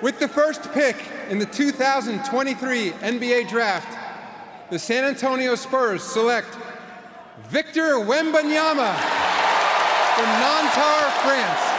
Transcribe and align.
With 0.00 0.20
the 0.20 0.28
first 0.28 0.62
pick 0.72 0.96
in 1.28 1.40
the 1.40 1.46
2023 1.46 2.90
NBA 2.92 3.48
Draft, 3.48 3.98
the 4.70 4.78
San 4.78 5.04
Antonio 5.04 5.56
Spurs 5.56 6.04
select 6.04 6.56
Victor 7.48 7.96
Wembanyama 7.98 8.94
from 10.14 10.26
Nanterre, 10.38 11.10
France. 11.24 11.78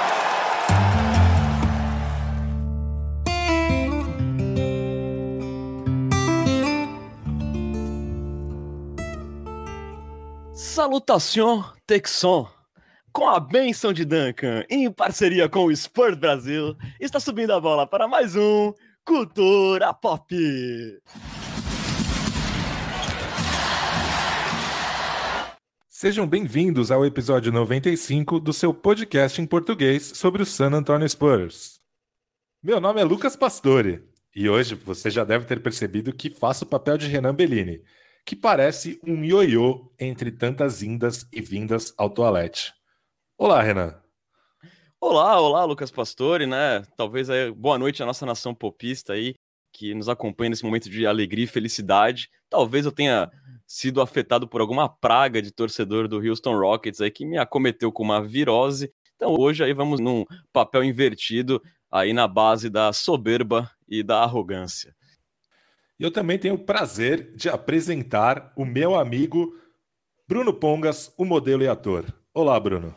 Salutação 10.53 11.63
Texon! 11.87 12.58
Com 13.19 13.27
a 13.27 13.37
benção 13.37 13.91
de 13.91 14.05
Duncan, 14.05 14.63
em 14.69 14.89
parceria 14.89 15.49
com 15.49 15.65
o 15.65 15.75
Spurs 15.75 16.15
Brasil, 16.17 16.73
está 17.01 17.19
subindo 17.19 17.51
a 17.51 17.59
bola 17.59 17.85
para 17.85 18.07
mais 18.07 18.33
um 18.33 18.73
Cultura 19.03 19.93
Pop! 19.93 20.33
Sejam 25.89 26.25
bem-vindos 26.25 26.91
ao 26.91 27.05
episódio 27.05 27.51
95 27.51 28.39
do 28.39 28.53
seu 28.53 28.73
podcast 28.73 29.41
em 29.41 29.45
português 29.45 30.13
sobre 30.15 30.41
o 30.41 30.45
San 30.45 30.71
Antonio 30.71 31.09
Spurs. 31.09 31.81
Meu 32.63 32.79
nome 32.79 33.01
é 33.01 33.03
Lucas 33.03 33.35
Pastore 33.35 34.01
e 34.33 34.47
hoje 34.47 34.75
você 34.75 35.09
já 35.09 35.25
deve 35.25 35.43
ter 35.43 35.61
percebido 35.61 36.15
que 36.15 36.29
faço 36.29 36.63
o 36.63 36.69
papel 36.69 36.97
de 36.97 37.07
Renan 37.07 37.35
Bellini, 37.35 37.81
que 38.25 38.33
parece 38.33 38.97
um 39.05 39.25
ioiô 39.25 39.91
entre 39.99 40.31
tantas 40.31 40.81
indas 40.81 41.27
e 41.33 41.41
vindas 41.41 41.93
ao 41.97 42.09
toalete. 42.09 42.78
Olá, 43.41 43.61
Renan. 43.61 43.95
Olá, 44.99 45.39
olá, 45.39 45.63
Lucas 45.63 45.89
Pastore, 45.89 46.45
né? 46.45 46.83
Talvez 46.97 47.29
aí, 47.29 47.49
boa 47.49 47.79
noite 47.79 48.03
à 48.03 48.05
nossa 48.05 48.25
nação 48.25 48.53
popista 48.53 49.13
aí, 49.13 49.33
que 49.71 49.95
nos 49.95 50.09
acompanha 50.09 50.49
nesse 50.49 50.65
momento 50.65 50.89
de 50.89 51.07
alegria 51.07 51.45
e 51.45 51.47
felicidade. 51.47 52.29
Talvez 52.49 52.85
eu 52.85 52.91
tenha 52.91 53.31
sido 53.65 54.01
afetado 54.01 54.45
por 54.45 54.59
alguma 54.59 54.89
praga 54.89 55.41
de 55.41 55.51
torcedor 55.51 56.05
do 56.09 56.17
Houston 56.17 56.59
Rockets 56.59 56.99
aí 56.99 57.09
que 57.09 57.25
me 57.25 57.37
acometeu 57.37 57.93
com 57.93 58.03
uma 58.03 58.21
virose. 58.21 58.91
Então 59.15 59.33
hoje 59.39 59.63
aí 59.63 59.71
vamos 59.71 60.01
num 60.01 60.25
papel 60.51 60.83
invertido 60.83 61.63
aí 61.89 62.11
na 62.11 62.27
base 62.27 62.69
da 62.69 62.91
soberba 62.91 63.71
e 63.87 64.03
da 64.03 64.21
arrogância. 64.21 64.93
E 65.97 66.03
eu 66.03 66.11
também 66.11 66.37
tenho 66.37 66.55
o 66.55 66.65
prazer 66.65 67.31
de 67.37 67.47
apresentar 67.47 68.51
o 68.57 68.65
meu 68.65 68.95
amigo 68.95 69.57
Bruno 70.27 70.53
Pongas, 70.53 71.13
o 71.17 71.23
modelo 71.23 71.63
e 71.63 71.69
ator. 71.69 72.05
Olá, 72.31 72.59
Bruno. 72.59 72.95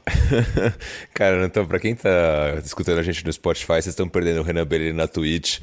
Cara, 1.14 1.46
então, 1.46 1.66
pra 1.66 1.80
quem 1.80 1.94
tá 1.94 2.60
escutando 2.62 2.98
a 2.98 3.02
gente 3.02 3.24
no 3.24 3.32
Spotify, 3.32 3.66
vocês 3.66 3.86
estão 3.86 4.06
perdendo 4.06 4.40
o 4.40 4.42
Renan 4.42 4.66
Belli 4.66 4.92
na 4.92 5.08
Twitch 5.08 5.60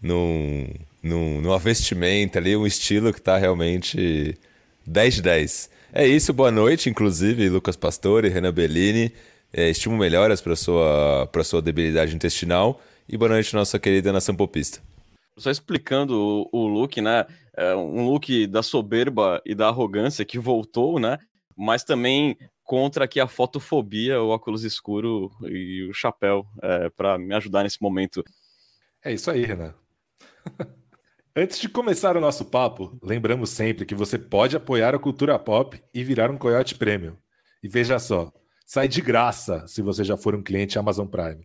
num, 0.00 0.66
num, 1.02 1.38
numa 1.42 1.58
vestimenta 1.58 2.38
ali, 2.38 2.56
um 2.56 2.66
estilo 2.66 3.12
que 3.12 3.20
tá 3.20 3.36
realmente 3.36 4.38
10 4.86 5.16
de 5.16 5.22
10. 5.22 5.70
É 5.92 6.06
isso, 6.06 6.32
boa 6.32 6.50
noite, 6.50 6.88
inclusive, 6.88 7.50
Lucas 7.50 7.76
Pastore, 7.76 8.30
Renan 8.30 8.54
Bellini. 8.54 9.12
É, 9.52 9.68
estimo 9.68 9.98
melhoras 9.98 10.40
para 10.40 10.56
sua 10.56 11.28
para 11.30 11.44
sua 11.44 11.60
debilidade 11.60 12.14
intestinal 12.14 12.80
e 13.08 13.16
boa 13.16 13.28
noite 13.28 13.52
nossa 13.52 13.78
querida 13.78 14.12
nação 14.12 14.34
popista. 14.34 14.80
Só 15.36 15.50
explicando 15.50 16.14
o, 16.14 16.48
o 16.52 16.66
look, 16.66 17.00
né? 17.02 17.26
É 17.54 17.74
um 17.74 18.06
look 18.06 18.46
da 18.46 18.62
soberba 18.62 19.42
e 19.44 19.54
da 19.54 19.68
arrogância 19.68 20.24
que 20.24 20.38
voltou, 20.38 20.98
né? 20.98 21.18
Mas 21.56 21.84
também 21.84 22.38
contra 22.70 23.04
aqui 23.04 23.18
a 23.18 23.26
fotofobia, 23.26 24.22
o 24.22 24.28
óculos 24.28 24.62
escuro 24.62 25.28
e 25.42 25.88
o 25.90 25.92
chapéu 25.92 26.46
é, 26.62 26.88
para 26.88 27.18
me 27.18 27.34
ajudar 27.34 27.64
nesse 27.64 27.82
momento. 27.82 28.22
É 29.04 29.12
isso 29.12 29.28
aí, 29.28 29.44
Renan. 29.44 29.74
Antes 31.34 31.58
de 31.58 31.68
começar 31.68 32.16
o 32.16 32.20
nosso 32.20 32.44
papo, 32.44 32.96
lembramos 33.02 33.50
sempre 33.50 33.84
que 33.84 33.92
você 33.92 34.16
pode 34.16 34.56
apoiar 34.56 34.94
a 34.94 35.00
cultura 35.00 35.36
pop 35.36 35.82
e 35.92 36.04
virar 36.04 36.30
um 36.30 36.38
Coyote 36.38 36.76
Premium. 36.76 37.16
E 37.60 37.66
veja 37.66 37.98
só, 37.98 38.32
sai 38.64 38.86
de 38.86 39.00
graça 39.00 39.66
se 39.66 39.82
você 39.82 40.04
já 40.04 40.16
for 40.16 40.36
um 40.36 40.42
cliente 40.42 40.78
Amazon 40.78 41.08
Prime. 41.08 41.44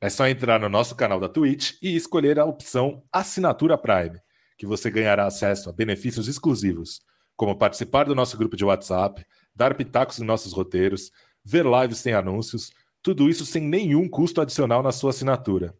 É 0.00 0.08
só 0.08 0.26
entrar 0.26 0.58
no 0.58 0.70
nosso 0.70 0.96
canal 0.96 1.20
da 1.20 1.28
Twitch 1.28 1.72
e 1.82 1.94
escolher 1.94 2.38
a 2.38 2.46
opção 2.46 3.02
Assinatura 3.12 3.76
Prime, 3.76 4.18
que 4.56 4.64
você 4.64 4.90
ganhará 4.90 5.26
acesso 5.26 5.68
a 5.68 5.74
benefícios 5.74 6.26
exclusivos, 6.26 7.02
como 7.36 7.54
participar 7.54 8.04
do 8.04 8.14
nosso 8.14 8.38
grupo 8.38 8.56
de 8.56 8.64
WhatsApp, 8.64 9.26
dar 9.54 9.74
pitacos 9.74 10.18
em 10.18 10.24
nossos 10.24 10.52
roteiros, 10.52 11.10
ver 11.44 11.64
lives 11.64 11.98
sem 11.98 12.14
anúncios, 12.14 12.72
tudo 13.02 13.28
isso 13.28 13.44
sem 13.44 13.62
nenhum 13.62 14.08
custo 14.08 14.40
adicional 14.40 14.82
na 14.82 14.90
sua 14.90 15.10
assinatura. 15.10 15.74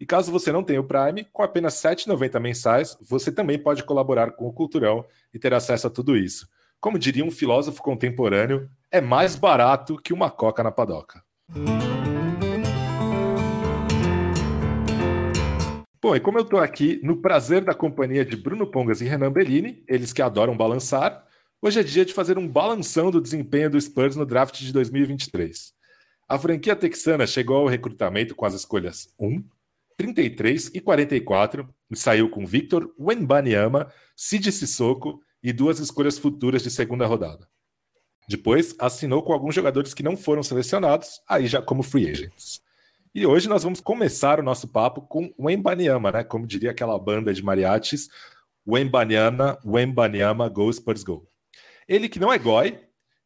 E 0.00 0.06
caso 0.06 0.32
você 0.32 0.50
não 0.50 0.64
tenha 0.64 0.80
o 0.80 0.84
Prime, 0.84 1.24
com 1.32 1.42
apenas 1.42 1.82
R$ 1.84 1.90
7,90 1.90 2.40
mensais, 2.40 2.96
você 3.00 3.30
também 3.30 3.58
pode 3.58 3.84
colaborar 3.84 4.32
com 4.32 4.46
o 4.46 4.52
Culturão 4.52 5.04
e 5.32 5.38
ter 5.38 5.52
acesso 5.52 5.86
a 5.86 5.90
tudo 5.90 6.16
isso. 6.16 6.48
Como 6.80 6.98
diria 6.98 7.24
um 7.24 7.30
filósofo 7.30 7.82
contemporâneo, 7.82 8.68
é 8.90 9.00
mais 9.00 9.36
barato 9.36 10.00
que 10.02 10.14
uma 10.14 10.30
coca 10.30 10.62
na 10.62 10.72
padoca. 10.72 11.22
Bom, 16.02 16.16
e 16.16 16.20
como 16.20 16.38
eu 16.38 16.44
estou 16.44 16.58
aqui 16.58 16.98
no 17.04 17.20
prazer 17.20 17.62
da 17.62 17.74
companhia 17.74 18.24
de 18.24 18.34
Bruno 18.34 18.66
Pongas 18.66 19.02
e 19.02 19.04
Renan 19.04 19.30
Bellini, 19.30 19.84
eles 19.86 20.14
que 20.14 20.22
adoram 20.22 20.56
balançar, 20.56 21.26
hoje 21.62 21.80
é 21.80 21.82
dia 21.82 22.04
de 22.04 22.14
fazer 22.14 22.38
um 22.38 22.48
balanção 22.48 23.10
do 23.10 23.20
desempenho 23.20 23.70
do 23.70 23.80
Spurs 23.80 24.16
no 24.16 24.24
draft 24.24 24.58
de 24.58 24.72
2023. 24.72 25.72
A 26.28 26.38
franquia 26.38 26.76
texana 26.76 27.26
chegou 27.26 27.56
ao 27.56 27.66
recrutamento 27.66 28.34
com 28.34 28.46
as 28.46 28.54
escolhas 28.54 29.12
1, 29.18 29.44
33 29.96 30.70
e 30.74 30.80
44 30.80 31.68
e 31.90 31.96
saiu 31.96 32.30
com 32.30 32.46
Victor 32.46 32.92
Wembanyama, 32.98 33.92
Cid 34.16 34.50
Sissoko 34.50 35.20
e 35.42 35.52
duas 35.52 35.78
escolhas 35.78 36.18
futuras 36.18 36.62
de 36.62 36.70
segunda 36.70 37.06
rodada. 37.06 37.48
Depois, 38.28 38.74
assinou 38.78 39.22
com 39.22 39.32
alguns 39.32 39.54
jogadores 39.54 39.92
que 39.92 40.02
não 40.02 40.16
foram 40.16 40.42
selecionados, 40.42 41.20
aí 41.28 41.46
já 41.46 41.60
como 41.60 41.82
free 41.82 42.08
agents. 42.08 42.62
E 43.12 43.26
hoje 43.26 43.48
nós 43.48 43.64
vamos 43.64 43.80
começar 43.80 44.38
o 44.38 44.42
nosso 44.42 44.68
papo 44.68 45.02
com 45.02 45.34
o 45.36 45.50
Embanyama, 45.50 46.12
né? 46.12 46.22
Como 46.22 46.46
diria 46.46 46.70
aquela 46.70 46.96
banda 46.96 47.34
de 47.34 47.42
mariachis, 47.42 48.08
o 48.64 48.78
Embanyama, 48.78 49.58
o 49.64 49.76
Embanyama 49.76 50.48
Go 50.48 50.72
Spurs 50.72 51.02
Go. 51.02 51.29
Ele 51.90 52.08
que 52.08 52.20
não 52.20 52.32
é 52.32 52.38
goi 52.38 52.78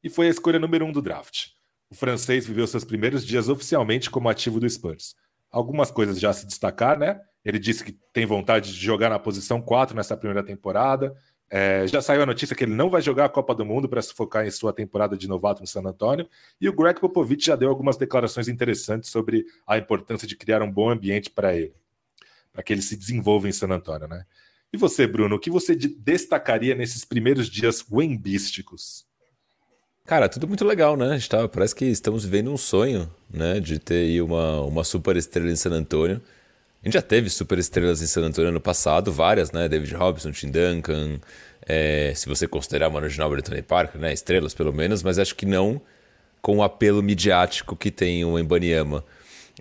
e 0.03 0.09
foi 0.09 0.27
a 0.27 0.31
escolha 0.31 0.59
número 0.59 0.87
um 0.87 0.91
do 0.91 1.03
draft. 1.03 1.49
O 1.91 1.95
francês 1.95 2.47
viveu 2.47 2.67
seus 2.67 2.83
primeiros 2.83 3.25
dias 3.25 3.51
oficialmente 3.51 4.09
como 4.09 4.27
ativo 4.27 4.59
do 4.59 4.69
Spurs. 4.69 5.15
Algumas 5.51 5.91
coisas 5.91 6.19
já 6.19 6.33
se 6.33 6.47
destacar, 6.47 6.99
né? 6.99 7.21
Ele 7.45 7.59
disse 7.59 7.85
que 7.85 7.93
tem 8.11 8.25
vontade 8.25 8.73
de 8.73 8.81
jogar 8.81 9.11
na 9.11 9.19
posição 9.19 9.61
4 9.61 9.95
nessa 9.95 10.17
primeira 10.17 10.43
temporada, 10.43 11.15
é, 11.51 11.87
já 11.87 12.01
saiu 12.01 12.23
a 12.23 12.27
notícia 12.27 12.57
que 12.57 12.65
ele 12.65 12.75
não 12.75 12.89
vai 12.89 13.03
jogar 13.03 13.27
a 13.27 13.29
Copa 13.29 13.55
do 13.55 13.67
Mundo 13.67 13.87
para 13.87 14.01
se 14.01 14.15
focar 14.15 14.47
em 14.47 14.51
sua 14.51 14.73
temporada 14.73 15.15
de 15.15 15.29
novato 15.29 15.61
no 15.61 15.67
San 15.67 15.83
Antonio. 15.83 16.27
E 16.59 16.67
o 16.67 16.73
Greg 16.73 16.99
Popovich 16.99 17.45
já 17.45 17.55
deu 17.55 17.69
algumas 17.69 17.99
declarações 17.99 18.49
interessantes 18.49 19.11
sobre 19.11 19.45
a 19.67 19.77
importância 19.77 20.27
de 20.27 20.37
criar 20.37 20.63
um 20.63 20.73
bom 20.73 20.89
ambiente 20.89 21.31
para 21.31 21.55
ele, 21.55 21.75
para 22.51 22.63
que 22.63 22.73
ele 22.73 22.83
se 22.83 22.97
desenvolva 22.97 23.47
em 23.47 23.53
San 23.53 23.69
Antonio, 23.69 24.09
né? 24.09 24.25
E 24.75 24.77
você, 24.77 25.07
Bruno, 25.07 25.37
o 25.37 25.39
que 25.39 25.51
você 25.51 25.77
destacaria 25.77 26.75
nesses 26.75 27.05
primeiros 27.05 27.49
dias 27.49 27.85
wembísticos? 27.89 29.05
Cara, 30.05 30.29
tudo 30.29 30.49
muito 30.49 30.65
legal, 30.65 30.97
né? 30.97 31.13
A 31.13 31.17
gente 31.17 31.29
tá, 31.29 31.47
parece 31.47 31.77
que 31.77 31.85
estamos 31.85 32.25
vivendo 32.25 32.53
um 32.53 32.57
sonho, 32.57 33.09
né? 33.33 33.61
De 33.61 33.79
ter 33.79 33.95
aí 33.95 34.21
uma, 34.21 34.63
uma 34.63 34.83
super 34.83 35.17
estrela 35.17 35.49
em 35.49 35.55
San 35.55 35.71
Antonio. 35.71 36.21
A 36.83 36.89
gente 36.89 36.95
já 36.95 37.03
teve 37.03 37.31
super 37.31 37.57
estrelas 37.57 38.03
em 38.03 38.09
San 38.09 38.23
Antonio 38.23 38.51
no 38.51 38.61
passado, 38.61 39.13
várias, 39.13 39.53
né? 39.53 39.69
David 39.69 39.95
Robson, 39.95 40.33
Tim 40.33 40.51
Duncan, 40.51 41.21
é, 41.65 42.13
se 42.17 42.29
você 42.29 42.49
considerar 42.49 42.91
Ginobili 43.09 43.43
e 43.43 43.45
Tony 43.45 43.63
Parker, 43.63 44.01
né? 44.01 44.13
Estrelas 44.13 44.55
pelo 44.55 44.73
menos, 44.73 45.05
mas 45.05 45.21
acho 45.21 45.37
que 45.37 45.47
não 45.47 45.81
com 46.43 46.57
o 46.57 46.65
apelo 46.65 47.01
midiático 47.01 47.77
que 47.77 47.93
tem 47.93 48.25
o 48.25 48.37
Embanyama. 48.37 49.05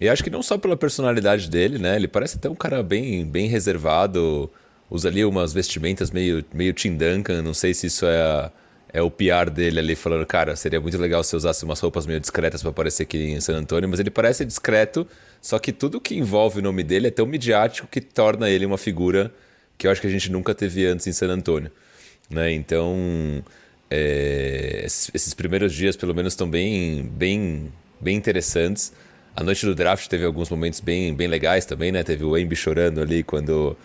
E 0.02 0.10
acho 0.10 0.24
que 0.24 0.32
não 0.32 0.42
só 0.42 0.58
pela 0.58 0.76
personalidade 0.76 1.52
dele, 1.52 1.78
né? 1.78 1.98
Ele 1.98 2.08
parece 2.08 2.38
até 2.38 2.50
um 2.50 2.56
cara 2.56 2.82
bem, 2.82 3.24
bem 3.24 3.48
reservado, 3.48 4.50
usa 4.94 5.10
ali 5.10 5.26
umas 5.26 5.52
vestimentas 5.52 6.12
meio, 6.12 6.46
meio 6.54 6.72
Tim 6.72 6.96
Duncan, 6.96 7.42
não 7.42 7.54
sei 7.54 7.74
se 7.74 7.88
isso 7.88 8.06
é 8.06 8.22
a 8.22 8.52
é 8.94 9.02
o 9.02 9.10
PR 9.10 9.50
dele 9.52 9.80
ali 9.80 9.96
falando, 9.96 10.24
cara, 10.24 10.56
seria 10.56 10.80
muito 10.80 11.00
legal 11.00 11.24
se 11.24 11.36
usasse 11.36 11.66
umas 11.66 11.80
roupas 11.80 12.06
meio 12.06 12.20
discretas 12.20 12.62
para 12.62 12.70
aparecer 12.70 13.02
aqui 13.02 13.18
em 13.18 13.42
San 13.42 13.56
Antônio, 13.56 13.90
mas 13.90 14.00
ele 14.00 14.12
parece 14.12 14.46
discreto, 14.46 15.08
só 15.42 15.58
que 15.58 15.74
tudo 15.74 16.00
que 16.00 16.14
envolve 16.16 16.60
o 16.60 16.62
nome 16.62 16.84
dele 16.84 17.08
é 17.08 17.12
tão 17.12 17.26
midiático 17.26 17.88
que 17.88 18.00
torna 18.00 18.52
ele 18.52 18.68
uma 18.68 18.78
figura 18.78 19.34
que 19.80 19.88
eu 19.88 19.92
acho 19.92 20.00
que 20.00 20.06
a 20.06 20.10
gente 20.12 20.32
nunca 20.32 20.54
teve 20.54 20.86
antes 20.86 21.08
em 21.08 21.12
San 21.12 21.28
Antônio, 21.30 21.72
né? 22.30 22.52
Então, 22.54 23.44
é, 23.90 24.84
esses 24.86 25.34
primeiros 25.34 25.74
dias 25.74 25.96
pelo 25.96 26.14
menos 26.14 26.34
estão 26.34 26.48
bem, 26.48 27.04
bem, 27.04 27.74
bem 28.00 28.16
interessantes. 28.16 28.94
A 29.36 29.44
noite 29.44 29.66
do 29.66 29.74
draft 29.74 30.08
teve 30.08 30.24
alguns 30.24 30.52
momentos 30.52 30.80
bem, 30.80 31.16
bem 31.16 31.28
legais 31.28 31.66
também, 31.66 31.92
né? 31.92 32.04
Teve 32.04 32.24
o 32.24 32.38
Embi 32.38 32.56
chorando 32.56 33.02
ali 33.02 33.24
quando 33.24 33.76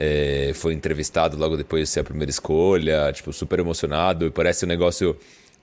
é, 0.00 0.52
foi 0.54 0.74
entrevistado 0.74 1.36
logo 1.36 1.56
depois 1.56 1.82
de 1.82 1.88
ser 1.88 2.00
a 2.00 2.04
primeira 2.04 2.30
escolha, 2.30 3.12
tipo, 3.12 3.32
super 3.32 3.58
emocionado 3.58 4.26
e 4.26 4.30
parece 4.30 4.64
um 4.64 4.68
negócio 4.68 5.16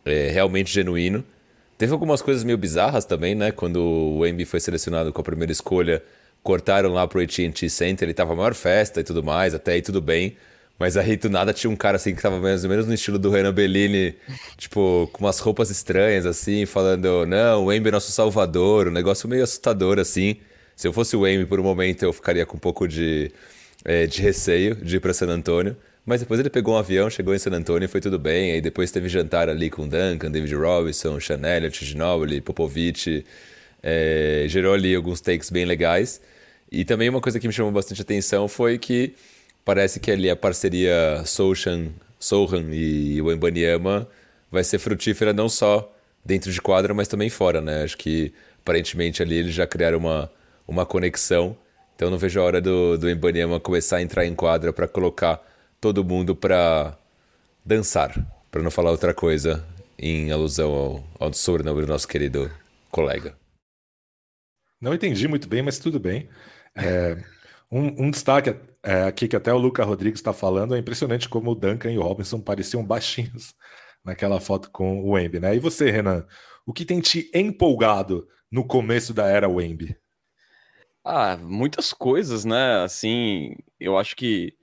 é, 0.03 0.29
realmente 0.29 0.73
genuíno. 0.73 1.23
Teve 1.77 1.93
algumas 1.93 2.21
coisas 2.21 2.43
meio 2.43 2.57
bizarras 2.57 3.05
também, 3.05 3.33
né? 3.33 3.51
Quando 3.51 3.77
o 3.81 4.27
Embi 4.27 4.43
foi 4.43 4.59
selecionado 4.59 5.13
com 5.13 5.21
a 5.21 5.23
primeira 5.23 5.53
escolha, 5.53 6.03
cortaram 6.43 6.91
lá 6.91 7.07
pro 7.07 7.21
AT&T 7.21 7.69
Center, 7.69 8.05
ele 8.05 8.13
tava 8.13 8.33
a 8.33 8.35
maior 8.35 8.53
festa 8.53 8.99
e 8.99 9.03
tudo 9.05 9.23
mais, 9.23 9.53
até 9.53 9.71
aí 9.71 9.81
tudo 9.81 10.01
bem. 10.01 10.35
Mas 10.77 10.97
aí 10.97 11.15
do 11.15 11.29
nada 11.29 11.53
tinha 11.53 11.71
um 11.71 11.75
cara 11.75 11.95
assim 11.95 12.13
que 12.13 12.21
tava 12.21 12.37
mais 12.37 12.65
ou 12.65 12.69
menos 12.69 12.85
no 12.85 12.93
estilo 12.93 13.17
do 13.17 13.29
Renan 13.29 13.53
Bellini, 13.53 14.15
tipo, 14.57 15.09
com 15.13 15.23
umas 15.23 15.39
roupas 15.39 15.69
estranhas 15.69 16.25
assim, 16.25 16.65
falando, 16.65 17.25
não, 17.25 17.63
o 17.63 17.65
Wemby 17.67 17.87
é 17.87 17.91
nosso 17.93 18.11
salvador, 18.11 18.89
um 18.89 18.91
negócio 18.91 19.29
meio 19.29 19.43
assustador 19.43 19.97
assim. 19.97 20.35
Se 20.75 20.85
eu 20.87 20.91
fosse 20.91 21.15
o 21.15 21.21
Wemby 21.21 21.45
por 21.45 21.57
um 21.57 21.63
momento 21.63 22.03
eu 22.03 22.11
ficaria 22.11 22.45
com 22.45 22.57
um 22.57 22.59
pouco 22.59 22.85
de, 22.87 23.31
é, 23.85 24.07
de 24.07 24.21
receio 24.21 24.75
de 24.75 24.97
ir 24.97 24.99
pra 24.99 25.13
San 25.13 25.27
Antônio. 25.27 25.77
Mas 26.05 26.19
depois 26.19 26.39
ele 26.39 26.49
pegou 26.49 26.75
um 26.75 26.77
avião, 26.77 27.09
chegou 27.09 27.33
em 27.33 27.39
San 27.39 27.51
Antônio 27.51 27.85
e 27.85 27.87
foi 27.87 28.01
tudo 28.01 28.19
bem. 28.19 28.51
Aí 28.51 28.61
depois 28.61 28.91
teve 28.91 29.07
jantar 29.07 29.49
ali 29.49 29.69
com 29.69 29.87
Duncan, 29.87 30.29
David 30.29 30.53
Robinson, 30.55 31.19
Chanel, 31.19 31.69
Ginobili, 31.71 32.41
Popovich. 32.41 33.25
É, 33.81 34.45
gerou 34.47 34.73
ali 34.73 34.93
alguns 34.93 35.21
takes 35.21 35.49
bem 35.49 35.65
legais. 35.65 36.21
E 36.71 36.83
também 36.83 37.09
uma 37.09 37.21
coisa 37.21 37.39
que 37.39 37.47
me 37.47 37.53
chamou 37.53 37.71
bastante 37.71 38.01
atenção 38.01 38.47
foi 38.47 38.77
que 38.77 39.13
parece 39.63 39.99
que 39.99 40.11
ali 40.11 40.29
a 40.29 40.35
parceria 40.35 41.23
Sohan, 41.25 41.87
Sohan 42.19 42.65
e 42.71 43.21
o 43.21 43.31
Embanyama 43.31 44.07
vai 44.51 44.63
ser 44.63 44.79
frutífera 44.79 45.33
não 45.33 45.49
só 45.49 45.91
dentro 46.23 46.51
de 46.51 46.61
quadra, 46.61 46.93
mas 46.93 47.07
também 47.07 47.29
fora, 47.29 47.61
né? 47.61 47.83
Acho 47.83 47.97
que 47.97 48.33
aparentemente 48.61 49.21
ali 49.21 49.35
eles 49.35 49.53
já 49.53 49.67
criaram 49.67 49.99
uma, 49.99 50.31
uma 50.67 50.85
conexão. 50.85 51.57
Então 51.95 52.09
não 52.09 52.17
vejo 52.17 52.39
a 52.39 52.43
hora 52.43 52.61
do, 52.61 52.97
do 52.97 53.09
Embanyama 53.09 53.59
começar 53.59 53.97
a 53.97 54.01
entrar 54.01 54.25
em 54.25 54.35
quadra 54.35 54.73
para 54.73 54.87
colocar 54.87 55.41
todo 55.79 56.03
mundo 56.03 56.35
para 56.35 56.97
dançar, 57.63 58.13
para 58.51 58.61
não 58.61 58.69
falar 58.69 58.91
outra 58.91 59.13
coisa 59.13 59.65
em 59.97 60.31
alusão 60.31 61.03
ao, 61.19 61.27
ao 61.27 61.33
sobrenome 61.33 61.81
do 61.81 61.87
nosso 61.87 62.07
querido 62.07 62.51
colega. 62.91 63.37
Não 64.79 64.93
entendi 64.93 65.27
muito 65.27 65.47
bem, 65.47 65.61
mas 65.61 65.79
tudo 65.79 65.99
bem. 65.99 66.27
É, 66.75 67.17
um, 67.71 68.05
um, 68.05 68.11
destaque 68.11 68.55
é, 68.83 69.03
aqui 69.03 69.27
que 69.27 69.35
até 69.35 69.53
o 69.53 69.57
Luca 69.57 69.83
Rodrigues 69.85 70.19
está 70.19 70.33
falando 70.33 70.75
é 70.75 70.79
impressionante 70.79 71.29
como 71.29 71.51
o 71.51 71.55
Duncan 71.55 71.91
e 71.91 71.97
o 71.97 72.01
Robinson 72.01 72.41
pareciam 72.41 72.83
baixinhos 72.83 73.55
naquela 74.03 74.39
foto 74.41 74.69
com 74.69 75.01
o 75.01 75.11
Wemby, 75.11 75.39
né? 75.39 75.55
E 75.55 75.59
você, 75.59 75.89
Renan, 75.89 76.25
o 76.65 76.73
que 76.73 76.85
tem 76.85 76.99
te 76.99 77.31
empolgado 77.33 78.27
no 78.51 78.67
começo 78.67 79.13
da 79.13 79.27
era 79.27 79.47
Wemby? 79.47 79.97
Ah, 81.05 81.37
muitas 81.37 81.93
coisas, 81.93 82.45
né? 82.45 82.83
Assim, 82.83 83.55
eu 83.79 83.97
acho 83.97 84.15
que 84.15 84.53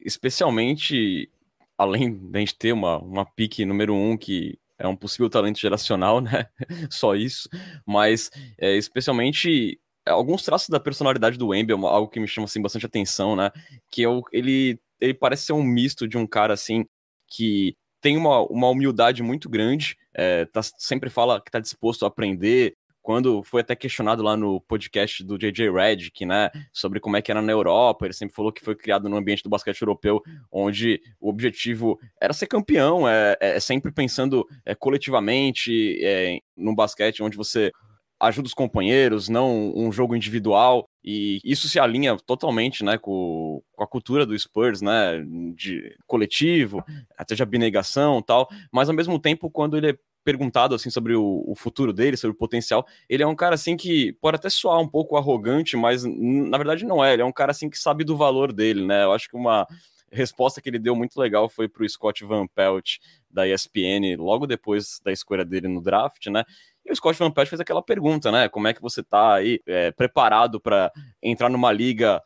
especialmente 0.00 1.30
além 1.76 2.16
da 2.30 2.38
gente 2.40 2.56
ter 2.56 2.72
uma, 2.72 2.98
uma 2.98 3.26
pique 3.26 3.64
número 3.66 3.94
um 3.94 4.16
que 4.16 4.58
é 4.78 4.88
um 4.88 4.96
possível 4.96 5.28
talento 5.28 5.58
geracional, 5.60 6.20
né? 6.20 6.46
Só 6.90 7.14
isso, 7.14 7.48
mas 7.86 8.30
é, 8.58 8.76
especialmente 8.76 9.78
alguns 10.06 10.42
traços 10.42 10.68
da 10.70 10.80
personalidade 10.80 11.36
do 11.38 11.48
Wemby, 11.48 11.72
é 11.74 11.76
algo 11.76 12.08
que 12.10 12.18
me 12.20 12.26
chama 12.28 12.46
assim, 12.46 12.62
bastante 12.62 12.86
atenção, 12.86 13.36
né? 13.36 13.50
Que 13.90 14.00
eu, 14.02 14.22
ele, 14.32 14.80
ele 15.00 15.12
parece 15.14 15.44
ser 15.46 15.52
um 15.52 15.62
misto 15.62 16.08
de 16.08 16.16
um 16.16 16.26
cara 16.26 16.54
assim 16.54 16.86
que 17.28 17.76
tem 18.00 18.16
uma, 18.16 18.40
uma 18.46 18.68
humildade 18.70 19.22
muito 19.22 19.48
grande, 19.50 19.96
é, 20.14 20.46
tá, 20.46 20.62
sempre 20.62 21.10
fala 21.10 21.40
que 21.42 21.50
está 21.50 21.60
disposto 21.60 22.04
a 22.06 22.08
aprender. 22.08 22.74
Quando 23.02 23.42
foi 23.42 23.62
até 23.62 23.74
questionado 23.74 24.22
lá 24.22 24.36
no 24.36 24.60
podcast 24.60 25.24
do 25.24 25.38
JJ 25.38 25.70
Redick, 25.70 26.26
né, 26.26 26.50
sobre 26.72 27.00
como 27.00 27.16
é 27.16 27.22
que 27.22 27.30
era 27.30 27.40
na 27.40 27.52
Europa, 27.52 28.04
ele 28.04 28.12
sempre 28.12 28.34
falou 28.34 28.52
que 28.52 28.64
foi 28.64 28.74
criado 28.74 29.08
no 29.08 29.16
ambiente 29.16 29.42
do 29.42 29.48
basquete 29.48 29.80
europeu, 29.80 30.22
onde 30.52 31.00
o 31.20 31.28
objetivo 31.28 31.98
era 32.20 32.32
ser 32.32 32.46
campeão, 32.46 33.08
é, 33.08 33.36
é 33.40 33.60
sempre 33.60 33.90
pensando 33.90 34.46
é, 34.64 34.74
coletivamente 34.74 35.98
é, 36.04 36.38
no 36.56 36.74
basquete, 36.74 37.22
onde 37.22 37.36
você 37.36 37.72
ajuda 38.20 38.46
os 38.46 38.54
companheiros, 38.54 39.30
não 39.30 39.72
um 39.74 39.90
jogo 39.90 40.14
individual, 40.14 40.86
e 41.02 41.40
isso 41.42 41.68
se 41.68 41.80
alinha 41.80 42.14
totalmente, 42.18 42.84
né, 42.84 42.98
com, 42.98 43.62
com 43.72 43.82
a 43.82 43.86
cultura 43.86 44.26
do 44.26 44.38
Spurs, 44.38 44.82
né, 44.82 45.24
de 45.56 45.96
coletivo, 46.06 46.84
até 47.16 47.34
de 47.34 47.42
abnegação 47.42 48.20
tal, 48.20 48.46
mas 48.70 48.90
ao 48.90 48.94
mesmo 48.94 49.18
tempo, 49.18 49.50
quando 49.50 49.76
ele 49.76 49.92
é 49.92 49.98
perguntado 50.24 50.74
assim 50.74 50.90
sobre 50.90 51.14
o, 51.14 51.44
o, 51.46 51.54
futuro 51.54 51.92
dele, 51.92 52.16
sobre 52.16 52.34
o 52.34 52.38
potencial, 52.38 52.86
ele 53.08 53.22
é 53.22 53.26
um 53.26 53.34
cara 53.34 53.54
assim 53.54 53.76
que 53.76 54.12
pode 54.20 54.36
até 54.36 54.50
soar 54.50 54.78
um 54.78 54.88
pouco 54.88 55.16
arrogante, 55.16 55.76
mas 55.76 56.04
na 56.04 56.58
verdade 56.58 56.84
não 56.84 57.04
é, 57.04 57.12
ele 57.12 57.22
é 57.22 57.24
um 57.24 57.32
cara 57.32 57.52
assim 57.52 57.70
que 57.70 57.78
sabe 57.78 58.04
do 58.04 58.16
valor 58.16 58.52
dele, 58.52 58.84
né, 58.84 59.04
eu 59.04 59.12
acho 59.12 59.28
que 59.28 59.36
uma 59.36 59.66
resposta 60.12 60.60
que 60.60 60.68
ele 60.68 60.78
deu 60.78 60.94
muito 60.96 61.18
legal 61.18 61.48
foi 61.48 61.68
para 61.68 61.84
o 61.84 61.88
Scott 61.88 62.24
Van 62.24 62.46
Pelt 62.46 62.96
da 63.30 63.46
ESPN 63.46 64.16
logo 64.18 64.46
depois 64.46 65.00
da 65.04 65.12
escolha 65.12 65.44
dele 65.44 65.68
no 65.68 65.80
draft, 65.80 66.26
né? 66.26 66.44
E 66.84 66.92
o 66.92 66.96
Scott 66.96 67.18
Van 67.18 67.30
Pelt 67.30 67.48
fez 67.48 67.60
aquela 67.60 67.82
pergunta, 67.82 68.32
né? 68.32 68.48
Como 68.48 68.66
é 68.66 68.74
que 68.74 68.82
você 68.82 69.00
está 69.00 69.34
aí 69.34 69.60
é, 69.66 69.92
preparado 69.92 70.60
para 70.60 70.90
entrar 71.22 71.48
numa 71.48 71.70
liga 71.70 72.20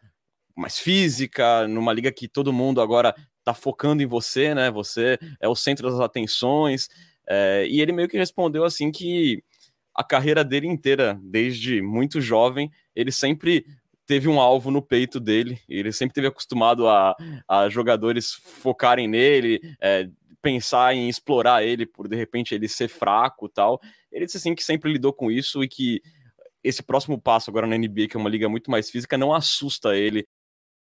mais 0.56 0.78
física, 0.78 1.66
numa 1.68 1.92
liga 1.92 2.10
que 2.12 2.28
todo 2.28 2.52
mundo 2.52 2.80
agora 2.80 3.14
está 3.40 3.52
focando 3.52 4.02
em 4.02 4.06
você, 4.06 4.54
né? 4.54 4.70
Você 4.70 5.18
é 5.40 5.48
o 5.48 5.54
centro 5.54 5.90
das 5.90 6.00
atenções. 6.00 6.88
É, 7.28 7.66
e 7.68 7.80
ele 7.80 7.92
meio 7.92 8.08
que 8.08 8.18
respondeu 8.18 8.64
assim 8.64 8.90
que 8.90 9.42
a 9.94 10.02
carreira 10.02 10.44
dele 10.44 10.66
inteira, 10.66 11.18
desde 11.22 11.80
muito 11.80 12.20
jovem, 12.20 12.70
ele 12.94 13.12
sempre 13.12 13.64
teve 14.06 14.28
um 14.28 14.40
alvo 14.40 14.70
no 14.70 14.82
peito 14.82 15.20
dele. 15.20 15.60
Ele 15.68 15.92
sempre 15.92 16.14
teve 16.14 16.26
acostumado 16.26 16.88
a, 16.88 17.14
a 17.48 17.68
jogadores 17.68 18.32
focarem 18.32 19.08
nele, 19.08 19.60
é, 19.80 20.08
pensar 20.42 20.94
em 20.94 21.08
explorar 21.08 21.64
ele 21.64 21.86
por 21.86 22.06
de 22.06 22.16
repente 22.16 22.54
ele 22.54 22.68
ser 22.68 22.88
fraco 22.88 23.48
tal. 23.48 23.80
Ele 24.12 24.26
disse 24.26 24.36
assim 24.36 24.54
que 24.54 24.62
sempre 24.62 24.92
lidou 24.92 25.12
com 25.12 25.30
isso 25.30 25.62
e 25.64 25.68
que 25.68 26.02
esse 26.62 26.82
próximo 26.82 27.20
passo 27.20 27.50
agora 27.50 27.66
na 27.66 27.76
NBA, 27.76 28.08
que 28.08 28.16
é 28.16 28.20
uma 28.20 28.28
liga 28.28 28.48
muito 28.48 28.70
mais 28.70 28.90
física, 28.90 29.18
não 29.18 29.32
assusta 29.34 29.96
ele 29.96 30.26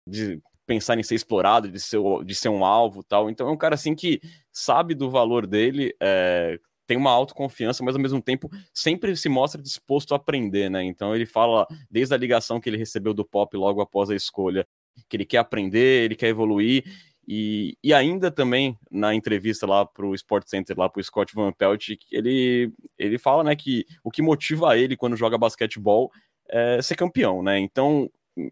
de 0.06 0.40
pensar 0.68 0.98
em 0.98 1.02
ser 1.02 1.14
explorado, 1.14 1.70
de 1.70 1.80
ser, 1.80 1.98
de 2.26 2.34
ser 2.34 2.50
um 2.50 2.62
alvo 2.62 3.02
tal. 3.02 3.30
Então 3.30 3.48
é 3.48 3.50
um 3.50 3.56
cara 3.56 3.74
assim 3.74 3.94
que 3.94 4.20
sabe 4.52 4.94
do 4.94 5.10
valor 5.10 5.46
dele, 5.46 5.96
é, 5.98 6.60
tem 6.86 6.98
uma 6.98 7.10
autoconfiança, 7.10 7.82
mas 7.82 7.96
ao 7.96 8.02
mesmo 8.02 8.20
tempo 8.20 8.50
sempre 8.72 9.16
se 9.16 9.30
mostra 9.30 9.62
disposto 9.62 10.12
a 10.12 10.16
aprender, 10.16 10.70
né? 10.70 10.84
Então 10.84 11.16
ele 11.16 11.24
fala, 11.24 11.66
desde 11.90 12.14
a 12.14 12.18
ligação 12.18 12.60
que 12.60 12.68
ele 12.68 12.76
recebeu 12.76 13.14
do 13.14 13.24
Pop 13.24 13.56
logo 13.56 13.80
após 13.80 14.10
a 14.10 14.14
escolha, 14.14 14.66
que 15.08 15.16
ele 15.16 15.24
quer 15.24 15.38
aprender, 15.38 16.04
ele 16.04 16.14
quer 16.14 16.28
evoluir, 16.28 16.84
e, 17.26 17.76
e 17.82 17.94
ainda 17.94 18.30
também 18.30 18.76
na 18.90 19.14
entrevista 19.14 19.66
lá 19.66 19.86
para 19.86 20.04
o 20.04 20.14
Sport 20.14 20.46
Center, 20.48 20.78
lá 20.78 20.88
para 20.88 21.00
o 21.00 21.04
Scott 21.04 21.34
Van 21.34 21.52
Pelt, 21.52 21.90
ele, 22.10 22.72
ele 22.98 23.18
fala 23.18 23.42
né, 23.42 23.56
que 23.56 23.86
o 24.04 24.10
que 24.10 24.22
motiva 24.22 24.76
ele 24.78 24.96
quando 24.96 25.16
joga 25.16 25.38
basquetebol 25.38 26.10
é 26.48 26.80
ser 26.80 26.96
campeão, 26.96 27.42
né? 27.42 27.58
Então 27.58 28.10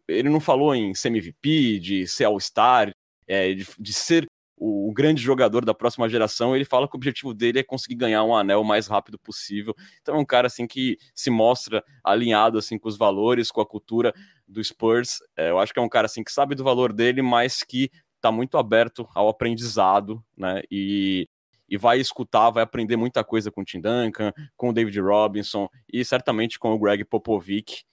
ele 0.09 0.28
não 0.28 0.40
falou 0.40 0.75
em 0.75 0.95
ser 0.95 1.09
MVP, 1.09 1.78
de 1.78 2.07
ser 2.07 2.25
All-Star, 2.25 2.90
é, 3.26 3.55
de, 3.55 3.66
de, 3.78 3.93
ser 3.93 4.26
o, 4.57 4.88
o, 4.88 4.93
grande 4.93 5.23
jogador 5.23 5.64
da 5.64 5.75
próxima 5.75 6.09
geração, 6.09 6.55
ele 6.55 6.64
fala 6.64 6.88
que 6.88 6.95
o 6.95 6.99
objetivo 6.99 7.35
dele 7.35 7.59
é 7.59 7.62
conseguir 7.62 7.97
ganhar 7.97 8.25
um 8.25 8.35
anel 8.35 8.61
o 8.61 8.64
mais 8.64 8.87
rápido 8.87 9.19
possível. 9.19 9.75
Então 10.00 10.16
é 10.16 10.19
um 10.19 10.25
cara 10.25 10.47
assim 10.47 10.66
que 10.66 10.97
se 11.14 11.31
mostra 11.31 11.85
alinhado 12.05 12.59
assim 12.59 12.78
com 12.78 12.88
os 12.88 12.97
valores, 12.97 13.50
com 13.50 13.61
a 13.61 13.66
cultura 13.66 14.12
do 14.47 14.62
Spurs. 14.62 15.19
É, 15.37 15.50
eu 15.50 15.59
acho 15.59 15.73
que 15.73 15.78
é 15.78 15.83
um 15.83 15.88
cara 15.88 16.07
assim 16.07 16.25
que 16.25 16.33
sabe 16.33 16.55
do 16.55 16.64
valor 16.64 16.93
dele, 16.93 17.23
mas 17.23 17.62
que 17.62 17.90
está 18.16 18.33
muito 18.33 18.59
aberto 18.59 19.09
ao 19.14 19.28
aprendizado, 19.28 20.25
né? 20.37 20.62
E, 20.71 21.28
e 21.69 21.76
vai 21.76 21.99
escutar, 21.99 22.50
vai 22.50 22.62
aprender 22.62 22.97
muita 22.97 23.23
coisa 23.23 23.50
com 23.50 23.61
o 23.61 23.64
Tim 23.64 23.81
Duncan, 23.81 24.33
com 24.57 24.71
o 24.71 24.73
David 24.73 24.99
Robinson 25.00 25.69
e 25.93 26.05
certamente 26.05 26.59
com 26.59 26.73
o 26.73 26.78
Greg 26.78 27.05
Popovich. 27.05 27.85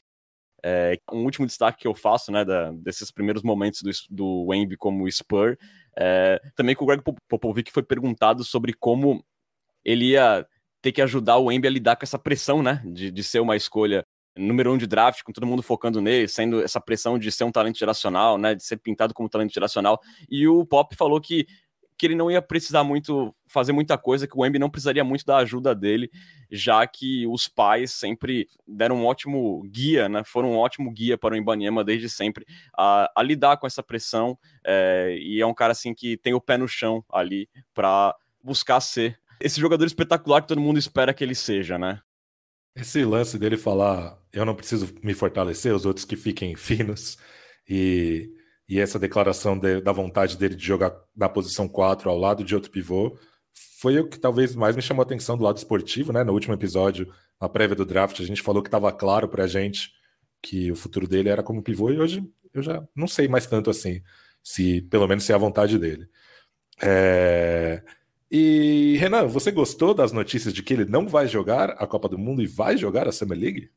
É, 0.65 0.97
um 1.11 1.23
último 1.23 1.45
destaque 1.45 1.81
que 1.81 1.87
eu 1.87 1.93
faço, 1.93 2.31
né, 2.31 2.45
da, 2.45 2.71
desses 2.71 3.11
primeiros 3.11 3.43
momentos 3.43 3.81
do, 3.81 3.91
do 4.09 4.45
Wemby 4.47 4.77
como 4.77 5.09
Spur, 5.11 5.57
é, 5.97 6.41
também 6.55 6.75
que 6.75 6.83
o 6.83 6.85
Greg 6.85 7.03
Popovich 7.27 7.71
foi 7.71 7.83
perguntado 7.83 8.43
sobre 8.43 8.73
como 8.73 9.23
ele 9.83 10.11
ia 10.11 10.47
ter 10.81 10.91
que 10.91 11.01
ajudar 11.01 11.37
o 11.37 11.45
Wemby 11.45 11.67
a 11.67 11.71
lidar 11.71 11.95
com 11.95 12.03
essa 12.03 12.17
pressão, 12.17 12.63
né, 12.63 12.81
de, 12.85 13.11
de 13.11 13.23
ser 13.23 13.39
uma 13.39 13.55
escolha 13.55 14.05
número 14.35 14.73
um 14.73 14.77
de 14.77 14.87
draft, 14.87 15.21
com 15.23 15.31
todo 15.31 15.45
mundo 15.45 15.61
focando 15.61 16.01
nele, 16.01 16.27
sendo 16.27 16.63
essa 16.63 16.81
pressão 16.81 17.19
de 17.19 17.31
ser 17.31 17.43
um 17.43 17.51
talento 17.51 17.77
geracional, 17.77 18.37
né, 18.37 18.55
de 18.55 18.63
ser 18.63 18.77
pintado 18.77 19.13
como 19.13 19.29
talento 19.29 19.53
geracional. 19.53 19.99
E 20.29 20.47
o 20.47 20.65
Pop 20.65 20.95
falou 20.95 21.21
que, 21.21 21.45
que 21.97 22.05
ele 22.05 22.15
não 22.15 22.29
ia 22.29 22.41
precisar 22.41 22.83
muito 22.83 23.33
fazer 23.47 23.71
muita 23.71 23.97
coisa, 23.97 24.27
que 24.27 24.37
o 24.37 24.45
Embi 24.45 24.57
não 24.57 24.69
precisaria 24.69 25.03
muito 25.03 25.25
da 25.25 25.37
ajuda 25.37 25.75
dele, 25.75 26.09
já 26.51 26.85
que 26.87 27.27
os 27.27 27.47
pais 27.47 27.91
sempre 27.91 28.47
deram 28.67 28.97
um 28.97 29.05
ótimo 29.05 29.61
guia, 29.69 30.09
né, 30.09 30.23
foram 30.25 30.51
um 30.51 30.57
ótimo 30.57 30.91
guia 30.91 31.17
para 31.17 31.33
o 31.33 31.37
Ibaniema 31.37 31.83
desde 31.83 32.09
sempre 32.09 32.45
a, 32.77 33.11
a 33.15 33.23
lidar 33.23 33.57
com 33.57 33.67
essa 33.67 33.83
pressão. 33.83 34.37
É, 34.65 35.15
e 35.19 35.39
é 35.39 35.45
um 35.45 35.53
cara 35.53 35.71
assim 35.71 35.93
que 35.93 36.17
tem 36.17 36.33
o 36.33 36.41
pé 36.41 36.57
no 36.57 36.67
chão 36.67 37.03
ali 37.11 37.47
para 37.73 38.15
buscar 38.41 38.79
ser 38.81 39.19
esse 39.39 39.59
jogador 39.59 39.85
espetacular 39.85 40.41
que 40.41 40.47
todo 40.47 40.61
mundo 40.61 40.79
espera 40.79 41.13
que 41.13 41.23
ele 41.23 41.35
seja, 41.35 41.77
né? 41.77 41.99
Esse 42.75 43.03
lance 43.05 43.37
dele 43.37 43.57
falar, 43.57 44.17
eu 44.31 44.45
não 44.45 44.55
preciso 44.55 44.93
me 45.03 45.13
fortalecer, 45.13 45.73
os 45.75 45.85
outros 45.85 46.05
que 46.05 46.15
fiquem 46.15 46.55
finos, 46.57 47.17
e, 47.69 48.31
e 48.73 48.79
essa 48.79 48.97
declaração 48.97 49.55
de, 49.55 49.81
da 49.81 49.91
vontade 49.91 50.35
dele 50.35 50.55
de 50.55 50.65
jogar 50.65 50.95
na 51.15 51.29
posição 51.29 51.67
4 51.67 52.09
ao 52.09 52.17
lado 52.17 52.43
de 52.43 52.55
outro 52.55 52.71
pivô, 52.71 53.15
foi 53.79 53.99
o 53.99 54.09
que 54.09 54.19
talvez 54.19 54.55
mais 54.55 54.75
me 54.75 54.81
chamou 54.81 55.03
a 55.03 55.05
atenção 55.05 55.37
do 55.37 55.43
lado 55.43 55.57
esportivo, 55.57 56.11
né? 56.11 56.23
No 56.23 56.33
último 56.33 56.55
episódio, 56.55 57.13
na 57.39 57.47
prévia 57.47 57.75
do 57.75 57.85
draft, 57.85 58.19
a 58.19 58.23
gente 58.23 58.41
falou 58.41 58.63
que 58.63 58.67
estava 58.69 58.91
claro 58.91 59.29
para 59.29 59.43
a 59.43 59.47
gente 59.47 59.91
que 60.41 60.71
o 60.71 60.75
futuro 60.75 61.07
dele 61.07 61.29
era 61.29 61.43
como 61.43 61.61
pivô 61.61 61.91
e 61.91 61.99
hoje 61.99 62.27
eu 62.51 62.63
já 62.63 62.83
não 62.95 63.07
sei 63.07 63.27
mais 63.27 63.45
tanto 63.45 63.69
assim, 63.69 64.01
se 64.43 64.81
pelo 64.81 65.07
menos 65.07 65.23
se 65.23 65.31
é 65.31 65.35
a 65.35 65.37
vontade 65.37 65.77
dele. 65.77 66.07
É... 66.81 67.83
E 68.31 68.97
Renan, 68.97 69.27
você 69.27 69.51
gostou 69.51 69.93
das 69.93 70.11
notícias 70.11 70.51
de 70.51 70.63
que 70.63 70.73
ele 70.73 70.85
não 70.85 71.07
vai 71.07 71.27
jogar 71.27 71.69
a 71.77 71.85
Copa 71.85 72.09
do 72.09 72.17
Mundo 72.17 72.41
e 72.41 72.47
vai 72.47 72.75
jogar 72.75 73.07
a 73.07 73.11
Summer 73.11 73.37
League? 73.37 73.69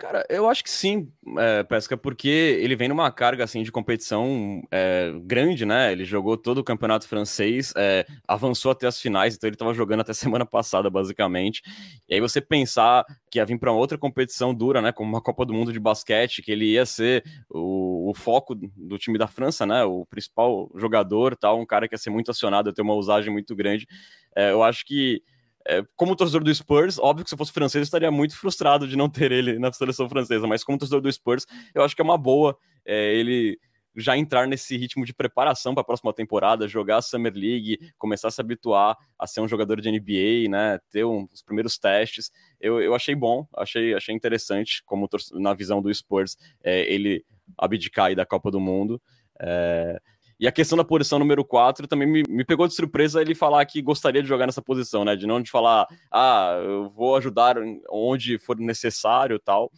Cara, 0.00 0.24
eu 0.30 0.48
acho 0.48 0.64
que 0.64 0.70
sim, 0.70 1.12
é, 1.36 1.62
Pesca, 1.62 1.94
porque 1.94 2.26
ele 2.26 2.74
vem 2.74 2.88
numa 2.88 3.12
carga 3.12 3.44
assim 3.44 3.62
de 3.62 3.70
competição 3.70 4.62
é, 4.70 5.12
grande, 5.24 5.66
né? 5.66 5.92
Ele 5.92 6.06
jogou 6.06 6.38
todo 6.38 6.56
o 6.56 6.64
campeonato 6.64 7.06
francês, 7.06 7.74
é, 7.76 8.06
avançou 8.26 8.72
até 8.72 8.86
as 8.86 8.98
finais, 8.98 9.34
então 9.34 9.46
ele 9.46 9.56
estava 9.56 9.74
jogando 9.74 10.00
até 10.00 10.14
semana 10.14 10.46
passada, 10.46 10.88
basicamente. 10.88 11.60
E 12.08 12.14
aí 12.14 12.20
você 12.20 12.40
pensar 12.40 13.04
que 13.30 13.38
ia 13.38 13.44
vir 13.44 13.58
para 13.58 13.72
outra 13.72 13.98
competição 13.98 14.54
dura, 14.54 14.80
né? 14.80 14.90
Como 14.90 15.10
uma 15.10 15.20
Copa 15.20 15.44
do 15.44 15.52
Mundo 15.52 15.70
de 15.70 15.78
basquete, 15.78 16.40
que 16.40 16.50
ele 16.50 16.64
ia 16.64 16.86
ser 16.86 17.22
o, 17.50 18.08
o 18.08 18.14
foco 18.14 18.54
do 18.54 18.96
time 18.96 19.18
da 19.18 19.26
França, 19.26 19.66
né? 19.66 19.84
O 19.84 20.06
principal 20.06 20.70
jogador, 20.76 21.36
tal, 21.36 21.60
um 21.60 21.66
cara 21.66 21.86
que 21.86 21.94
ia 21.94 21.98
ser 21.98 22.08
muito 22.08 22.30
acionado, 22.30 22.70
ia 22.70 22.74
ter 22.74 22.80
uma 22.80 22.94
usagem 22.94 23.30
muito 23.30 23.54
grande. 23.54 23.86
É, 24.34 24.50
eu 24.50 24.62
acho 24.62 24.86
que 24.86 25.22
é, 25.68 25.84
como 25.96 26.16
torcedor 26.16 26.42
do 26.42 26.54
Spurs, 26.54 26.98
óbvio 26.98 27.24
que 27.24 27.30
se 27.30 27.34
eu 27.34 27.38
fosse 27.38 27.52
francês 27.52 27.80
eu 27.80 27.84
estaria 27.84 28.10
muito 28.10 28.36
frustrado 28.36 28.88
de 28.88 28.96
não 28.96 29.08
ter 29.08 29.30
ele 29.30 29.58
na 29.58 29.72
seleção 29.72 30.08
francesa, 30.08 30.46
mas 30.46 30.64
como 30.64 30.78
torcedor 30.78 31.00
do 31.00 31.12
Spurs, 31.12 31.46
eu 31.74 31.82
acho 31.82 31.94
que 31.94 32.02
é 32.02 32.04
uma 32.04 32.18
boa 32.18 32.56
é, 32.84 33.14
ele 33.14 33.58
já 33.96 34.16
entrar 34.16 34.46
nesse 34.46 34.76
ritmo 34.76 35.04
de 35.04 35.12
preparação 35.12 35.74
para 35.74 35.82
a 35.82 35.84
próxima 35.84 36.12
temporada, 36.12 36.68
jogar 36.68 36.98
a 36.98 37.02
Summer 37.02 37.32
League, 37.34 37.78
começar 37.98 38.28
a 38.28 38.30
se 38.30 38.40
habituar 38.40 38.96
a 39.18 39.26
ser 39.26 39.40
um 39.40 39.48
jogador 39.48 39.80
de 39.80 39.90
NBA, 39.90 40.48
né, 40.48 40.78
ter 40.90 41.04
um, 41.04 41.28
os 41.32 41.42
primeiros 41.42 41.76
testes. 41.78 42.30
Eu, 42.60 42.80
eu 42.80 42.94
achei 42.94 43.14
bom, 43.14 43.46
achei, 43.56 43.94
achei 43.94 44.14
interessante 44.14 44.82
como 44.84 45.08
na 45.32 45.54
visão 45.54 45.82
do 45.82 45.92
Spurs 45.92 46.36
é, 46.62 46.82
ele 46.92 47.24
abdicar 47.58 48.14
da 48.14 48.24
Copa 48.24 48.50
do 48.50 48.60
Mundo. 48.60 49.00
É, 49.40 50.00
e 50.40 50.48
a 50.48 50.52
questão 50.52 50.78
da 50.78 50.84
posição 50.84 51.18
número 51.18 51.44
4 51.44 51.86
também 51.86 52.08
me, 52.08 52.22
me, 52.26 52.46
pegou 52.46 52.66
de 52.66 52.74
surpresa 52.74 53.20
ele 53.20 53.34
falar 53.34 53.62
que 53.66 53.82
gostaria 53.82 54.22
de 54.22 54.28
jogar 54.28 54.46
nessa 54.46 54.62
posição, 54.62 55.04
né? 55.04 55.14
De 55.14 55.26
não 55.26 55.38
de 55.38 55.50
falar, 55.50 55.86
ah, 56.10 56.58
eu 56.64 56.88
vou 56.88 57.14
ajudar 57.14 57.56
onde 57.90 58.38
for 58.38 58.58
necessário 58.58 59.38
tal. 59.38 59.70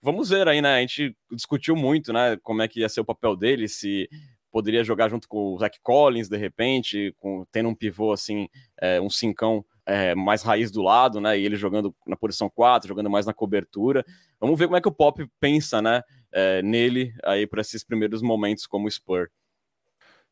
Vamos 0.00 0.28
ver 0.28 0.46
aí, 0.46 0.62
né? 0.62 0.76
A 0.76 0.80
gente 0.80 1.16
discutiu 1.32 1.74
muito, 1.74 2.12
né? 2.12 2.36
Como 2.44 2.62
é 2.62 2.68
que 2.68 2.78
ia 2.78 2.88
ser 2.88 3.00
o 3.00 3.04
papel 3.04 3.34
dele, 3.34 3.66
se 3.66 4.08
poderia 4.52 4.84
jogar 4.84 5.08
junto 5.08 5.26
com 5.26 5.52
o 5.52 5.58
Zach 5.58 5.80
Collins, 5.82 6.28
de 6.28 6.36
repente, 6.36 7.12
com, 7.18 7.44
tendo 7.50 7.68
um 7.68 7.74
pivô 7.74 8.12
assim, 8.12 8.48
é, 8.80 9.00
um 9.00 9.10
cincão 9.10 9.64
é, 9.84 10.14
mais 10.14 10.44
raiz 10.44 10.70
do 10.70 10.80
lado, 10.80 11.20
né? 11.20 11.36
E 11.36 11.44
ele 11.44 11.56
jogando 11.56 11.92
na 12.06 12.14
posição 12.16 12.48
4, 12.48 12.86
jogando 12.86 13.10
mais 13.10 13.26
na 13.26 13.34
cobertura. 13.34 14.04
Vamos 14.38 14.56
ver 14.56 14.66
como 14.66 14.76
é 14.76 14.80
que 14.80 14.86
o 14.86 14.94
Pop 14.94 15.28
pensa, 15.40 15.82
né? 15.82 16.02
É, 16.30 16.62
nele 16.62 17.12
aí 17.24 17.48
para 17.48 17.60
esses 17.60 17.82
primeiros 17.82 18.22
momentos 18.22 18.64
como 18.64 18.88
Spur. 18.88 19.28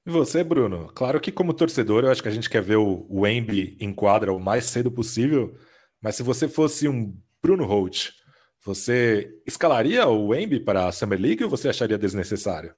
E 0.04 0.11
você, 0.11 0.42
Bruno? 0.42 0.90
Claro 0.94 1.21
que 1.21 1.30
como 1.30 1.54
torcedor, 1.54 2.04
eu 2.04 2.11
acho 2.11 2.23
que 2.23 2.28
a 2.28 2.32
gente 2.32 2.50
quer 2.50 2.62
ver 2.62 2.76
o 2.76 3.06
Wemby 3.09 3.76
em 3.80 3.92
quadra 3.92 4.32
o 4.32 4.40
mais 4.40 4.64
cedo 4.64 4.90
possível, 4.90 5.54
mas 6.00 6.16
se 6.16 6.25
você 6.25 6.49
fosse 6.49 6.88
um 6.88 7.16
Bruno 7.40 7.64
Holt, 7.64 8.11
você 8.64 9.30
escalaria 9.47 10.06
o 10.09 10.28
Wemby 10.28 10.61
para 10.61 10.88
a 10.88 10.92
Summer 10.92 11.21
League 11.21 11.44
ou 11.44 11.50
você 11.50 11.68
acharia 11.68 11.97
desnecessário? 11.97 12.75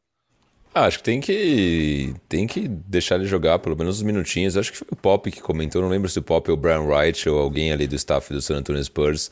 Ah, 0.75 0.87
acho 0.87 0.99
que 0.99 1.05
tem 1.05 1.21
que 1.21 2.15
tem 2.29 2.47
que 2.47 2.67
deixar 2.67 3.15
ele 3.15 3.27
jogar 3.27 3.61
pelo 3.61 3.77
menos 3.77 3.99
uns 3.99 4.03
minutinhos. 4.03 4.57
Acho 4.57 4.73
que 4.73 4.79
foi 4.79 4.89
o 4.91 4.97
Pop 4.97 5.31
que 5.31 5.41
comentou, 5.41 5.81
não 5.81 5.89
lembro 5.89 6.09
se 6.09 6.19
o 6.19 6.23
Pop 6.23 6.51
ou 6.51 6.57
o 6.57 6.61
Brian 6.61 6.81
Wright 6.81 7.29
ou 7.29 7.39
alguém 7.39 7.73
ali 7.73 7.87
do 7.87 7.95
staff 7.95 8.33
do 8.33 8.43
San 8.43 8.57
Antonio 8.57 8.83
Spurs 8.83 9.31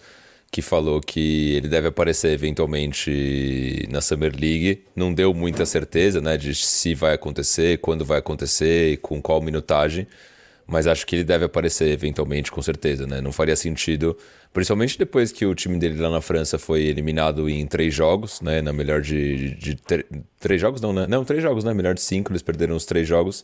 que 0.52 0.60
falou 0.60 1.00
que 1.00 1.54
ele 1.56 1.66
deve 1.66 1.88
aparecer 1.88 2.30
eventualmente 2.30 3.88
na 3.90 4.02
Summer 4.02 4.32
League. 4.38 4.84
Não 4.94 5.12
deu 5.12 5.32
muita 5.32 5.64
certeza, 5.64 6.20
né, 6.20 6.36
de 6.36 6.54
se 6.54 6.94
vai 6.94 7.14
acontecer, 7.14 7.78
quando 7.78 8.04
vai 8.04 8.18
acontecer 8.18 8.92
e 8.92 8.96
com 8.98 9.20
qual 9.22 9.40
minutagem, 9.40 10.06
mas 10.66 10.86
acho 10.86 11.06
que 11.06 11.16
ele 11.16 11.24
deve 11.24 11.46
aparecer 11.46 11.88
eventualmente, 11.88 12.52
com 12.52 12.60
certeza, 12.60 13.06
né? 13.06 13.20
Não 13.22 13.32
faria 13.32 13.56
sentido, 13.56 14.16
principalmente 14.52 14.98
depois 14.98 15.32
que 15.32 15.46
o 15.46 15.54
time 15.54 15.78
dele 15.78 15.98
lá 15.98 16.10
na 16.10 16.20
França 16.20 16.58
foi 16.58 16.82
eliminado 16.82 17.48
em 17.48 17.66
três 17.66 17.94
jogos, 17.94 18.40
né? 18.42 18.60
Na 18.60 18.74
melhor 18.74 19.00
de, 19.00 19.54
de, 19.54 19.74
de 19.74 20.06
três 20.38 20.60
jogos 20.60 20.82
não, 20.82 20.92
né? 20.92 21.06
Não, 21.08 21.24
três 21.24 21.42
jogos, 21.42 21.64
né? 21.64 21.72
Melhor 21.72 21.94
de 21.94 22.02
cinco, 22.02 22.30
eles 22.30 22.42
perderam 22.42 22.76
os 22.76 22.84
três 22.84 23.08
jogos. 23.08 23.42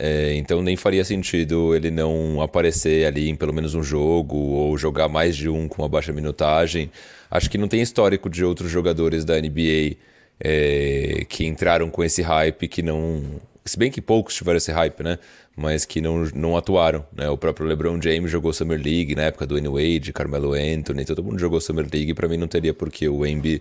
É, 0.00 0.34
então 0.34 0.62
nem 0.62 0.76
faria 0.76 1.04
sentido 1.04 1.74
ele 1.74 1.90
não 1.90 2.40
aparecer 2.40 3.04
ali 3.04 3.28
em 3.28 3.34
pelo 3.34 3.52
menos 3.52 3.74
um 3.74 3.82
jogo 3.82 4.36
ou 4.36 4.78
jogar 4.78 5.08
mais 5.08 5.36
de 5.36 5.48
um 5.48 5.66
com 5.66 5.82
uma 5.82 5.88
baixa 5.88 6.12
minutagem. 6.12 6.88
Acho 7.28 7.50
que 7.50 7.58
não 7.58 7.66
tem 7.66 7.82
histórico 7.82 8.30
de 8.30 8.44
outros 8.44 8.70
jogadores 8.70 9.24
da 9.24 9.34
NBA 9.40 9.96
é, 10.40 11.24
que 11.28 11.44
entraram 11.44 11.90
com 11.90 12.04
esse 12.04 12.22
hype 12.22 12.68
que 12.68 12.80
não. 12.80 13.24
Se 13.64 13.78
bem 13.78 13.90
que 13.90 14.00
poucos 14.00 14.34
tiveram 14.34 14.56
esse 14.56 14.70
hype, 14.70 15.02
né? 15.02 15.18
Mas 15.56 15.84
que 15.84 16.00
não, 16.00 16.24
não 16.34 16.56
atuaram. 16.56 17.04
Né? 17.12 17.28
O 17.28 17.36
próprio 17.36 17.66
LeBron 17.66 18.00
James 18.00 18.30
jogou 18.30 18.52
Summer 18.52 18.80
League 18.80 19.14
na 19.16 19.24
época 19.24 19.46
do 19.46 19.56
Wayne 19.56 19.68
Wade, 19.68 20.12
Carmelo 20.12 20.54
Anthony, 20.54 21.04
todo 21.04 21.22
mundo 21.24 21.38
jogou 21.38 21.60
Summer 21.60 21.86
League. 21.92 22.14
Para 22.14 22.28
mim 22.28 22.36
não 22.36 22.46
teria 22.46 22.72
por 22.72 22.90
que 22.90 23.08
o 23.08 23.26
Embi 23.26 23.60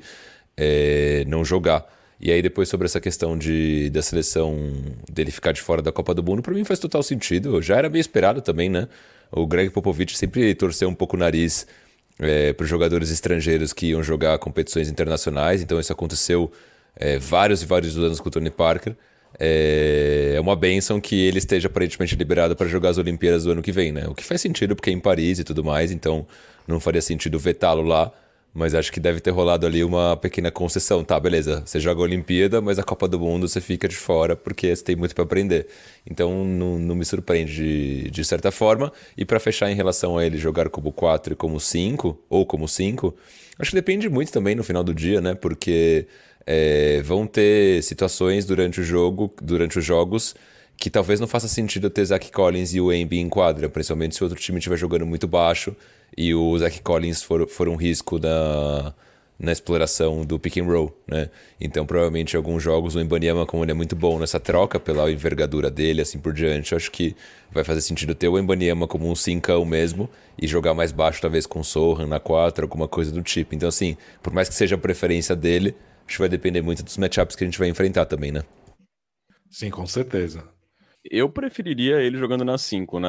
é, 0.56 1.26
não 1.28 1.44
jogar. 1.44 1.97
E 2.20 2.32
aí 2.32 2.42
depois 2.42 2.68
sobre 2.68 2.86
essa 2.86 3.00
questão 3.00 3.38
de 3.38 3.90
da 3.92 4.02
seleção 4.02 4.58
dele 5.12 5.32
ficar 5.32 5.52
de 5.52 5.62
fora 5.62 5.82
da 5.82 5.92
Copa 5.92 6.14
do 6.14 6.24
Mundo, 6.24 6.42
para 6.42 6.54
mim 6.54 6.64
faz 6.64 6.80
total 6.80 7.04
sentido. 7.04 7.62
Já 7.62 7.78
era 7.78 7.90
bem 7.90 8.02
esperado 8.02 8.42
também, 8.42 8.70
né? 8.70 8.88
O 9.32 9.46
Greg 9.46 9.70
Popovich 9.70 10.18
sempre 10.18 10.56
torceu 10.56 10.90
um 10.90 10.96
pouco 10.96 11.16
o 11.16 11.20
nariz 11.20 11.68
é, 12.20 12.54
para 12.54 12.64
os 12.64 12.70
jogadores 12.70 13.12
estrangeiros 13.12 13.74
que 13.74 13.88
iam 13.88 14.02
jogar 14.02 14.38
competições 14.40 14.90
internacionais. 14.90 15.62
Então 15.62 15.80
isso 15.80 15.92
aconteceu 15.94 16.52
é, 16.96 17.20
vários 17.20 17.62
e 17.62 17.66
vários 17.66 17.98
anos 17.98 18.20
com 18.20 18.30
o 18.30 18.32
Tony 18.32 18.50
Parker. 18.50 18.96
É, 19.40 20.34
é 20.36 20.40
uma 20.40 20.56
benção 20.56 21.00
que 21.00 21.16
ele 21.16 21.38
esteja 21.38 21.68
aparentemente 21.68 22.16
liberado 22.16 22.56
para 22.56 22.68
jogar 22.68 22.90
as 22.90 22.98
Olimpíadas 22.98 23.44
do 23.44 23.52
ano 23.52 23.62
que 23.62 23.72
vem, 23.72 23.92
né? 23.92 24.08
O 24.08 24.16
que 24.16 24.24
faz 24.24 24.42
sentido 24.42 24.76
porque 24.76 24.90
é 24.90 24.94
em 24.94 25.00
Paris 25.00 25.40
e 25.40 25.44
tudo 25.44 25.64
mais, 25.64 25.92
então 25.92 26.26
não 26.68 26.80
faria 26.80 27.02
sentido 27.02 27.38
vetá-lo 27.38 27.84
lá. 27.84 28.12
Mas 28.58 28.74
acho 28.74 28.92
que 28.92 29.00
deve 29.00 29.20
ter 29.20 29.30
rolado 29.30 29.68
ali 29.68 29.84
uma 29.84 30.18
pequena 30.18 30.50
concessão. 30.50 31.04
Tá, 31.04 31.20
beleza, 31.20 31.62
você 31.64 31.80
joga 31.80 32.02
a 32.02 32.04
Olimpíada, 32.04 32.60
mas 32.60 32.80
a 32.80 32.84
Copa 32.84 33.08
do 33.08 33.20
Mundo 33.20 33.48
você 33.48 33.62
fica 33.62 33.88
de 33.88 33.96
fora 33.96 34.36
porque 34.36 34.76
você 34.76 34.84
tem 34.84 34.96
muito 34.96 35.14
para 35.14 35.24
aprender. 35.24 35.68
Então 36.10 36.44
não, 36.44 36.80
não 36.80 36.96
me 36.96 37.06
surpreende 37.06 37.54
de, 37.54 38.10
de 38.10 38.26
certa 38.26 38.50
forma. 38.50 38.92
E 39.16 39.24
para 39.24 39.40
fechar 39.40 39.70
em 39.70 39.76
relação 39.76 40.18
a 40.18 40.26
ele 40.26 40.40
jogar 40.40 40.70
como 40.70 40.92
4 40.92 41.34
e 41.34 41.36
como 41.36 41.60
5, 41.60 42.20
ou 42.28 42.48
como 42.48 42.68
5, 42.68 43.16
acho 43.60 43.70
que 43.70 43.76
depende 43.76 44.10
muito 44.10 44.32
também 44.32 44.56
no 44.56 44.64
final 44.64 44.84
do 44.84 44.92
dia, 44.92 45.22
né? 45.22 45.36
Porque 45.36 46.08
é, 46.44 47.00
vão 47.04 47.28
ter 47.28 47.84
situações 47.84 48.44
durante 48.44 48.82
o 48.82 48.84
jogo, 48.84 49.32
durante 49.40 49.78
os 49.78 49.86
jogos 49.86 50.34
que 50.78 50.90
talvez 50.90 51.20
não 51.20 51.28
faça 51.28 51.48
sentido 51.48 51.90
ter 51.90 52.06
Zach 52.06 52.32
Collins 52.32 52.74
e 52.74 52.80
o 52.80 52.94
Embiid 52.94 53.24
em 53.24 53.30
quadra, 53.30 53.68
principalmente 53.68 54.16
se 54.16 54.22
o 54.22 54.26
outro 54.26 54.40
time 54.40 54.60
estiver 54.60 54.78
jogando 54.78 55.06
muito 55.06 55.28
baixo 55.28 55.76
e 56.16 56.34
o 56.34 56.58
Zach 56.58 56.82
Collins 56.82 57.24
for, 57.24 57.48
for 57.50 57.68
um 57.68 57.76
risco 57.76 58.20
na, 58.20 58.94
na 59.40 59.52
exploração 59.52 60.24
do 60.24 60.40
pick 60.40 60.58
and 60.58 60.66
roll, 60.66 60.96
né? 61.08 61.30
Então, 61.60 61.86
provavelmente, 61.86 62.34
em 62.34 62.38
alguns 62.38 62.62
jogos, 62.62 62.96
o 62.96 63.02
Ibaniama, 63.02 63.46
como 63.46 63.64
ele 63.64 63.72
é 63.72 63.74
muito 63.74 63.96
bom 63.96 64.20
nessa 64.20 64.40
troca 64.40 64.80
pela 64.80 65.12
envergadura 65.12 65.70
dele, 65.70 66.02
assim 66.02 66.20
por 66.20 66.32
diante, 66.32 66.76
acho 66.76 66.92
que 66.92 67.16
vai 67.52 67.64
fazer 67.64 67.82
sentido 67.82 68.14
ter 68.14 68.28
o 68.28 68.38
Ibaniama 68.38 68.88
como 68.88 69.10
um 69.10 69.16
cincão 69.16 69.66
mesmo 69.66 70.08
e 70.40 70.48
jogar 70.48 70.76
mais 70.76 70.92
baixo, 70.92 71.22
talvez 71.22 71.48
com 71.48 71.64
Sohan 71.64 72.06
na 72.06 72.20
4, 72.20 72.64
alguma 72.64 72.88
coisa 72.88 73.12
do 73.12 73.24
tipo. 73.24 73.56
Então, 73.56 73.68
assim, 73.70 73.98
por 74.22 74.32
mais 74.32 74.48
que 74.48 74.56
seja 74.56 74.76
a 74.76 74.80
preferência 74.80 75.36
dele, 75.36 75.76
acho 76.06 76.18
que 76.18 76.20
vai 76.20 76.30
depender 76.30 76.62
muito 76.62 76.84
dos 76.84 76.98
matchups 76.98 77.36
que 77.36 77.44
a 77.44 77.48
gente 77.48 77.60
vai 77.60 77.68
enfrentar 77.68 78.06
também, 78.06 78.32
né? 78.32 78.44
Sim, 79.50 79.70
com 79.70 79.86
certeza. 79.88 80.57
Eu 81.10 81.30
preferiria 81.30 82.02
ele 82.02 82.18
jogando 82.18 82.44
na 82.44 82.58
5, 82.58 83.00
né? 83.00 83.08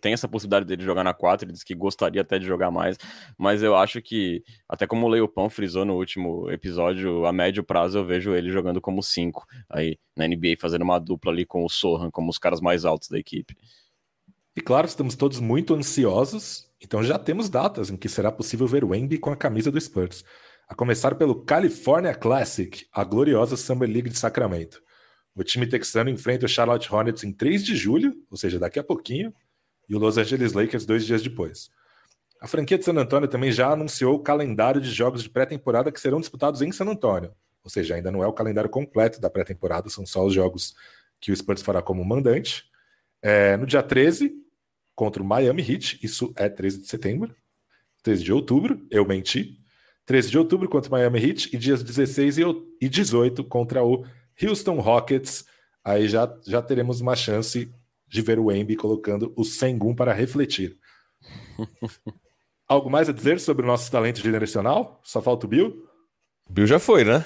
Tem 0.00 0.12
essa 0.12 0.28
possibilidade 0.28 0.66
dele 0.66 0.82
jogar 0.82 1.04
na 1.04 1.12
4, 1.12 1.44
ele 1.44 1.52
disse 1.52 1.64
que 1.64 1.74
gostaria 1.74 2.22
até 2.22 2.38
de 2.38 2.46
jogar 2.46 2.70
mais, 2.70 2.96
mas 3.36 3.62
eu 3.62 3.76
acho 3.76 4.00
que, 4.00 4.42
até 4.68 4.86
como 4.86 5.06
o 5.06 5.08
Leopão 5.08 5.50
frisou 5.50 5.84
no 5.84 5.96
último 5.96 6.50
episódio, 6.50 7.26
a 7.26 7.32
médio 7.32 7.64
prazo 7.64 7.98
eu 7.98 8.04
vejo 8.04 8.34
ele 8.34 8.50
jogando 8.50 8.80
como 8.80 9.02
5 9.02 9.44
aí 9.68 9.98
na 10.16 10.26
NBA, 10.26 10.54
fazendo 10.58 10.82
uma 10.82 10.98
dupla 10.98 11.32
ali 11.32 11.44
com 11.44 11.64
o 11.64 11.68
Sohan, 11.68 12.10
como 12.10 12.30
os 12.30 12.38
caras 12.38 12.60
mais 12.60 12.84
altos 12.84 13.08
da 13.08 13.18
equipe. 13.18 13.56
E 14.54 14.60
claro, 14.60 14.86
estamos 14.86 15.16
todos 15.16 15.40
muito 15.40 15.74
ansiosos, 15.74 16.70
então 16.80 17.02
já 17.02 17.18
temos 17.18 17.48
datas 17.48 17.90
em 17.90 17.96
que 17.96 18.08
será 18.08 18.30
possível 18.30 18.66
ver 18.66 18.84
o 18.84 18.94
Embi 18.94 19.18
com 19.18 19.30
a 19.30 19.36
camisa 19.36 19.70
do 19.70 19.80
Spurs. 19.80 20.24
A 20.68 20.74
começar 20.74 21.14
pelo 21.16 21.42
California 21.44 22.14
Classic, 22.14 22.86
a 22.92 23.04
gloriosa 23.04 23.56
Summer 23.56 23.88
League 23.88 24.08
de 24.08 24.18
Sacramento. 24.18 24.82
O 25.34 25.42
time 25.42 25.66
texano 25.66 26.10
enfrenta 26.10 26.46
o 26.46 26.48
Charlotte 26.48 26.92
Hornets 26.92 27.24
em 27.24 27.32
3 27.32 27.64
de 27.64 27.74
julho, 27.74 28.14
ou 28.30 28.36
seja, 28.36 28.58
daqui 28.58 28.78
a 28.78 28.84
pouquinho, 28.84 29.34
e 29.88 29.94
o 29.94 29.98
Los 29.98 30.18
Angeles 30.18 30.52
Lakers 30.52 30.84
dois 30.84 31.06
dias 31.06 31.22
depois. 31.22 31.70
A 32.40 32.46
franquia 32.46 32.76
de 32.76 32.84
San 32.84 32.94
Antonio 32.94 33.28
também 33.28 33.52
já 33.52 33.70
anunciou 33.70 34.16
o 34.16 34.18
calendário 34.18 34.80
de 34.80 34.90
jogos 34.90 35.22
de 35.22 35.30
pré-temporada 35.30 35.92
que 35.92 36.00
serão 36.00 36.20
disputados 36.20 36.60
em 36.60 36.72
San 36.72 36.86
Antonio. 36.86 37.32
Ou 37.62 37.70
seja, 37.70 37.94
ainda 37.94 38.10
não 38.10 38.22
é 38.22 38.26
o 38.26 38.32
calendário 38.32 38.68
completo 38.68 39.20
da 39.20 39.30
pré-temporada, 39.30 39.88
são 39.88 40.04
só 40.04 40.24
os 40.26 40.34
jogos 40.34 40.74
que 41.20 41.30
o 41.30 41.36
Spurs 41.36 41.62
fará 41.62 41.80
como 41.80 42.04
mandante. 42.04 42.64
É, 43.22 43.56
no 43.56 43.64
dia 43.64 43.82
13, 43.82 44.34
contra 44.94 45.22
o 45.22 45.26
Miami 45.26 45.62
Heat, 45.62 46.00
isso 46.02 46.32
é 46.36 46.48
13 46.48 46.80
de 46.80 46.88
setembro. 46.88 47.34
13 48.02 48.24
de 48.24 48.32
outubro, 48.32 48.84
eu 48.90 49.06
menti. 49.06 49.60
13 50.04 50.30
de 50.30 50.38
outubro 50.38 50.68
contra 50.68 50.88
o 50.88 50.92
Miami 50.92 51.24
Heat 51.24 51.54
e 51.54 51.56
dias 51.56 51.82
16 51.82 52.38
e 52.80 52.88
18 52.88 53.44
contra 53.44 53.84
o 53.84 54.04
Houston 54.42 54.80
Rockets. 54.80 55.44
Aí 55.84 56.08
já, 56.08 56.32
já 56.46 56.62
teremos 56.62 57.00
uma 57.00 57.16
chance 57.16 57.72
de 58.08 58.22
ver 58.22 58.38
o 58.38 58.52
Embi 58.52 58.76
colocando 58.76 59.32
o 59.36 59.44
Sengun 59.44 59.94
para 59.94 60.12
refletir. 60.12 60.76
Algo 62.68 62.90
mais 62.90 63.08
a 63.08 63.12
dizer 63.12 63.40
sobre 63.40 63.64
o 63.64 63.66
nosso 63.66 63.90
talento 63.90 64.20
generacional? 64.20 65.00
Só 65.02 65.20
falta 65.20 65.46
o 65.46 65.48
Bill? 65.48 65.88
Bill 66.48 66.66
já 66.66 66.78
foi, 66.78 67.04
né? 67.04 67.24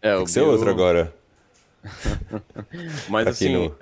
É, 0.00 0.14
Tem 0.16 0.24
que 0.24 0.30
ser 0.30 0.42
outro 0.42 0.70
agora. 0.70 1.14
Mas 3.08 3.26
assim, 3.26 3.52
no... 3.52 3.76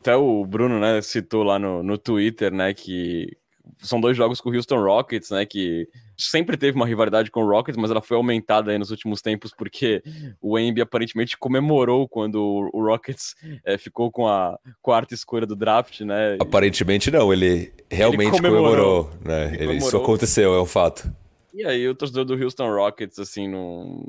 até 0.00 0.16
o 0.16 0.44
Bruno, 0.44 0.78
né, 0.78 1.00
citou 1.02 1.42
lá 1.42 1.58
no, 1.58 1.82
no 1.82 1.98
Twitter, 1.98 2.52
né, 2.52 2.74
que 2.74 3.36
são 3.78 4.00
dois 4.00 4.16
jogos 4.16 4.40
com 4.40 4.50
o 4.50 4.54
Houston 4.54 4.82
Rockets, 4.82 5.30
né, 5.30 5.46
que 5.46 5.88
sempre 6.16 6.56
teve 6.56 6.76
uma 6.76 6.86
rivalidade 6.86 7.30
com 7.30 7.42
o 7.42 7.48
Rockets, 7.48 7.80
mas 7.80 7.90
ela 7.90 8.00
foi 8.00 8.16
aumentada 8.16 8.70
aí 8.70 8.78
nos 8.78 8.90
últimos 8.90 9.20
tempos 9.20 9.52
porque 9.56 10.02
o 10.40 10.58
Embi 10.58 10.80
aparentemente 10.80 11.36
comemorou 11.36 12.08
quando 12.08 12.70
o 12.72 12.84
Rockets 12.84 13.34
é, 13.64 13.78
ficou 13.78 14.10
com 14.10 14.26
a 14.26 14.58
quarta 14.82 15.14
escolha 15.14 15.46
do 15.46 15.56
draft, 15.56 16.00
né? 16.00 16.36
Aparentemente 16.40 17.10
não, 17.10 17.32
ele 17.32 17.72
realmente 17.90 18.34
ele 18.34 18.36
comemorou, 18.36 19.04
comemorou, 19.04 19.10
né? 19.24 19.46
Ele 19.46 19.58
comemorou. 19.58 19.88
Isso 19.88 19.96
aconteceu, 19.96 20.54
é 20.54 20.60
um 20.60 20.66
fato. 20.66 21.10
E 21.56 21.64
aí 21.64 21.88
o 21.88 21.94
torcedor 21.94 22.24
do 22.24 22.34
Houston 22.34 22.68
Rockets, 22.68 23.16
assim, 23.16 23.46
num, 23.46 24.04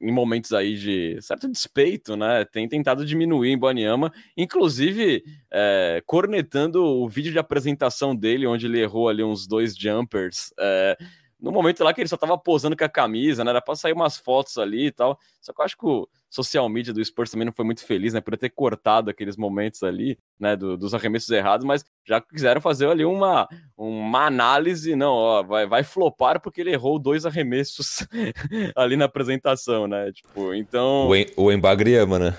em 0.00 0.12
momentos 0.12 0.52
aí 0.52 0.76
de 0.76 1.20
certo 1.20 1.48
despeito, 1.48 2.16
né, 2.16 2.44
tem 2.44 2.68
tentado 2.68 3.04
diminuir 3.04 3.50
em 3.50 3.58
Baniama, 3.58 4.12
inclusive 4.36 5.24
é, 5.52 6.00
cornetando 6.06 6.84
o 6.84 7.08
vídeo 7.08 7.32
de 7.32 7.40
apresentação 7.40 8.14
dele, 8.14 8.46
onde 8.46 8.66
ele 8.66 8.80
errou 8.80 9.08
ali 9.08 9.24
uns 9.24 9.48
dois 9.48 9.76
jumpers, 9.76 10.54
é, 10.60 10.96
no 11.40 11.52
momento 11.52 11.84
lá 11.84 11.92
que 11.92 12.00
ele 12.00 12.08
só 12.08 12.16
tava 12.16 12.36
posando 12.38 12.76
com 12.76 12.84
a 12.84 12.88
camisa, 12.88 13.44
né? 13.44 13.50
Era 13.50 13.60
pra 13.60 13.76
sair 13.76 13.92
umas 13.92 14.16
fotos 14.16 14.56
ali 14.58 14.86
e 14.86 14.92
tal. 14.92 15.18
Só 15.40 15.52
que 15.52 15.60
eu 15.60 15.64
acho 15.64 15.76
que 15.76 15.86
o 15.86 16.08
social 16.30 16.68
media 16.68 16.92
do 16.92 17.04
Spurs 17.04 17.30
também 17.30 17.44
não 17.44 17.52
foi 17.52 17.64
muito 17.64 17.84
feliz, 17.84 18.14
né? 18.14 18.20
Por 18.20 18.36
ter 18.36 18.50
cortado 18.50 19.10
aqueles 19.10 19.36
momentos 19.36 19.82
ali, 19.82 20.18
né? 20.40 20.56
Do, 20.56 20.76
dos 20.76 20.94
arremessos 20.94 21.30
errados, 21.30 21.66
mas 21.66 21.84
já 22.04 22.20
quiseram 22.20 22.60
fazer 22.60 22.88
ali 22.88 23.04
uma, 23.04 23.46
uma 23.76 24.26
análise, 24.26 24.96
não, 24.96 25.12
ó, 25.12 25.42
vai, 25.42 25.66
vai 25.66 25.82
flopar 25.82 26.40
porque 26.40 26.60
ele 26.60 26.72
errou 26.72 26.98
dois 26.98 27.26
arremessos 27.26 28.06
ali 28.74 28.96
na 28.96 29.04
apresentação, 29.04 29.86
né? 29.86 30.10
Tipo, 30.12 30.54
então. 30.54 31.08
O, 31.08 31.44
o 31.44 31.52
Embagriama, 31.52 32.18
né? 32.18 32.36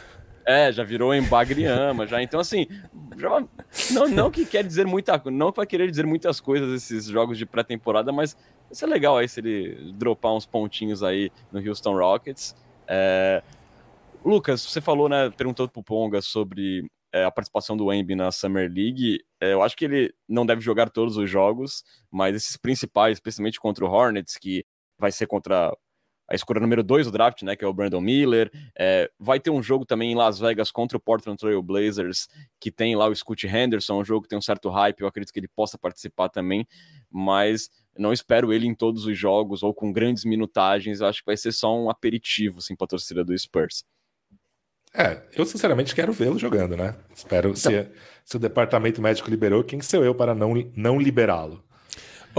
É, 0.48 0.72
já 0.72 0.84
virou 0.84 1.14
Embagriama, 1.14 2.08
já. 2.08 2.24
Então, 2.24 2.40
assim, 2.40 2.68
já, 3.18 3.44
não, 3.92 4.08
não 4.08 4.32
que 4.32 4.46
quer 4.46 4.64
dizer 4.64 4.86
muita 4.86 5.22
não 5.26 5.52
que 5.52 5.58
vai 5.58 5.68
querer 5.68 5.90
dizer 5.90 6.06
muitas 6.06 6.40
coisas 6.40 6.72
esses 6.72 7.06
jogos 7.08 7.38
de 7.38 7.46
pré-temporada, 7.46 8.14
mas 8.14 8.38
Vai 8.68 8.76
ser 8.76 8.86
legal 8.88 9.18
aí 9.18 9.28
se 9.30 9.40
ele 9.40 9.94
dropar 9.94 10.34
uns 10.34 10.46
pontinhos 10.46 11.02
aí 11.02 11.32
no 11.52 11.66
Houston 11.66 11.98
Rockets. 11.98 12.56
É... 12.86 13.42
Lucas, 14.24 14.62
você 14.62 14.82
falou, 14.82 15.08
né, 15.08 15.30
perguntou 15.30 15.70
pro 15.70 15.82
Ponga 15.82 16.22
sobre 16.22 16.86
é, 17.14 17.24
a 17.24 17.32
participação 17.32 17.78
do 17.78 17.94
Embi 17.94 18.14
na 18.14 18.30
Summer 18.30 18.70
League. 18.70 19.24
É, 19.40 19.54
eu 19.54 19.64
acho 19.64 19.76
que 19.78 19.86
ele 19.86 20.14
não 20.28 20.46
deve 20.46 20.60
jogar 20.60 20.90
todos 20.90 21.16
os 21.16 21.30
jogos, 21.30 21.84
mas 22.12 22.36
esses 22.36 22.58
principais, 22.58 23.18
especialmente 23.18 23.60
contra 23.60 23.86
o 23.86 23.90
Hornets, 23.90 24.38
que 24.38 24.66
vai 25.00 25.14
ser 25.14 25.28
contra 25.28 25.74
a 26.30 26.36
escolha 26.36 26.60
número 26.60 26.84
2 26.84 27.08
do 27.08 27.12
draft, 27.12 27.42
né, 27.44 27.56
que 27.56 27.64
é 27.64 27.68
o 27.68 27.74
Brandon 27.74 28.02
Miller. 28.02 28.52
É, 28.78 29.10
vai 29.20 29.40
ter 29.40 29.50
um 29.50 29.64
jogo 29.64 29.86
também 29.86 30.12
em 30.12 30.16
Las 30.16 30.40
Vegas 30.40 30.72
contra 30.72 30.98
o 30.98 31.00
Portland 31.00 31.40
Trail 31.40 31.62
Blazers, 31.62 32.28
que 32.60 32.72
tem 32.72 32.96
lá 32.96 33.08
o 33.08 33.16
Scoot 33.16 33.48
Henderson, 33.48 34.02
um 34.02 34.06
jogo 34.06 34.24
que 34.24 34.30
tem 34.30 34.38
um 34.38 34.42
certo 34.42 34.70
hype, 34.70 35.02
eu 35.02 35.08
acredito 35.08 35.32
que 35.32 35.40
ele 35.40 35.48
possa 35.48 35.78
participar 35.78 36.30
também, 36.30 36.68
mas 37.10 37.70
não 37.98 38.12
espero 38.12 38.52
ele 38.52 38.68
em 38.68 38.76
todos 38.76 39.06
os 39.06 39.18
jogos 39.18 39.64
ou 39.64 39.74
com 39.74 39.92
grandes 39.92 40.26
minutagens. 40.26 41.00
Eu 41.00 41.08
acho 41.08 41.20
que 41.20 41.26
vai 41.26 41.38
ser 41.38 41.52
só 41.52 41.76
um 41.76 41.90
aperitivo 41.90 42.60
assim, 42.60 42.76
para 42.76 42.86
a 42.86 42.90
torcida 42.90 43.24
do 43.24 43.38
Spurs. 43.38 43.84
É, 44.94 45.22
eu 45.36 45.46
sinceramente 45.46 45.94
quero 45.94 46.12
vê-lo 46.14 46.40
jogando, 46.40 46.76
né? 46.76 46.96
Espero, 47.14 47.50
então... 47.50 47.72
se, 47.72 47.90
se, 48.26 48.36
o 48.36 48.40
departamento 48.40 49.02
médico 49.02 49.30
liberou, 49.30 49.64
quem 49.64 49.82
sou 49.82 50.04
eu 50.04 50.16
para 50.16 50.34
não, 50.34 50.54
não 50.76 51.00
liberá-lo? 51.00 51.64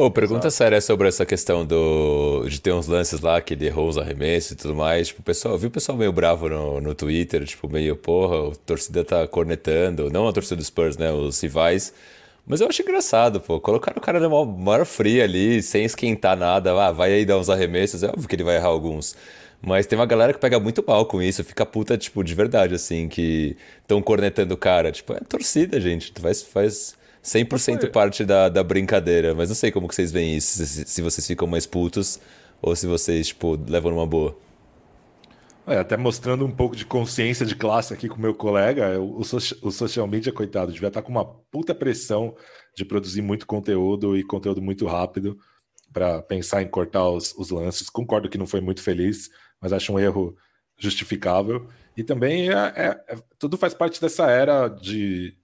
Oh, 0.00 0.12
pergunta 0.12 0.46
Exato. 0.46 0.54
séria 0.54 0.80
sobre 0.80 1.08
essa 1.08 1.26
questão 1.26 1.66
do, 1.66 2.46
de 2.48 2.60
ter 2.60 2.72
uns 2.72 2.86
lances 2.86 3.20
lá 3.20 3.40
que 3.40 3.54
ele 3.54 3.66
errou 3.66 3.88
os 3.88 3.98
arremessos 3.98 4.52
e 4.52 4.54
tudo 4.54 4.72
mais. 4.72 5.08
Tipo, 5.08 5.22
pessoal, 5.24 5.54
eu 5.54 5.58
vi 5.58 5.66
o 5.66 5.70
pessoal 5.72 5.98
meio 5.98 6.12
bravo 6.12 6.48
no, 6.48 6.80
no 6.80 6.94
Twitter, 6.94 7.44
tipo, 7.44 7.68
meio, 7.68 7.96
porra, 7.96 8.52
a 8.52 8.54
torcida 8.64 9.04
tá 9.04 9.26
cornetando, 9.26 10.08
não 10.08 10.28
a 10.28 10.32
torcida 10.32 10.54
do 10.54 10.62
Spurs, 10.64 10.96
né? 10.96 11.10
Os 11.12 11.40
rivais 11.40 11.92
mas 12.46 12.60
eu 12.60 12.68
acho 12.68 12.80
engraçado, 12.80 13.40
pô. 13.40 13.60
Colocaram 13.60 13.98
o 13.98 14.00
cara 14.00 14.20
numa 14.20 14.44
maior 14.46 14.86
fria 14.86 15.24
ali, 15.24 15.60
sem 15.62 15.84
esquentar 15.84 16.36
nada. 16.36 16.72
Ah, 16.80 16.92
vai 16.92 17.12
aí 17.12 17.24
dar 17.26 17.36
uns 17.38 17.50
arremessos. 17.50 18.02
É 18.04 18.08
óbvio 18.08 18.28
que 18.28 18.36
ele 18.36 18.44
vai 18.44 18.56
errar 18.56 18.68
alguns. 18.68 19.16
Mas 19.60 19.86
tem 19.86 19.98
uma 19.98 20.06
galera 20.06 20.32
que 20.32 20.38
pega 20.38 20.60
muito 20.60 20.82
mal 20.86 21.06
com 21.06 21.20
isso, 21.20 21.42
fica 21.44 21.66
puta, 21.66 21.98
tipo, 21.98 22.22
de 22.22 22.34
verdade, 22.34 22.74
assim, 22.74 23.08
que 23.08 23.56
estão 23.82 24.00
cornetando 24.00 24.54
o 24.54 24.56
cara. 24.56 24.92
Tipo, 24.92 25.12
é 25.14 25.20
torcida, 25.20 25.80
gente. 25.80 26.12
Faz, 26.20 26.42
faz 26.42 26.96
100% 27.28 27.90
parte 27.90 28.24
da, 28.24 28.48
da 28.48 28.62
brincadeira. 28.64 29.34
Mas 29.34 29.48
não 29.48 29.56
sei 29.56 29.70
como 29.70 29.86
que 29.86 29.94
vocês 29.94 30.10
veem 30.10 30.36
isso, 30.36 30.64
se, 30.64 30.84
se 30.86 31.02
vocês 31.02 31.26
ficam 31.26 31.46
mais 31.46 31.66
putos 31.66 32.18
ou 32.62 32.74
se 32.74 32.86
vocês, 32.86 33.28
tipo, 33.28 33.58
levam 33.68 33.92
numa 33.92 34.06
boa. 34.06 34.36
É, 35.66 35.76
até 35.76 35.98
mostrando 35.98 36.46
um 36.46 36.50
pouco 36.50 36.74
de 36.74 36.86
consciência 36.86 37.44
de 37.44 37.54
classe 37.54 37.92
aqui 37.92 38.08
com 38.08 38.16
o 38.16 38.20
meu 38.20 38.34
colega, 38.34 38.98
o, 38.98 39.20
o, 39.20 39.70
social 39.70 40.06
media, 40.06 40.32
coitado, 40.32 40.72
devia 40.72 40.88
estar 40.88 41.02
com 41.02 41.12
uma 41.12 41.26
puta 41.26 41.74
pressão 41.74 42.34
de 42.74 42.86
produzir 42.86 43.20
muito 43.20 43.46
conteúdo 43.46 44.16
e 44.16 44.24
conteúdo 44.24 44.62
muito 44.62 44.86
rápido 44.86 45.38
para 45.92 46.22
pensar 46.22 46.62
em 46.62 46.68
cortar 46.68 47.06
os, 47.10 47.34
os, 47.36 47.50
lances. 47.50 47.90
Concordo 47.90 48.30
que 48.30 48.38
não 48.38 48.46
foi 48.46 48.62
muito 48.62 48.82
feliz, 48.82 49.28
mas 49.60 49.72
acho 49.72 49.92
um 49.92 49.98
erro 49.98 50.34
justificável. 50.78 51.68
E 51.94 52.02
também 52.02 52.48
é, 52.48 52.54
é, 52.54 53.04
é, 53.08 53.18
tudo 53.38 53.58
faz 53.58 53.74
parte 53.74 54.00
dessa 54.00 54.30
era 54.30 54.68
de, 54.68 55.36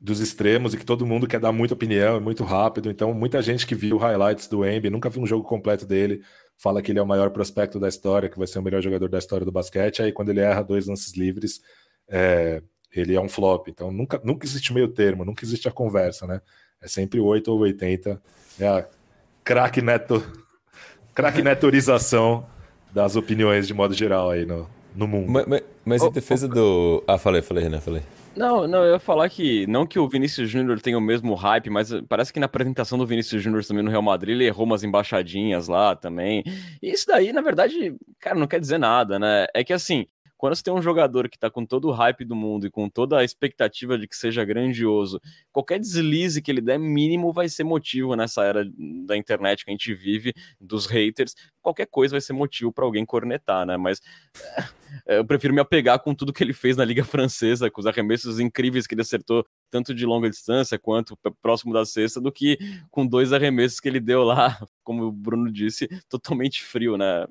dos 0.00 0.20
extremos 0.20 0.74
e 0.74 0.76
que 0.76 0.84
todo 0.84 1.04
mundo 1.04 1.26
quer 1.26 1.40
dar 1.40 1.50
muita 1.50 1.74
opinião, 1.74 2.16
é 2.16 2.20
muito 2.20 2.44
rápido. 2.44 2.90
Então, 2.90 3.12
muita 3.12 3.42
gente 3.42 3.66
que 3.66 3.74
viu 3.74 3.96
highlights 3.96 4.46
do 4.46 4.64
Embi, 4.64 4.90
nunca 4.90 5.10
viu 5.10 5.22
um 5.22 5.26
jogo 5.26 5.44
completo 5.44 5.84
dele, 5.84 6.22
fala 6.56 6.80
que 6.80 6.92
ele 6.92 6.98
é 6.98 7.02
o 7.02 7.06
maior 7.06 7.30
prospecto 7.30 7.80
da 7.80 7.88
história, 7.88 8.28
que 8.28 8.38
vai 8.38 8.46
ser 8.46 8.60
o 8.60 8.62
melhor 8.62 8.80
jogador 8.80 9.08
da 9.08 9.18
história 9.18 9.44
do 9.44 9.52
basquete, 9.52 10.02
aí 10.02 10.12
quando 10.12 10.28
ele 10.28 10.40
erra 10.40 10.62
dois 10.62 10.86
lances 10.86 11.16
livres, 11.16 11.60
é, 12.08 12.62
ele 12.94 13.14
é 13.14 13.20
um 13.20 13.28
flop. 13.28 13.68
Então 13.68 13.90
nunca, 13.90 14.20
nunca 14.22 14.46
existe 14.46 14.72
meio 14.72 14.88
termo, 14.88 15.24
nunca 15.24 15.44
existe 15.44 15.68
a 15.68 15.72
conversa, 15.72 16.26
né? 16.26 16.40
É 16.80 16.86
sempre 16.86 17.18
8 17.18 17.50
ou 17.50 17.58
80. 17.60 18.22
É 18.60 18.68
a 18.68 18.86
craque 19.42 19.82
neto, 19.82 20.22
craque 21.12 21.42
netorização 21.42 22.46
das 22.92 23.16
opiniões 23.16 23.66
de 23.66 23.74
modo 23.74 23.94
geral 23.94 24.30
aí 24.30 24.46
no, 24.46 24.68
no 24.94 25.08
mundo. 25.08 25.30
Mas, 25.30 25.46
mas, 25.46 25.62
mas 25.84 26.02
em 26.02 26.10
defesa 26.12 26.46
do. 26.46 27.02
Ah, 27.06 27.18
falei, 27.18 27.42
falei, 27.42 27.64
Renan, 27.64 27.80
falei. 27.80 28.02
Não, 28.38 28.68
não, 28.68 28.84
eu 28.84 28.92
ia 28.92 28.98
falar 29.00 29.28
que 29.28 29.66
não 29.66 29.84
que 29.84 29.98
o 29.98 30.08
Vinícius 30.08 30.48
Júnior 30.48 30.80
tenha 30.80 30.96
o 30.96 31.00
mesmo 31.00 31.34
hype, 31.34 31.70
mas 31.70 31.90
parece 32.08 32.32
que 32.32 32.38
na 32.38 32.46
apresentação 32.46 32.96
do 32.96 33.04
Vinícius 33.04 33.42
Júnior 33.42 33.64
também 33.64 33.82
no 33.82 33.90
Real 33.90 34.00
Madrid 34.00 34.36
ele 34.36 34.46
errou 34.46 34.64
umas 34.64 34.84
embaixadinhas 34.84 35.66
lá 35.66 35.96
também. 35.96 36.44
E 36.80 36.88
isso 36.92 37.04
daí, 37.08 37.32
na 37.32 37.40
verdade, 37.40 37.96
cara, 38.20 38.38
não 38.38 38.46
quer 38.46 38.60
dizer 38.60 38.78
nada, 38.78 39.18
né? 39.18 39.46
É 39.52 39.64
que 39.64 39.72
assim, 39.72 40.06
quando 40.38 40.54
você 40.54 40.62
tem 40.62 40.72
um 40.72 40.80
jogador 40.80 41.28
que 41.28 41.36
está 41.36 41.50
com 41.50 41.66
todo 41.66 41.88
o 41.88 41.90
hype 41.90 42.24
do 42.24 42.36
mundo 42.36 42.66
e 42.66 42.70
com 42.70 42.88
toda 42.88 43.18
a 43.18 43.24
expectativa 43.24 43.98
de 43.98 44.06
que 44.06 44.16
seja 44.16 44.44
grandioso, 44.44 45.20
qualquer 45.52 45.80
deslize 45.80 46.40
que 46.40 46.50
ele 46.50 46.60
der 46.60 46.78
mínimo 46.78 47.32
vai 47.32 47.48
ser 47.48 47.64
motivo 47.64 48.14
nessa 48.14 48.44
era 48.44 48.64
da 49.04 49.16
internet 49.16 49.64
que 49.64 49.70
a 49.70 49.72
gente 49.72 49.92
vive, 49.92 50.32
dos 50.60 50.86
haters, 50.86 51.34
qualquer 51.60 51.86
coisa 51.86 52.14
vai 52.14 52.20
ser 52.20 52.32
motivo 52.32 52.72
para 52.72 52.84
alguém 52.84 53.04
cornetar, 53.04 53.66
né? 53.66 53.76
Mas 53.76 54.00
é, 55.06 55.18
eu 55.18 55.24
prefiro 55.24 55.52
me 55.52 55.60
apegar 55.60 55.98
com 55.98 56.14
tudo 56.14 56.32
que 56.32 56.42
ele 56.42 56.52
fez 56.52 56.76
na 56.76 56.84
Liga 56.84 57.04
Francesa, 57.04 57.68
com 57.68 57.80
os 57.80 57.86
arremessos 57.86 58.38
incríveis 58.38 58.86
que 58.86 58.94
ele 58.94 59.02
acertou, 59.02 59.44
tanto 59.68 59.92
de 59.92 60.06
longa 60.06 60.30
distância 60.30 60.78
quanto 60.78 61.18
próximo 61.42 61.72
da 61.72 61.84
cesta, 61.84 62.20
do 62.20 62.30
que 62.30 62.58
com 62.90 63.04
dois 63.04 63.32
arremessos 63.32 63.80
que 63.80 63.88
ele 63.88 64.00
deu 64.00 64.22
lá, 64.22 64.56
como 64.84 65.04
o 65.04 65.12
Bruno 65.12 65.50
disse, 65.50 65.88
totalmente 66.08 66.62
frio, 66.62 66.96
né? 66.96 67.26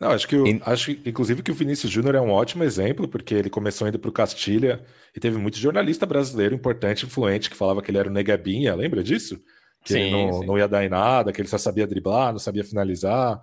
Não, 0.00 0.10
acho 0.10 0.28
que 0.28 0.36
eu, 0.36 0.44
acho 0.64 0.92
inclusive 0.92 1.42
que 1.42 1.50
o 1.50 1.54
Vinícius 1.54 1.90
Júnior 1.90 2.14
é 2.14 2.20
um 2.20 2.30
ótimo 2.30 2.62
exemplo, 2.62 3.08
porque 3.08 3.34
ele 3.34 3.50
começou 3.50 3.88
indo 3.88 3.98
para 3.98 4.08
o 4.08 4.12
Castilha 4.12 4.84
e 5.14 5.18
teve 5.18 5.38
muito 5.38 5.58
jornalista 5.58 6.06
brasileiro 6.06 6.54
importante, 6.54 7.04
influente, 7.04 7.50
que 7.50 7.56
falava 7.56 7.82
que 7.82 7.90
ele 7.90 7.98
era 7.98 8.08
o 8.08 8.12
Negabinha, 8.12 8.76
lembra 8.76 9.02
disso? 9.02 9.40
Que 9.84 9.94
sim, 9.94 10.00
ele 10.00 10.10
não, 10.12 10.42
não 10.44 10.58
ia 10.58 10.68
dar 10.68 10.84
em 10.84 10.88
nada, 10.88 11.32
que 11.32 11.40
ele 11.40 11.48
só 11.48 11.58
sabia 11.58 11.86
driblar, 11.86 12.30
não 12.30 12.38
sabia 12.38 12.62
finalizar. 12.62 13.42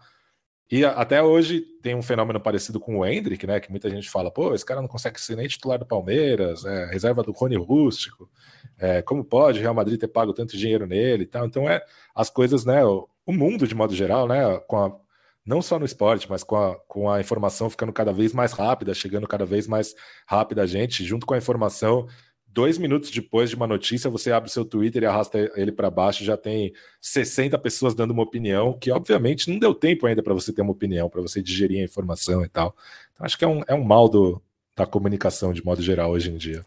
E 0.71 0.83
até 0.83 1.21
hoje 1.21 1.61
tem 1.81 1.93
um 1.93 2.01
fenômeno 2.01 2.39
parecido 2.39 2.79
com 2.79 2.99
o 2.99 3.05
Hendrick, 3.05 3.45
né? 3.45 3.59
Que 3.59 3.69
muita 3.69 3.89
gente 3.89 4.09
fala, 4.09 4.31
pô, 4.31 4.53
esse 4.55 4.65
cara 4.65 4.81
não 4.81 4.87
consegue 4.87 5.19
ser 5.21 5.35
nem 5.35 5.47
titular 5.47 5.77
do 5.77 5.85
Palmeiras, 5.85 6.65
é, 6.65 6.85
reserva 6.85 7.21
do 7.21 7.31
Rony 7.31 7.55
Rústico. 7.55 8.29
É, 8.79 9.01
como 9.01 9.23
pode 9.23 9.59
o 9.59 9.61
Real 9.61 9.75
Madrid 9.75 9.99
ter 9.99 10.07
pago 10.07 10.33
tanto 10.33 10.57
dinheiro 10.57 10.87
nele 10.87 11.23
e 11.23 11.27
tal? 11.27 11.45
Então 11.45 11.69
é 11.69 11.81
as 12.15 12.29
coisas, 12.29 12.65
né? 12.65 12.83
O, 12.83 13.07
o 13.25 13.31
mundo 13.31 13.67
de 13.67 13.75
modo 13.75 13.93
geral, 13.93 14.27
né? 14.27 14.57
Com 14.67 14.77
a 14.77 15.04
não 15.45 15.61
só 15.61 15.77
no 15.77 15.85
esporte, 15.85 16.29
mas 16.29 16.43
com 16.43 16.55
a, 16.55 16.75
com 16.87 17.09
a 17.09 17.21
informação 17.21 17.69
ficando 17.69 17.93
cada 17.93 18.11
vez 18.11 18.33
mais 18.33 18.51
rápida, 18.51 18.93
chegando 18.93 19.27
cada 19.27 19.45
vez 19.45 19.67
mais 19.67 19.93
rápida 20.25 20.63
a 20.63 20.65
gente, 20.65 21.03
junto 21.05 21.25
com 21.25 21.33
a 21.33 21.37
informação 21.37 22.07
dois 22.55 22.77
minutos 22.77 23.11
depois 23.11 23.49
de 23.49 23.55
uma 23.57 23.67
notícia, 23.67 24.09
você 24.09 24.31
abre 24.31 24.49
seu 24.49 24.63
Twitter 24.63 25.03
e 25.03 25.05
arrasta 25.05 25.51
ele 25.57 25.73
para 25.73 25.91
baixo, 25.91 26.23
já 26.23 26.37
tem 26.37 26.73
60 27.01 27.59
pessoas 27.59 27.93
dando 27.93 28.11
uma 28.11 28.23
opinião, 28.23 28.77
que 28.79 28.89
obviamente 28.89 29.51
não 29.51 29.59
deu 29.59 29.75
tempo 29.75 30.07
ainda 30.07 30.23
para 30.23 30.33
você 30.33 30.53
ter 30.53 30.61
uma 30.61 30.71
opinião, 30.71 31.09
para 31.09 31.21
você 31.21 31.43
digerir 31.43 31.81
a 31.81 31.83
informação 31.83 32.45
e 32.45 32.47
tal. 32.47 32.73
Então, 33.11 33.25
acho 33.25 33.37
que 33.37 33.43
é 33.43 33.47
um, 33.47 33.61
é 33.67 33.75
um 33.75 33.83
mal 33.83 34.07
do, 34.07 34.41
da 34.73 34.85
comunicação 34.85 35.51
de 35.51 35.63
modo 35.65 35.81
geral 35.81 36.11
hoje 36.11 36.31
em 36.31 36.37
dia. 36.37 36.65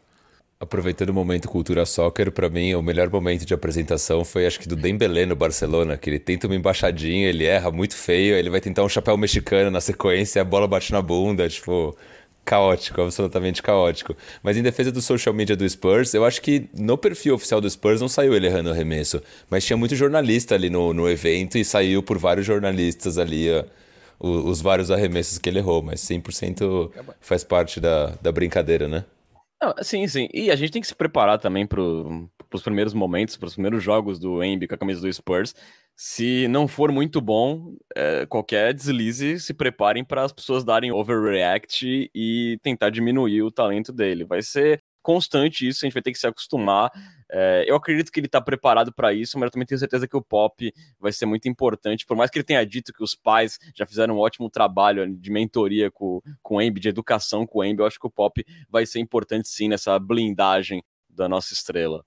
Aproveitando 0.60 1.10
o 1.10 1.14
momento 1.14 1.48
cultura 1.48 1.86
soccer, 1.86 2.32
para 2.32 2.50
mim 2.50 2.74
o 2.74 2.82
melhor 2.82 3.08
momento 3.08 3.46
de 3.46 3.54
apresentação 3.54 4.24
foi 4.24 4.44
acho 4.44 4.58
que 4.58 4.66
do 4.66 4.74
Dembélé 4.74 5.24
no 5.24 5.36
Barcelona, 5.36 5.96
que 5.96 6.10
ele 6.10 6.18
tenta 6.18 6.48
uma 6.48 6.56
embaixadinha, 6.56 7.28
ele 7.28 7.44
erra 7.44 7.70
muito 7.70 7.94
feio, 7.94 8.34
ele 8.34 8.50
vai 8.50 8.60
tentar 8.60 8.82
um 8.82 8.88
chapéu 8.88 9.16
mexicano 9.16 9.70
na 9.70 9.80
sequência, 9.80 10.42
a 10.42 10.44
bola 10.44 10.66
bate 10.66 10.90
na 10.90 11.00
bunda, 11.00 11.48
tipo, 11.48 11.96
caótico, 12.44 13.00
absolutamente 13.02 13.62
caótico. 13.62 14.16
Mas 14.42 14.56
em 14.56 14.62
defesa 14.62 14.90
do 14.90 15.00
social 15.00 15.32
media 15.32 15.54
do 15.54 15.68
Spurs, 15.68 16.12
eu 16.12 16.24
acho 16.24 16.42
que 16.42 16.68
no 16.76 16.98
perfil 16.98 17.36
oficial 17.36 17.60
do 17.60 17.70
Spurs 17.70 18.00
não 18.00 18.08
saiu 18.08 18.34
ele 18.34 18.48
errando 18.48 18.70
o 18.70 18.72
arremesso, 18.72 19.22
mas 19.48 19.64
tinha 19.64 19.76
muito 19.76 19.94
jornalista 19.94 20.56
ali 20.56 20.68
no, 20.68 20.92
no 20.92 21.08
evento 21.08 21.56
e 21.56 21.64
saiu 21.64 22.02
por 22.02 22.18
vários 22.18 22.44
jornalistas 22.44 23.16
ali 23.16 23.48
ó, 23.48 23.64
os, 24.18 24.44
os 24.44 24.60
vários 24.60 24.90
arremessos 24.90 25.38
que 25.38 25.48
ele 25.48 25.60
errou, 25.60 25.82
mas 25.84 26.00
100% 26.00 26.90
faz 27.20 27.44
parte 27.44 27.78
da, 27.80 28.14
da 28.20 28.32
brincadeira, 28.32 28.88
né? 28.88 29.04
Não, 29.60 29.74
sim, 29.82 30.06
sim. 30.06 30.28
E 30.32 30.50
a 30.50 30.56
gente 30.56 30.70
tem 30.72 30.80
que 30.80 30.86
se 30.88 30.94
preparar 30.94 31.38
também 31.38 31.66
para 31.66 31.80
os 31.82 32.62
primeiros 32.62 32.94
momentos, 32.94 33.36
para 33.36 33.46
os 33.48 33.54
primeiros 33.54 33.82
jogos 33.82 34.18
do 34.18 34.42
Embi 34.42 34.68
com 34.68 34.74
a 34.74 34.78
camisa 34.78 35.00
do 35.00 35.12
Spurs. 35.12 35.54
Se 35.96 36.46
não 36.46 36.68
for 36.68 36.92
muito 36.92 37.20
bom, 37.20 37.74
é, 37.96 38.24
qualquer 38.26 38.72
deslize, 38.72 39.40
se 39.40 39.52
preparem 39.52 40.04
para 40.04 40.22
as 40.22 40.32
pessoas 40.32 40.62
darem 40.64 40.92
overreact 40.92 42.08
e 42.14 42.58
tentar 42.62 42.90
diminuir 42.90 43.42
o 43.42 43.50
talento 43.50 43.92
dele. 43.92 44.24
Vai 44.24 44.42
ser 44.42 44.80
constante 45.08 45.66
isso, 45.66 45.82
a 45.82 45.86
gente 45.86 45.94
vai 45.94 46.02
ter 46.02 46.12
que 46.12 46.18
se 46.18 46.26
acostumar. 46.26 46.92
É, 47.30 47.64
eu 47.66 47.74
acredito 47.74 48.12
que 48.12 48.20
ele 48.20 48.26
está 48.26 48.42
preparado 48.42 48.92
para 48.92 49.10
isso, 49.10 49.38
mas 49.38 49.46
eu 49.46 49.52
também 49.52 49.64
tenho 49.64 49.78
certeza 49.78 50.06
que 50.06 50.14
o 50.14 50.20
pop 50.20 50.70
vai 51.00 51.10
ser 51.12 51.24
muito 51.24 51.48
importante. 51.48 52.04
Por 52.04 52.14
mais 52.14 52.30
que 52.30 52.36
ele 52.36 52.44
tenha 52.44 52.62
dito 52.66 52.92
que 52.92 53.02
os 53.02 53.14
pais 53.14 53.58
já 53.74 53.86
fizeram 53.86 54.16
um 54.16 54.18
ótimo 54.18 54.50
trabalho 54.50 55.10
de 55.16 55.30
mentoria 55.30 55.90
com, 55.90 56.20
com 56.42 56.56
o 56.56 56.60
Embi, 56.60 56.78
de 56.78 56.90
educação 56.90 57.46
com 57.46 57.60
o 57.60 57.64
Embi, 57.64 57.80
eu 57.80 57.86
acho 57.86 57.98
que 57.98 58.06
o 58.06 58.10
pop 58.10 58.44
vai 58.68 58.84
ser 58.84 59.00
importante 59.00 59.48
sim 59.48 59.66
nessa 59.66 59.98
blindagem 59.98 60.84
da 61.08 61.26
nossa 61.26 61.54
estrela. 61.54 62.04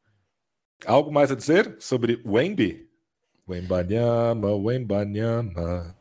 Algo 0.86 1.12
mais 1.12 1.32
a 1.32 1.36
dizer 1.36 1.78
sobre 1.80 2.22
o 2.24 2.40
Embi? 2.40 2.88
Wembanyama, 3.48 4.54
Wembanyama. 4.54 6.01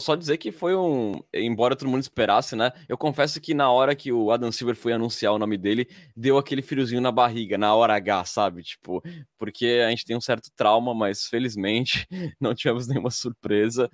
Só 0.00 0.14
dizer 0.14 0.38
que 0.38 0.52
foi 0.52 0.76
um. 0.76 1.20
Embora 1.34 1.74
todo 1.74 1.88
mundo 1.88 2.02
esperasse, 2.02 2.54
né? 2.54 2.72
Eu 2.88 2.96
confesso 2.96 3.40
que 3.40 3.52
na 3.52 3.70
hora 3.70 3.96
que 3.96 4.12
o 4.12 4.30
Adam 4.30 4.52
Silver 4.52 4.76
foi 4.76 4.92
anunciar 4.92 5.32
o 5.32 5.38
nome 5.38 5.58
dele, 5.58 5.88
deu 6.16 6.38
aquele 6.38 6.62
friozinho 6.62 7.00
na 7.00 7.10
barriga, 7.10 7.58
na 7.58 7.74
hora 7.74 7.94
H, 7.94 8.24
sabe? 8.26 8.62
Tipo, 8.62 9.02
porque 9.36 9.82
a 9.84 9.90
gente 9.90 10.04
tem 10.04 10.16
um 10.16 10.20
certo 10.20 10.50
trauma, 10.54 10.94
mas 10.94 11.26
felizmente 11.26 12.06
não 12.40 12.54
tivemos 12.54 12.86
nenhuma 12.86 13.10
surpresa. 13.10 13.90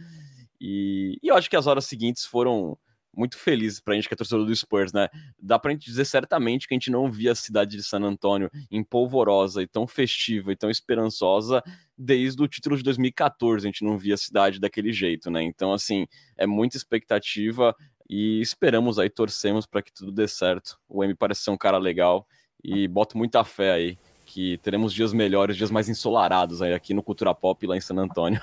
E, 0.61 1.19
e 1.23 1.29
eu 1.29 1.37
acho 1.37 1.49
que 1.49 1.57
as 1.57 1.67
horas 1.67 1.87
seguintes 1.87 2.25
foram 2.25 2.77
muito 3.17 3.39
felizes 3.39 3.81
pra 3.81 3.95
gente 3.95 4.09
que 4.09 4.15
é 4.15 4.17
torcedor 4.17 4.47
do 4.47 4.55
Spurs, 4.55 4.93
né? 4.93 5.09
Dá 5.41 5.59
pra 5.59 5.73
gente 5.73 5.85
dizer 5.85 6.05
certamente 6.05 6.67
que 6.67 6.75
a 6.75 6.77
gente 6.77 6.91
não 6.91 7.11
via 7.11 7.33
a 7.33 7.35
cidade 7.35 7.77
de 7.77 7.83
San 7.83 8.01
Antônio 8.01 8.51
empolvorosa 8.71 9.63
e 9.63 9.67
tão 9.67 9.87
festiva 9.87 10.53
e 10.53 10.57
tão 10.57 10.71
esperançosa 10.71 11.63
desde 11.97 12.43
o 12.43 12.49
título 12.49 12.77
de 12.77 12.83
2014. 12.83 13.67
A 13.67 13.69
gente 13.69 13.85
não 13.85 13.97
via 13.97 14.15
a 14.15 14.19
cidade 14.19 14.61
daquele 14.61 14.93
jeito, 14.93 15.31
né? 15.31 15.43
Então, 15.43 15.73
assim, 15.73 16.07
é 16.37 16.47
muita 16.47 16.77
expectativa 16.77 17.75
e 18.09 18.41
esperamos 18.41 18.99
aí, 18.99 19.09
torcemos 19.09 19.67
para 19.67 19.83
que 19.83 19.93
tudo 19.93 20.13
dê 20.13 20.29
certo. 20.29 20.79
O 20.89 21.03
M 21.03 21.15
parece 21.15 21.43
ser 21.43 21.51
um 21.51 21.57
cara 21.57 21.79
legal 21.79 22.27
e 22.63 22.87
boto 22.89 23.17
muita 23.17 23.45
fé 23.45 23.73
aí 23.73 23.99
que 24.25 24.59
teremos 24.59 24.93
dias 24.93 25.13
melhores, 25.13 25.57
dias 25.57 25.71
mais 25.71 25.89
ensolarados 25.89 26.63
aí 26.63 26.73
aqui 26.73 26.95
no 26.95 27.03
Cultura 27.03 27.35
Pop 27.35 27.67
lá 27.67 27.77
em 27.77 27.81
San 27.81 27.97
Antônio. 27.97 28.41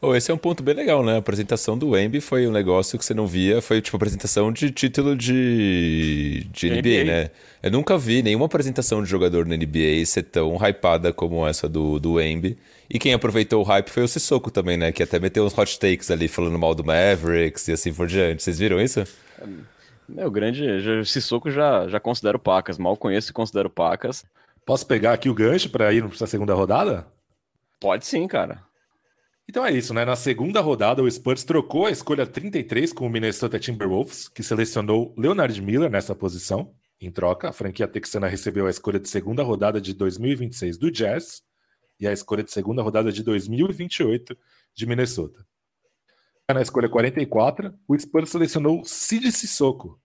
Oh, 0.00 0.14
esse 0.14 0.30
é 0.30 0.34
um 0.34 0.38
ponto 0.38 0.62
bem 0.62 0.74
legal, 0.74 1.02
né? 1.02 1.14
A 1.14 1.18
apresentação 1.18 1.76
do 1.76 1.90
Wemby 1.90 2.20
foi 2.20 2.46
um 2.46 2.52
negócio 2.52 2.98
que 2.98 3.04
você 3.04 3.14
não 3.14 3.26
via, 3.26 3.62
foi 3.62 3.80
tipo 3.80 3.96
apresentação 3.96 4.52
de 4.52 4.70
título 4.70 5.16
de, 5.16 6.46
de 6.52 6.68
NBA, 6.68 6.78
NBA, 6.78 7.04
né? 7.04 7.30
Eu 7.62 7.70
nunca 7.70 7.96
vi 7.96 8.22
nenhuma 8.22 8.44
apresentação 8.44 9.02
de 9.02 9.08
jogador 9.08 9.46
na 9.46 9.56
NBA 9.56 10.04
ser 10.04 10.24
tão 10.24 10.54
hypada 10.56 11.12
como 11.12 11.46
essa 11.46 11.66
do, 11.68 11.98
do 11.98 12.14
Wemby. 12.14 12.58
E 12.90 12.98
quem 12.98 13.14
aproveitou 13.14 13.62
o 13.62 13.64
hype 13.64 13.88
foi 13.88 14.02
o 14.02 14.08
Sissoko 14.08 14.50
também, 14.50 14.76
né? 14.76 14.92
Que 14.92 15.02
até 15.02 15.18
meteu 15.18 15.44
uns 15.44 15.56
hot 15.56 15.78
takes 15.80 16.10
ali 16.10 16.28
falando 16.28 16.58
mal 16.58 16.74
do 16.74 16.84
Mavericks 16.84 17.66
e 17.68 17.72
assim 17.72 17.92
por 17.92 18.06
diante. 18.06 18.42
Vocês 18.42 18.58
viram 18.58 18.80
isso? 18.80 19.02
Meu, 20.06 20.30
grande. 20.30 20.78
Já, 20.80 21.04
Sissoko 21.04 21.50
já, 21.50 21.88
já 21.88 21.98
considero 21.98 22.38
pacas. 22.38 22.78
Mal 22.78 22.96
conheço 22.96 23.30
e 23.30 23.34
considero 23.34 23.70
pacas. 23.70 24.24
Posso 24.64 24.86
pegar 24.86 25.14
aqui 25.14 25.28
o 25.28 25.34
gancho 25.34 25.70
para 25.70 25.92
ir 25.92 26.06
para 26.06 26.24
a 26.24 26.28
segunda 26.28 26.54
rodada? 26.54 27.06
Pode 27.80 28.06
sim, 28.06 28.28
cara. 28.28 28.65
Então 29.48 29.64
é 29.64 29.72
isso, 29.72 29.94
né? 29.94 30.04
Na 30.04 30.16
segunda 30.16 30.60
rodada, 30.60 31.02
o 31.02 31.10
Spurs 31.10 31.44
trocou 31.44 31.86
a 31.86 31.90
escolha 31.90 32.26
33 32.26 32.92
com 32.92 33.06
o 33.06 33.10
Minnesota 33.10 33.58
Timberwolves, 33.58 34.28
que 34.28 34.42
selecionou 34.42 35.14
Leonard 35.16 35.60
Miller 35.62 35.90
nessa 35.90 36.14
posição. 36.14 36.74
Em 37.00 37.10
troca, 37.10 37.48
a 37.48 37.52
franquia 37.52 37.86
texana 37.86 38.26
recebeu 38.26 38.66
a 38.66 38.70
escolha 38.70 38.98
de 38.98 39.08
segunda 39.08 39.42
rodada 39.42 39.80
de 39.80 39.94
2026 39.94 40.78
do 40.78 40.90
Jazz 40.90 41.42
e 42.00 42.08
a 42.08 42.12
escolha 42.12 42.42
de 42.42 42.50
segunda 42.50 42.82
rodada 42.82 43.12
de 43.12 43.22
2028 43.22 44.36
de 44.74 44.86
Minnesota. 44.86 45.46
Na 46.50 46.62
escolha 46.62 46.88
44, 46.88 47.74
o 47.86 47.98
Spurs 47.98 48.30
selecionou 48.30 48.84
Sid 48.84 49.30
Sissoko, 49.32 50.00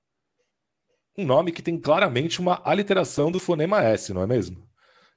um 1.17 1.25
nome 1.25 1.51
que 1.51 1.61
tem 1.61 1.77
claramente 1.77 2.39
uma 2.39 2.61
aliteração 2.63 3.31
do 3.31 3.39
fonema 3.39 3.83
S, 3.83 4.13
não 4.13 4.21
é 4.21 4.27
mesmo? 4.27 4.65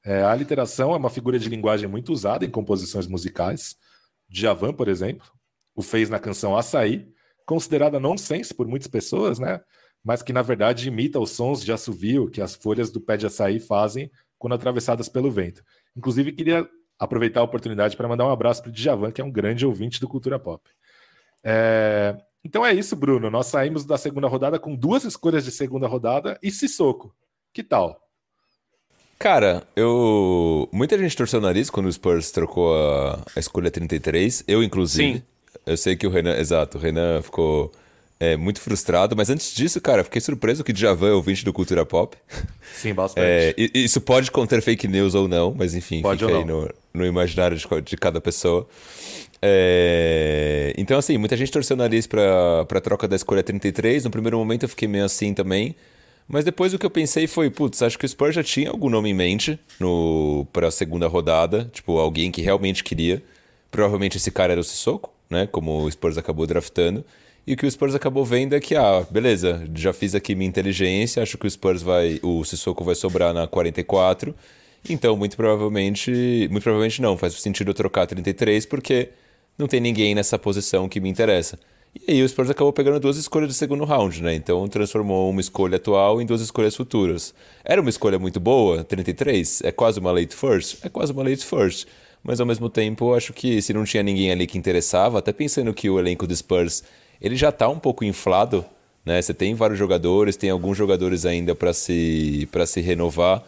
É, 0.05 0.23
a 0.23 0.31
aliteração 0.33 0.93
é 0.93 0.97
uma 0.97 1.09
figura 1.09 1.39
de 1.39 1.49
linguagem 1.49 1.89
muito 1.89 2.13
usada 2.13 2.45
em 2.45 2.51
composições 2.51 3.07
musicais, 3.07 3.77
Djavan, 4.35 4.73
por 4.73 4.88
exemplo, 4.88 5.27
o 5.75 5.83
fez 5.83 6.11
na 6.11 6.18
canção 6.18 6.57
Açaí, 6.57 7.09
considerada 7.47 8.01
nonsense 8.01 8.53
por 8.53 8.66
muitas 8.66 8.88
pessoas, 8.88 9.38
né? 9.38 9.61
Mas 10.03 10.23
que 10.23 10.33
na 10.33 10.42
verdade 10.42 10.88
imita 10.88 11.20
os 11.20 11.31
sons 11.31 11.64
de 11.64 11.73
assovio 11.73 12.29
que 12.29 12.40
as 12.40 12.55
folhas 12.55 12.90
do 12.90 13.01
pé 13.01 13.16
de 13.16 13.27
açaí 13.27 13.61
fazem 13.61 14.11
quando 14.38 14.55
atravessadas 14.55 15.09
pelo 15.09 15.31
vento. 15.31 15.62
Inclusive, 15.97 16.33
queria 16.33 16.68
aproveitar 16.99 17.40
a 17.40 17.44
oportunidade 17.44 17.97
para 17.97 18.09
mandar 18.09 18.27
um 18.27 18.31
abraço 18.31 18.62
para 18.62 18.70
o 18.70 18.73
Djavan, 18.73 19.11
que 19.11 19.20
é 19.20 19.25
um 19.25 19.31
grande 19.31 19.64
ouvinte 19.64 20.01
do 20.01 20.09
Cultura 20.09 20.38
Pop. 20.38 20.62
É... 21.42 22.16
Então 22.44 22.66
é 22.66 22.75
isso, 22.75 22.94
Bruno. 22.94 23.31
Nós 23.31 23.47
saímos 23.47 23.87
da 23.87 23.97
segunda 23.97 24.29
rodada 24.29 24.59
com 24.59 24.75
duas 24.75 25.05
escolhas 25.05 25.44
de 25.44 25.51
segunda 25.51 25.87
rodada 25.87 26.38
e 26.42 26.51
Sissoko. 26.51 27.14
Que 27.53 27.62
tal? 27.62 28.04
Cara, 29.18 29.62
eu. 29.77 30.68
Muita 30.72 30.98
gente 30.98 31.16
torceu 31.16 31.38
o 31.38 31.42
nariz 31.42 31.70
quando 31.70 31.87
o 31.87 31.92
Spurs 31.92 32.31
trocou 32.31 32.74
a, 32.77 33.22
a 33.35 33.40
escolha 33.40 33.70
33. 33.70 34.44
Eu, 34.46 34.62
inclusive. 34.62 35.18
Sim. 35.18 35.22
Eu 35.64 35.77
sei 35.77 35.96
que 35.96 36.07
o 36.07 36.11
Renan. 36.11 36.37
Exato, 36.37 36.77
o 36.77 36.81
Renan 36.81 37.22
ficou 37.22 37.72
é, 38.20 38.37
muito 38.37 38.61
frustrado, 38.61 39.16
mas 39.16 39.31
antes 39.31 39.55
disso, 39.55 39.81
cara, 39.81 40.05
fiquei 40.05 40.20
surpreso 40.20 40.62
que 40.62 40.70
o 40.70 40.74
Djavan 40.74 41.09
é 41.09 41.12
ouvinte 41.12 41.44
do 41.44 41.53
Cultura 41.53 41.85
Pop. 41.85 42.16
Sim, 42.74 42.94
bastante. 42.94 43.24
É, 43.24 43.55
isso 43.57 44.00
pode 44.00 44.31
conter 44.31 44.62
fake 44.62 44.87
news 44.88 45.14
ou 45.14 45.29
não, 45.29 45.55
mas 45.57 45.74
enfim, 45.74 46.03
pode 46.03 46.24
fica 46.24 46.38
aí 46.38 46.44
no, 46.44 46.70
no 46.92 47.05
imaginário 47.07 47.57
de, 47.57 47.66
de 47.83 47.96
cada 47.96 48.20
pessoa. 48.20 48.66
É, 49.42 50.72
então, 50.79 50.98
assim, 50.98 51.18
muita 51.18 51.37
gente 51.37 51.53
torceu 51.53 51.74
o 51.74 51.79
nariz 51.79 52.07
pra, 52.07 52.64
pra 52.66 52.81
troca 52.81 53.07
da 53.07 53.16
escolha 53.16 53.42
33. 53.42 54.05
No 54.05 54.11
primeiro 54.11 54.38
momento 54.38 54.62
eu 54.62 54.68
fiquei 54.68 54.88
meio 54.88 55.05
assim 55.05 55.35
também. 55.35 55.77
Mas 56.27 56.45
depois 56.45 56.73
o 56.73 56.79
que 56.79 56.87
eu 56.87 56.91
pensei 56.91 57.27
foi, 57.27 57.51
putz, 57.51 57.83
acho 57.83 57.99
que 57.99 58.07
o 58.07 58.09
Spurs 58.09 58.35
já 58.35 58.43
tinha 58.43 58.71
algum 58.71 58.89
nome 58.89 59.11
em 59.11 59.15
mente 59.15 59.59
no 59.79 60.47
para 60.53 60.69
a 60.69 60.71
segunda 60.71 61.07
rodada, 61.07 61.71
tipo 61.73 61.99
alguém 61.99 62.31
que 62.31 62.41
realmente 62.41 62.83
queria. 62.83 63.23
Provavelmente 63.71 64.17
esse 64.17 64.31
cara 64.31 64.53
era 64.53 64.61
o 64.61 64.65
Sissoko, 64.65 65.13
né, 65.29 65.47
como 65.47 65.83
o 65.83 65.91
Spurs 65.91 66.17
acabou 66.17 66.47
draftando. 66.47 67.05
E 67.47 67.53
o 67.53 67.57
que 67.57 67.67
o 67.67 67.71
Spurs 67.71 67.95
acabou 67.95 68.25
vendo 68.25 68.55
é 68.55 68.61
que, 68.61 68.75
ah, 68.75 69.07
beleza, 69.11 69.69
já 69.75 69.93
fiz 69.93 70.15
aqui 70.15 70.35
minha 70.35 70.49
inteligência, 70.49 71.23
acho 71.23 71.37
que 71.37 71.47
o 71.47 71.51
Spurs 71.51 71.83
vai, 71.83 72.19
o 72.23 72.43
Sissoko 72.43 72.83
vai 72.83 72.95
sobrar 72.95 73.35
na 73.35 73.47
44. 73.47 74.35
Então, 74.89 75.17
muito 75.17 75.37
provavelmente, 75.37 76.49
muito 76.51 76.63
provavelmente 76.63 77.03
não, 77.03 77.19
faz 77.19 77.35
sentido 77.35 77.75
trocar 77.75 78.07
33 78.07 78.65
porque 78.65 79.11
não 79.59 79.67
tem 79.67 79.81
ninguém 79.81 80.15
nessa 80.15 80.39
posição 80.39 80.89
que 80.89 81.01
me 81.01 81.09
interessa. 81.09 81.59
E 81.94 82.12
aí 82.12 82.22
o 82.22 82.28
Spurs 82.28 82.50
acabou 82.50 82.72
pegando 82.72 82.98
duas 82.98 83.16
escolhas 83.16 83.48
do 83.48 83.54
segundo 83.54 83.85
round, 83.85 84.20
né? 84.22 84.35
Então 84.35 84.66
transformou 84.66 85.30
uma 85.30 85.40
escolha 85.40 85.76
atual 85.76 86.20
em 86.20 86.26
duas 86.26 86.40
escolhas 86.40 86.74
futuras. 86.74 87.33
Era 87.64 87.80
uma 87.80 87.88
escolha 87.88 88.18
muito 88.18 88.40
boa, 88.40 88.83
33, 88.83 89.62
é 89.62 89.70
quase 89.70 90.00
uma 90.00 90.11
late 90.11 90.35
first, 90.35 90.78
é 90.85 90.88
quase 90.88 91.12
uma 91.12 91.22
late 91.22 91.44
first. 91.44 91.87
Mas 92.22 92.40
ao 92.40 92.46
mesmo 92.46 92.68
tempo, 92.68 93.14
acho 93.14 93.33
que 93.33 93.62
se 93.62 93.72
não 93.72 93.85
tinha 93.85 94.02
ninguém 94.02 94.33
ali 94.33 94.46
que 94.46 94.59
interessava, 94.59 95.18
até 95.18 95.33
pensando 95.33 95.72
que 95.72 95.88
o 95.88 95.98
elenco 95.98 96.26
do 96.26 96.35
Spurs, 96.35 96.83
ele 97.20 97.37
já 97.37 97.52
tá 97.52 97.68
um 97.68 97.78
pouco 97.78 98.04
inflado, 98.04 98.64
né? 99.04 99.22
Você 99.22 99.33
tem 99.33 99.54
vários 99.54 99.78
jogadores, 99.78 100.37
tem 100.37 100.50
alguns 100.50 100.76
jogadores 100.76 101.24
ainda 101.24 101.54
para 101.54 101.72
se 101.72 102.48
para 102.50 102.66
se 102.66 102.80
renovar. 102.80 103.44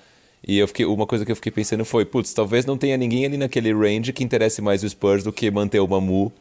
E 0.46 0.58
eu 0.58 0.68
fiquei, 0.68 0.84
uma 0.86 1.06
coisa 1.06 1.24
que 1.24 1.32
eu 1.32 1.36
fiquei 1.36 1.50
pensando 1.50 1.84
foi, 1.84 2.04
putz, 2.04 2.32
talvez 2.32 2.64
não 2.64 2.78
tenha 2.78 2.96
ninguém 2.96 3.24
ali 3.26 3.36
naquele 3.36 3.72
range 3.72 4.12
que 4.12 4.22
interesse 4.22 4.62
mais 4.62 4.84
o 4.84 4.88
Spurs 4.88 5.24
do 5.24 5.32
que 5.32 5.50
manter 5.50 5.80
o 5.80 5.88
Mamu 5.88 6.32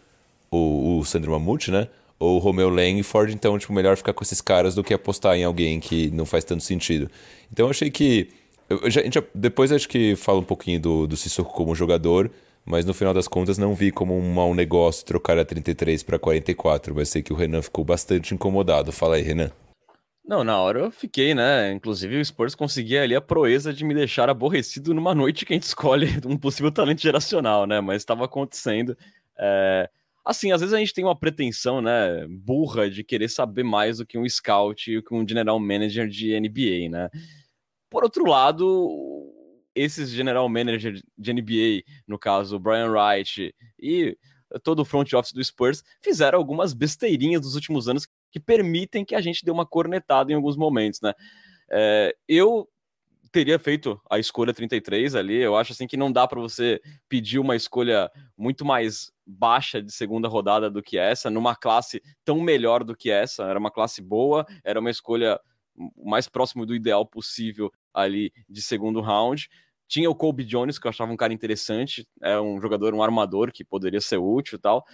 o, 0.51 0.99
o 0.99 1.05
Sandro 1.05 1.31
Mamute, 1.31 1.71
né? 1.71 1.87
Ou 2.17 2.35
o 2.35 2.39
Romeo 2.39 2.69
Langford, 2.69 3.33
então, 3.33 3.57
tipo, 3.59 3.73
melhor 3.73 3.97
ficar 3.97 4.13
com 4.13 4.23
esses 4.23 4.41
caras 4.41 4.75
do 4.75 4.83
que 4.83 4.93
apostar 4.93 5.35
em 5.35 5.43
alguém 5.43 5.79
que 5.79 6.09
não 6.11 6.25
faz 6.25 6.43
tanto 6.43 6.63
sentido. 6.63 7.09
Então, 7.51 7.65
eu 7.65 7.71
achei 7.71 7.91
que 7.91 8.29
Eu, 8.69 8.89
já, 8.89 9.01
já, 9.09 9.21
depois 9.33 9.71
acho 9.71 9.87
que 9.87 10.15
fala 10.15 10.39
um 10.39 10.43
pouquinho 10.43 10.79
do, 10.79 11.07
do 11.07 11.17
Sissoko 11.17 11.53
como 11.53 11.75
jogador, 11.75 12.31
mas 12.65 12.85
no 12.85 12.93
final 12.93 13.13
das 13.13 13.27
contas 13.27 13.57
não 13.57 13.75
vi 13.75 13.91
como 13.91 14.17
um 14.17 14.33
mau 14.33 14.55
negócio 14.55 15.05
trocar 15.05 15.37
a 15.37 15.45
33 15.45 16.01
para 16.03 16.17
44, 16.17 16.95
mas 16.95 17.09
sei 17.09 17.21
que 17.21 17.31
o 17.31 17.35
Renan 17.35 17.61
ficou 17.61 17.83
bastante 17.83 18.33
incomodado. 18.33 18.91
Fala 18.91 19.17
aí, 19.17 19.21
Renan. 19.21 19.51
Não, 20.27 20.43
na 20.43 20.57
hora 20.57 20.79
eu 20.79 20.91
fiquei, 20.91 21.35
né? 21.35 21.71
Inclusive 21.71 22.19
o 22.19 22.25
Spurs 22.25 22.55
conseguia 22.55 23.03
ali 23.03 23.15
a 23.15 23.21
proeza 23.21 23.71
de 23.71 23.85
me 23.85 23.93
deixar 23.93 24.27
aborrecido 24.27 24.91
numa 24.93 25.13
noite 25.13 25.45
que 25.45 25.53
a 25.53 25.55
gente 25.55 25.63
escolhe 25.63 26.07
um 26.25 26.35
possível 26.35 26.71
talento 26.71 27.01
geracional, 27.01 27.67
né? 27.67 27.79
Mas 27.79 27.97
estava 27.97 28.25
acontecendo. 28.25 28.97
É... 29.37 29.87
Assim, 30.25 30.51
às 30.51 30.59
vezes 30.59 30.73
a 30.73 30.79
gente 30.79 30.93
tem 30.93 31.03
uma 31.03 31.17
pretensão, 31.17 31.81
né, 31.81 32.25
burra 32.27 32.89
de 32.89 33.03
querer 33.03 33.29
saber 33.29 33.63
mais 33.63 33.99
do 33.99 34.05
que 34.05 34.17
um 34.17 34.27
scout 34.27 34.91
e 34.91 35.01
que 35.01 35.13
um 35.13 35.27
general 35.27 35.59
manager 35.59 36.07
de 36.07 36.33
NBA, 36.39 36.89
né? 36.89 37.09
Por 37.89 38.03
outro 38.03 38.25
lado, 38.25 39.31
esses 39.75 40.09
general 40.09 40.49
manager 40.49 40.99
de 41.17 41.33
NBA, 41.33 41.83
no 42.07 42.17
caso 42.17 42.57
Brian 42.57 42.89
Wright 42.89 43.53
e 43.79 44.17
todo 44.63 44.79
o 44.79 44.85
front 44.85 45.13
office 45.13 45.33
do 45.33 45.43
Spurs, 45.43 45.83
fizeram 46.01 46.39
algumas 46.39 46.73
besteirinhas 46.73 47.41
nos 47.41 47.55
últimos 47.55 47.87
anos 47.87 48.07
que 48.31 48.39
permitem 48.39 49.05
que 49.05 49.15
a 49.15 49.21
gente 49.21 49.45
dê 49.45 49.51
uma 49.51 49.65
cornetada 49.65 50.31
em 50.31 50.35
alguns 50.35 50.57
momentos, 50.57 51.01
né? 51.01 51.13
É, 51.69 52.15
eu 52.27 52.67
teria 53.35 53.59
feito 53.59 53.99
a 54.09 54.17
escolha 54.17 54.53
33 54.53 55.13
ali. 55.13 55.35
Eu 55.35 55.57
acho 55.57 55.73
assim 55.73 55.85
que 55.85 55.97
não 55.97 56.09
dá 56.09 56.25
para 56.25 56.39
você 56.39 56.79
pedir 57.09 57.37
uma 57.37 57.53
escolha 57.53 58.09
muito 58.37 58.63
mais 58.63 59.11
baixa 59.27 59.81
de 59.81 59.91
segunda 59.91 60.29
rodada 60.29 60.69
do 60.69 60.81
que 60.81 60.97
essa, 60.97 61.29
numa 61.29 61.53
classe 61.53 62.01
tão 62.23 62.39
melhor 62.39 62.81
do 62.81 62.95
que 62.95 63.11
essa. 63.11 63.43
Era 63.43 63.59
uma 63.59 63.69
classe 63.69 64.01
boa, 64.01 64.45
era 64.63 64.79
uma 64.79 64.89
escolha 64.89 65.37
mais 65.97 66.29
próximo 66.29 66.65
do 66.65 66.73
ideal 66.73 67.05
possível 67.05 67.69
ali 67.93 68.31
de 68.49 68.61
segundo 68.61 69.01
round. 69.01 69.49
Tinha 69.85 70.09
o 70.09 70.15
Kobe 70.15 70.45
Jones, 70.45 70.79
que 70.79 70.87
eu 70.87 70.89
achava 70.89 71.11
um 71.11 71.17
cara 71.17 71.33
interessante, 71.33 72.07
é 72.21 72.39
um 72.39 72.61
jogador, 72.61 72.93
um 72.93 73.03
armador 73.03 73.51
que 73.51 73.65
poderia 73.65 73.99
ser 73.99 74.15
útil 74.15 74.55
e 74.55 74.61
tal. 74.61 74.85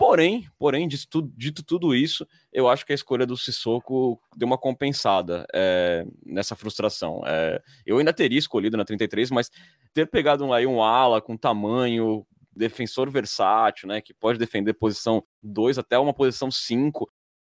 Porém, 0.00 0.48
porém, 0.58 0.88
dito, 0.88 1.62
tudo 1.62 1.94
isso, 1.94 2.26
eu 2.50 2.70
acho 2.70 2.86
que 2.86 2.92
a 2.92 2.94
escolha 2.94 3.26
do 3.26 3.36
Sissoko 3.36 4.18
deu 4.34 4.46
uma 4.46 4.56
compensada 4.56 5.46
é, 5.52 6.06
nessa 6.24 6.56
frustração. 6.56 7.20
É, 7.26 7.60
eu 7.84 7.98
ainda 7.98 8.10
teria 8.10 8.38
escolhido 8.38 8.78
na 8.78 8.84
33, 8.86 9.30
mas 9.30 9.50
ter 9.92 10.06
pegado 10.06 10.42
um, 10.42 10.54
aí 10.54 10.66
um 10.66 10.82
ala 10.82 11.20
com 11.20 11.36
tamanho, 11.36 12.26
defensor 12.56 13.10
versátil, 13.10 13.86
né, 13.88 14.00
que 14.00 14.14
pode 14.14 14.38
defender 14.38 14.72
posição 14.72 15.22
2 15.42 15.76
até 15.76 15.98
uma 15.98 16.14
posição 16.14 16.50
5, 16.50 17.06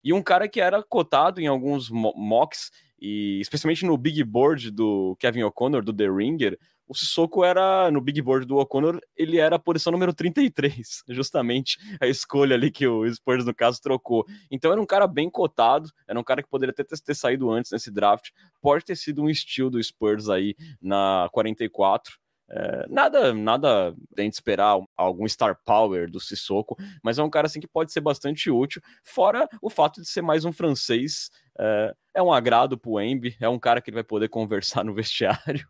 e 0.03 0.12
um 0.12 0.21
cara 0.21 0.45
que 0.49 0.60
era 0.60 0.84
cotado 0.84 1.39
em 1.39 1.47
alguns 1.47 1.89
mocks, 1.89 2.71
e 2.99 3.39
especialmente 3.39 3.86
no 3.86 3.97
big 3.97 4.21
board 4.21 4.69
do 4.69 5.15
Kevin 5.17 5.43
O'Connor, 5.43 5.82
do 5.82 5.93
The 5.93 6.10
Ringer, 6.10 6.60
o 6.88 6.96
Sissoko 6.96 7.43
era, 7.43 7.89
no 7.91 8.02
big 8.02 8.22
board 8.22 8.46
do 8.46 8.58
O'Connor, 8.58 9.00
ele 9.15 9.38
era 9.38 9.56
a 9.56 9.60
posição 9.60 9.91
número 9.91 10.13
33, 10.13 11.04
justamente 11.10 11.78
a 12.00 12.08
escolha 12.08 12.56
ali 12.56 12.72
que 12.72 12.88
o 12.88 13.12
Spurs, 13.13 13.46
no 13.46 13.54
caso, 13.54 13.82
trocou. 13.82 14.26
Então 14.52 14.72
era 14.72 14.82
um 14.82 14.86
cara 14.86 15.08
bem 15.08 15.30
cotado, 15.30 15.89
era 16.08 16.19
um 16.19 16.24
cara 16.24 16.43
que 16.43 16.50
poderia 16.50 16.72
até 16.72 16.84
ter, 16.84 17.00
ter 17.00 17.15
saído 17.15 17.50
antes 17.52 17.72
nesse 17.72 17.91
draft, 17.91 18.30
pode 18.62 18.86
ter 18.86 18.96
sido 18.96 19.24
um 19.24 19.30
estilo 19.30 19.69
do 19.69 19.84
Spurs 19.84 20.30
aí 20.30 20.56
na 20.82 21.30
44, 21.32 22.22
é, 22.55 22.85
nada, 22.87 23.33
nada 23.33 23.95
a 24.15 24.21
gente 24.21 24.33
esperar 24.33 24.79
algum 24.95 25.27
star 25.27 25.57
power 25.65 26.09
do 26.09 26.19
Sissoko, 26.19 26.77
mas 27.03 27.17
é 27.17 27.23
um 27.23 27.29
cara 27.29 27.47
assim 27.47 27.59
que 27.59 27.67
pode 27.67 27.91
ser 27.91 27.99
bastante 27.99 28.51
útil, 28.51 28.79
fora 29.03 29.49
o 29.59 29.71
fato 29.71 30.01
de 30.01 30.07
ser 30.07 30.21
mais 30.21 30.45
um 30.45 30.53
francês. 30.53 31.31
É, 31.57 31.95
é 32.15 32.21
um 32.21 32.31
agrado 32.31 32.77
pro 32.77 33.01
Embi, 33.01 33.35
é 33.39 33.49
um 33.49 33.57
cara 33.57 33.81
que 33.81 33.89
ele 33.89 33.95
vai 33.95 34.03
poder 34.03 34.29
conversar 34.29 34.83
no 34.83 34.93
vestiário 34.93 35.67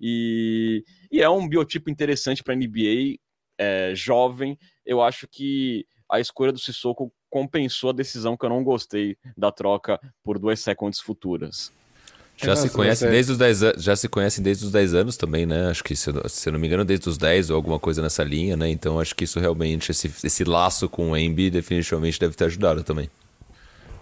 e, 0.00 0.82
e 1.10 1.20
é 1.20 1.28
um 1.28 1.46
biotipo 1.46 1.90
interessante 1.90 2.42
para 2.42 2.56
NBA, 2.56 3.18
é, 3.58 3.94
jovem. 3.94 4.58
Eu 4.86 5.02
acho 5.02 5.28
que 5.28 5.86
a 6.10 6.18
escolha 6.18 6.52
do 6.52 6.58
Sissoko 6.58 7.12
compensou 7.28 7.90
a 7.90 7.94
decisão 7.94 8.38
que 8.38 8.44
eu 8.44 8.50
não 8.50 8.64
gostei 8.64 9.16
da 9.36 9.52
troca 9.52 10.00
por 10.22 10.38
duas 10.38 10.60
seconds 10.60 10.98
futuras. 10.98 11.72
Já 12.42 12.56
se 12.56 12.70
conhece 12.70 13.04
você... 13.04 13.10
desde 13.10 13.32
os 13.32 13.38
10 13.38 13.60
já 13.78 13.96
se 13.96 14.08
conhecem 14.08 14.42
desde 14.42 14.64
os 14.64 14.72
10 14.72 14.94
anos 14.94 15.16
também, 15.16 15.46
né? 15.46 15.68
Acho 15.68 15.84
que, 15.84 15.94
se 15.94 16.10
eu, 16.10 16.28
se 16.28 16.48
eu 16.48 16.52
não 16.52 16.60
me 16.60 16.66
engano, 16.66 16.84
desde 16.84 17.08
os 17.08 17.16
10 17.16 17.50
ou 17.50 17.56
alguma 17.56 17.78
coisa 17.78 18.02
nessa 18.02 18.24
linha, 18.24 18.56
né? 18.56 18.68
Então 18.68 18.98
acho 18.98 19.14
que 19.14 19.24
isso 19.24 19.38
realmente, 19.38 19.90
esse, 19.90 20.12
esse 20.24 20.44
laço 20.44 20.88
com 20.88 21.12
o 21.12 21.16
Embi 21.16 21.50
definitivamente 21.50 22.18
deve 22.18 22.34
ter 22.34 22.44
ajudado 22.44 22.82
também. 22.82 23.08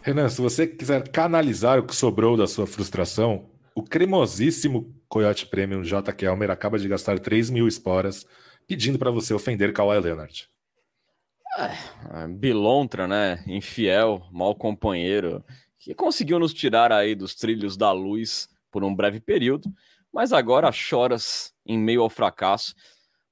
Renan, 0.02 0.28
se 0.28 0.40
você 0.40 0.66
quiser 0.66 1.08
canalizar 1.08 1.78
o 1.78 1.82
que 1.82 1.94
sobrou 1.94 2.36
da 2.36 2.46
sua 2.46 2.66
frustração, 2.66 3.44
o 3.74 3.82
cremosíssimo 3.82 4.94
Coyote 5.08 5.46
Premium 5.46 5.82
J. 5.84 6.12
Kelmer 6.12 6.50
acaba 6.50 6.78
de 6.78 6.88
gastar 6.88 7.18
3 7.18 7.50
mil 7.50 7.68
esporas 7.68 8.26
pedindo 8.66 8.98
para 8.98 9.10
você 9.10 9.34
ofender 9.34 9.72
Kawhi 9.72 9.98
Leonard. 10.00 10.48
É, 11.58 12.28
bilontra, 12.28 13.08
né? 13.08 13.42
Infiel, 13.46 14.22
mau 14.30 14.54
companheiro 14.54 15.44
que 15.80 15.94
conseguiu 15.94 16.38
nos 16.38 16.52
tirar 16.52 16.92
aí 16.92 17.14
dos 17.14 17.34
trilhos 17.34 17.74
da 17.74 17.90
luz 17.90 18.48
por 18.70 18.84
um 18.84 18.94
breve 18.94 19.18
período, 19.18 19.72
mas 20.12 20.30
agora 20.30 20.70
choras 20.70 21.54
em 21.66 21.78
meio 21.78 22.02
ao 22.02 22.10
fracasso. 22.10 22.74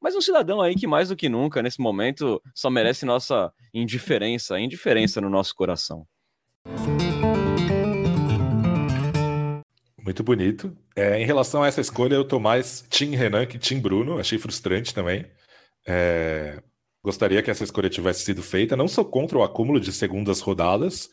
Mas 0.00 0.16
um 0.16 0.20
cidadão 0.20 0.61
aí 0.62 0.74
que 0.74 0.87
mais 0.87 1.11
do 1.11 1.16
que 1.16 1.28
nunca, 1.28 1.62
nesse 1.62 1.80
momento, 1.80 2.40
só 2.54 2.70
merece 2.70 3.04
nossa 3.04 3.52
indiferença, 3.74 4.58
indiferença 4.58 5.20
no 5.20 5.28
nosso 5.28 5.54
coração. 5.54 6.06
Muito 10.02 10.22
bonito. 10.22 10.74
É, 10.96 11.20
em 11.20 11.26
relação 11.26 11.62
a 11.62 11.66
essa 11.66 11.82
escolha, 11.82 12.14
eu 12.14 12.24
tô 12.24 12.40
mais 12.40 12.87
Tim 12.88 13.14
Renan 13.14 13.44
que 13.44 13.58
Tim 13.58 13.78
Bruno. 13.78 14.18
Achei 14.18 14.38
frustrante 14.38 14.94
também. 14.94 15.26
É, 15.87 16.62
gostaria 17.04 17.42
que 17.42 17.50
essa 17.50 17.64
escolha 17.64 17.90
tivesse 17.90 18.22
sido 18.24 18.42
feita. 18.42 18.76
Não 18.76 18.88
sou 18.88 19.04
contra 19.04 19.37
o 19.37 19.42
acúmulo 19.42 19.78
de 19.78 19.92
segundas 19.92 20.40
rodadas, 20.40 21.11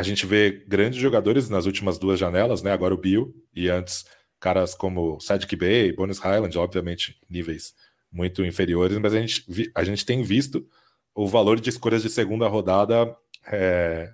a 0.00 0.02
gente 0.02 0.24
vê 0.24 0.64
grandes 0.66 0.98
jogadores 0.98 1.50
nas 1.50 1.66
últimas 1.66 1.98
duas 1.98 2.18
janelas, 2.18 2.62
né? 2.62 2.72
Agora 2.72 2.94
o 2.94 2.96
Bill 2.96 3.34
e 3.54 3.68
antes 3.68 4.06
caras 4.40 4.74
como 4.74 5.20
Sadiq 5.20 5.54
Bey, 5.54 5.92
Bonus 5.92 6.18
Highland, 6.18 6.56
obviamente 6.56 7.20
níveis 7.28 7.74
muito 8.10 8.42
inferiores, 8.42 8.96
mas 8.96 9.12
a 9.12 9.20
gente, 9.20 9.44
a 9.74 9.84
gente 9.84 10.06
tem 10.06 10.22
visto 10.22 10.66
o 11.14 11.28
valor 11.28 11.60
de 11.60 11.68
escolhas 11.68 12.02
de 12.02 12.08
segunda 12.08 12.48
rodada 12.48 13.14
é, 13.46 14.10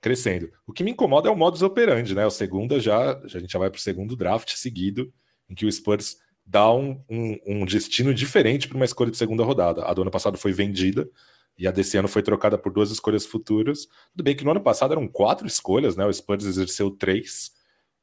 crescendo. 0.00 0.48
O 0.64 0.72
que 0.72 0.84
me 0.84 0.92
incomoda 0.92 1.28
é 1.28 1.32
o 1.32 1.36
modus 1.36 1.62
operandi, 1.62 2.14
né? 2.14 2.24
O 2.24 2.30
segunda 2.30 2.78
já 2.78 3.18
a 3.18 3.26
gente 3.26 3.52
já 3.52 3.58
vai 3.58 3.70
para 3.70 3.78
o 3.78 3.82
segundo 3.82 4.14
draft 4.14 4.54
seguido, 4.54 5.12
em 5.50 5.54
que 5.56 5.66
o 5.66 5.72
Spurs 5.72 6.16
dá 6.46 6.72
um, 6.72 7.02
um, 7.10 7.38
um 7.44 7.64
destino 7.64 8.14
diferente 8.14 8.68
para 8.68 8.76
uma 8.76 8.84
escolha 8.84 9.10
de 9.10 9.16
segunda 9.16 9.42
rodada. 9.42 9.82
A 9.84 9.92
do 9.92 10.02
ano 10.02 10.12
passado 10.12 10.38
foi 10.38 10.52
vendida, 10.52 11.10
e 11.56 11.68
a 11.68 11.70
desse 11.70 11.96
ano 11.96 12.08
foi 12.08 12.22
trocada 12.22 12.58
por 12.58 12.72
duas 12.72 12.90
escolhas 12.90 13.24
futuras. 13.24 13.86
Tudo 14.12 14.24
bem 14.24 14.36
que 14.36 14.44
no 14.44 14.50
ano 14.50 14.60
passado 14.60 14.92
eram 14.92 15.06
quatro 15.06 15.46
escolhas, 15.46 15.96
né? 15.96 16.04
O 16.04 16.12
Spurs 16.12 16.44
exerceu 16.44 16.90
três 16.90 17.52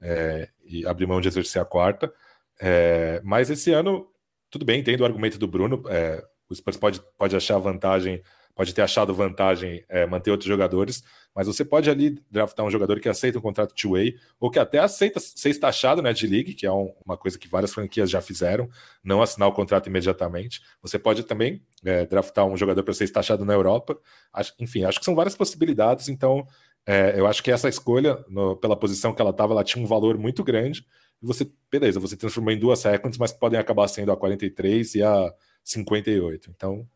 é, 0.02 0.50
e 0.64 0.86
abriu 0.86 1.08
mão 1.08 1.20
de 1.20 1.28
exercer 1.28 1.62
a 1.62 1.66
quarta. 1.66 2.12
É, 2.60 3.22
mas 3.24 3.50
esse 3.50 3.72
ano, 3.72 4.08
tudo 4.50 4.66
bem, 4.66 4.80
entendo 4.80 5.02
o 5.02 5.06
argumento 5.06 5.38
do 5.38 5.48
Bruno. 5.48 5.84
É, 5.90 6.24
o 6.50 6.56
Spurs 6.56 6.78
pode, 6.78 7.02
pode 7.18 7.36
achar 7.36 7.58
vantagem 7.58 8.22
pode 8.56 8.74
ter 8.74 8.82
achado 8.82 9.14
vantagem 9.14 9.84
é, 9.90 10.06
manter 10.06 10.32
outros 10.32 10.48
jogadores, 10.48 11.04
mas 11.34 11.48
você 11.48 11.64
pode 11.64 11.90
ali 11.90 12.22
draftar 12.30 12.66
um 12.66 12.70
jogador 12.70 13.00
que 13.00 13.08
aceita 13.08 13.38
um 13.38 13.42
contrato 13.42 13.74
two-way, 13.74 14.16
ou 14.40 14.50
que 14.52 14.60
até 14.60 14.80
aceita 14.80 15.20
ser 15.20 15.58
taxado 15.58 16.02
né, 16.02 16.12
de 16.14 16.28
league, 16.28 16.54
que 16.54 16.66
é 16.66 16.72
um, 16.72 16.94
uma 17.06 17.18
coisa 17.18 17.40
que 17.40 17.48
várias 17.48 17.74
franquias 17.74 18.10
já 18.10 18.22
fizeram, 18.22 18.70
não 19.04 19.22
assinar 19.22 19.48
o 19.48 19.54
contrato 19.54 19.88
imediatamente. 19.88 20.62
Você 20.82 21.00
pode 21.00 21.24
também 21.24 21.62
é, 21.86 22.06
draftar 22.06 22.46
um 22.46 22.58
jogador 22.58 22.84
para 22.84 22.94
ser 22.94 23.10
taxado 23.10 23.46
na 23.46 23.54
Europa. 23.54 23.98
Acho, 24.34 24.54
enfim, 24.60 24.84
acho 24.84 25.00
que 25.00 25.06
são 25.06 25.16
várias 25.16 25.36
possibilidades, 25.36 26.10
então 26.10 26.46
é, 26.86 27.18
eu 27.18 27.28
acho 27.28 27.44
que 27.44 27.52
essa 27.52 27.70
escolha, 27.70 28.24
no, 28.28 28.56
pela 28.58 28.76
posição 28.76 29.14
que 29.14 29.22
ela 29.22 29.32
estava, 29.32 29.54
ela 29.54 29.64
tinha 29.64 29.84
um 29.84 29.88
valor 29.88 30.18
muito 30.18 30.44
grande. 30.44 30.86
E 31.22 31.26
você, 31.26 31.50
beleza, 31.72 32.00
você 32.00 32.18
transformou 32.18 32.52
em 32.52 32.60
duas 32.60 32.80
seconds, 32.80 33.18
mas 33.18 33.32
podem 33.32 33.60
acabar 33.60 33.88
sendo 33.88 34.12
a 34.12 34.18
43 34.18 34.96
e 34.96 35.04
a 35.04 35.34
58. 35.64 36.50
Então, 36.50 36.88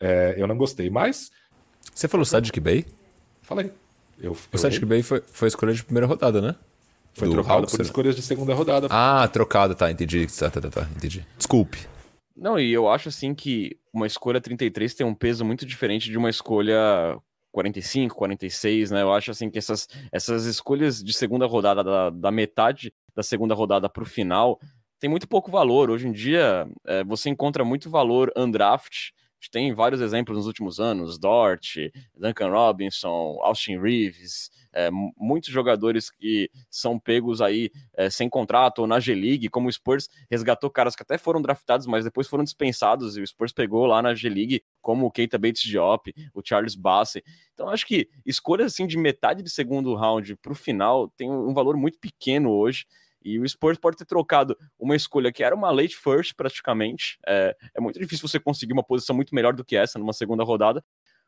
é, 0.00 0.34
eu 0.36 0.46
não 0.46 0.56
gostei, 0.56 0.90
mas. 0.90 1.30
Você 1.94 2.08
falou 2.08 2.24
Sadiq 2.24 2.60
Bey? 2.60 2.86
Falei. 3.42 3.72
Eu, 4.18 4.32
o 4.32 4.36
eu 4.52 4.58
Sadiq 4.58 4.84
Bey 4.84 5.02
foi, 5.02 5.22
foi 5.26 5.48
escolha 5.48 5.72
de 5.72 5.84
primeira 5.84 6.06
rodada, 6.06 6.40
né? 6.40 6.54
Foi 7.14 7.28
Do 7.28 7.34
trocado 7.34 7.60
Hawks, 7.60 7.76
por 7.76 7.80
escolhas 7.80 8.16
de 8.16 8.22
segunda 8.22 8.54
rodada. 8.54 8.88
Ah, 8.90 9.28
trocado, 9.28 9.74
tá, 9.74 9.90
entendi. 9.90 10.26
Tá, 10.26 10.50
tá, 10.50 10.60
tá, 10.60 10.70
tá, 10.70 10.88
entendi. 10.96 11.24
Desculpe. 11.36 11.86
Não, 12.36 12.58
e 12.58 12.72
eu 12.72 12.88
acho 12.88 13.08
assim 13.08 13.32
que 13.32 13.78
uma 13.92 14.06
escolha 14.06 14.40
33 14.40 14.94
tem 14.94 15.06
um 15.06 15.14
peso 15.14 15.44
muito 15.44 15.64
diferente 15.64 16.10
de 16.10 16.18
uma 16.18 16.28
escolha 16.28 17.16
45, 17.52 18.16
46, 18.16 18.90
né? 18.90 19.02
Eu 19.02 19.12
acho 19.12 19.30
assim 19.30 19.48
que 19.48 19.58
essas, 19.58 19.88
essas 20.10 20.44
escolhas 20.44 21.02
de 21.02 21.12
segunda 21.12 21.46
rodada, 21.46 21.84
da, 21.84 22.10
da 22.10 22.30
metade 22.32 22.92
da 23.14 23.22
segunda 23.22 23.54
rodada 23.54 23.88
para 23.88 24.02
o 24.02 24.06
final, 24.06 24.58
tem 24.98 25.08
muito 25.08 25.28
pouco 25.28 25.52
valor. 25.52 25.90
Hoje 25.90 26.08
em 26.08 26.12
dia, 26.12 26.66
é, 26.84 27.04
você 27.04 27.30
encontra 27.30 27.64
muito 27.64 27.88
valor 27.88 28.32
undraft 28.36 29.12
gente 29.44 29.50
tem 29.50 29.72
vários 29.74 30.00
exemplos 30.00 30.38
nos 30.38 30.46
últimos 30.46 30.80
anos, 30.80 31.18
Dort, 31.18 31.76
Duncan 32.16 32.48
Robinson, 32.48 33.38
Austin 33.42 33.78
Reeves, 33.78 34.50
é, 34.72 34.90
muitos 35.16 35.50
jogadores 35.50 36.10
que 36.10 36.50
são 36.70 36.98
pegos 36.98 37.40
aí 37.40 37.70
é, 37.94 38.08
sem 38.08 38.28
contrato 38.28 38.80
ou 38.80 38.86
na 38.86 38.98
G-League, 38.98 39.48
como 39.50 39.68
o 39.68 39.72
Spurs 39.72 40.08
resgatou 40.30 40.70
caras 40.70 40.96
que 40.96 41.02
até 41.02 41.18
foram 41.18 41.42
draftados, 41.42 41.86
mas 41.86 42.04
depois 42.04 42.26
foram 42.26 42.42
dispensados, 42.42 43.16
e 43.16 43.20
o 43.20 43.26
Spurs 43.26 43.52
pegou 43.52 43.86
lá 43.86 44.00
na 44.00 44.14
G-League, 44.14 44.62
como 44.80 45.06
o 45.06 45.10
Keita 45.10 45.38
Bates 45.38 45.62
Diop, 45.62 46.12
o 46.32 46.40
Charles 46.42 46.74
Bassey. 46.74 47.22
Então, 47.52 47.68
acho 47.68 47.86
que 47.86 48.08
escolhas 48.24 48.72
assim 48.72 48.86
de 48.86 48.96
metade 48.96 49.42
de 49.42 49.50
segundo 49.50 49.94
round 49.94 50.36
para 50.36 50.52
o 50.52 50.56
final 50.56 51.08
tem 51.16 51.30
um 51.30 51.52
valor 51.52 51.76
muito 51.76 51.98
pequeno 51.98 52.50
hoje. 52.50 52.86
E 53.24 53.38
o 53.38 53.48
Spurs 53.48 53.78
pode 53.78 53.96
ter 53.96 54.04
trocado 54.04 54.56
uma 54.78 54.94
escolha 54.94 55.32
que 55.32 55.42
era 55.42 55.54
uma 55.54 55.70
late 55.70 55.96
first, 55.96 56.34
praticamente. 56.36 57.18
É, 57.26 57.56
é 57.74 57.80
muito 57.80 57.98
difícil 57.98 58.28
você 58.28 58.38
conseguir 58.38 58.72
uma 58.72 58.84
posição 58.84 59.16
muito 59.16 59.34
melhor 59.34 59.54
do 59.54 59.64
que 59.64 59.76
essa 59.76 59.98
numa 59.98 60.12
segunda 60.12 60.44
rodada, 60.44 60.84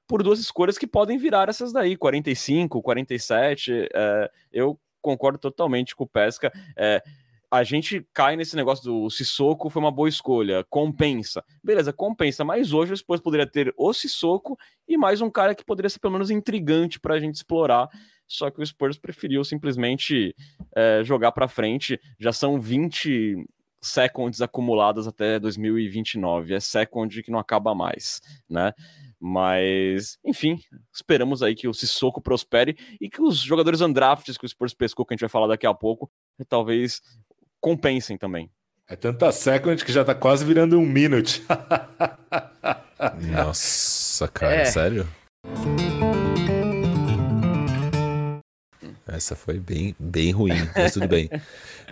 por 0.06 0.22
duas 0.22 0.38
escolhas 0.38 0.76
que 0.76 0.86
podem 0.86 1.18
virar 1.18 1.48
essas 1.48 1.72
daí, 1.72 1.96
45, 1.96 2.82
47. 2.82 3.88
É, 3.92 4.30
eu 4.52 4.78
concordo 5.00 5.38
totalmente 5.38 5.96
com 5.96 6.04
o 6.04 6.08
Pesca. 6.08 6.52
É, 6.76 7.02
a 7.50 7.62
gente 7.62 8.06
cai 8.12 8.36
nesse 8.36 8.56
negócio 8.56 8.84
do 8.84 9.08
Sissoko 9.08 9.70
foi 9.70 9.80
uma 9.80 9.90
boa 9.90 10.08
escolha, 10.08 10.64
compensa. 10.68 11.44
Beleza, 11.62 11.92
compensa, 11.92 12.44
mas 12.44 12.72
hoje 12.72 12.92
o 12.92 12.96
Spurs 12.96 13.20
poderia 13.20 13.46
ter 13.46 13.72
o 13.76 13.92
Sissoko 13.92 14.58
e 14.86 14.96
mais 14.96 15.20
um 15.20 15.30
cara 15.30 15.54
que 15.54 15.64
poderia 15.64 15.88
ser 15.88 16.00
pelo 16.00 16.12
menos 16.12 16.30
intrigante 16.30 16.98
para 16.98 17.14
a 17.14 17.20
gente 17.20 17.36
explorar. 17.36 17.88
Só 18.26 18.50
que 18.50 18.60
o 18.60 18.66
Spurs 18.66 18.98
preferiu 18.98 19.44
simplesmente 19.44 20.34
é, 20.74 21.02
jogar 21.04 21.32
para 21.32 21.48
frente. 21.48 22.00
Já 22.18 22.32
são 22.32 22.60
20 22.60 23.44
seconds 23.80 24.40
acumuladas 24.40 25.06
até 25.06 25.38
2029. 25.38 26.54
É 26.54 26.60
second 26.60 27.22
que 27.22 27.30
não 27.30 27.38
acaba 27.38 27.74
mais, 27.74 28.20
né? 28.48 28.72
Mas, 29.18 30.18
enfim, 30.24 30.60
esperamos 30.92 31.42
aí 31.42 31.54
que 31.54 31.66
o 31.66 31.74
Sissoko 31.74 32.20
prospere 32.20 32.76
e 33.00 33.08
que 33.08 33.22
os 33.22 33.38
jogadores 33.38 33.80
undrafts 33.80 34.36
que 34.36 34.44
o 34.44 34.48
Spurs 34.48 34.74
pescou, 34.74 35.06
que 35.06 35.14
a 35.14 35.16
gente 35.16 35.22
vai 35.22 35.28
falar 35.28 35.46
daqui 35.46 35.66
a 35.66 35.72
pouco, 35.72 36.10
talvez 36.48 37.00
compensem 37.60 38.18
também. 38.18 38.50
É 38.88 38.94
tanta 38.94 39.32
second 39.32 39.84
que 39.84 39.90
já 39.90 40.04
tá 40.04 40.14
quase 40.14 40.44
virando 40.44 40.78
um 40.78 40.86
minute. 40.86 41.42
Nossa, 43.32 44.28
cara, 44.28 44.54
é. 44.54 44.64
sério? 44.66 45.08
Essa 49.06 49.36
foi 49.36 49.58
bem, 49.58 49.94
bem 49.98 50.32
ruim, 50.32 50.52
mas 50.74 50.92
tudo 50.92 51.08
bem. 51.08 51.30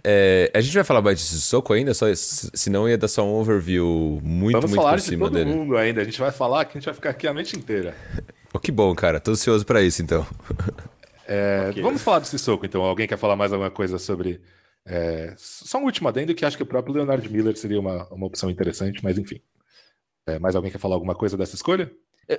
É, 0.07 0.51
a 0.53 0.61
gente 0.61 0.75
vai 0.75 0.85
falar 0.85 1.01
mais 1.01 1.19
de 1.19 1.25
Sissoko 1.25 1.73
ainda, 1.73 1.95
só, 1.95 2.05
senão 2.15 2.87
ia 2.87 2.99
dar 2.99 3.09
só 3.09 3.25
um 3.25 3.33
overview 3.37 4.21
muito, 4.23 4.53
Vamos 4.53 4.71
muito 4.71 4.83
falar 4.83 4.93
por 4.93 5.01
cima 5.01 5.31
de 5.31 5.33
todo 5.33 5.45
dele. 5.45 5.57
mundo 5.57 5.79
ainda, 5.79 6.03
a 6.03 6.05
gente 6.05 6.21
vai 6.21 6.31
falar 6.31 6.67
que 6.67 6.77
a 6.77 6.81
gente 6.81 6.85
vai 6.85 6.93
ficar 6.93 7.09
aqui 7.09 7.27
a 7.27 7.33
noite 7.33 7.57
inteira. 7.57 7.97
Oh, 8.53 8.59
que 8.59 8.71
bom, 8.71 8.95
cara, 8.95 9.19
tô 9.19 9.31
ansioso 9.31 9.65
para 9.65 9.81
isso 9.83 10.03
então. 10.03 10.27
É, 11.27 11.69
okay. 11.71 11.83
Vamos 11.83 12.03
falar 12.03 12.19
do 12.19 12.27
Sissoko 12.27 12.67
então. 12.67 12.83
Alguém 12.83 13.07
quer 13.09 13.17
falar 13.17 13.35
mais 13.35 13.51
alguma 13.51 13.71
coisa 13.71 13.99
sobre. 13.99 14.43
É, 14.85 15.33
só 15.39 15.79
um 15.79 15.85
último 15.85 16.07
adendo 16.07 16.35
que 16.35 16.45
acho 16.45 16.55
que 16.55 16.63
o 16.63 16.67
próprio 16.67 16.95
Leonard 16.95 17.27
Miller 17.33 17.57
seria 17.57 17.81
uma, 17.81 18.07
uma 18.13 18.27
opção 18.27 18.51
interessante, 18.51 19.03
mas 19.03 19.17
enfim. 19.17 19.41
É, 20.27 20.39
mais 20.39 20.55
alguém 20.55 20.71
quer 20.71 20.77
falar 20.77 20.97
alguma 20.97 21.15
coisa 21.15 21.35
dessa 21.35 21.55
escolha? 21.55 21.91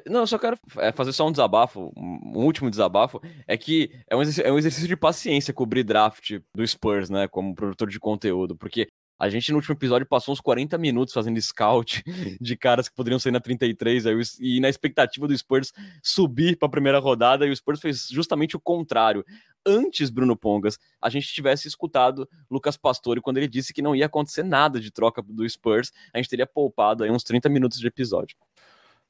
Não, 0.07 0.21
eu 0.21 0.27
só 0.27 0.37
quero 0.37 0.57
é, 0.77 0.91
fazer 0.91 1.11
só 1.13 1.27
um 1.27 1.31
desabafo, 1.31 1.91
um 1.95 2.43
último 2.45 2.69
desabafo, 2.69 3.21
é 3.47 3.57
que 3.57 3.91
é 4.09 4.15
um, 4.15 4.21
é 4.21 4.51
um 4.51 4.57
exercício 4.57 4.87
de 4.87 4.97
paciência 4.97 5.53
cobrir 5.53 5.83
draft 5.83 6.39
do 6.53 6.67
Spurs, 6.67 7.09
né, 7.09 7.27
como 7.27 7.55
produtor 7.55 7.89
de 7.89 7.99
conteúdo, 7.99 8.55
porque 8.55 8.87
a 9.17 9.29
gente 9.29 9.49
no 9.51 9.57
último 9.57 9.75
episódio 9.75 10.05
passou 10.05 10.33
uns 10.33 10.41
40 10.41 10.77
minutos 10.77 11.13
fazendo 11.13 11.39
scout 11.41 12.03
de 12.39 12.57
caras 12.57 12.89
que 12.89 12.95
poderiam 12.95 13.17
sair 13.17 13.31
na 13.31 13.39
33 13.39 14.05
aí, 14.05 14.21
e 14.39 14.59
na 14.59 14.67
expectativa 14.67 15.27
do 15.27 15.37
Spurs 15.37 15.71
subir 16.03 16.57
para 16.57 16.67
a 16.67 16.71
primeira 16.71 16.99
rodada, 16.99 17.45
e 17.45 17.49
o 17.49 17.55
Spurs 17.55 17.79
fez 17.79 18.07
justamente 18.09 18.55
o 18.55 18.59
contrário. 18.59 19.23
Antes, 19.65 20.09
Bruno 20.09 20.35
Pongas, 20.35 20.77
a 21.01 21.09
gente 21.09 21.27
tivesse 21.27 21.67
escutado 21.67 22.29
Lucas 22.51 22.77
Pastore 22.77 23.21
quando 23.21 23.37
ele 23.37 23.47
disse 23.47 23.73
que 23.73 23.81
não 23.81 23.95
ia 23.95 24.05
acontecer 24.05 24.43
nada 24.43 24.79
de 24.79 24.91
troca 24.91 25.23
do 25.23 25.47
Spurs, 25.49 25.91
a 26.13 26.17
gente 26.17 26.29
teria 26.29 26.45
poupado 26.45 27.03
aí 27.03 27.09
uns 27.09 27.23
30 27.23 27.49
minutos 27.49 27.79
de 27.79 27.87
episódio. 27.87 28.35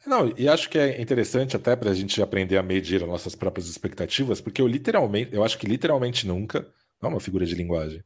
Não, 0.06 0.32
e 0.38 0.48
acho 0.48 0.70
que 0.70 0.78
é 0.78 1.02
interessante 1.02 1.56
até 1.56 1.76
para 1.76 1.90
a 1.90 1.94
gente 1.94 2.22
aprender 2.22 2.58
a 2.58 2.64
medir 2.64 3.02
as 3.02 3.10
nossas 3.10 3.36
próprias 3.36 3.68
expectativas, 3.68 4.40
porque 4.40 4.62
eu 4.62 4.68
literalmente, 4.68 5.34
eu 5.34 5.44
acho 5.44 5.58
que 5.58 5.66
literalmente 5.66 6.28
nunca, 6.28 6.62
não 7.02 7.10
é 7.10 7.14
uma 7.14 7.20
figura 7.20 7.46
de 7.46 7.56
linguagem, 7.56 8.04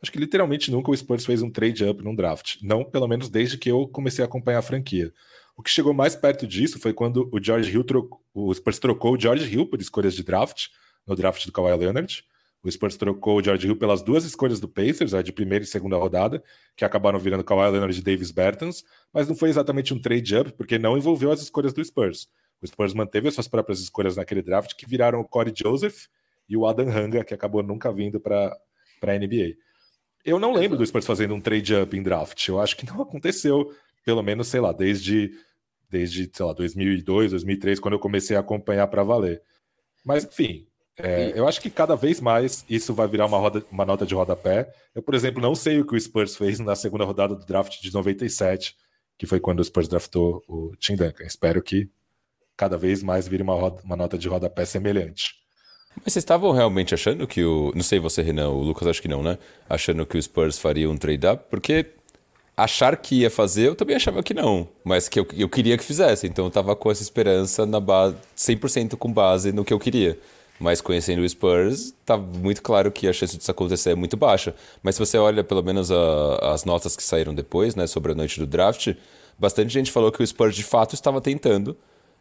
acho 0.00 0.10
que 0.10 0.18
literalmente 0.18 0.70
nunca 0.70 0.90
o 0.90 0.96
Spurs 0.96 1.24
fez 1.26 1.42
um 1.42 1.50
trade 1.50 1.84
up 1.84 2.02
num 2.02 2.14
draft. 2.14 2.56
Não, 2.62 2.84
pelo 2.84 3.06
menos 3.06 3.28
desde 3.28 3.56
que 3.58 3.70
eu 3.70 3.86
comecei 3.86 4.24
a 4.24 4.26
acompanhar 4.26 4.58
a 4.58 4.62
franquia. 4.62 5.12
O 5.56 5.62
que 5.62 5.70
chegou 5.70 5.92
mais 5.92 6.16
perto 6.16 6.46
disso 6.46 6.78
foi 6.80 6.92
quando 6.92 7.28
o 7.32 7.42
George 7.42 7.70
Hill 7.70 7.84
trocou, 7.84 8.20
o 8.34 8.52
Spurs 8.52 8.78
trocou 8.78 9.14
o 9.14 9.20
George 9.20 9.52
Hill 9.52 9.66
por 9.66 9.80
escolhas 9.80 10.14
de 10.14 10.24
draft, 10.24 10.68
no 11.06 11.14
draft 11.14 11.44
do 11.44 11.52
Kawhi 11.52 11.76
Leonard. 11.76 12.24
O 12.62 12.70
Spurs 12.70 12.96
trocou 12.96 13.38
o 13.38 13.42
George 13.42 13.66
Hill 13.66 13.76
pelas 13.76 14.02
duas 14.02 14.24
escolhas 14.24 14.60
do 14.60 14.68
Pacers, 14.68 15.14
a 15.14 15.22
de 15.22 15.32
primeira 15.32 15.64
e 15.64 15.66
segunda 15.66 15.96
rodada, 15.96 16.42
que 16.76 16.84
acabaram 16.84 17.18
virando 17.18 17.42
Kawhi 17.42 17.72
Leonard 17.72 17.98
e 17.98 18.02
Davis 18.02 18.30
Bertans, 18.30 18.84
mas 19.12 19.26
não 19.26 19.34
foi 19.34 19.48
exatamente 19.48 19.92
um 19.92 20.00
trade-up, 20.00 20.52
porque 20.52 20.78
não 20.78 20.96
envolveu 20.96 21.32
as 21.32 21.42
escolhas 21.42 21.72
do 21.72 21.84
Spurs. 21.84 22.28
O 22.62 22.66
Spurs 22.66 22.94
manteve 22.94 23.26
as 23.26 23.34
suas 23.34 23.48
próprias 23.48 23.80
escolhas 23.80 24.16
naquele 24.16 24.42
draft, 24.42 24.76
que 24.76 24.86
viraram 24.86 25.20
o 25.20 25.24
Corey 25.24 25.52
Joseph 25.56 26.06
e 26.48 26.56
o 26.56 26.64
Adam 26.64 26.88
Hanga, 26.88 27.24
que 27.24 27.34
acabou 27.34 27.62
nunca 27.64 27.92
vindo 27.92 28.20
para 28.20 28.56
a 29.02 29.18
NBA. 29.18 29.56
Eu 30.24 30.38
não 30.38 30.52
lembro 30.52 30.78
do 30.78 30.86
Spurs 30.86 31.04
fazendo 31.04 31.34
um 31.34 31.40
trade-up 31.40 31.96
em 31.96 32.02
draft. 32.02 32.46
Eu 32.46 32.60
acho 32.60 32.76
que 32.76 32.86
não 32.86 33.02
aconteceu, 33.02 33.74
pelo 34.04 34.22
menos, 34.22 34.46
sei 34.46 34.60
lá, 34.60 34.72
desde, 34.72 35.32
desde 35.90 36.30
sei 36.32 36.46
lá, 36.46 36.52
2002, 36.52 37.32
2003, 37.32 37.80
quando 37.80 37.94
eu 37.94 37.98
comecei 37.98 38.36
a 38.36 38.40
acompanhar 38.40 38.86
para 38.86 39.02
valer. 39.02 39.42
Mas, 40.04 40.24
enfim, 40.24 40.68
é, 40.98 41.32
eu 41.34 41.48
acho 41.48 41.60
que 41.60 41.70
cada 41.70 41.96
vez 41.96 42.20
mais 42.20 42.64
isso 42.68 42.92
vai 42.92 43.08
virar 43.08 43.26
uma, 43.26 43.38
roda, 43.38 43.64
uma 43.70 43.84
nota 43.84 44.04
de 44.04 44.14
rodapé. 44.14 44.70
Eu, 44.94 45.02
por 45.02 45.14
exemplo, 45.14 45.40
não 45.40 45.54
sei 45.54 45.80
o 45.80 45.86
que 45.86 45.96
o 45.96 46.00
Spurs 46.00 46.36
fez 46.36 46.58
na 46.58 46.76
segunda 46.76 47.04
rodada 47.04 47.34
do 47.34 47.46
draft 47.46 47.80
de 47.80 47.92
97, 47.92 48.76
que 49.18 49.26
foi 49.26 49.40
quando 49.40 49.60
o 49.60 49.64
Spurs 49.64 49.88
draftou 49.88 50.42
o 50.46 50.72
Tim 50.78 50.96
Duncan. 50.96 51.24
Espero 51.24 51.62
que 51.62 51.88
cada 52.56 52.76
vez 52.76 53.02
mais 53.02 53.26
vire 53.26 53.42
uma, 53.42 53.54
roda, 53.54 53.80
uma 53.82 53.96
nota 53.96 54.18
de 54.18 54.28
rodapé 54.28 54.64
semelhante. 54.64 55.34
Mas 55.96 56.12
vocês 56.12 56.22
estavam 56.22 56.52
realmente 56.52 56.94
achando 56.94 57.26
que 57.26 57.44
o. 57.44 57.72
Não 57.74 57.82
sei 57.82 57.98
você, 57.98 58.22
Renan, 58.22 58.50
o 58.50 58.62
Lucas 58.62 58.88
acho 58.88 59.02
que 59.02 59.08
não, 59.08 59.22
né? 59.22 59.38
Achando 59.68 60.06
que 60.06 60.16
o 60.16 60.22
Spurs 60.22 60.58
faria 60.58 60.88
um 60.88 60.96
trade-up? 60.96 61.44
Porque 61.50 61.86
achar 62.56 62.96
que 62.96 63.20
ia 63.20 63.30
fazer, 63.30 63.68
eu 63.68 63.74
também 63.74 63.96
achava 63.96 64.22
que 64.22 64.34
não. 64.34 64.68
Mas 64.84 65.08
que 65.08 65.20
eu, 65.20 65.26
eu 65.34 65.48
queria 65.48 65.76
que 65.76 65.84
fizesse. 65.84 66.26
Então 66.26 66.46
eu 66.46 66.50
tava 66.50 66.74
com 66.76 66.90
essa 66.90 67.02
esperança 67.02 67.66
na 67.66 67.80
base, 67.80 68.16
100% 68.36 68.96
com 68.96 69.12
base 69.12 69.52
no 69.52 69.64
que 69.64 69.72
eu 69.72 69.78
queria. 69.78 70.18
Mas 70.62 70.80
conhecendo 70.80 71.22
o 71.22 71.28
Spurs, 71.28 71.92
tá 72.06 72.16
muito 72.16 72.62
claro 72.62 72.92
que 72.92 73.08
a 73.08 73.12
chance 73.12 73.36
disso 73.36 73.50
acontecer 73.50 73.90
é 73.90 73.94
muito 73.96 74.16
baixa. 74.16 74.54
Mas 74.80 74.94
se 74.94 75.00
você 75.00 75.18
olha 75.18 75.42
pelo 75.42 75.60
menos 75.60 75.90
a, 75.90 76.52
as 76.52 76.64
notas 76.64 76.94
que 76.94 77.02
saíram 77.02 77.34
depois, 77.34 77.74
né, 77.74 77.84
sobre 77.88 78.12
a 78.12 78.14
noite 78.14 78.38
do 78.38 78.46
draft, 78.46 78.94
bastante 79.36 79.72
gente 79.72 79.90
falou 79.90 80.12
que 80.12 80.22
o 80.22 80.26
Spurs 80.26 80.54
de 80.54 80.62
fato 80.62 80.94
estava 80.94 81.20
tentando. 81.20 81.76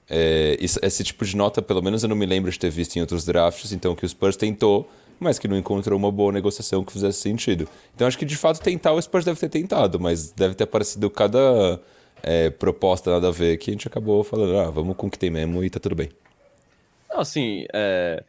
É, 0.09 0.57
esse 0.59 1.03
tipo 1.03 1.23
de 1.23 1.37
nota, 1.37 1.61
pelo 1.61 1.83
menos 1.83 2.01
eu 2.01 2.09
não 2.09 2.15
me 2.15 2.25
lembro 2.25 2.49
de 2.49 2.57
ter 2.57 2.71
visto 2.71 2.95
em 2.95 3.01
outros 3.01 3.23
drafts, 3.23 3.71
então 3.71 3.95
que 3.95 4.03
o 4.03 4.09
Spurs 4.09 4.35
tentou, 4.35 4.89
mas 5.19 5.37
que 5.37 5.47
não 5.47 5.55
encontrou 5.55 5.95
uma 5.95 6.11
boa 6.11 6.31
negociação 6.31 6.83
que 6.83 6.91
fizesse 6.91 7.19
sentido. 7.19 7.69
Então 7.93 8.07
acho 8.07 8.17
que 8.17 8.25
de 8.25 8.35
fato 8.35 8.59
tentar 8.59 8.91
o 8.93 8.99
Spurs 8.99 9.23
deve 9.23 9.39
ter 9.39 9.49
tentado, 9.49 9.99
mas 9.99 10.31
deve 10.31 10.55
ter 10.55 10.63
aparecido 10.63 11.11
cada 11.11 11.79
é, 12.23 12.49
proposta 12.49 13.11
nada 13.11 13.27
a 13.27 13.31
ver 13.31 13.57
que 13.57 13.69
a 13.69 13.73
gente 13.73 13.87
acabou 13.87 14.23
falando, 14.23 14.57
ah, 14.57 14.71
vamos 14.71 14.97
com 14.97 15.05
o 15.05 15.11
que 15.11 15.19
tem 15.19 15.29
mesmo 15.29 15.63
e 15.63 15.69
tá 15.69 15.79
tudo 15.79 15.93
bem. 15.93 16.09
Assim, 17.13 17.65
é, 17.73 18.23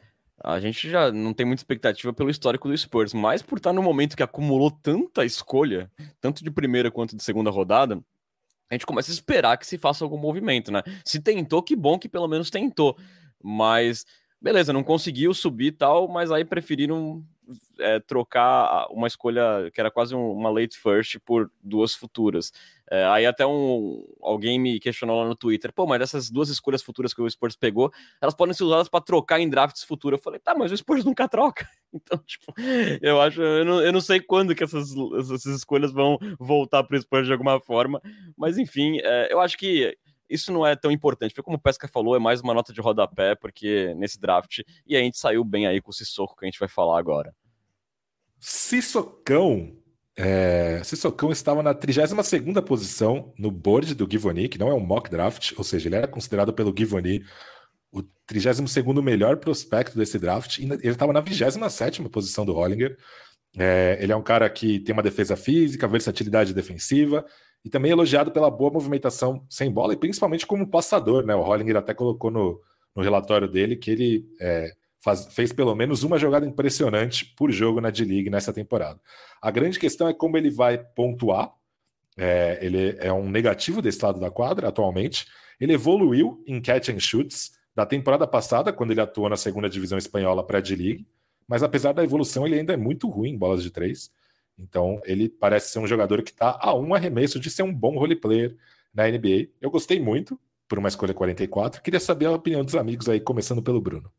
a 0.44 0.58
gente 0.60 0.90
já 0.90 1.12
não 1.12 1.32
tem 1.32 1.46
muita 1.46 1.60
expectativa 1.60 2.12
pelo 2.12 2.30
histórico 2.30 2.68
do 2.68 2.76
Spurs, 2.76 3.14
mas 3.14 3.42
por 3.42 3.58
estar 3.58 3.72
no 3.72 3.82
momento 3.82 4.16
que 4.16 4.22
acumulou 4.22 4.70
tanta 4.70 5.24
escolha, 5.24 5.90
tanto 6.20 6.42
de 6.42 6.50
primeira 6.50 6.90
quanto 6.90 7.16
de 7.16 7.22
segunda 7.22 7.50
rodada, 7.50 8.02
a 8.68 8.74
gente 8.74 8.86
começa 8.86 9.10
a 9.10 9.14
esperar 9.14 9.56
que 9.58 9.66
se 9.66 9.78
faça 9.78 10.04
algum 10.04 10.18
movimento, 10.18 10.72
né? 10.72 10.82
Se 11.04 11.20
tentou, 11.20 11.62
que 11.62 11.76
bom 11.76 11.98
que 11.98 12.08
pelo 12.08 12.26
menos 12.26 12.50
tentou. 12.50 12.96
Mas, 13.42 14.04
beleza, 14.40 14.72
não 14.72 14.82
conseguiu 14.82 15.34
subir 15.34 15.66
e 15.66 15.72
tal, 15.72 16.08
mas 16.08 16.32
aí 16.32 16.44
preferiram 16.44 17.24
é, 17.82 18.00
trocar 18.00 18.86
uma 18.90 19.06
escolha 19.06 19.70
que 19.72 19.80
era 19.80 19.90
quase 19.90 20.14
uma 20.14 20.50
late 20.50 20.78
first 20.78 21.18
por 21.24 21.50
duas 21.62 21.94
futuras. 21.94 22.52
É, 22.90 23.04
aí 23.06 23.24
até 23.24 23.46
um 23.46 24.04
alguém 24.20 24.58
me 24.58 24.78
questionou 24.78 25.22
lá 25.22 25.28
no 25.28 25.34
Twitter, 25.36 25.72
pô, 25.72 25.86
mas 25.86 26.02
essas 26.02 26.30
duas 26.30 26.48
escolhas 26.48 26.82
futuras 26.82 27.14
que 27.14 27.22
o 27.22 27.30
Spurs 27.30 27.56
pegou, 27.56 27.90
elas 28.20 28.34
podem 28.34 28.54
ser 28.54 28.64
usadas 28.64 28.88
para 28.88 29.00
trocar 29.02 29.40
em 29.40 29.48
drafts 29.48 29.84
futuros. 29.84 30.18
Eu 30.18 30.22
falei, 30.22 30.38
tá, 30.40 30.54
mas 30.54 30.72
o 30.72 30.76
Spurs 30.76 31.04
nunca 31.04 31.28
troca. 31.28 31.68
Então, 31.94 32.18
tipo, 32.26 32.54
eu 33.02 33.20
acho, 33.20 33.42
eu 33.42 33.66
não, 33.66 33.82
eu 33.82 33.92
não 33.92 34.00
sei 34.00 34.18
quando 34.18 34.54
que 34.54 34.64
essas, 34.64 34.94
essas 35.30 35.56
escolhas 35.56 35.92
vão 35.92 36.16
voltar 36.38 36.82
para 36.84 36.96
o 36.96 37.02
Spurs 37.02 37.26
de 37.26 37.32
alguma 37.32 37.60
forma, 37.60 38.00
mas 38.34 38.56
enfim, 38.56 38.96
é, 39.02 39.30
eu 39.30 39.38
acho 39.38 39.58
que 39.58 39.94
isso 40.32 40.50
não 40.50 40.66
é 40.66 40.74
tão 40.74 40.90
importante. 40.90 41.34
Foi 41.34 41.44
como 41.44 41.58
o 41.58 41.60
Pesca 41.60 41.86
falou, 41.86 42.16
é 42.16 42.18
mais 42.18 42.40
uma 42.40 42.54
nota 42.54 42.72
de 42.72 42.80
rodapé, 42.80 43.34
porque 43.34 43.94
nesse 43.94 44.18
draft, 44.18 44.60
e 44.86 44.96
a 44.96 45.00
gente 45.00 45.18
saiu 45.18 45.44
bem 45.44 45.66
aí 45.66 45.80
com 45.80 45.90
o 45.90 45.92
Sissoko 45.92 46.34
que 46.36 46.46
a 46.46 46.48
gente 46.48 46.58
vai 46.58 46.68
falar 46.68 46.98
agora. 46.98 47.34
Sissocão 48.44 49.76
É, 50.16 50.82
Sissocão 50.82 51.30
estava 51.30 51.62
na 51.62 51.72
32 51.72 52.60
posição 52.66 53.32
no 53.38 53.52
board 53.52 53.94
do 53.94 54.06
Givoni, 54.10 54.48
que 54.48 54.58
não 54.58 54.68
é 54.68 54.74
um 54.74 54.80
mock 54.80 55.08
draft, 55.08 55.52
ou 55.56 55.62
seja, 55.64 55.88
ele 55.88 55.94
era 55.94 56.08
considerado 56.08 56.52
pelo 56.52 56.74
Givoni 56.76 57.22
o 57.92 58.02
32 58.26 58.60
melhor 59.02 59.36
prospecto 59.36 59.96
desse 59.96 60.18
draft, 60.18 60.58
e 60.58 60.64
ele 60.64 60.88
estava 60.88 61.12
na 61.12 61.20
27 61.20 62.02
posição 62.08 62.44
do 62.44 62.52
Hollinger. 62.52 62.98
É, 63.56 63.96
ele 64.00 64.12
é 64.12 64.16
um 64.16 64.22
cara 64.22 64.50
que 64.50 64.80
tem 64.80 64.92
uma 64.92 65.02
defesa 65.02 65.36
física, 65.36 65.86
versatilidade 65.86 66.52
defensiva, 66.52 67.24
e 67.64 67.70
também 67.70 67.92
elogiado 67.92 68.32
pela 68.32 68.50
boa 68.50 68.72
movimentação 68.72 69.46
sem 69.48 69.70
bola, 69.70 69.92
e 69.92 69.96
principalmente 69.96 70.46
como 70.46 70.68
passador. 70.68 71.24
Né? 71.24 71.34
O 71.34 71.42
Hollinger 71.42 71.76
até 71.76 71.94
colocou 71.94 72.30
no, 72.30 72.60
no 72.94 73.02
relatório 73.02 73.48
dele 73.48 73.76
que 73.76 73.90
ele 73.90 74.26
é, 74.40 74.72
faz, 75.02 75.26
fez 75.26 75.52
pelo 75.52 75.74
menos 75.74 76.02
uma 76.02 76.18
jogada 76.18 76.46
impressionante 76.46 77.34
por 77.36 77.50
jogo 77.50 77.80
na 77.80 77.90
D-League 77.90 78.30
nessa 78.30 78.52
temporada. 78.52 79.00
A 79.40 79.50
grande 79.50 79.78
questão 79.78 80.08
é 80.08 80.14
como 80.14 80.36
ele 80.36 80.50
vai 80.50 80.78
pontuar. 80.78 81.52
É, 82.16 82.58
ele 82.62 82.96
é 83.00 83.12
um 83.12 83.28
negativo 83.28 83.82
desse 83.82 84.04
lado 84.04 84.20
da 84.20 84.30
quadra 84.30 84.68
atualmente. 84.68 85.26
Ele 85.60 85.72
evoluiu 85.72 86.42
em 86.46 86.60
catch 86.60 86.90
and 86.90 87.00
shoots 87.00 87.52
da 87.74 87.86
temporada 87.86 88.26
passada, 88.26 88.72
quando 88.72 88.90
ele 88.90 89.00
atuou 89.00 89.28
na 89.28 89.36
segunda 89.36 89.68
divisão 89.68 89.98
espanhola 89.98 90.46
para 90.46 90.58
a 90.58 90.60
D-League, 90.60 91.06
mas 91.48 91.62
apesar 91.62 91.92
da 91.92 92.04
evolução, 92.04 92.46
ele 92.46 92.58
ainda 92.58 92.74
é 92.74 92.76
muito 92.76 93.08
ruim 93.08 93.30
em 93.30 93.38
bolas 93.38 93.62
de 93.62 93.70
três. 93.70 94.10
Então, 94.58 95.00
ele 95.04 95.28
parece 95.28 95.70
ser 95.70 95.78
um 95.78 95.86
jogador 95.86 96.22
que 96.22 96.30
está 96.30 96.58
a 96.60 96.74
um 96.74 96.94
arremesso 96.94 97.40
de 97.40 97.50
ser 97.50 97.62
um 97.62 97.74
bom 97.74 97.98
role 97.98 98.14
player 98.14 98.56
na 98.94 99.08
NBA. 99.08 99.48
Eu 99.60 99.70
gostei 99.70 99.98
muito 99.98 100.38
por 100.68 100.78
uma 100.78 100.88
escolha 100.88 101.14
44. 101.14 101.82
Queria 101.82 102.00
saber 102.00 102.26
a 102.26 102.32
opinião 102.32 102.64
dos 102.64 102.74
amigos 102.74 103.08
aí, 103.08 103.20
começando 103.20 103.62
pelo 103.62 103.80
Bruno. 103.80 104.12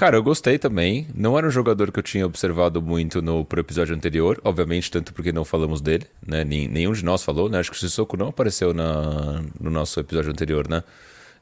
Cara, 0.00 0.16
eu 0.16 0.22
gostei 0.22 0.58
também. 0.58 1.06
Não 1.14 1.36
era 1.36 1.46
um 1.46 1.50
jogador 1.50 1.92
que 1.92 1.98
eu 1.98 2.02
tinha 2.02 2.24
observado 2.24 2.80
muito 2.80 3.20
no 3.20 3.44
pro 3.44 3.60
episódio 3.60 3.94
anterior, 3.94 4.40
obviamente, 4.42 4.90
tanto 4.90 5.12
porque 5.12 5.30
não 5.30 5.44
falamos 5.44 5.82
dele, 5.82 6.06
né? 6.26 6.42
Nenhum 6.42 6.92
de 6.92 7.04
nós 7.04 7.22
falou, 7.22 7.50
né? 7.50 7.58
Acho 7.58 7.70
que 7.70 7.76
o 7.76 7.78
Sissoko 7.78 8.16
não 8.16 8.28
apareceu 8.28 8.72
na, 8.72 9.42
no 9.60 9.68
nosso 9.68 10.00
episódio 10.00 10.30
anterior, 10.30 10.66
né? 10.70 10.82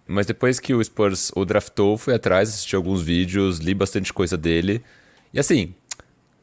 Mas 0.09 0.27
depois 0.27 0.59
que 0.59 0.75
o 0.75 0.83
Spurs 0.83 1.31
o 1.37 1.45
draftou, 1.45 1.97
fui 1.97 2.13
atrás, 2.13 2.49
assisti 2.49 2.75
alguns 2.75 3.01
vídeos, 3.01 3.59
li 3.59 3.73
bastante 3.75 4.13
coisa 4.13 4.37
dele. 4.37 4.83
E 5.33 5.39
assim, 5.39 5.73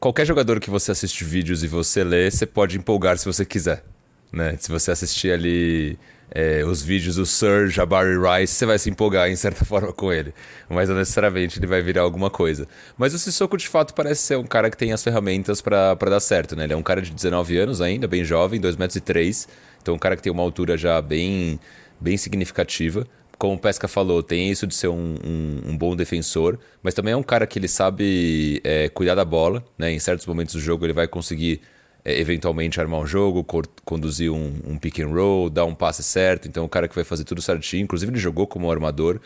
qualquer 0.00 0.24
jogador 0.24 0.58
que 0.58 0.70
você 0.70 0.92
assiste 0.92 1.22
vídeos 1.22 1.62
e 1.62 1.68
você 1.68 2.02
lê, 2.02 2.30
você 2.30 2.46
pode 2.46 2.78
empolgar 2.78 3.18
se 3.18 3.26
você 3.26 3.44
quiser. 3.44 3.84
Né? 4.32 4.56
Se 4.58 4.70
você 4.70 4.90
assistir 4.90 5.32
ali 5.32 5.98
é, 6.30 6.64
os 6.64 6.82
vídeos 6.82 7.16
do 7.16 7.24
Sir 7.24 7.68
Jabari 7.68 8.16
Rice, 8.16 8.54
você 8.54 8.66
vai 8.66 8.78
se 8.78 8.90
empolgar 8.90 9.30
em 9.30 9.36
certa 9.36 9.64
forma 9.66 9.92
com 9.92 10.12
ele. 10.12 10.34
Mas 10.68 10.88
não 10.88 10.96
necessariamente 10.96 11.58
ele 11.58 11.66
vai 11.66 11.80
virar 11.82 12.02
alguma 12.02 12.30
coisa. 12.30 12.66
Mas 12.96 13.14
o 13.14 13.18
Sissoko 13.18 13.56
de 13.56 13.68
fato 13.68 13.94
parece 13.94 14.22
ser 14.22 14.36
um 14.36 14.44
cara 14.44 14.70
que 14.70 14.76
tem 14.76 14.92
as 14.92 15.02
ferramentas 15.02 15.60
para 15.60 15.94
dar 15.94 16.20
certo, 16.20 16.56
né? 16.56 16.64
Ele 16.64 16.72
é 16.72 16.76
um 16.76 16.82
cara 16.82 17.00
de 17.00 17.12
19 17.12 17.56
anos 17.58 17.80
ainda, 17.80 18.08
bem 18.08 18.24
jovem, 18.24 18.60
2 18.60 18.76
metros 18.76 18.96
e 18.96 19.00
3. 19.00 19.48
Então 19.80 19.94
um 19.94 19.98
cara 19.98 20.16
que 20.16 20.22
tem 20.22 20.32
uma 20.32 20.42
altura 20.42 20.76
já 20.76 21.00
bem, 21.00 21.60
bem 22.00 22.16
significativa. 22.16 23.06
Como 23.38 23.54
o 23.54 23.58
Pesca 23.58 23.86
falou, 23.86 24.22
tem 24.22 24.50
isso 24.50 24.66
de 24.66 24.74
ser 24.74 24.88
um, 24.88 25.16
um, 25.22 25.70
um 25.70 25.76
bom 25.76 25.94
defensor, 25.94 26.58
mas 26.82 26.94
também 26.94 27.12
é 27.12 27.16
um 27.16 27.22
cara 27.22 27.46
que 27.46 27.58
ele 27.58 27.68
sabe 27.68 28.62
é, 28.64 28.88
cuidar 28.88 29.14
da 29.14 29.26
bola, 29.26 29.62
né? 29.78 29.92
Em 29.92 29.98
certos 29.98 30.26
momentos 30.26 30.54
do 30.54 30.60
jogo 30.60 30.86
ele 30.86 30.94
vai 30.94 31.06
conseguir 31.06 31.60
é, 32.06 32.20
eventualmente 32.20 32.80
armar 32.80 33.00
um 33.00 33.06
jogo, 33.06 33.44
conduzir 33.84 34.30
um, 34.30 34.54
um, 34.64 34.78
pick 34.78 35.00
and 35.00 35.08
roll, 35.08 35.50
dar 35.50 35.64
um 35.64 35.74
passe 35.74 36.04
certo. 36.04 36.46
Então, 36.46 36.64
o 36.64 36.68
cara 36.68 36.86
que 36.86 36.94
vai 36.94 37.02
fazer 37.02 37.24
tudo 37.24 37.42
certinho. 37.42 37.82
Inclusive, 37.82 38.12
ele 38.12 38.20
jogou 38.20 38.46
como 38.46 38.70
armador 38.70 39.18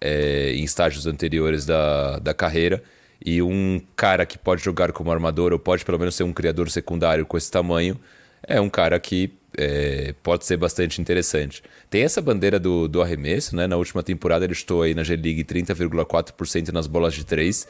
é, 0.00 0.52
em 0.52 0.64
estágios 0.64 1.06
anteriores 1.06 1.64
da, 1.64 2.18
da 2.18 2.34
carreira. 2.34 2.82
E 3.24 3.40
um 3.40 3.80
cara 3.94 4.26
que 4.26 4.36
pode 4.36 4.64
jogar 4.64 4.90
como 4.90 5.12
armador, 5.12 5.52
ou 5.52 5.60
pode 5.60 5.84
pelo 5.84 5.96
menos 5.96 6.16
ser 6.16 6.24
um 6.24 6.32
criador 6.32 6.68
secundário 6.70 7.24
com 7.24 7.36
esse 7.36 7.48
tamanho, 7.48 8.00
é 8.42 8.60
um 8.60 8.68
cara 8.68 8.98
que 8.98 9.32
é, 9.56 10.12
pode 10.20 10.44
ser 10.44 10.56
bastante 10.56 11.00
interessante. 11.00 11.62
Tem 11.88 12.02
essa 12.02 12.20
bandeira 12.20 12.58
do, 12.58 12.88
do 12.88 13.00
arremesso, 13.00 13.54
né? 13.54 13.68
Na 13.68 13.76
última 13.76 14.02
temporada 14.02 14.44
ele 14.44 14.54
estou 14.54 14.82
aí 14.82 14.92
na 14.92 15.04
G-League 15.04 15.44
30,4% 15.44 16.72
nas 16.72 16.88
bolas 16.88 17.14
de 17.14 17.24
3 17.24 17.68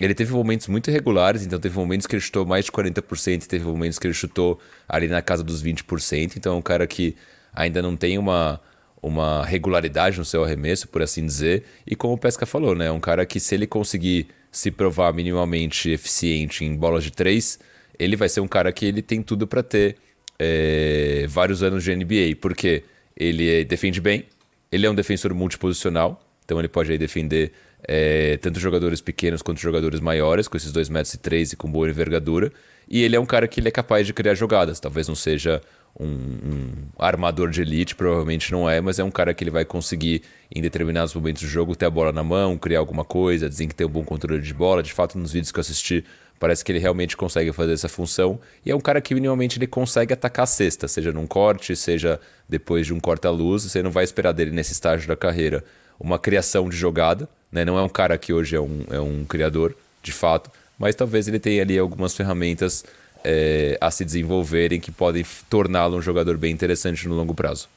ele 0.00 0.14
teve 0.14 0.32
momentos 0.32 0.68
muito 0.68 0.90
irregulares, 0.90 1.44
então 1.44 1.58
teve 1.58 1.76
momentos 1.76 2.06
que 2.06 2.14
ele 2.14 2.20
chutou 2.20 2.44
mais 2.44 2.66
de 2.66 2.72
40%, 2.72 3.46
teve 3.46 3.64
momentos 3.64 3.98
que 3.98 4.06
ele 4.06 4.14
chutou 4.14 4.60
ali 4.88 5.08
na 5.08 5.22
casa 5.22 5.42
dos 5.42 5.62
20%, 5.62 6.36
então 6.36 6.54
é 6.54 6.56
um 6.56 6.62
cara 6.62 6.86
que 6.86 7.16
ainda 7.54 7.80
não 7.80 7.96
tem 7.96 8.18
uma, 8.18 8.60
uma 9.02 9.44
regularidade 9.44 10.18
no 10.18 10.24
seu 10.24 10.44
arremesso, 10.44 10.86
por 10.88 11.00
assim 11.02 11.24
dizer, 11.24 11.64
e 11.86 11.96
como 11.96 12.14
o 12.14 12.18
Pesca 12.18 12.44
falou, 12.44 12.74
né, 12.74 12.86
é 12.86 12.92
um 12.92 13.00
cara 13.00 13.24
que 13.24 13.40
se 13.40 13.54
ele 13.54 13.66
conseguir 13.66 14.28
se 14.52 14.70
provar 14.70 15.12
minimamente 15.14 15.90
eficiente 15.90 16.64
em 16.64 16.76
bolas 16.76 17.02
de 17.02 17.10
três, 17.10 17.58
ele 17.98 18.16
vai 18.16 18.28
ser 18.28 18.40
um 18.40 18.48
cara 18.48 18.70
que 18.72 18.84
ele 18.84 19.00
tem 19.00 19.22
tudo 19.22 19.46
para 19.46 19.62
ter 19.62 19.96
é, 20.38 21.26
vários 21.28 21.62
anos 21.62 21.82
de 21.82 21.94
NBA, 21.96 22.36
porque 22.40 22.84
ele 23.16 23.64
defende 23.64 24.00
bem, 24.00 24.26
ele 24.70 24.84
é 24.84 24.90
um 24.90 24.94
defensor 24.94 25.32
multiposicional, 25.32 26.22
então 26.44 26.58
ele 26.58 26.68
pode 26.68 26.92
aí 26.92 26.98
defender 26.98 27.52
é, 27.86 28.36
tanto 28.38 28.58
jogadores 28.58 29.00
pequenos 29.00 29.42
quanto 29.42 29.60
jogadores 29.60 30.00
maiores, 30.00 30.48
com 30.48 30.56
esses 30.56 30.72
2 30.72 30.88
metros 30.88 31.14
e 31.14 31.18
3 31.18 31.52
e 31.52 31.56
com 31.56 31.70
boa 31.70 31.88
envergadura. 31.88 32.52
E 32.88 33.02
ele 33.02 33.16
é 33.16 33.20
um 33.20 33.26
cara 33.26 33.46
que 33.46 33.60
ele 33.60 33.68
é 33.68 33.70
capaz 33.70 34.06
de 34.06 34.12
criar 34.12 34.34
jogadas. 34.34 34.80
Talvez 34.80 35.06
não 35.06 35.14
seja 35.14 35.60
um, 35.98 36.06
um, 36.06 36.72
armador 36.98 37.50
de 37.50 37.62
elite, 37.62 37.94
provavelmente 37.94 38.50
não 38.52 38.68
é, 38.68 38.80
mas 38.80 38.98
é 38.98 39.04
um 39.04 39.10
cara 39.10 39.32
que 39.32 39.42
ele 39.42 39.50
vai 39.50 39.64
conseguir, 39.64 40.22
em 40.54 40.60
determinados 40.60 41.14
momentos 41.14 41.42
do 41.42 41.48
jogo, 41.48 41.74
ter 41.74 41.86
a 41.86 41.90
bola 41.90 42.12
na 42.12 42.22
mão, 42.22 42.58
criar 42.58 42.80
alguma 42.80 43.04
coisa, 43.04 43.48
dizer 43.48 43.66
que 43.66 43.74
tem 43.74 43.86
um 43.86 43.90
bom 43.90 44.04
controle 44.04 44.42
de 44.42 44.54
bola. 44.54 44.82
De 44.82 44.92
fato, 44.92 45.16
nos 45.16 45.32
vídeos 45.32 45.52
que 45.52 45.58
eu 45.58 45.62
assisti, 45.62 46.04
parece 46.38 46.64
que 46.64 46.72
ele 46.72 46.78
realmente 46.80 47.16
consegue 47.16 47.52
fazer 47.52 47.72
essa 47.72 47.88
função. 47.88 48.38
E 48.64 48.70
é 48.70 48.76
um 48.76 48.80
cara 48.80 49.00
que 49.00 49.14
minimamente 49.14 49.58
ele 49.58 49.66
consegue 49.66 50.12
atacar 50.12 50.42
a 50.44 50.46
cesta, 50.46 50.88
seja 50.88 51.12
num 51.12 51.26
corte, 51.26 51.74
seja 51.76 52.20
depois 52.48 52.86
de 52.86 52.92
um 52.92 53.00
corta-luz. 53.00 53.62
Você 53.62 53.82
não 53.82 53.90
vai 53.90 54.04
esperar 54.04 54.32
dele 54.32 54.50
nesse 54.50 54.72
estágio 54.72 55.08
da 55.08 55.16
carreira 55.16 55.64
uma 55.98 56.18
criação 56.18 56.68
de 56.68 56.76
jogada. 56.76 57.28
Né? 57.50 57.64
Não 57.64 57.78
é 57.78 57.82
um 57.82 57.88
cara 57.88 58.18
que 58.18 58.32
hoje 58.32 58.56
é 58.56 58.60
um, 58.60 58.84
é 58.90 59.00
um 59.00 59.24
criador, 59.24 59.74
de 60.02 60.12
fato, 60.12 60.50
mas 60.78 60.94
talvez 60.94 61.26
ele 61.26 61.38
tenha 61.38 61.62
ali 61.62 61.78
algumas 61.78 62.14
ferramentas 62.14 62.84
é, 63.24 63.76
a 63.80 63.90
se 63.90 64.04
desenvolverem 64.04 64.80
que 64.80 64.92
podem 64.92 65.24
torná-lo 65.50 65.96
um 65.96 66.02
jogador 66.02 66.36
bem 66.36 66.52
interessante 66.52 67.08
no 67.08 67.14
longo 67.14 67.34
prazo. 67.34 67.68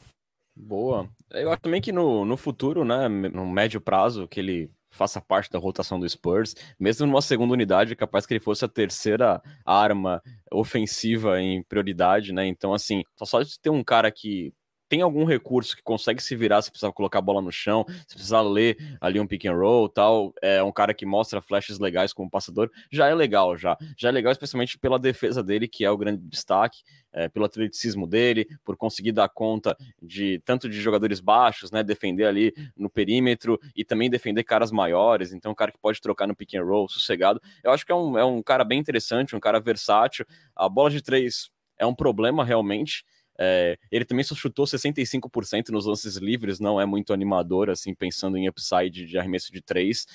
Boa. 0.54 1.08
Eu 1.30 1.50
acho 1.50 1.62
também 1.62 1.80
que 1.80 1.92
no, 1.92 2.24
no 2.24 2.36
futuro, 2.36 2.84
né, 2.84 3.08
no 3.08 3.48
médio 3.48 3.80
prazo, 3.80 4.28
que 4.28 4.38
ele 4.38 4.70
faça 4.90 5.20
parte 5.20 5.50
da 5.50 5.58
rotação 5.58 5.98
do 5.98 6.08
Spurs, 6.08 6.54
mesmo 6.78 7.06
numa 7.06 7.22
segunda 7.22 7.54
unidade, 7.54 7.92
é 7.92 7.96
capaz 7.96 8.26
que 8.26 8.34
ele 8.34 8.40
fosse 8.40 8.64
a 8.64 8.68
terceira 8.68 9.40
arma 9.64 10.20
ofensiva 10.52 11.40
em 11.40 11.62
prioridade, 11.62 12.32
né? 12.32 12.46
Então, 12.46 12.74
assim, 12.74 13.02
só 13.22 13.40
de 13.42 13.58
ter 13.60 13.70
um 13.70 13.84
cara 13.84 14.10
que 14.10 14.52
tem 14.90 15.02
algum 15.02 15.24
recurso 15.24 15.76
que 15.76 15.82
consegue 15.84 16.20
se 16.20 16.34
virar 16.34 16.60
se 16.62 16.70
precisar 16.70 16.90
colocar 16.92 17.20
a 17.20 17.22
bola 17.22 17.40
no 17.40 17.52
chão, 17.52 17.86
se 18.08 18.14
precisar 18.16 18.42
ler 18.42 18.76
ali 19.00 19.20
um 19.20 19.26
pick 19.26 19.46
and 19.46 19.54
roll 19.54 19.88
tal, 19.88 20.34
é 20.42 20.60
um 20.64 20.72
cara 20.72 20.92
que 20.92 21.06
mostra 21.06 21.40
flashes 21.40 21.78
legais 21.78 22.12
como 22.12 22.28
passador, 22.28 22.68
já 22.90 23.06
é 23.06 23.14
legal, 23.14 23.56
já. 23.56 23.78
Já 23.96 24.08
é 24.08 24.12
legal, 24.12 24.32
especialmente 24.32 24.76
pela 24.76 24.98
defesa 24.98 25.44
dele, 25.44 25.68
que 25.68 25.84
é 25.84 25.90
o 25.90 25.96
grande 25.96 26.20
destaque, 26.26 26.82
é, 27.12 27.28
pelo 27.28 27.44
atleticismo 27.44 28.04
dele, 28.04 28.48
por 28.64 28.76
conseguir 28.76 29.12
dar 29.12 29.28
conta 29.28 29.76
de 30.02 30.40
tanto 30.44 30.68
de 30.68 30.80
jogadores 30.80 31.20
baixos, 31.20 31.70
né, 31.70 31.84
defender 31.84 32.24
ali 32.24 32.52
no 32.76 32.90
perímetro 32.90 33.60
e 33.76 33.84
também 33.84 34.10
defender 34.10 34.42
caras 34.42 34.72
maiores, 34.72 35.32
então 35.32 35.52
um 35.52 35.54
cara 35.54 35.70
que 35.70 35.78
pode 35.78 36.00
trocar 36.00 36.26
no 36.26 36.34
pick 36.34 36.54
and 36.54 36.64
roll, 36.64 36.88
sossegado. 36.88 37.40
Eu 37.62 37.70
acho 37.70 37.86
que 37.86 37.92
é 37.92 37.94
um, 37.94 38.18
é 38.18 38.24
um 38.24 38.42
cara 38.42 38.64
bem 38.64 38.80
interessante, 38.80 39.36
um 39.36 39.40
cara 39.40 39.60
versátil. 39.60 40.26
A 40.56 40.68
bola 40.68 40.90
de 40.90 41.00
três 41.00 41.48
é 41.78 41.86
um 41.86 41.94
problema 41.94 42.44
realmente, 42.44 43.04
é, 43.42 43.78
ele 43.90 44.04
também 44.04 44.22
só 44.22 44.34
chutou 44.34 44.66
65% 44.66 45.70
nos 45.70 45.86
lances 45.86 46.16
livres, 46.16 46.60
não 46.60 46.78
é 46.78 46.84
muito 46.84 47.14
animador, 47.14 47.70
assim, 47.70 47.94
pensando 47.94 48.36
em 48.36 48.46
upside 48.46 49.06
de 49.06 49.18
arremesso 49.18 49.50
de 49.50 49.62
3, 49.62 50.06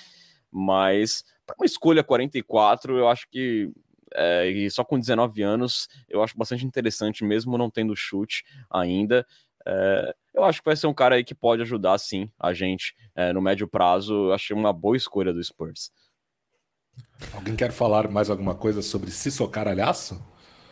mas 0.52 1.24
para 1.44 1.56
uma 1.60 1.66
escolha 1.66 2.04
44, 2.04 2.96
eu 3.00 3.08
acho 3.10 3.28
que 3.30 3.72
é, 4.14 4.48
e 4.48 4.70
só 4.70 4.84
com 4.84 5.00
19 5.00 5.42
anos, 5.42 5.90
eu 6.08 6.22
acho 6.22 6.38
bastante 6.38 6.66
interessante, 6.66 7.24
mesmo 7.24 7.58
não 7.58 7.70
tendo 7.70 7.96
chute 7.96 8.46
ainda. 8.70 9.26
É, 9.68 10.16
eu 10.34 10.44
acho 10.44 10.60
que 10.60 10.66
vai 10.66 10.76
ser 10.76 10.86
um 10.86 10.94
cara 10.94 11.16
aí 11.16 11.24
que 11.24 11.34
pode 11.34 11.64
ajudar, 11.64 11.98
sim, 11.98 12.30
a 12.40 12.54
gente 12.54 12.96
é, 13.16 13.34
no 13.34 13.42
médio 13.42 13.68
prazo. 13.68 14.14
Eu 14.28 14.34
achei 14.34 14.56
uma 14.56 14.72
boa 14.72 14.96
escolha 14.96 15.34
do 15.34 15.44
Spurs. 15.44 15.92
Alguém 17.34 17.56
quer 17.56 17.72
falar 17.72 18.08
mais 18.10 18.30
alguma 18.30 18.56
coisa 18.56 18.82
sobre 18.82 19.10
se 19.10 19.32
socar 19.32 19.68
alhaço? 19.68 20.24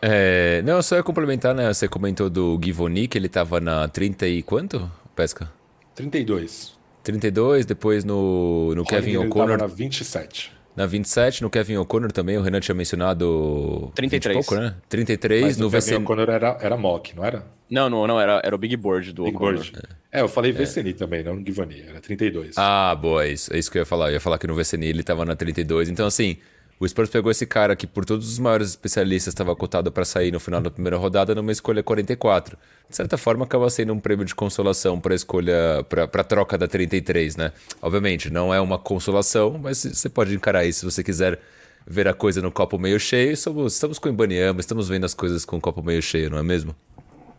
É, 0.05 0.61
não, 0.63 0.81
só 0.81 0.97
ia 0.97 1.03
complementar, 1.03 1.55
né? 1.55 1.73
Você 1.73 1.87
comentou 1.87 2.29
do 2.29 2.59
Givoni, 2.61 3.07
que 3.07 3.17
ele 3.17 3.29
tava 3.29 3.61
na 3.61 3.87
30 3.87 4.27
e 4.27 4.43
quanto, 4.43 4.91
Pesca? 5.15 5.49
32. 5.95 6.77
32, 7.01 7.65
depois 7.65 8.03
no, 8.03 8.75
no 8.75 8.83
Kevin 8.83 9.15
O'Connor. 9.17 9.57
na 9.57 9.65
27. 9.65 10.51
Na 10.75 10.85
27, 10.85 11.41
no 11.43 11.49
Kevin 11.49 11.77
O'Connor 11.77 12.11
também, 12.11 12.37
o 12.37 12.41
Renan 12.41 12.59
tinha 12.59 12.75
mencionado. 12.75 13.91
33. 13.95 14.45
Pouco, 14.45 14.61
né? 14.61 14.75
33 14.89 15.41
Mas 15.41 15.57
no, 15.57 15.65
no 15.65 15.71
Kevin 15.71 15.85
VCN... 15.85 16.03
O'Connor 16.03 16.29
era, 16.29 16.57
era 16.59 16.75
mock, 16.75 17.15
não 17.15 17.23
era? 17.23 17.45
Não, 17.69 17.89
não, 17.89 18.05
não, 18.05 18.19
era, 18.19 18.41
era 18.43 18.53
o 18.53 18.57
Big 18.57 18.75
Board 18.75 19.13
do 19.13 19.23
Big 19.23 19.35
O'Connor. 19.35 19.55
Board. 19.55 19.81
É, 20.11 20.21
eu 20.21 20.27
falei 20.27 20.51
VCNI 20.51 20.89
é. 20.89 20.93
também, 20.93 21.23
não 21.23 21.35
no 21.35 21.45
Givoni, 21.45 21.81
era 21.87 22.01
32. 22.01 22.55
Ah, 22.57 22.93
boa, 22.93 23.25
é 23.25 23.31
isso, 23.31 23.53
é 23.53 23.57
isso 23.57 23.71
que 23.71 23.77
eu 23.77 23.81
ia 23.81 23.85
falar. 23.85 24.09
Eu 24.09 24.15
ia 24.15 24.19
falar 24.19 24.37
que 24.37 24.47
no 24.47 24.55
VCNI 24.55 24.87
ele 24.87 25.03
tava 25.03 25.23
na 25.23 25.35
32. 25.35 25.89
Então, 25.89 26.05
assim, 26.05 26.37
O 26.83 26.89
Spurs 26.89 27.09
pegou 27.09 27.31
esse 27.31 27.47
cara 27.47 27.77
que, 27.77 27.87
por 27.87 28.03
todos 28.03 28.29
os 28.29 28.37
maiores 28.37 28.67
especialistas, 28.67 29.31
estava 29.31 29.55
cotado 29.55 29.89
para 29.89 30.03
sair 30.03 30.33
no 30.33 30.39
final 30.39 30.59
da 30.59 30.69
primeira 30.69 30.97
rodada 30.97 31.33
numa 31.33 31.49
escolha 31.49 31.81
44. 31.81 32.57
De 32.89 32.93
certa 32.93 33.17
forma, 33.17 33.45
acaba 33.45 33.69
sendo 33.69 33.93
um 33.93 33.99
prêmio 34.01 34.25
de 34.25 34.35
consolação 34.35 34.99
para 34.99 35.13
a 35.13 35.15
escolha, 35.15 35.85
para 35.87 36.03
a 36.03 36.23
troca 36.25 36.57
da 36.57 36.67
33, 36.67 37.37
né? 37.37 37.53
Obviamente, 37.81 38.29
não 38.29 38.53
é 38.53 38.59
uma 38.59 38.77
consolação, 38.77 39.57
mas 39.57 39.77
você 39.77 40.09
pode 40.09 40.35
encarar 40.35 40.65
isso 40.65 40.79
se 40.79 40.85
você 40.93 41.01
quiser 41.01 41.39
ver 41.87 42.05
a 42.05 42.13
coisa 42.13 42.41
no 42.41 42.51
copo 42.51 42.77
meio 42.77 42.99
cheio. 42.99 43.37
Somos, 43.37 43.75
estamos 43.75 43.97
com 43.97 44.09
o 44.09 44.11
Ibaniama, 44.11 44.59
estamos 44.59 44.89
vendo 44.89 45.05
as 45.05 45.13
coisas 45.13 45.45
com 45.45 45.55
o 45.55 45.61
copo 45.61 45.81
meio 45.81 46.01
cheio, 46.01 46.29
não 46.29 46.37
é 46.37 46.43
mesmo? 46.43 46.75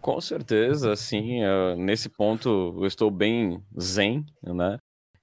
Com 0.00 0.22
certeza, 0.22 0.96
sim. 0.96 1.40
Nesse 1.76 2.08
ponto, 2.08 2.78
eu 2.80 2.86
estou 2.86 3.10
bem 3.10 3.62
zen, 3.78 4.24
né? 4.42 4.78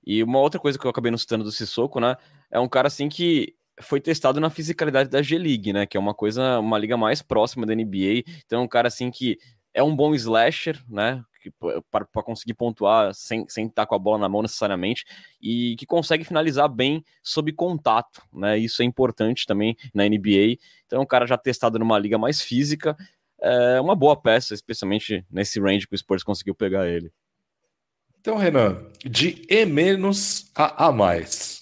E 0.05 0.21
uma 0.21 0.37
outra 0.37 0.59
coisa 0.59 0.77
que 0.77 0.85
eu 0.85 0.91
acabei 0.91 1.09
não 1.09 1.17
citando 1.17 1.43
do 1.43 1.51
Sissoko, 1.51 1.99
né? 1.99 2.15
É 2.51 2.59
um 2.59 2.69
cara 2.69 2.87
assim 2.87 3.09
que 3.09 3.55
foi 3.81 3.99
testado 3.99 4.39
na 4.39 4.49
fisicalidade 4.49 5.09
da 5.09 5.21
G-League, 5.21 5.73
né? 5.73 5.85
Que 5.85 5.97
é 5.97 5.99
uma 5.99 6.13
coisa, 6.13 6.59
uma 6.59 6.77
liga 6.77 6.97
mais 6.97 7.21
próxima 7.21 7.65
da 7.65 7.75
NBA. 7.75 8.23
Então, 8.45 8.61
é 8.61 8.63
um 8.63 8.67
cara 8.67 8.87
assim 8.87 9.11
que 9.11 9.37
é 9.73 9.81
um 9.81 9.95
bom 9.95 10.13
slasher, 10.15 10.81
né? 10.89 11.23
Para 11.89 12.23
conseguir 12.23 12.53
pontuar 12.53 13.15
sem, 13.15 13.47
sem 13.49 13.65
estar 13.65 13.87
com 13.87 13.95
a 13.95 13.99
bola 13.99 14.19
na 14.19 14.29
mão 14.29 14.43
necessariamente 14.43 15.05
e 15.41 15.75
que 15.75 15.87
consegue 15.87 16.23
finalizar 16.23 16.69
bem 16.69 17.03
sob 17.23 17.51
contato, 17.53 18.21
né? 18.31 18.57
Isso 18.57 18.81
é 18.81 18.85
importante 18.85 19.45
também 19.47 19.75
na 19.93 20.07
NBA. 20.07 20.57
Então, 20.85 20.99
é 20.99 21.01
um 21.01 21.05
cara 21.05 21.25
já 21.25 21.37
testado 21.37 21.79
numa 21.79 21.97
liga 21.97 22.17
mais 22.17 22.41
física, 22.41 22.95
é 23.41 23.81
uma 23.81 23.95
boa 23.95 24.15
peça, 24.15 24.53
especialmente 24.53 25.25
nesse 25.31 25.59
range 25.59 25.87
que 25.87 25.95
o 25.95 25.97
Spurs 25.97 26.23
conseguiu 26.23 26.53
pegar 26.53 26.87
ele. 26.87 27.11
Então, 28.19 28.37
Renan, 28.37 28.77
de 29.03 29.43
E 29.49 29.65
menos 29.65 30.51
a 30.53 30.85
A 30.85 30.91
mais. 30.91 31.60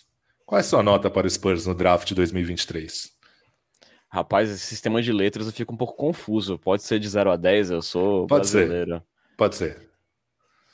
Qual 0.50 0.58
é 0.58 0.62
a 0.62 0.64
sua 0.64 0.82
nota 0.82 1.12
para 1.12 1.28
o 1.28 1.30
Spurs 1.30 1.68
no 1.68 1.76
draft 1.76 2.08
de 2.08 2.16
2023? 2.16 3.12
Rapaz, 4.12 4.50
esse 4.50 4.66
sistema 4.66 5.00
de 5.00 5.14
letras 5.14 5.46
eu 5.46 5.54
fico 5.54 5.76
um 5.76 5.78
pouco 5.78 5.94
confuso. 5.96 6.58
Pode 6.58 6.82
ser 6.82 6.98
de 6.98 7.08
0 7.08 7.30
a 7.30 7.36
10, 7.36 7.70
eu 7.70 7.84
sou 7.84 8.26
Pode 8.26 8.50
brasileiro. 8.50 8.96
Ser. 8.96 9.04
Pode 9.38 9.56
ser. 9.56 9.90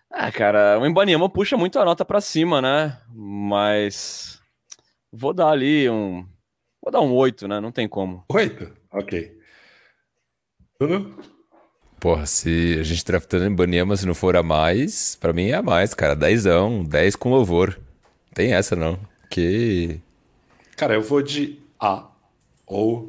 Ah, 0.09 0.31
cara, 0.31 0.79
o 0.79 0.85
Embanyama 0.85 1.29
puxa 1.29 1.57
muito 1.57 1.77
a 1.77 1.83
nota 1.83 2.05
para 2.05 2.21
cima, 2.21 2.61
né? 2.61 2.97
Mas 3.13 4.39
vou 5.11 5.33
dar 5.33 5.49
ali 5.49 5.89
um 5.89 6.25
vou 6.81 6.89
dar 6.89 7.01
um 7.01 7.11
8, 7.13 7.45
né? 7.45 7.59
Não 7.59 7.73
tem 7.73 7.85
como. 7.85 8.23
8? 8.31 8.73
OK. 8.93 9.37
Bruno? 10.79 11.19
Porra, 11.99 12.25
se 12.25 12.77
a 12.79 12.83
gente 12.83 13.03
draftando 13.03 13.43
Embanyama 13.43 13.97
se 13.97 14.07
não 14.07 14.15
for 14.15 14.37
a 14.37 14.41
mais, 14.41 15.17
para 15.17 15.33
mim 15.33 15.49
é 15.49 15.55
a 15.55 15.61
mais, 15.61 15.93
cara. 15.93 16.15
10, 16.15 16.45
10 16.87 17.17
com 17.17 17.29
louvor. 17.29 17.77
Tem 18.33 18.53
essa 18.53 18.73
não. 18.73 18.97
Que. 19.29 20.01
Cara, 20.75 20.93
eu 20.93 21.01
vou 21.01 21.21
de 21.21 21.57
A 21.79 22.11
ou 22.65 23.07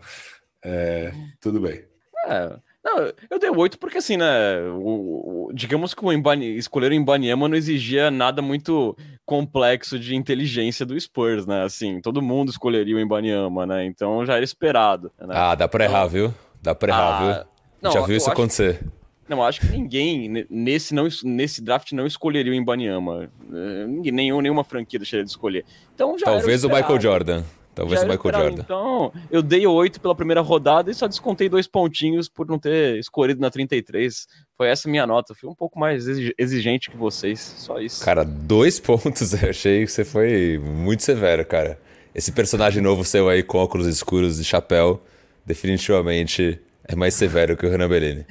é, 0.64 1.12
tudo 1.40 1.60
bem. 1.60 1.84
É, 2.26 2.56
não, 2.84 3.12
eu 3.30 3.38
dei 3.38 3.50
oito 3.50 3.78
porque, 3.78 3.98
assim, 3.98 4.16
né? 4.16 4.60
O, 4.74 5.48
o, 5.48 5.52
digamos 5.52 5.94
que 5.94 6.04
o 6.04 6.12
Embani, 6.12 6.56
escolher 6.56 6.90
o 6.90 6.94
Embanyama 6.94 7.48
não 7.48 7.56
exigia 7.56 8.10
nada 8.10 8.42
muito 8.42 8.96
complexo 9.24 9.98
de 9.98 10.16
inteligência 10.16 10.84
do 10.84 10.98
Spurs, 10.98 11.46
né? 11.46 11.62
Assim, 11.62 12.00
todo 12.00 12.20
mundo 12.20 12.50
escolheria 12.50 12.96
o 12.96 13.00
Embanyama, 13.00 13.66
né? 13.66 13.84
Então 13.84 14.26
já 14.26 14.34
era 14.34 14.44
esperado. 14.44 15.12
Né? 15.18 15.28
Ah, 15.30 15.54
dá 15.54 15.68
pra 15.68 15.84
errar, 15.84 16.00
então, 16.00 16.08
viu? 16.08 16.34
Dá 16.60 16.74
pra 16.74 16.88
errar, 16.88 17.18
ah, 17.18 17.34
viu? 17.34 17.46
Não, 17.80 17.92
já 17.92 18.00
viu 18.02 18.16
isso 18.16 18.30
acontecer. 18.30 18.78
Que... 18.78 19.01
Não, 19.28 19.42
acho 19.42 19.60
que 19.60 19.68
ninguém 19.68 20.46
nesse, 20.50 20.94
não, 20.94 21.08
nesse 21.24 21.62
draft 21.62 21.92
não 21.92 22.06
escolheria 22.06 22.52
o 22.52 22.54
Imbaniama. 22.54 23.30
Eh, 23.52 24.10
nenhum, 24.10 24.40
nenhuma 24.40 24.64
franquia 24.64 24.98
deixaria 24.98 25.24
de 25.24 25.30
escolher. 25.30 25.64
Então 25.94 26.18
já 26.18 26.26
Talvez 26.26 26.64
o 26.64 26.68
Michael 26.68 27.00
Jordan. 27.00 27.44
Talvez 27.74 28.00
já 28.00 28.06
o 28.06 28.10
Michael. 28.10 28.34
Jordan. 28.34 28.62
Então, 28.62 29.12
eu 29.30 29.42
dei 29.42 29.66
oito 29.66 30.00
pela 30.00 30.14
primeira 30.14 30.40
rodada 30.40 30.90
e 30.90 30.94
só 30.94 31.06
descontei 31.06 31.48
dois 31.48 31.66
pontinhos 31.66 32.28
por 32.28 32.46
não 32.46 32.58
ter 32.58 32.98
escolhido 32.98 33.40
na 33.40 33.50
33. 33.50 34.26
Foi 34.56 34.68
essa 34.68 34.88
minha 34.88 35.06
nota. 35.06 35.34
Fui 35.34 35.48
um 35.48 35.54
pouco 35.54 35.78
mais 35.78 36.06
exigente 36.36 36.90
que 36.90 36.96
vocês. 36.96 37.40
Só 37.40 37.80
isso. 37.80 38.04
Cara, 38.04 38.24
dois 38.24 38.78
pontos. 38.80 39.32
Eu 39.40 39.50
achei 39.50 39.86
que 39.86 39.90
você 39.90 40.04
foi 40.04 40.58
muito 40.58 41.02
severo, 41.02 41.46
cara. 41.46 41.78
Esse 42.14 42.30
personagem 42.32 42.82
novo 42.82 43.04
seu 43.04 43.28
aí 43.28 43.42
com 43.42 43.56
óculos 43.56 43.86
escuros 43.86 44.38
e 44.38 44.44
chapéu, 44.44 45.02
definitivamente 45.46 46.60
é 46.88 46.94
mais 46.94 47.14
severo 47.14 47.56
que 47.56 47.66
o 47.66 47.70
Renan 47.70 47.88
Bellini. 47.88 48.26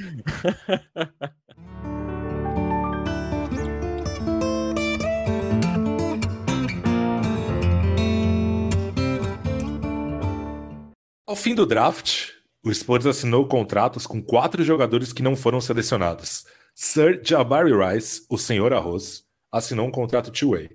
Ao 11.26 11.36
fim 11.36 11.56
do 11.56 11.66
draft, 11.66 12.32
o 12.62 12.74
Spurs 12.74 13.06
assinou 13.06 13.48
contratos 13.48 14.06
com 14.06 14.22
quatro 14.22 14.64
jogadores 14.64 15.14
que 15.14 15.24
não 15.24 15.36
foram 15.36 15.62
selecionados. 15.62 16.46
Sir 16.76 17.22
Jabari 17.24 17.72
Rice, 17.72 18.26
o 18.30 18.38
senhor 18.38 18.74
arroz, 18.74 19.24
assinou 19.52 19.88
um 19.88 19.92
contrato 19.92 20.30
two-way. 20.30 20.70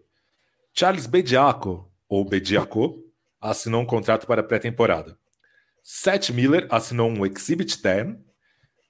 Charles 0.72 1.06
Bediaco, 1.06 1.90
ou 2.08 2.24
Bediaco, 2.24 3.02
assinou 3.40 3.82
um 3.82 3.86
contrato 3.86 4.26
para 4.26 4.42
pré-temporada. 4.42 5.18
Seth 5.88 6.30
Miller 6.30 6.66
assinou 6.68 7.08
um 7.08 7.24
Exhibit 7.24 7.80
10 7.80 8.16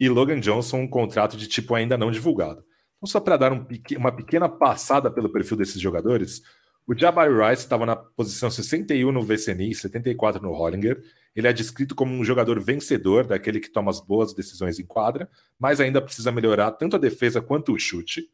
e 0.01 0.09
Logan 0.09 0.41
Johnson 0.41 0.79
um 0.79 0.89
contrato 0.89 1.37
de 1.37 1.47
tipo 1.47 1.75
ainda 1.75 1.99
não 1.99 2.11
divulgado. 2.11 2.65
Então, 2.97 3.07
só 3.07 3.21
para 3.21 3.37
dar 3.37 3.53
um, 3.53 3.67
uma 3.99 4.11
pequena 4.11 4.49
passada 4.49 5.11
pelo 5.11 5.31
perfil 5.31 5.59
desses 5.59 5.79
jogadores, 5.79 6.41
o 6.87 6.97
Jabari 6.97 7.35
Rice 7.35 7.65
estava 7.65 7.85
na 7.85 7.95
posição 7.95 8.51
61 8.51 9.13
no 9.13 9.23
VCNI, 9.23 9.75
74 9.75 10.43
no 10.43 10.55
Hollinger. 10.55 11.03
Ele 11.35 11.47
é 11.47 11.53
descrito 11.53 11.95
como 11.95 12.15
um 12.15 12.25
jogador 12.25 12.59
vencedor, 12.61 13.27
daquele 13.27 13.61
que 13.61 13.69
toma 13.69 13.91
as 13.91 14.01
boas 14.01 14.33
decisões 14.33 14.79
em 14.79 14.87
quadra, 14.87 15.29
mas 15.59 15.81
ainda 15.81 16.01
precisa 16.01 16.33
melhorar 16.33 16.71
tanto 16.73 16.97
a 16.97 16.99
defesa 16.99 17.43
quanto 17.43 17.75
o 17.75 17.79
chute. 17.79 18.27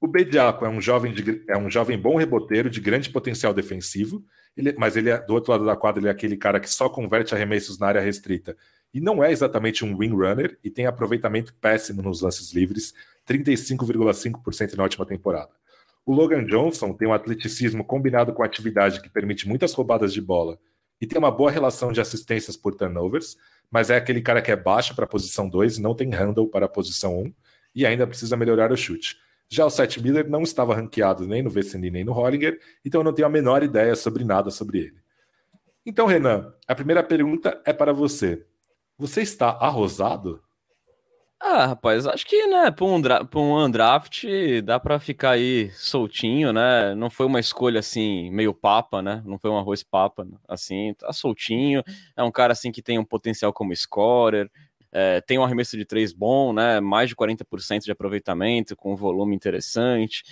O 0.00 0.08
Bediaco 0.08 0.66
é 0.66 0.68
um 0.68 0.80
jovem 0.80 1.12
de, 1.12 1.44
é 1.48 1.56
um 1.56 1.70
jovem 1.70 1.96
bom 1.96 2.16
reboteiro 2.16 2.68
de 2.68 2.80
grande 2.80 3.08
potencial 3.08 3.54
defensivo 3.54 4.24
ele, 4.56 4.74
mas 4.78 4.96
ele 4.96 5.10
é, 5.10 5.18
do 5.18 5.34
outro 5.34 5.52
lado 5.52 5.64
da 5.64 5.76
quadra, 5.76 6.00
ele 6.00 6.08
é 6.08 6.10
aquele 6.10 6.36
cara 6.36 6.60
que 6.60 6.70
só 6.70 6.88
converte 6.88 7.34
arremessos 7.34 7.78
na 7.78 7.88
área 7.88 8.00
restrita. 8.00 8.56
E 8.92 9.00
não 9.00 9.24
é 9.24 9.32
exatamente 9.32 9.84
um 9.84 9.96
wing 9.96 10.14
runner 10.14 10.58
e 10.62 10.70
tem 10.70 10.86
aproveitamento 10.86 11.52
péssimo 11.54 12.02
nos 12.02 12.20
lances 12.20 12.52
livres, 12.52 12.94
35,5% 13.28 14.74
na 14.76 14.84
última 14.84 15.04
temporada. 15.04 15.50
O 16.06 16.12
Logan 16.12 16.44
Johnson 16.44 16.92
tem 16.92 17.08
um 17.08 17.12
atleticismo 17.12 17.84
combinado 17.84 18.32
com 18.32 18.42
atividade 18.42 19.00
que 19.00 19.08
permite 19.08 19.48
muitas 19.48 19.72
roubadas 19.72 20.12
de 20.12 20.20
bola 20.20 20.58
e 21.00 21.06
tem 21.06 21.18
uma 21.18 21.30
boa 21.30 21.50
relação 21.50 21.92
de 21.92 22.00
assistências 22.00 22.56
por 22.56 22.74
turnovers, 22.74 23.36
mas 23.70 23.90
é 23.90 23.96
aquele 23.96 24.22
cara 24.22 24.40
que 24.40 24.50
é 24.50 24.56
baixo 24.56 24.94
para 24.94 25.04
a 25.04 25.08
posição 25.08 25.48
2 25.48 25.78
e 25.78 25.82
não 25.82 25.94
tem 25.94 26.10
handle 26.10 26.48
para 26.48 26.66
a 26.66 26.68
posição 26.68 27.18
1 27.18 27.22
um, 27.22 27.34
e 27.74 27.84
ainda 27.84 28.06
precisa 28.06 28.36
melhorar 28.36 28.70
o 28.70 28.76
chute. 28.76 29.16
Já 29.48 29.66
o 29.66 29.70
Seth 29.70 29.98
Miller 29.98 30.28
não 30.28 30.42
estava 30.42 30.74
ranqueado 30.74 31.26
nem 31.26 31.42
no 31.42 31.50
VCN 31.50 31.90
nem 31.90 32.04
no 32.04 32.12
Hollinger, 32.12 32.58
então 32.84 33.00
eu 33.00 33.04
não 33.04 33.12
tenho 33.12 33.26
a 33.26 33.30
menor 33.30 33.62
ideia 33.62 33.94
sobre 33.94 34.24
nada 34.24 34.50
sobre 34.50 34.78
ele. 34.78 35.04
Então, 35.86 36.06
Renan, 36.06 36.52
a 36.66 36.74
primeira 36.74 37.02
pergunta 37.02 37.60
é 37.64 37.72
para 37.72 37.92
você. 37.92 38.46
Você 38.96 39.20
está 39.20 39.50
arrosado? 39.50 40.40
Ah, 41.38 41.66
rapaz, 41.66 42.06
acho 42.06 42.24
que, 42.26 42.46
né, 42.46 42.70
para 42.70 42.86
um, 42.86 43.02
um 43.36 43.58
undraft 43.58 44.24
dá 44.62 44.80
para 44.80 44.98
ficar 44.98 45.32
aí 45.32 45.70
soltinho, 45.72 46.54
né? 46.54 46.94
Não 46.94 47.10
foi 47.10 47.26
uma 47.26 47.38
escolha 47.38 47.80
assim, 47.80 48.30
meio 48.30 48.54
papa, 48.54 49.02
né? 49.02 49.22
Não 49.26 49.38
foi 49.38 49.50
um 49.50 49.58
arroz 49.58 49.82
papa, 49.82 50.26
assim, 50.48 50.94
tá 50.94 51.12
soltinho. 51.12 51.82
É 52.16 52.22
um 52.22 52.30
cara 52.30 52.52
assim 52.54 52.72
que 52.72 52.80
tem 52.80 52.98
um 52.98 53.04
potencial 53.04 53.52
como 53.52 53.76
scorer, 53.76 54.50
é, 54.94 55.20
tem 55.20 55.38
um 55.38 55.42
arremesso 55.42 55.76
de 55.76 55.84
três 55.84 56.12
bom, 56.12 56.52
né? 56.52 56.80
Mais 56.80 57.08
de 57.08 57.16
40% 57.16 57.80
de 57.84 57.90
aproveitamento, 57.90 58.76
com 58.76 58.92
um 58.92 58.96
volume 58.96 59.34
interessante. 59.34 60.22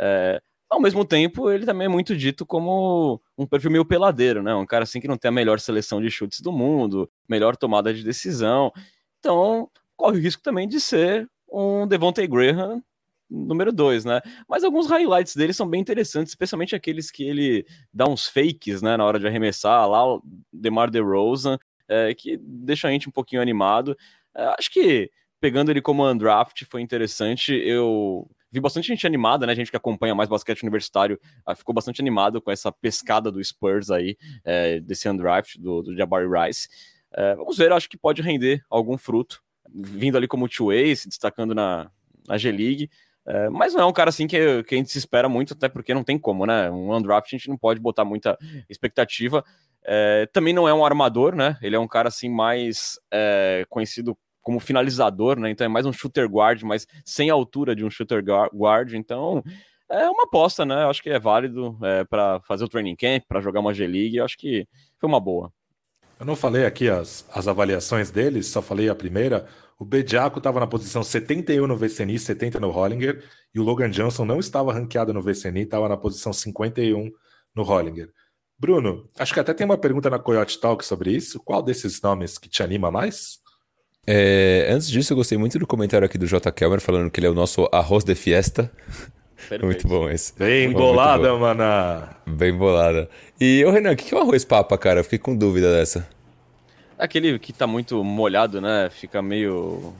É, 0.00 0.40
ao 0.70 0.80
mesmo 0.80 1.04
tempo, 1.04 1.50
ele 1.50 1.66
também 1.66 1.86
é 1.86 1.88
muito 1.88 2.16
dito 2.16 2.46
como 2.46 3.20
um 3.36 3.44
perfil 3.46 3.72
meio 3.72 3.84
peladeiro, 3.84 4.40
né? 4.42 4.54
Um 4.54 4.64
cara 4.64 4.84
assim 4.84 5.00
que 5.00 5.08
não 5.08 5.18
tem 5.18 5.28
a 5.28 5.32
melhor 5.32 5.58
seleção 5.58 6.00
de 6.00 6.10
chutes 6.10 6.40
do 6.40 6.52
mundo, 6.52 7.10
melhor 7.28 7.56
tomada 7.56 7.92
de 7.92 8.04
decisão. 8.04 8.72
Então, 9.18 9.68
corre 9.96 10.18
o 10.18 10.22
risco 10.22 10.42
também 10.42 10.68
de 10.68 10.80
ser 10.80 11.28
um 11.50 11.86
Devontae 11.86 12.28
Graham 12.28 12.82
número 13.28 13.72
dois, 13.72 14.04
né? 14.04 14.20
Mas 14.48 14.62
alguns 14.62 14.86
highlights 14.86 15.34
dele 15.34 15.52
são 15.52 15.68
bem 15.68 15.80
interessantes, 15.80 16.30
especialmente 16.30 16.76
aqueles 16.76 17.10
que 17.10 17.24
ele 17.24 17.66
dá 17.92 18.06
uns 18.08 18.28
fakes, 18.28 18.80
né, 18.82 18.96
na 18.96 19.04
hora 19.04 19.18
de 19.18 19.26
arremessar, 19.26 19.88
lá 19.88 20.06
o 20.06 20.22
DeMar 20.52 20.90
DeRozan, 20.90 21.58
é, 21.88 22.14
que 22.14 22.36
deixa 22.36 22.88
a 22.88 22.90
gente 22.90 23.08
um 23.08 23.12
pouquinho 23.12 23.42
animado. 23.42 23.96
É, 24.34 24.54
acho 24.58 24.70
que 24.70 25.10
pegando 25.40 25.70
ele 25.70 25.82
como 25.82 26.08
undraft 26.08 26.64
foi 26.70 26.80
interessante. 26.80 27.52
Eu 27.52 28.28
vi 28.50 28.60
bastante 28.60 28.86
gente 28.86 29.06
animada, 29.06 29.46
né? 29.46 29.54
Gente 29.54 29.70
que 29.70 29.76
acompanha 29.76 30.14
mais 30.14 30.28
basquete 30.28 30.62
universitário 30.62 31.18
uh, 31.46 31.54
ficou 31.56 31.74
bastante 31.74 32.00
animado 32.00 32.40
com 32.40 32.50
essa 32.50 32.70
pescada 32.70 33.30
do 33.30 33.42
Spurs 33.42 33.90
aí, 33.90 34.16
é, 34.44 34.80
desse 34.80 35.08
undraft 35.08 35.58
do, 35.58 35.82
do 35.82 35.96
Jabari 35.96 36.26
Rice. 36.26 36.68
É, 37.12 37.34
vamos 37.34 37.58
ver, 37.58 37.72
acho 37.72 37.88
que 37.88 37.96
pode 37.96 38.22
render 38.22 38.64
algum 38.70 38.96
fruto, 38.96 39.42
vindo 39.68 40.16
ali 40.16 40.28
como 40.28 40.48
two-way, 40.48 40.94
se 40.94 41.08
destacando 41.08 41.54
na, 41.54 41.90
na 42.28 42.38
G-League. 42.38 42.88
É, 43.26 43.48
mas 43.48 43.74
não 43.74 43.80
é 43.80 43.84
um 43.86 43.92
cara 43.92 44.10
assim 44.10 44.26
que, 44.26 44.62
que, 44.64 44.74
a 44.74 44.78
gente 44.78 44.90
se 44.90 44.98
espera 44.98 45.28
muito, 45.28 45.54
até 45.54 45.68
porque 45.68 45.92
não 45.92 46.04
tem 46.04 46.18
como, 46.18 46.46
né? 46.46 46.70
Um 46.70 46.94
undraft 46.94 47.26
a 47.32 47.36
gente 47.36 47.48
não 47.48 47.56
pode 47.56 47.80
botar 47.80 48.04
muita 48.04 48.38
expectativa. 48.68 49.44
É, 49.86 50.26
também 50.32 50.54
não 50.54 50.68
é 50.68 50.72
um 50.72 50.84
armador, 50.84 51.34
né? 51.34 51.58
Ele 51.60 51.76
é 51.76 51.78
um 51.78 51.88
cara 51.88 52.08
assim 52.08 52.28
mais 52.28 52.98
é, 53.12 53.64
conhecido 53.68 54.16
como 54.40 54.60
finalizador, 54.60 55.38
né? 55.38 55.50
Então 55.50 55.64
é 55.64 55.68
mais 55.68 55.86
um 55.86 55.92
shooter 55.92 56.28
guard, 56.28 56.62
mas 56.62 56.86
sem 57.04 57.30
altura 57.30 57.74
de 57.74 57.84
um 57.84 57.90
shooter 57.90 58.22
guard. 58.54 58.92
Então 58.94 59.42
é 59.90 60.08
uma 60.08 60.24
aposta, 60.24 60.64
né? 60.64 60.84
Acho 60.84 61.02
que 61.02 61.10
é 61.10 61.18
válido 61.18 61.78
é, 61.82 62.04
para 62.04 62.40
fazer 62.42 62.64
o 62.64 62.68
training 62.68 62.96
camp, 62.96 63.24
para 63.28 63.40
jogar 63.40 63.60
uma 63.60 63.74
G-League. 63.74 64.20
Acho 64.20 64.36
que 64.36 64.66
foi 64.98 65.08
uma 65.08 65.20
boa. 65.20 65.52
Eu 66.18 66.26
não 66.26 66.36
falei 66.36 66.64
aqui 66.64 66.88
as, 66.88 67.28
as 67.32 67.48
avaliações 67.48 68.10
deles, 68.10 68.46
só 68.46 68.62
falei 68.62 68.88
a 68.88 68.94
primeira. 68.94 69.46
O 69.78 69.84
Bediaco 69.84 70.38
estava 70.38 70.60
na 70.60 70.66
posição 70.66 71.02
71 71.02 71.66
no 71.66 71.76
VCNI, 71.76 72.18
70 72.18 72.60
no 72.60 72.70
Hollinger, 72.70 73.24
e 73.52 73.58
o 73.58 73.64
Logan 73.64 73.90
Johnson 73.90 74.24
não 74.24 74.38
estava 74.38 74.72
ranqueado 74.72 75.12
no 75.12 75.20
VCNI, 75.20 75.62
estava 75.62 75.88
na 75.88 75.96
posição 75.96 76.32
51 76.32 77.10
no 77.54 77.62
Hollinger. 77.62 78.10
Bruno, 78.58 79.06
acho 79.18 79.34
que 79.34 79.40
até 79.40 79.52
tem 79.52 79.64
uma 79.64 79.76
pergunta 79.76 80.08
na 80.08 80.18
Coyote 80.18 80.58
Talk 80.58 80.84
sobre 80.84 81.12
isso. 81.12 81.40
Qual 81.40 81.62
desses 81.62 82.00
nomes 82.00 82.38
que 82.38 82.48
te 82.48 82.62
anima 82.62 82.90
mais? 82.90 83.38
É, 84.06 84.68
antes 84.70 84.88
disso, 84.88 85.12
eu 85.12 85.16
gostei 85.16 85.38
muito 85.38 85.58
do 85.58 85.66
comentário 85.66 86.04
aqui 86.04 86.18
do 86.18 86.26
J. 86.26 86.52
Kelmer 86.52 86.80
falando 86.80 87.10
que 87.10 87.18
ele 87.18 87.26
é 87.26 87.30
o 87.30 87.34
nosso 87.34 87.68
arroz 87.72 88.04
de 88.04 88.14
fiesta. 88.14 88.70
Perfeito. 89.48 89.64
Muito 89.64 89.88
bom 89.88 90.08
esse. 90.08 90.34
Bem 90.38 90.72
Foi 90.72 90.80
bolada, 90.80 91.34
mana. 91.36 92.16
Bem 92.26 92.56
bolada. 92.56 93.08
E, 93.40 93.64
ô 93.64 93.70
Renan, 93.70 93.92
o 93.92 93.96
que 93.96 94.14
é 94.14 94.16
um 94.16 94.22
arroz 94.22 94.44
papa, 94.44 94.76
cara? 94.78 95.00
Eu 95.00 95.04
fiquei 95.04 95.18
com 95.18 95.36
dúvida 95.36 95.70
dessa. 95.70 96.08
Aquele 96.98 97.38
que 97.38 97.52
tá 97.52 97.66
muito 97.66 98.02
molhado, 98.02 98.60
né? 98.60 98.88
Fica 98.90 99.20
meio. 99.20 99.92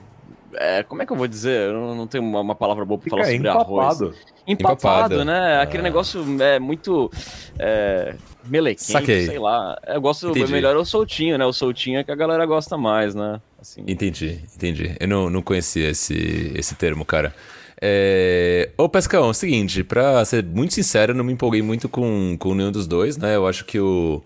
É, 0.57 0.83
como 0.83 1.01
é 1.01 1.05
que 1.05 1.11
eu 1.11 1.17
vou 1.17 1.27
dizer? 1.27 1.69
Eu 1.69 1.95
não 1.95 2.07
tenho 2.07 2.23
uma, 2.23 2.41
uma 2.41 2.55
palavra 2.55 2.85
boa 2.85 2.97
pra 2.97 3.03
Fica 3.03 3.15
falar 3.15 3.25
sobre 3.25 3.47
empapado. 3.49 4.05
arroz. 4.05 4.17
Empapado, 4.47 5.15
empapado 5.15 5.25
né? 5.25 5.57
Ah. 5.57 5.61
Aquele 5.61 5.83
negócio 5.83 6.23
é 6.41 6.59
muito. 6.59 7.11
É, 7.57 8.15
melequento, 8.45 8.91
Saquei. 8.91 9.25
sei 9.25 9.39
lá. 9.39 9.79
Eu 9.87 10.01
gosto 10.01 10.29
entendi. 10.29 10.51
melhor 10.51 10.75
o 10.75 10.85
soltinho, 10.85 11.37
né? 11.37 11.45
O 11.45 11.53
soltinho 11.53 11.99
é 11.99 12.03
que 12.03 12.11
a 12.11 12.15
galera 12.15 12.45
gosta 12.45 12.77
mais, 12.77 13.15
né? 13.15 13.41
Assim. 13.59 13.83
Entendi, 13.87 14.39
entendi. 14.55 14.95
Eu 14.99 15.07
não, 15.07 15.29
não 15.29 15.41
conhecia 15.41 15.89
esse, 15.89 16.51
esse 16.55 16.75
termo, 16.75 17.03
cara. 17.03 17.33
É... 17.81 18.69
Ô, 18.77 18.87
Pescão, 18.87 19.25
é 19.25 19.29
o 19.29 19.33
seguinte, 19.33 19.83
pra 19.83 20.23
ser 20.23 20.43
muito 20.43 20.73
sincero, 20.73 21.11
eu 21.11 21.15
não 21.15 21.23
me 21.23 21.33
empolguei 21.33 21.61
muito 21.61 21.89
com, 21.89 22.37
com 22.39 22.53
nenhum 22.53 22.71
dos 22.71 22.87
dois, 22.87 23.17
né? 23.17 23.35
Eu 23.35 23.47
acho 23.47 23.65
que 23.65 23.79
o, 23.79 24.23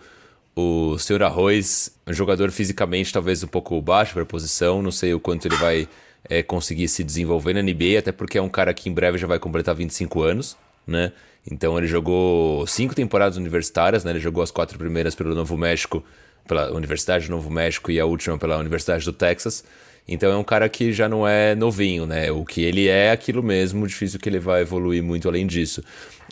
o 0.56 0.98
Senhor 1.00 1.24
Arroz 1.24 1.92
é 2.06 2.12
um 2.12 2.14
jogador 2.14 2.52
fisicamente 2.52 3.14
talvez 3.14 3.44
um 3.44 3.48
pouco 3.48 3.82
baixo 3.82 4.14
para 4.14 4.24
a 4.24 4.26
posição, 4.26 4.82
não 4.82 4.92
sei 4.92 5.14
o 5.14 5.20
quanto 5.20 5.48
ele 5.48 5.56
vai 5.56 5.88
é, 6.28 6.42
conseguir 6.44 6.88
se 6.88 7.04
desenvolver 7.04 7.54
na 7.54 7.62
NBA, 7.62 8.00
até 8.00 8.12
porque 8.12 8.38
é 8.38 8.42
um 8.42 8.50
cara 8.50 8.74
que 8.74 8.90
em 8.90 8.94
breve 8.94 9.18
já 9.18 9.28
vai 9.28 9.40
completar 9.40 9.76
25 9.76 10.22
anos, 10.22 10.58
né? 10.86 11.12
Então 11.50 11.78
ele 11.78 11.88
jogou 11.88 12.66
cinco 12.68 12.94
temporadas 12.94 13.38
universitárias, 13.38 14.04
né? 14.04 14.12
Ele 14.12 14.20
jogou 14.20 14.44
as 14.44 14.52
quatro 14.52 14.78
primeiras 14.78 15.16
pelo 15.16 15.34
Novo 15.34 15.58
México, 15.58 16.04
pela 16.48 16.72
Universidade 16.72 17.28
do 17.28 17.32
Novo 17.32 17.50
México 17.50 17.92
e 17.92 18.00
a 18.00 18.06
última 18.06 18.38
pela 18.38 18.58
Universidade 18.58 19.06
do 19.06 19.14
Texas. 19.14 19.64
Então 20.08 20.32
é 20.32 20.36
um 20.36 20.44
cara 20.44 20.68
que 20.68 20.92
já 20.92 21.08
não 21.08 21.28
é 21.28 21.54
novinho, 21.54 22.06
né? 22.06 22.32
O 22.32 22.44
que 22.44 22.64
ele 22.64 22.88
é 22.88 23.12
aquilo 23.12 23.44
mesmo, 23.44 23.88
difícil 23.88 24.20
que 24.20 24.28
ele 24.28 24.40
vai 24.40 24.62
evoluir 24.62 25.04
muito 25.04 25.28
além 25.28 25.46
disso. 25.46 25.84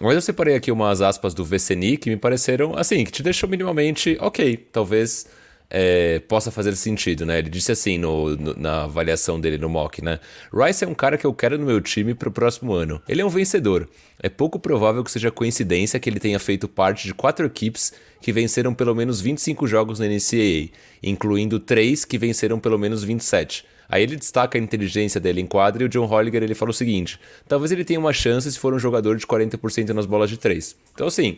Mas 0.01 0.15
eu 0.15 0.21
separei 0.21 0.55
aqui 0.55 0.71
umas 0.71 1.01
aspas 1.01 1.33
do 1.33 1.45
VCNI 1.45 1.97
que 1.97 2.09
me 2.09 2.17
pareceram 2.17 2.75
assim, 2.75 3.03
que 3.03 3.11
te 3.11 3.21
deixou 3.21 3.47
minimamente 3.47 4.17
ok, 4.19 4.57
talvez 4.71 5.27
é, 5.69 6.19
possa 6.19 6.49
fazer 6.49 6.75
sentido, 6.75 7.25
né? 7.25 7.39
Ele 7.39 7.49
disse 7.49 7.71
assim 7.71 7.97
no, 7.97 8.35
no, 8.35 8.53
na 8.55 8.83
avaliação 8.83 9.39
dele 9.39 9.57
no 9.57 9.67
mock, 9.67 10.03
né? 10.03 10.19
Rice 10.53 10.83
é 10.83 10.87
um 10.87 10.93
cara 10.93 11.17
que 11.17 11.25
eu 11.25 11.33
quero 11.33 11.57
no 11.57 11.65
meu 11.65 11.81
time 11.81 12.13
para 12.13 12.29
o 12.29 12.31
próximo 12.31 12.73
ano. 12.73 13.01
Ele 13.07 13.21
é 13.21 13.25
um 13.25 13.29
vencedor. 13.29 13.87
É 14.21 14.29
pouco 14.29 14.59
provável 14.59 15.03
que 15.03 15.11
seja 15.11 15.29
coincidência 15.29 15.99
que 15.99 16.09
ele 16.09 16.19
tenha 16.19 16.39
feito 16.39 16.67
parte 16.67 17.05
de 17.05 17.13
quatro 17.13 17.45
equipes 17.45 17.93
que 18.21 18.31
venceram 18.31 18.73
pelo 18.73 18.95
menos 18.95 19.21
25 19.21 19.67
jogos 19.67 19.99
na 19.99 20.07
NCAA, 20.07 20.69
incluindo 21.03 21.59
três 21.59 22.03
que 22.03 22.17
venceram 22.17 22.59
pelo 22.59 22.79
menos 22.79 23.03
27. 23.03 23.65
Aí 23.89 24.03
ele 24.03 24.15
destaca 24.15 24.57
a 24.57 24.61
inteligência 24.61 25.19
dele 25.19 25.41
em 25.41 25.45
quadra 25.45 25.83
e 25.83 25.85
o 25.85 25.89
John 25.89 26.05
Holliger 26.05 26.43
ele 26.43 26.55
fala 26.55 26.71
o 26.71 26.73
seguinte: 26.73 27.19
talvez 27.47 27.71
ele 27.71 27.85
tenha 27.85 27.99
uma 27.99 28.13
chance 28.13 28.51
se 28.51 28.59
for 28.59 28.73
um 28.73 28.79
jogador 28.79 29.15
de 29.17 29.25
40% 29.25 29.89
nas 29.89 30.05
bolas 30.05 30.29
de 30.29 30.37
três. 30.37 30.75
Então 30.93 31.07
assim, 31.07 31.37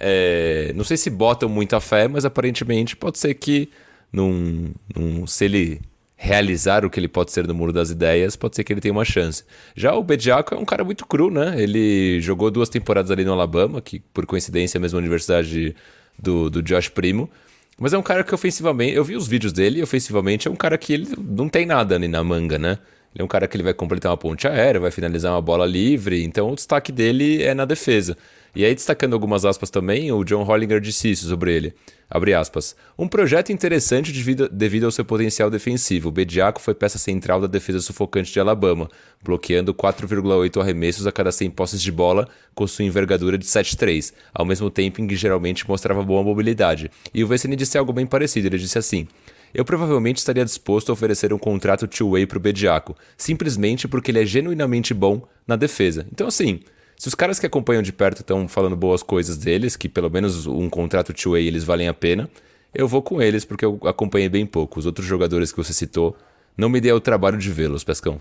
é, 0.00 0.72
não 0.74 0.84
sei 0.84 0.96
se 0.96 1.10
botam 1.10 1.48
muita 1.48 1.80
fé, 1.80 2.08
mas 2.08 2.24
aparentemente 2.24 2.96
pode 2.96 3.18
ser 3.18 3.34
que 3.34 3.68
num, 4.12 4.72
num, 4.94 5.26
se 5.26 5.44
ele 5.44 5.80
realizar 6.16 6.84
o 6.84 6.90
que 6.90 6.98
ele 6.98 7.06
pode 7.06 7.30
ser 7.30 7.46
no 7.46 7.54
Muro 7.54 7.72
das 7.72 7.90
Ideias, 7.90 8.34
pode 8.34 8.56
ser 8.56 8.64
que 8.64 8.72
ele 8.72 8.80
tenha 8.80 8.92
uma 8.92 9.04
chance. 9.04 9.44
Já 9.76 9.94
o 9.94 10.02
Bediaco 10.02 10.52
é 10.54 10.58
um 10.58 10.64
cara 10.64 10.82
muito 10.82 11.06
cru, 11.06 11.30
né? 11.30 11.54
Ele 11.56 12.20
jogou 12.20 12.50
duas 12.50 12.68
temporadas 12.68 13.10
ali 13.10 13.24
no 13.24 13.32
Alabama, 13.32 13.80
que 13.80 14.00
por 14.00 14.26
coincidência 14.26 14.76
é 14.76 14.80
a 14.80 14.82
mesma 14.82 14.98
universidade 14.98 15.76
do, 16.18 16.50
do 16.50 16.60
Josh 16.60 16.88
Primo. 16.88 17.30
Mas 17.78 17.92
é 17.92 17.98
um 17.98 18.02
cara 18.02 18.24
que 18.24 18.34
ofensivamente, 18.34 18.96
eu 18.96 19.04
vi 19.04 19.14
os 19.14 19.28
vídeos 19.28 19.52
dele, 19.52 19.80
ofensivamente 19.80 20.48
é 20.48 20.50
um 20.50 20.56
cara 20.56 20.76
que 20.76 20.92
ele 20.92 21.08
não 21.16 21.48
tem 21.48 21.64
nada 21.64 21.94
ali 21.94 22.08
na 22.08 22.24
manga, 22.24 22.58
né? 22.58 22.78
Ele 23.14 23.22
é 23.22 23.24
um 23.24 23.28
cara 23.28 23.46
que 23.46 23.56
ele 23.56 23.62
vai 23.62 23.72
completar 23.72 24.10
uma 24.10 24.18
ponte 24.18 24.48
aérea, 24.48 24.80
vai 24.80 24.90
finalizar 24.90 25.32
uma 25.32 25.40
bola 25.40 25.64
livre, 25.64 26.24
então 26.24 26.50
o 26.50 26.54
destaque 26.56 26.90
dele 26.90 27.42
é 27.44 27.54
na 27.54 27.64
defesa. 27.64 28.16
E 28.54 28.64
aí, 28.64 28.74
destacando 28.74 29.12
algumas 29.12 29.44
aspas 29.44 29.70
também, 29.70 30.10
o 30.10 30.24
John 30.24 30.42
Hollinger 30.42 30.80
disse 30.80 31.10
isso 31.10 31.28
sobre 31.28 31.54
ele. 31.54 31.74
Abre 32.10 32.32
aspas. 32.32 32.74
Um 32.98 33.06
projeto 33.06 33.52
interessante 33.52 34.10
devido, 34.10 34.48
devido 34.48 34.84
ao 34.84 34.90
seu 34.90 35.04
potencial 35.04 35.50
defensivo. 35.50 36.10
Bediaco 36.10 36.60
foi 36.60 36.74
peça 36.74 36.98
central 36.98 37.40
da 37.40 37.46
defesa 37.46 37.80
sufocante 37.80 38.32
de 38.32 38.40
Alabama, 38.40 38.88
bloqueando 39.22 39.74
4,8 39.74 40.60
arremessos 40.60 41.06
a 41.06 41.12
cada 41.12 41.30
100 41.30 41.50
posses 41.50 41.82
de 41.82 41.92
bola, 41.92 42.26
com 42.54 42.66
sua 42.66 42.84
envergadura 42.84 43.36
de 43.36 43.44
7,3, 43.44 44.12
ao 44.34 44.46
mesmo 44.46 44.70
tempo 44.70 45.00
em 45.00 45.06
que 45.06 45.16
geralmente 45.16 45.68
mostrava 45.68 46.02
boa 46.02 46.22
mobilidade. 46.22 46.90
E 47.12 47.22
o 47.22 47.26
VCN 47.26 47.54
disse 47.56 47.76
algo 47.76 47.92
bem 47.92 48.06
parecido, 48.06 48.48
ele 48.48 48.58
disse 48.58 48.78
assim... 48.78 49.06
Eu 49.54 49.64
provavelmente 49.64 50.18
estaria 50.18 50.44
disposto 50.44 50.90
a 50.90 50.92
oferecer 50.92 51.32
um 51.32 51.38
contrato 51.38 51.88
two-way 51.88 52.26
para 52.26 52.36
o 52.36 52.40
Bediaco, 52.40 52.94
simplesmente 53.16 53.88
porque 53.88 54.10
ele 54.10 54.20
é 54.20 54.26
genuinamente 54.26 54.92
bom 54.92 55.26
na 55.46 55.56
defesa. 55.56 56.06
Então, 56.12 56.26
assim, 56.26 56.60
se 56.98 57.06
os 57.06 57.14
caras 57.14 57.38
que 57.38 57.46
acompanham 57.46 57.80
de 57.80 57.92
perto 57.92 58.20
estão 58.20 58.48
falando 58.48 58.76
boas 58.76 59.04
coisas 59.04 59.36
deles, 59.36 59.76
que 59.76 59.88
pelo 59.88 60.10
menos 60.10 60.46
um 60.46 60.68
contrato 60.68 61.12
two-way 61.12 61.46
eles 61.46 61.62
valem 61.62 61.86
a 61.86 61.94
pena, 61.94 62.28
eu 62.74 62.88
vou 62.88 63.00
com 63.00 63.22
eles 63.22 63.44
porque 63.44 63.64
eu 63.64 63.78
acompanhei 63.84 64.28
bem 64.28 64.44
pouco. 64.44 64.80
Os 64.80 64.86
outros 64.86 65.06
jogadores 65.06 65.52
que 65.52 65.58
você 65.58 65.72
citou, 65.72 66.16
não 66.56 66.68
me 66.68 66.80
deu 66.80 66.96
o 66.96 67.00
trabalho 67.00 67.38
de 67.38 67.50
vê-los, 67.52 67.84
Pescão. 67.84 68.20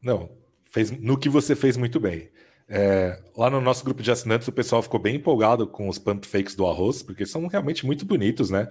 Não, 0.00 0.30
fez 0.70 0.92
no 0.92 1.18
que 1.18 1.28
você 1.28 1.56
fez 1.56 1.76
muito 1.76 1.98
bem. 1.98 2.30
É, 2.68 3.20
lá 3.36 3.50
no 3.50 3.60
nosso 3.60 3.84
grupo 3.84 4.02
de 4.02 4.12
assinantes, 4.12 4.46
o 4.46 4.52
pessoal 4.52 4.80
ficou 4.80 5.00
bem 5.00 5.16
empolgado 5.16 5.66
com 5.66 5.88
os 5.88 5.98
pump 5.98 6.24
fakes 6.26 6.54
do 6.54 6.66
arroz, 6.66 7.02
porque 7.02 7.26
são 7.26 7.46
realmente 7.48 7.84
muito 7.84 8.06
bonitos, 8.06 8.48
né? 8.48 8.68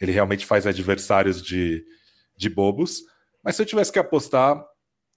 Ele 0.00 0.10
realmente 0.10 0.46
faz 0.46 0.66
adversários 0.66 1.42
de, 1.42 1.84
de 2.36 2.48
bobos. 2.48 3.02
Mas 3.44 3.56
se 3.56 3.62
eu 3.62 3.66
tivesse 3.66 3.92
que 3.92 3.98
apostar, 3.98 4.64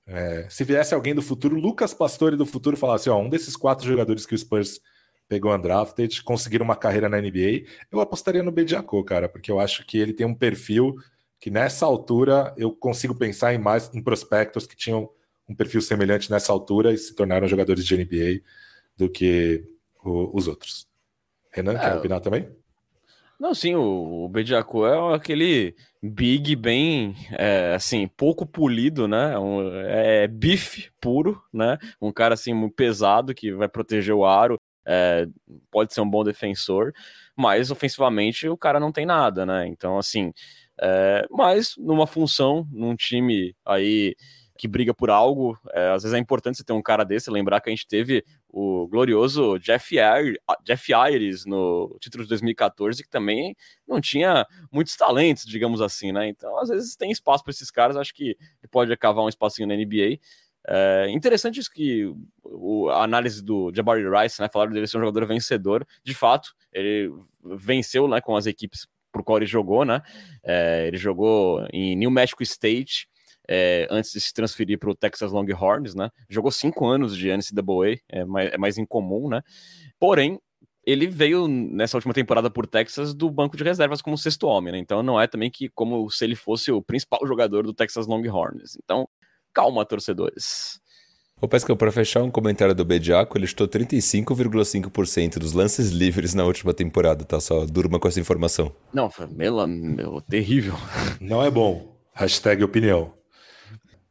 é, 0.10 0.48
se 0.50 0.64
viesse 0.64 0.94
alguém 0.94 1.14
do 1.14 1.22
futuro, 1.22 1.56
Lucas 1.56 1.94
Pastore 1.94 2.36
do 2.36 2.46
futuro, 2.46 2.76
falasse: 2.76 3.10
ó, 3.10 3.20
um 3.20 3.30
desses 3.30 3.56
quatro 3.56 3.86
jogadores 3.86 4.26
que 4.26 4.34
o 4.34 4.38
Spurs 4.38 4.82
pegou 5.28 5.54
undrafted, 5.54 6.24
conseguiram 6.24 6.66
uma 6.66 6.76
carreira 6.76 7.08
na 7.08 7.22
NBA, 7.22 7.66
eu 7.92 8.02
apostaria 8.02 8.42
no 8.42 8.52
Bediaco, 8.52 9.04
cara, 9.04 9.30
porque 9.30 9.52
eu 9.52 9.60
acho 9.60 9.86
que 9.86 10.00
ele 10.00 10.12
tem 10.12 10.26
um 10.26 10.34
perfil 10.34 10.96
que 11.40 11.52
nessa 11.52 11.86
altura 11.86 12.52
eu 12.58 12.72
consigo 12.72 13.14
pensar 13.14 13.54
em 13.54 13.60
mais 13.60 13.94
em 13.94 14.02
prospectos 14.02 14.66
que 14.66 14.76
tinham 14.76 15.08
um 15.48 15.54
perfil 15.54 15.82
semelhante 15.82 16.32
nessa 16.32 16.52
altura 16.52 16.92
e 16.92 16.98
se 16.98 17.14
tornaram 17.14 17.48
jogadores 17.48 17.86
de 17.86 17.96
NBA 17.96 18.42
do 18.98 19.08
que 19.08 19.64
o, 20.04 20.36
os 20.36 20.48
outros. 20.48 20.88
Renan, 21.52 21.74
é, 21.74 21.80
quer 21.80 21.98
opinar 21.98 22.20
também? 22.20 22.50
Não, 23.40 23.54
sim, 23.54 23.76
o, 23.76 24.26
o 24.26 24.30
Bediaco 24.30 24.86
é 24.86 25.16
aquele 25.16 25.76
big 26.02 26.56
bem, 26.56 27.16
é, 27.32 27.74
assim, 27.76 28.08
pouco 28.08 28.46
polido, 28.46 29.08
né? 29.08 29.38
Um, 29.38 29.70
é 29.86 30.28
bife 30.28 30.92
puro, 31.02 31.42
né? 31.54 31.78
Um 32.02 32.12
cara, 32.12 32.34
assim, 32.34 32.54
muito 32.54 32.76
pesado 32.76 33.34
que 33.34 33.52
vai 33.54 33.68
proteger 33.68 34.14
o 34.16 34.26
aro, 34.26 34.58
é, 34.88 35.28
pode 35.70 35.94
ser 35.94 36.02
um 36.02 36.10
bom 36.10 36.24
defensor, 36.24 36.94
mas 37.36 37.70
ofensivamente 37.72 38.48
o 38.48 38.58
cara 38.58 38.80
não 38.80 38.92
tem 38.92 39.06
nada, 39.06 39.46
né? 39.46 39.68
Então, 39.68 39.98
assim, 39.98 40.32
é, 40.82 41.28
mas 41.30 41.74
numa 41.78 42.08
função, 42.08 42.68
num 42.72 42.96
time 42.96 43.56
aí 43.66 44.16
que 44.60 44.68
briga 44.68 44.94
por 44.94 45.10
algo. 45.10 45.58
É, 45.72 45.88
às 45.92 46.04
vezes 46.04 46.14
é 46.14 46.20
importante 46.20 46.58
você 46.58 46.66
ter 46.66 46.74
um 46.74 46.82
cara 46.82 47.06
desse, 47.06 47.32
lembrar 47.32 47.62
que 47.62 47.70
a 47.70 47.72
gente 47.72 47.88
teve 47.88 48.26
o 48.50 48.86
glorioso 48.90 49.58
Jeff, 49.58 49.98
Ayres, 49.98 50.38
Jeff 50.66 50.94
Ayres 50.94 51.46
no 51.46 51.96
título 51.98 52.26
de 52.26 52.30
2014, 52.30 53.02
que 53.02 53.10
também 53.10 53.56
não 53.88 54.02
tinha 54.02 54.46
muitos 54.70 54.98
talentos, 54.98 55.46
digamos 55.46 55.82
assim, 55.82 56.12
né? 56.12 56.28
Então, 56.28 56.60
às 56.60 56.68
vezes 56.68 56.98
tem 56.98 57.10
espaço 57.10 57.42
para 57.42 57.52
esses 57.52 57.72
caras, 57.72 57.96
acho 57.96 58.14
que 58.14 58.36
pode 58.70 58.96
cavar 58.98 59.24
um 59.24 59.30
espacinho 59.30 59.66
na 59.66 59.78
NBA. 59.78 60.20
É 60.68 61.10
interessante 61.10 61.58
isso 61.58 61.72
que 61.72 62.14
o, 62.44 62.90
a 62.90 63.06
análise 63.06 63.42
do 63.42 63.72
Jabari 63.74 64.04
Rice, 64.04 64.42
né? 64.42 64.50
Falaram 64.52 64.74
dele 64.74 64.88
ser 64.88 64.98
um 64.98 65.02
jogador 65.02 65.26
vencedor. 65.26 65.88
De 66.04 66.14
fato, 66.14 66.54
ele 66.74 67.10
venceu 67.42 68.10
né, 68.10 68.20
com 68.20 68.36
as 68.36 68.46
equipes 68.46 68.86
por 69.10 69.24
qual 69.24 69.38
ele 69.38 69.46
jogou, 69.46 69.86
né? 69.86 70.02
É, 70.44 70.86
ele 70.88 70.98
jogou 70.98 71.66
em 71.72 71.96
New 71.96 72.12
Mexico 72.12 72.44
State, 72.44 73.08
é, 73.52 73.88
antes 73.90 74.12
de 74.12 74.22
se 74.22 74.32
transferir 74.32 74.78
para 74.78 74.92
o 74.92 74.96
Texas 74.96 75.32
Longhorns, 75.32 75.96
né? 75.96 76.12
Jogou 76.30 76.52
cinco 76.52 76.86
anos 76.86 77.18
de 77.18 77.36
NCAA, 77.36 77.98
é 78.08 78.24
mais, 78.24 78.54
é 78.54 78.58
mais 78.60 78.78
incomum, 78.78 79.28
né? 79.28 79.42
Porém, 80.00 80.40
ele 80.86 81.08
veio 81.08 81.48
nessa 81.48 81.98
última 81.98 82.14
temporada 82.14 82.52
por 82.52 82.68
Texas 82.68 83.12
do 83.12 83.30
banco 83.30 83.58
de 83.58 83.64
reservas 83.64 84.04
como 84.04 84.18
sexto 84.18 84.46
homem, 84.46 84.74
né? 84.74 84.78
Então 84.78 85.02
não 85.02 85.20
é 85.20 85.26
também 85.26 85.50
que 85.50 85.68
como 85.70 86.08
se 86.12 86.24
ele 86.24 86.36
fosse 86.36 86.72
o 86.72 86.80
principal 86.80 87.26
jogador 87.26 87.64
do 87.64 87.74
Texas 87.74 88.06
Longhorns. 88.06 88.78
Então, 88.84 89.10
calma, 89.52 89.84
torcedores. 89.84 90.80
Ô 91.42 91.48
Pesca, 91.48 91.76
para 91.76 91.92
fechar 91.92 92.22
um 92.22 92.30
comentário 92.30 92.76
do 92.76 92.86
Bediaco, 92.86 93.36
ele 93.36 93.46
estou 93.46 93.68
35,5% 93.68 95.40
dos 95.40 95.54
lances 95.54 95.90
livres 95.90 96.36
na 96.36 96.44
última 96.44 96.74
temporada, 96.74 97.26
tá? 97.26 97.40
Só 97.40 97.66
durma 97.66 97.98
com 97.98 98.08
essa 98.08 98.20
informação. 98.20 98.76
Não, 98.94 99.10
foi 99.10 99.26
meu, 99.26 99.66
meu, 99.66 100.22
terrível. 100.22 100.76
Não 101.20 101.44
é 101.44 101.50
bom. 101.50 101.98
Hashtag 102.14 102.64
opinião. 102.64 103.19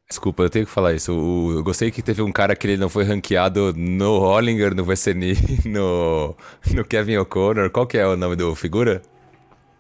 Desculpa, 0.09 0.43
eu 0.43 0.49
tenho 0.51 0.65
que 0.65 0.73
falar 0.73 0.95
isso. 0.95 1.13
O, 1.13 1.53
eu 1.53 1.63
gostei 1.63 1.91
que 1.91 2.01
teve 2.01 2.23
um 2.23 2.33
cara 2.33 2.57
que 2.57 2.67
ele 2.67 2.79
não 2.79 2.89
foi 2.89 3.05
ranqueado 3.05 3.75
no 3.77 4.19
Hollinger, 4.19 4.75
no 4.75 4.83
VCNI, 4.83 5.35
no, 5.69 6.35
no 6.75 6.85
Kevin 6.85 7.19
O'Connor. 7.19 7.71
Qual 7.71 7.87
que 7.87 7.99
é 7.99 8.07
o 8.07 8.17
nome 8.17 8.35
do 8.35 8.55
figura? 8.55 9.03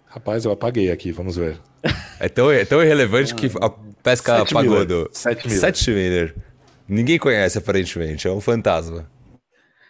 Rapaz, 0.06 0.44
eu 0.44 0.52
apaguei 0.52 0.90
aqui, 0.90 1.12
vamos 1.12 1.36
ver. 1.36 1.58
É 2.20 2.28
tão, 2.28 2.50
é 2.50 2.64
tão 2.64 2.82
irrelevante 2.82 3.32
que 3.32 3.46
a 3.60 3.70
pesca 4.02 4.38
Sete 4.38 4.52
apagou 4.52 4.84
do... 4.84 5.08
Sete 5.12 5.46
Miller. 5.46 5.60
Sete 5.60 5.90
Miller. 5.92 6.34
Ninguém 6.88 7.16
conhece, 7.16 7.58
aparentemente. 7.58 8.26
É 8.26 8.30
um 8.32 8.40
fantasma. 8.40 9.08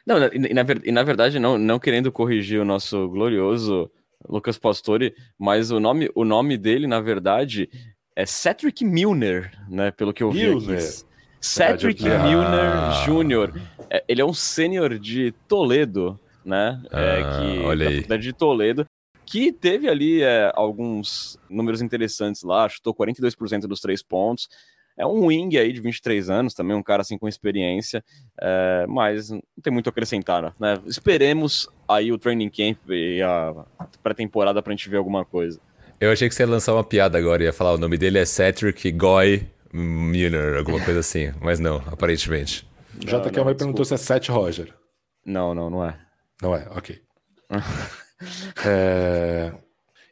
Não, 0.06 0.18
e 0.30 0.52
na, 0.52 0.66
e 0.84 0.92
na 0.92 1.02
verdade, 1.02 1.38
não, 1.38 1.56
não 1.56 1.78
querendo 1.78 2.12
corrigir 2.12 2.60
o 2.60 2.66
nosso 2.66 3.08
glorioso 3.08 3.90
Lucas 4.28 4.58
Pastore, 4.58 5.14
mas 5.38 5.70
o 5.70 5.80
nome, 5.80 6.10
o 6.14 6.24
nome 6.24 6.58
dele, 6.58 6.86
na 6.86 7.00
verdade, 7.00 7.70
é 8.18 8.26
Cedric 8.26 8.84
Milner, 8.84 9.52
né? 9.68 9.92
Pelo 9.92 10.12
que 10.12 10.24
eu 10.24 10.32
vi 10.32 10.48
Milner. 10.48 10.76
aqui. 10.76 11.04
Cedric 11.40 12.04
ah. 12.08 12.18
Milner 12.18 13.04
Jr. 13.04 13.60
É, 13.88 14.04
ele 14.08 14.20
é 14.20 14.24
um 14.24 14.34
sênior 14.34 14.98
de 14.98 15.32
Toledo, 15.46 16.18
né? 16.44 16.82
É, 16.90 17.22
ah, 17.22 17.38
que, 17.38 17.58
olha 17.60 17.84
da 17.84 17.90
aí. 17.90 17.96
faculdade 17.98 18.22
de 18.24 18.32
Toledo, 18.32 18.86
que 19.24 19.52
teve 19.52 19.88
ali 19.88 20.20
é, 20.20 20.50
alguns 20.56 21.38
números 21.48 21.80
interessantes 21.80 22.42
lá, 22.42 22.68
chutou 22.68 22.92
42% 22.92 23.68
dos 23.68 23.80
três 23.80 24.02
pontos. 24.02 24.48
É 24.96 25.06
um 25.06 25.26
wing 25.26 25.56
aí 25.56 25.72
de 25.72 25.80
23 25.80 26.28
anos, 26.28 26.54
também 26.54 26.76
um 26.76 26.82
cara 26.82 27.02
assim 27.02 27.16
com 27.16 27.28
experiência, 27.28 28.04
é, 28.42 28.84
mas 28.88 29.30
não 29.30 29.40
tem 29.62 29.72
muito 29.72 29.86
a 29.86 29.90
acrescentar, 29.90 30.56
né? 30.58 30.76
Esperemos 30.86 31.68
aí 31.88 32.10
o 32.10 32.18
training 32.18 32.50
camp 32.50 32.78
e 32.88 33.22
a 33.22 33.64
pré-temporada 34.02 34.60
pra 34.60 34.72
gente 34.72 34.88
ver 34.88 34.96
alguma 34.96 35.24
coisa. 35.24 35.60
Eu 36.00 36.12
achei 36.12 36.28
que 36.28 36.34
você 36.34 36.44
ia 36.44 36.48
lançar 36.48 36.74
uma 36.74 36.84
piada 36.84 37.18
agora, 37.18 37.42
ia 37.42 37.52
falar 37.52 37.74
o 37.74 37.78
nome 37.78 37.98
dele 37.98 38.18
é 38.18 38.24
Cedric 38.24 38.92
Goy 38.92 39.44
Milner, 39.72 40.58
alguma 40.58 40.82
coisa 40.84 41.00
assim, 41.00 41.32
mas 41.40 41.58
não, 41.58 41.82
aparentemente. 41.86 42.66
J. 43.04 43.30
Kelmer 43.30 43.56
perguntou 43.56 43.84
se 43.84 43.94
é 43.94 43.96
Seth 43.96 44.28
Roger. 44.28 44.72
Não, 45.26 45.54
não, 45.54 45.68
não 45.68 45.84
é. 45.84 45.98
Não 46.40 46.54
é, 46.54 46.68
ok. 46.70 47.00
é... 48.64 49.52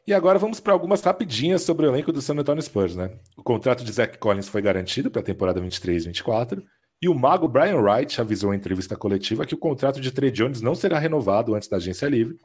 E 0.05 0.13
agora 0.13 0.37
vamos 0.37 0.59
para 0.59 0.73
algumas 0.73 1.01
rapidinhas 1.01 1.61
sobre 1.61 1.85
o 1.85 1.89
elenco 1.89 2.11
do 2.11 2.21
San 2.21 2.35
Antonio 2.35 2.61
Spurs, 2.61 2.95
né? 2.95 3.11
O 3.37 3.43
contrato 3.43 3.83
de 3.83 3.91
Zach 3.91 4.17
Collins 4.17 4.47
foi 4.47 4.61
garantido 4.61 5.09
para 5.09 5.21
a 5.21 5.25
temporada 5.25 5.61
23-24 5.61 6.63
e 7.01 7.07
o 7.07 7.15
mago 7.15 7.47
Brian 7.47 7.77
Wright 7.77 8.19
avisou 8.19 8.53
em 8.53 8.57
entrevista 8.57 8.95
coletiva 8.95 9.45
que 9.45 9.55
o 9.55 9.57
contrato 9.57 10.01
de 10.01 10.11
Trey 10.11 10.31
Jones 10.31 10.61
não 10.61 10.75
será 10.75 10.99
renovado 10.99 11.55
antes 11.55 11.69
da 11.69 11.77
agência 11.77 12.07
livre. 12.07 12.37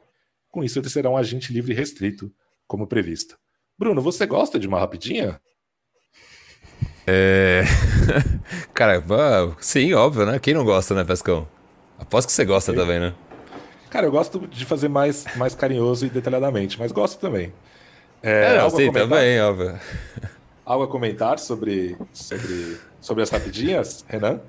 Com 0.49 0.63
isso, 0.63 0.79
ele 0.79 0.89
será 0.89 1.09
um 1.09 1.17
agente 1.17 1.53
livre 1.53 1.73
restrito 1.73 2.31
como 2.73 2.87
previsto. 2.87 3.37
Bruno, 3.77 4.01
você 4.01 4.25
gosta 4.25 4.57
de 4.57 4.67
uma 4.67 4.79
rapidinha? 4.79 5.39
É. 7.05 7.61
Cara, 8.73 8.99
sim, 9.59 9.93
óbvio, 9.93 10.25
né? 10.25 10.39
Quem 10.39 10.55
não 10.55 10.65
gosta, 10.65 10.95
né, 10.95 11.03
Pescão? 11.03 11.47
Aposto 11.99 12.29
que 12.29 12.33
você 12.33 12.43
gosta 12.43 12.71
sim. 12.71 12.77
também, 12.79 12.99
né? 12.99 13.13
Cara, 13.91 14.07
eu 14.07 14.11
gosto 14.11 14.47
de 14.47 14.65
fazer 14.65 14.87
mais, 14.87 15.23
mais 15.35 15.53
carinhoso 15.53 16.07
e 16.07 16.09
detalhadamente, 16.09 16.79
mas 16.79 16.91
gosto 16.91 17.19
também. 17.19 17.53
É, 18.23 18.55
é 18.55 18.57
não, 18.57 18.71
sim, 18.71 18.91
também, 18.91 19.39
óbvio. 19.39 19.79
Algo 20.65 20.85
a 20.85 20.87
comentar 20.87 21.37
sobre, 21.37 21.95
sobre, 22.11 22.79
sobre 22.99 23.21
as 23.21 23.29
rapidinhas, 23.29 24.03
Renan? 24.07 24.41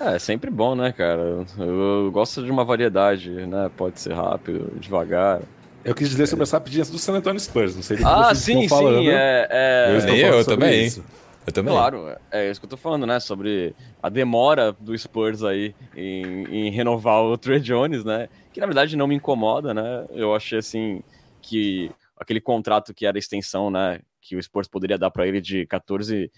É, 0.00 0.14
é 0.14 0.18
sempre 0.18 0.50
bom, 0.50 0.74
né, 0.74 0.90
cara? 0.90 1.20
Eu, 1.20 1.46
eu 1.58 2.10
gosto 2.10 2.42
de 2.42 2.50
uma 2.50 2.64
variedade, 2.64 3.30
né? 3.46 3.70
Pode 3.76 4.00
ser 4.00 4.14
rápido, 4.14 4.72
devagar. 4.80 5.42
Eu 5.88 5.94
quis 5.94 6.10
dizer 6.10 6.26
sobre 6.26 6.42
as 6.42 6.50
rapidinhas 6.50 6.90
do 6.90 6.98
San 6.98 7.14
Antonio 7.14 7.40
Spurs, 7.40 7.74
não 7.74 7.82
sei 7.82 7.96
do 7.96 8.00
que 8.00 8.06
ah, 8.06 8.24
vocês 8.24 8.38
sim, 8.40 8.60
estão 8.60 8.78
falando. 8.78 8.98
Sim, 8.98 9.08
é, 9.08 9.48
é... 9.50 9.86
Eu, 9.88 10.14
eu, 10.14 10.38
eu 10.38 10.44
também. 10.44 10.84
Isso. 10.84 11.02
Eu 11.46 11.52
também. 11.52 11.72
Claro, 11.72 12.14
é 12.30 12.50
isso 12.50 12.60
que 12.60 12.66
eu 12.66 12.70
tô 12.70 12.76
falando, 12.76 13.06
né? 13.06 13.18
Sobre 13.18 13.74
a 14.02 14.10
demora 14.10 14.70
do 14.70 14.96
Spurs 14.96 15.42
aí 15.42 15.74
em, 15.96 16.44
em 16.44 16.70
renovar 16.70 17.22
o 17.22 17.38
Trey 17.38 17.58
Jones, 17.58 18.04
né? 18.04 18.28
Que 18.52 18.60
na 18.60 18.66
verdade 18.66 18.98
não 18.98 19.06
me 19.06 19.14
incomoda, 19.14 19.72
né? 19.72 20.06
Eu 20.10 20.34
achei 20.34 20.58
assim 20.58 21.02
que 21.40 21.90
aquele 22.18 22.40
contrato 22.40 22.92
que 22.92 23.06
era 23.06 23.18
extensão, 23.18 23.70
né? 23.70 24.00
Que 24.20 24.36
o 24.36 24.42
Spurs 24.42 24.68
poderia 24.68 24.98
dar 24.98 25.10
para 25.10 25.26
ele 25.26 25.40
de 25.40 25.64
14 25.64 26.30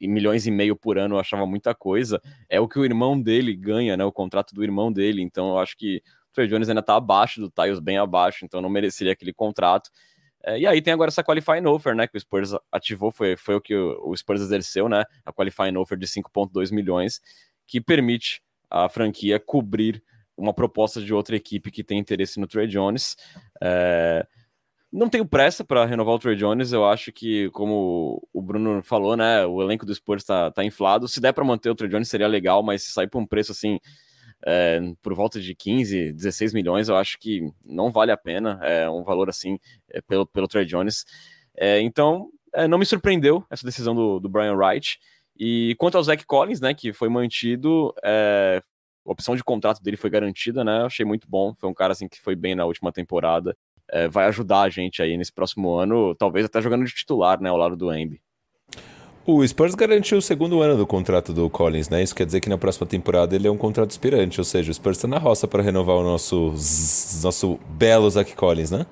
milhões 0.00 0.44
e 0.44 0.50
meio 0.50 0.74
por 0.74 0.98
ano, 0.98 1.14
eu 1.14 1.20
achava 1.20 1.46
muita 1.46 1.72
coisa. 1.72 2.20
É 2.48 2.58
o 2.58 2.66
que 2.66 2.80
o 2.80 2.84
irmão 2.84 3.20
dele 3.20 3.54
ganha, 3.54 3.96
né? 3.96 4.04
O 4.04 4.10
contrato 4.10 4.56
do 4.56 4.64
irmão 4.64 4.92
dele. 4.92 5.22
Então 5.22 5.50
eu 5.50 5.58
acho 5.58 5.76
que 5.76 6.02
Trey 6.32 6.46
Jones 6.46 6.68
ainda 6.68 6.80
está 6.80 6.96
abaixo 6.96 7.40
do 7.40 7.50
Tyus, 7.50 7.80
bem 7.80 7.98
abaixo, 7.98 8.44
então 8.44 8.60
não 8.60 8.68
mereceria 8.68 9.12
aquele 9.12 9.32
contrato. 9.32 9.90
É, 10.44 10.58
e 10.58 10.66
aí 10.66 10.80
tem 10.80 10.92
agora 10.92 11.08
essa 11.08 11.24
qualifying 11.24 11.66
offer, 11.66 11.94
né, 11.94 12.06
que 12.06 12.16
o 12.16 12.20
Spurs 12.20 12.52
ativou, 12.70 13.10
foi, 13.10 13.36
foi 13.36 13.56
o 13.56 13.60
que 13.60 13.74
o, 13.74 14.10
o 14.10 14.16
Spurs 14.16 14.40
exerceu, 14.40 14.88
né, 14.88 15.04
a 15.24 15.32
qualifying 15.32 15.76
offer 15.76 15.98
de 15.98 16.06
5.2 16.06 16.72
milhões, 16.72 17.20
que 17.66 17.80
permite 17.80 18.40
a 18.70 18.88
franquia 18.88 19.40
cobrir 19.40 20.02
uma 20.36 20.54
proposta 20.54 21.02
de 21.02 21.12
outra 21.12 21.34
equipe 21.34 21.70
que 21.70 21.82
tem 21.82 21.98
interesse 21.98 22.38
no 22.38 22.46
Trey 22.46 22.68
Jones. 22.68 23.16
É, 23.60 24.24
não 24.90 25.08
tenho 25.08 25.26
pressa 25.26 25.64
para 25.64 25.84
renovar 25.84 26.14
o 26.14 26.18
Trey 26.18 26.36
Jones. 26.36 26.72
Eu 26.72 26.86
acho 26.86 27.12
que, 27.12 27.50
como 27.50 28.26
o 28.32 28.40
Bruno 28.40 28.82
falou, 28.82 29.16
né, 29.16 29.44
o 29.44 29.60
elenco 29.60 29.84
do 29.84 29.94
Spurs 29.94 30.22
está 30.22 30.50
tá 30.50 30.64
inflado. 30.64 31.08
Se 31.08 31.20
der 31.20 31.32
para 31.32 31.44
manter 31.44 31.70
o 31.70 31.74
Trey 31.74 31.90
Jones 31.90 32.08
seria 32.08 32.28
legal, 32.28 32.62
mas 32.62 32.84
se 32.84 32.92
sair 32.92 33.08
por 33.08 33.20
um 33.20 33.26
preço 33.26 33.52
assim 33.52 33.80
é, 34.46 34.80
por 35.02 35.14
volta 35.14 35.40
de 35.40 35.54
15, 35.54 36.12
16 36.12 36.52
milhões, 36.52 36.88
eu 36.88 36.96
acho 36.96 37.18
que 37.18 37.42
não 37.64 37.90
vale 37.90 38.12
a 38.12 38.16
pena. 38.16 38.58
É 38.62 38.88
um 38.88 39.02
valor 39.02 39.28
assim 39.28 39.58
é, 39.90 40.00
pelo, 40.00 40.26
pelo 40.26 40.48
Trey 40.48 40.64
Jones. 40.64 41.04
É, 41.56 41.80
então, 41.80 42.30
não 42.68 42.78
me 42.78 42.86
surpreendeu 42.86 43.44
essa 43.50 43.64
decisão 43.64 43.94
do, 43.94 44.20
do, 44.20 44.28
Brian 44.28 44.54
Wright. 44.54 44.98
E 45.36 45.74
quanto 45.78 45.96
ao 45.96 46.02
Zach 46.02 46.24
Collins, 46.24 46.60
né, 46.60 46.74
que 46.74 46.92
foi 46.92 47.08
mantido, 47.08 47.94
a 48.02 48.62
opção 49.04 49.36
de 49.36 49.44
contrato 49.44 49.82
dele 49.82 49.96
foi 49.96 50.10
garantida, 50.10 50.64
né? 50.64 50.82
Achei 50.84 51.04
muito 51.04 51.28
bom. 51.28 51.54
Foi 51.54 51.68
um 51.68 51.74
cara 51.74 51.92
assim 51.92 52.08
que 52.08 52.20
foi 52.20 52.34
bem 52.34 52.54
na 52.54 52.64
última 52.64 52.92
temporada. 52.92 53.56
Vai 54.10 54.26
ajudar 54.26 54.62
a 54.62 54.68
gente 54.68 55.02
aí 55.02 55.16
nesse 55.16 55.32
próximo 55.32 55.74
ano, 55.74 56.14
talvez 56.14 56.46
até 56.46 56.60
jogando 56.60 56.84
de 56.84 56.94
titular, 56.94 57.40
né, 57.40 57.48
ao 57.50 57.56
lado 57.56 57.76
do 57.76 57.92
Embi. 57.94 58.20
O 59.30 59.46
Spurs 59.46 59.74
garantiu 59.74 60.16
o 60.16 60.22
segundo 60.22 60.62
ano 60.62 60.74
do 60.74 60.86
contrato 60.86 61.34
do 61.34 61.50
Collins, 61.50 61.90
né? 61.90 62.02
Isso 62.02 62.14
quer 62.14 62.24
dizer 62.24 62.40
que 62.40 62.48
na 62.48 62.56
próxima 62.56 62.86
temporada 62.86 63.36
ele 63.36 63.46
é 63.46 63.50
um 63.50 63.58
contrato 63.58 63.90
expirante, 63.90 64.40
ou 64.40 64.44
seja, 64.44 64.70
o 64.70 64.74
Spurs 64.74 64.96
está 64.96 65.06
na 65.06 65.18
roça 65.18 65.46
para 65.46 65.62
renovar 65.62 65.96
o 65.96 66.02
nosso, 66.02 66.54
nosso 67.22 67.60
belo 67.68 68.08
Zach 68.08 68.34
Collins, 68.34 68.70
né? 68.70 68.86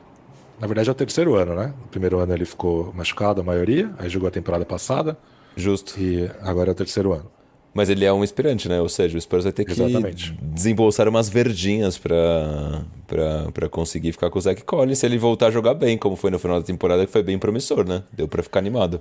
Na 0.61 0.67
verdade 0.67 0.91
é 0.91 0.93
o 0.93 0.95
terceiro 0.95 1.37
ano, 1.37 1.55
né? 1.55 1.73
O 1.87 1.89
primeiro 1.89 2.19
ano 2.19 2.35
ele 2.35 2.45
ficou 2.45 2.93
machucado, 2.95 3.41
a 3.41 3.45
maioria, 3.45 3.91
aí 3.99 4.11
jogou 4.11 4.29
a 4.29 4.31
temporada 4.31 4.67
passada. 4.67 5.17
Justo. 5.57 5.99
E 5.99 6.31
agora 6.43 6.69
é 6.69 6.73
o 6.73 6.75
terceiro 6.75 7.15
ano. 7.15 7.31
Mas 7.73 7.89
ele 7.89 8.05
é 8.05 8.13
um 8.13 8.23
expirante, 8.23 8.69
né? 8.69 8.79
Ou 8.79 8.91
seja, 8.91 9.17
o 9.17 9.21
Spurs 9.21 9.45
vai 9.45 9.55
ter 9.55 9.65
que 9.65 9.73
Exatamente. 9.73 10.37
desembolsar 10.43 11.09
umas 11.09 11.31
verdinhas 11.31 11.97
para 11.97 13.69
conseguir 13.71 14.13
ficar 14.13 14.29
com 14.29 14.39
o 14.39 14.43
Zach 14.43 14.63
Collins 14.65 14.99
se 14.99 15.07
ele 15.07 15.17
voltar 15.17 15.47
a 15.47 15.51
jogar 15.51 15.73
bem, 15.73 15.97
como 15.97 16.15
foi 16.15 16.31
no 16.31 16.39
final 16.39 16.61
da 16.61 16.67
temporada, 16.67 17.07
que 17.07 17.13
foi 17.13 17.23
bem 17.23 17.39
promissor, 17.39 17.89
né? 17.89 18.03
Deu 18.13 18.29
para 18.29 18.43
ficar 18.43 18.59
animado. 18.59 19.01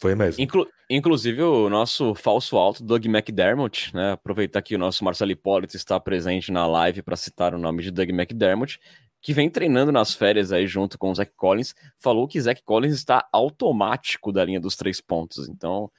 Foi 0.00 0.14
mesmo. 0.14 0.42
Inclu 0.42 0.66
inclusive, 0.88 1.42
o 1.42 1.68
nosso 1.68 2.14
falso 2.14 2.56
alto, 2.56 2.82
Doug 2.82 3.04
McDermott, 3.04 3.94
né? 3.94 4.12
Aproveitar 4.12 4.62
que 4.62 4.74
o 4.74 4.78
nosso 4.78 5.04
Marcelo 5.04 5.30
Hipólito 5.30 5.76
está 5.76 6.00
presente 6.00 6.50
na 6.50 6.66
live 6.66 7.02
para 7.02 7.14
citar 7.14 7.54
o 7.54 7.58
nome 7.58 7.82
de 7.82 7.90
Doug 7.92 8.08
McDermott, 8.08 8.80
que 9.20 9.34
vem 9.34 9.50
treinando 9.50 9.92
nas 9.92 10.14
férias 10.14 10.50
aí 10.50 10.66
junto 10.66 10.98
com 10.98 11.10
o 11.10 11.14
Zach 11.14 11.30
Collins, 11.36 11.74
falou 11.98 12.26
que 12.26 12.40
Zach 12.40 12.60
Collins 12.64 12.94
está 12.94 13.28
automático 13.30 14.32
da 14.32 14.42
linha 14.44 14.58
dos 14.58 14.74
três 14.74 15.00
pontos. 15.02 15.48
Então, 15.48 15.90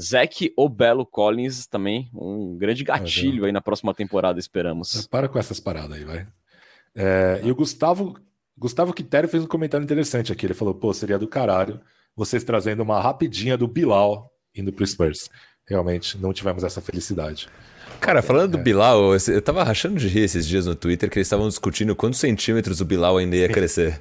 Zach 0.00 0.52
Belo 0.70 1.04
Collins 1.04 1.66
também, 1.66 2.10
um 2.14 2.56
grande 2.56 2.82
gatilho 2.82 3.44
aí 3.44 3.52
na 3.52 3.60
próxima 3.60 3.92
temporada, 3.92 4.40
esperamos. 4.40 5.06
Para 5.06 5.28
com 5.28 5.38
essas 5.38 5.60
paradas 5.60 5.98
aí, 5.98 6.04
vai. 6.04 6.26
É, 6.96 7.40
e 7.44 7.50
o 7.50 7.54
Gustavo, 7.54 8.18
Gustavo 8.56 8.94
Quitério 8.94 9.28
fez 9.28 9.44
um 9.44 9.48
comentário 9.48 9.84
interessante 9.84 10.32
aqui. 10.32 10.46
Ele 10.46 10.54
falou: 10.54 10.74
pô, 10.74 10.94
seria 10.94 11.18
do 11.18 11.28
caralho 11.28 11.80
vocês 12.16 12.44
trazendo 12.44 12.82
uma 12.82 13.00
rapidinha 13.00 13.56
do 13.56 13.66
Bilal 13.66 14.30
indo 14.54 14.72
pro 14.72 14.86
Spurs. 14.86 15.28
Realmente 15.66 16.18
não 16.18 16.32
tivemos 16.32 16.62
essa 16.62 16.80
felicidade. 16.80 17.48
Cara, 18.00 18.20
falando 18.22 18.52
do 18.52 18.58
é. 18.58 18.62
Bilal, 18.62 19.14
eu 19.14 19.42
tava 19.42 19.64
rachando 19.64 19.98
de 19.98 20.08
rir 20.08 20.20
esses 20.20 20.46
dias 20.46 20.66
no 20.66 20.74
Twitter 20.74 21.08
que 21.08 21.18
eles 21.18 21.26
estavam 21.26 21.48
discutindo 21.48 21.96
quantos 21.96 22.20
centímetros 22.20 22.80
o 22.80 22.84
Bilal 22.84 23.16
ainda 23.16 23.36
ia 23.36 23.48
crescer. 23.48 24.00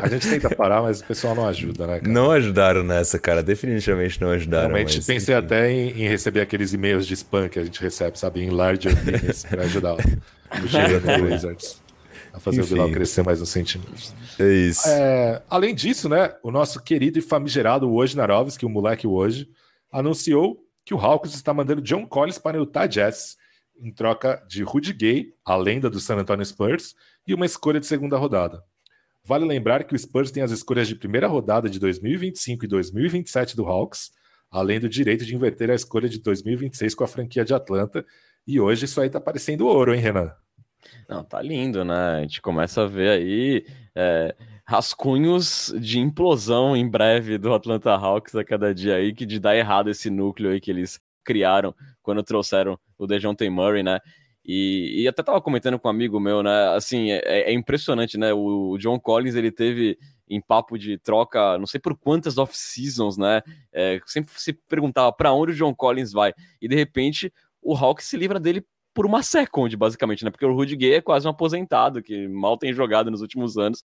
A 0.00 0.08
gente 0.08 0.28
tenta 0.28 0.54
parar, 0.54 0.82
mas 0.82 1.00
o 1.00 1.04
pessoal 1.04 1.34
não 1.34 1.46
ajuda, 1.46 1.86
né? 1.86 2.00
Cara? 2.00 2.12
Não 2.12 2.30
ajudaram 2.30 2.82
nessa, 2.82 3.18
cara. 3.18 3.42
Definitivamente 3.42 4.20
não 4.20 4.30
ajudaram. 4.30 4.68
Realmente 4.68 4.96
mas, 4.96 5.06
pensei 5.06 5.34
enfim. 5.34 5.44
até 5.44 5.70
em, 5.70 5.88
em, 5.90 6.08
receber 6.08 6.40
aqueles 6.40 6.72
e-mails 6.72 7.06
de 7.06 7.14
spam 7.14 7.48
que 7.48 7.58
a 7.58 7.64
gente 7.64 7.80
recebe, 7.80 8.18
sabe? 8.18 8.42
Em 8.42 8.50
larger 8.50 8.94
penis 9.04 9.44
pra 9.44 9.62
ajudar 9.64 9.94
o 9.94 9.96
do 11.18 11.24
Wizards 11.24 11.85
a 12.36 12.40
fazer 12.40 12.60
enfim. 12.60 12.74
o 12.74 12.76
Bilal 12.76 12.90
crescer 12.90 13.22
mais 13.22 13.40
uns 13.40 13.48
centímetros. 13.48 14.14
É 14.38 14.52
isso. 14.52 14.86
É, 14.86 15.42
além 15.48 15.74
disso, 15.74 16.06
né? 16.06 16.34
O 16.42 16.50
nosso 16.50 16.82
querido 16.82 17.18
e 17.18 17.22
famigerado 17.22 17.88
Wojnarowski, 17.88 18.66
o 18.66 18.68
moleque 18.68 19.06
hoje, 19.06 19.48
anunciou 19.90 20.62
que 20.84 20.92
o 20.92 20.98
Hawks 20.98 21.34
está 21.34 21.54
mandando 21.54 21.80
John 21.80 22.06
Collins 22.06 22.38
para 22.38 22.58
o 22.58 22.60
Utah 22.60 22.86
Jazz 22.86 23.36
em 23.80 23.90
troca 23.90 24.42
de 24.48 24.62
Rudy 24.62 24.92
Gay, 24.92 25.34
a 25.44 25.56
lenda 25.56 25.90
do 25.90 25.98
San 25.98 26.16
Antonio 26.16 26.44
Spurs, 26.44 26.94
e 27.26 27.34
uma 27.34 27.46
escolha 27.46 27.80
de 27.80 27.86
segunda 27.86 28.16
rodada. 28.16 28.62
Vale 29.24 29.44
lembrar 29.44 29.84
que 29.84 29.94
o 29.94 29.98
Spurs 29.98 30.30
tem 30.30 30.42
as 30.42 30.50
escolhas 30.50 30.86
de 30.86 30.94
primeira 30.94 31.26
rodada 31.26 31.68
de 31.68 31.78
2025 31.78 32.64
e 32.64 32.68
2027 32.68 33.56
do 33.56 33.66
Hawks, 33.66 34.12
além 34.50 34.78
do 34.78 34.88
direito 34.88 35.24
de 35.24 35.34
inverter 35.34 35.70
a 35.70 35.74
escolha 35.74 36.08
de 36.08 36.20
2026 36.20 36.94
com 36.94 37.04
a 37.04 37.08
franquia 37.08 37.44
de 37.44 37.52
Atlanta. 37.52 38.04
E 38.46 38.60
hoje 38.60 38.84
isso 38.84 39.00
aí 39.00 39.10
tá 39.10 39.20
parecendo 39.20 39.66
ouro, 39.66 39.92
hein, 39.94 40.00
Renan? 40.00 40.32
Não, 41.08 41.24
tá 41.24 41.40
lindo, 41.40 41.84
né? 41.84 42.18
A 42.18 42.20
gente 42.22 42.40
começa 42.40 42.82
a 42.82 42.86
ver 42.86 43.10
aí 43.10 43.66
é, 43.94 44.34
rascunhos 44.64 45.74
de 45.80 45.98
implosão 45.98 46.76
em 46.76 46.88
breve 46.88 47.38
do 47.38 47.54
Atlanta 47.54 47.92
Hawks 47.92 48.34
a 48.34 48.44
cada 48.44 48.74
dia 48.74 48.96
aí, 48.96 49.14
que 49.14 49.24
de 49.24 49.38
dar 49.38 49.56
errado 49.56 49.90
esse 49.90 50.10
núcleo 50.10 50.50
aí 50.50 50.60
que 50.60 50.70
eles 50.70 51.00
criaram 51.24 51.74
quando 52.02 52.22
trouxeram 52.22 52.78
o 52.96 53.06
DeJounte 53.06 53.48
Murray, 53.50 53.82
né? 53.82 54.00
E, 54.48 55.02
e, 55.02 55.08
até 55.08 55.24
tava 55.24 55.40
comentando 55.40 55.76
com 55.76 55.88
um 55.88 55.90
amigo 55.90 56.20
meu, 56.20 56.40
né? 56.40 56.68
Assim, 56.68 57.10
é, 57.10 57.50
é 57.50 57.52
impressionante, 57.52 58.16
né? 58.16 58.32
O, 58.32 58.70
o, 58.70 58.78
John 58.78 58.98
Collins, 58.98 59.34
ele 59.34 59.50
teve 59.50 59.98
em 60.28 60.40
papo 60.40 60.78
de 60.78 60.96
troca, 60.98 61.58
não 61.58 61.66
sei 61.66 61.80
por 61.80 61.96
quantas 61.96 62.38
off-seasons, 62.38 63.16
né? 63.18 63.42
É, 63.72 64.00
sempre 64.06 64.32
se 64.36 64.52
perguntava 64.52 65.12
para 65.12 65.32
onde 65.32 65.50
o 65.50 65.54
John 65.56 65.74
Collins 65.74 66.12
vai. 66.12 66.32
E 66.62 66.68
de 66.68 66.76
repente, 66.76 67.32
o 67.60 67.76
Hawks 67.76 68.06
se 68.06 68.16
livra 68.16 68.38
dele 68.38 68.64
por 68.96 69.04
uma 69.04 69.22
second, 69.22 69.76
basicamente, 69.76 70.24
né? 70.24 70.30
Porque 70.30 70.46
o 70.46 70.54
Rudy 70.54 70.74
Gay 70.74 70.94
é 70.94 71.00
quase 71.02 71.26
um 71.26 71.30
aposentado, 71.30 72.02
que 72.02 72.26
mal 72.28 72.56
tem 72.56 72.72
jogado 72.72 73.10
nos 73.10 73.20
últimos 73.20 73.58
anos. 73.58 73.84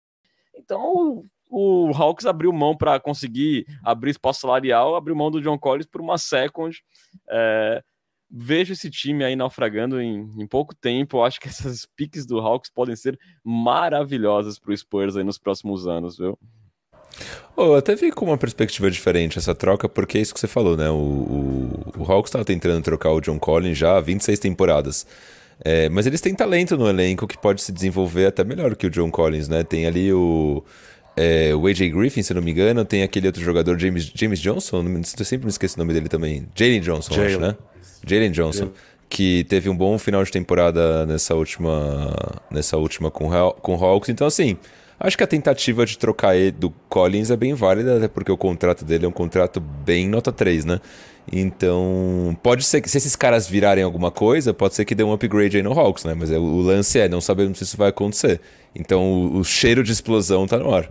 Então, 0.55 1.25
o, 1.51 1.91
Hawks 1.93 2.25
abriu 2.25 2.53
mão 2.53 2.77
para 2.77 3.01
conseguir 3.01 3.67
abrir 3.83 4.13
espaço 4.13 4.43
salarial, 4.43 4.95
abriu 4.95 5.17
mão 5.17 5.29
do 5.29 5.41
John 5.41 5.59
Collins 5.59 5.89
por 5.89 6.01
uma 6.01 6.17
second. 6.19 6.81
É, 7.29 7.83
vejo 8.31 8.75
esse 8.75 8.89
time 8.89 9.25
aí 9.25 9.35
naufragando 9.35 10.01
em, 10.01 10.21
em, 10.41 10.47
pouco 10.47 10.73
tempo. 10.73 11.17
Eu 11.17 11.25
acho 11.25 11.41
que 11.41 11.49
essas 11.51 11.85
piques 11.97 12.25
do 12.25 12.39
Hawks 12.39 12.71
podem 12.71 12.95
ser 12.95 13.19
maravilhosas 13.43 14.57
para 14.57 14.71
o 14.71 14.77
Spurs 14.77 15.17
aí 15.17 15.25
nos 15.25 15.37
próximos 15.37 15.89
anos, 15.89 16.17
viu? 16.17 16.39
Oh, 17.57 17.65
eu 17.65 17.75
até 17.77 17.95
vi 17.95 18.11
com 18.11 18.25
uma 18.27 18.39
perspectiva 18.39 18.91
diferente 18.91 19.39
essa 19.39 19.55
troca, 19.55 19.89
porque 19.89 20.19
é 20.19 20.21
isso 20.21 20.33
que 20.33 20.41
você 20.41 20.49
falou, 20.49 20.77
né? 20.77 20.89
O, 20.91 20.95
o, 20.95 21.93
o 21.99 22.13
Hawks 22.13 22.31
estava 22.31 22.45
tentando 22.45 22.83
trocar 22.83 23.11
o 23.13 23.21
John 23.21 23.39
Collins 23.39 23.77
já 23.77 23.97
há 23.97 24.01
26 24.01 24.39
temporadas. 24.39 25.07
É, 25.65 25.89
mas 25.89 26.07
eles 26.07 26.21
têm 26.21 26.35
talento 26.35 26.77
no 26.77 26.89
elenco 26.89 27.27
que 27.27 27.39
pode 27.39 27.63
se 27.63 27.71
desenvolver 27.71 28.27
até 28.27 28.43
melhor 28.43 28.75
que 28.75 28.87
o 28.87 28.91
John 28.91 29.11
Collins, 29.11 29.49
né? 29.49 29.63
Tem 29.63 29.87
ali 29.87 30.13
o, 30.13 30.65
é, 31.17 31.55
o 31.55 31.67
AJ 31.67 31.91
Griffin, 31.91 32.23
se 32.23 32.33
não 32.33 32.43
me 32.43 32.51
engano, 32.51 32.85
tem 32.85 33.03
aquele 33.03 33.27
outro 33.27 33.43
jogador, 33.43 33.79
James, 33.79 34.11
James 34.15 34.41
Johnson, 34.41 34.85
eu 35.19 35.25
sempre 35.25 35.45
me 35.45 35.51
esqueço 35.51 35.77
o 35.77 35.79
nome 35.79 35.93
dele 35.93 36.09
também. 36.09 36.49
Jalen 36.55 36.81
Johnson, 36.81 37.15
Jaylen. 37.15 37.35
acho, 37.35 37.41
né? 37.41 37.57
Jalen 38.07 38.31
Johnson. 38.31 38.71
Que 39.09 39.45
teve 39.45 39.69
um 39.69 39.77
bom 39.77 39.99
final 39.99 40.25
de 40.25 40.31
temporada 40.31 41.05
nessa 41.05 41.35
última, 41.35 42.17
nessa 42.51 42.79
última 42.79 43.11
com, 43.11 43.29
com 43.61 43.77
o 43.77 43.85
Hawks. 43.85 44.09
Então, 44.09 44.27
assim, 44.27 44.57
acho 45.03 45.17
que 45.17 45.25
a 45.25 45.27
tentativa 45.27 45.85
de 45.85 45.99
trocar 45.99 46.37
ele 46.37 46.53
do 46.53 46.71
Collins 46.89 47.31
é 47.31 47.37
bem 47.37 47.55
válida, 47.55 47.97
até 47.97 48.09
porque 48.09 48.31
o 48.31 48.37
contrato 48.37 48.85
dele 48.85 49.05
é 49.05 49.09
um 49.09 49.13
contrato 49.13 49.61
bem 49.61 50.09
nota 50.09 50.33
3, 50.33 50.65
né? 50.65 50.81
Então, 51.31 52.37
pode 52.43 52.65
ser 52.65 52.81
que 52.81 52.89
se 52.89 52.99
esses 52.99 53.15
caras 53.15 53.49
virarem 53.49 53.85
alguma 53.85 54.11
coisa, 54.11 54.53
pode 54.53 54.75
ser 54.75 54.85
que 54.85 54.95
dê 54.95 55.05
um 55.05 55.13
upgrade 55.13 55.57
aí 55.57 55.63
no 55.63 55.79
Hawks, 55.79 56.05
né? 56.05 56.15
Mas 56.15 56.31
é, 56.31 56.39
o 56.39 56.61
lance 56.61 56.99
é, 56.99 57.09
não 57.09 57.21
sabemos 57.21 57.59
se 57.59 57.65
isso 57.65 57.77
vai 57.77 57.91
acontecer. 57.91 58.41
Então, 58.75 59.03
o, 59.03 59.39
o 59.39 59.45
cheiro 59.45 59.83
de 59.83 59.93
explosão 59.93 60.47
tá 60.47 60.59
no 60.59 60.75
ar. 60.75 60.91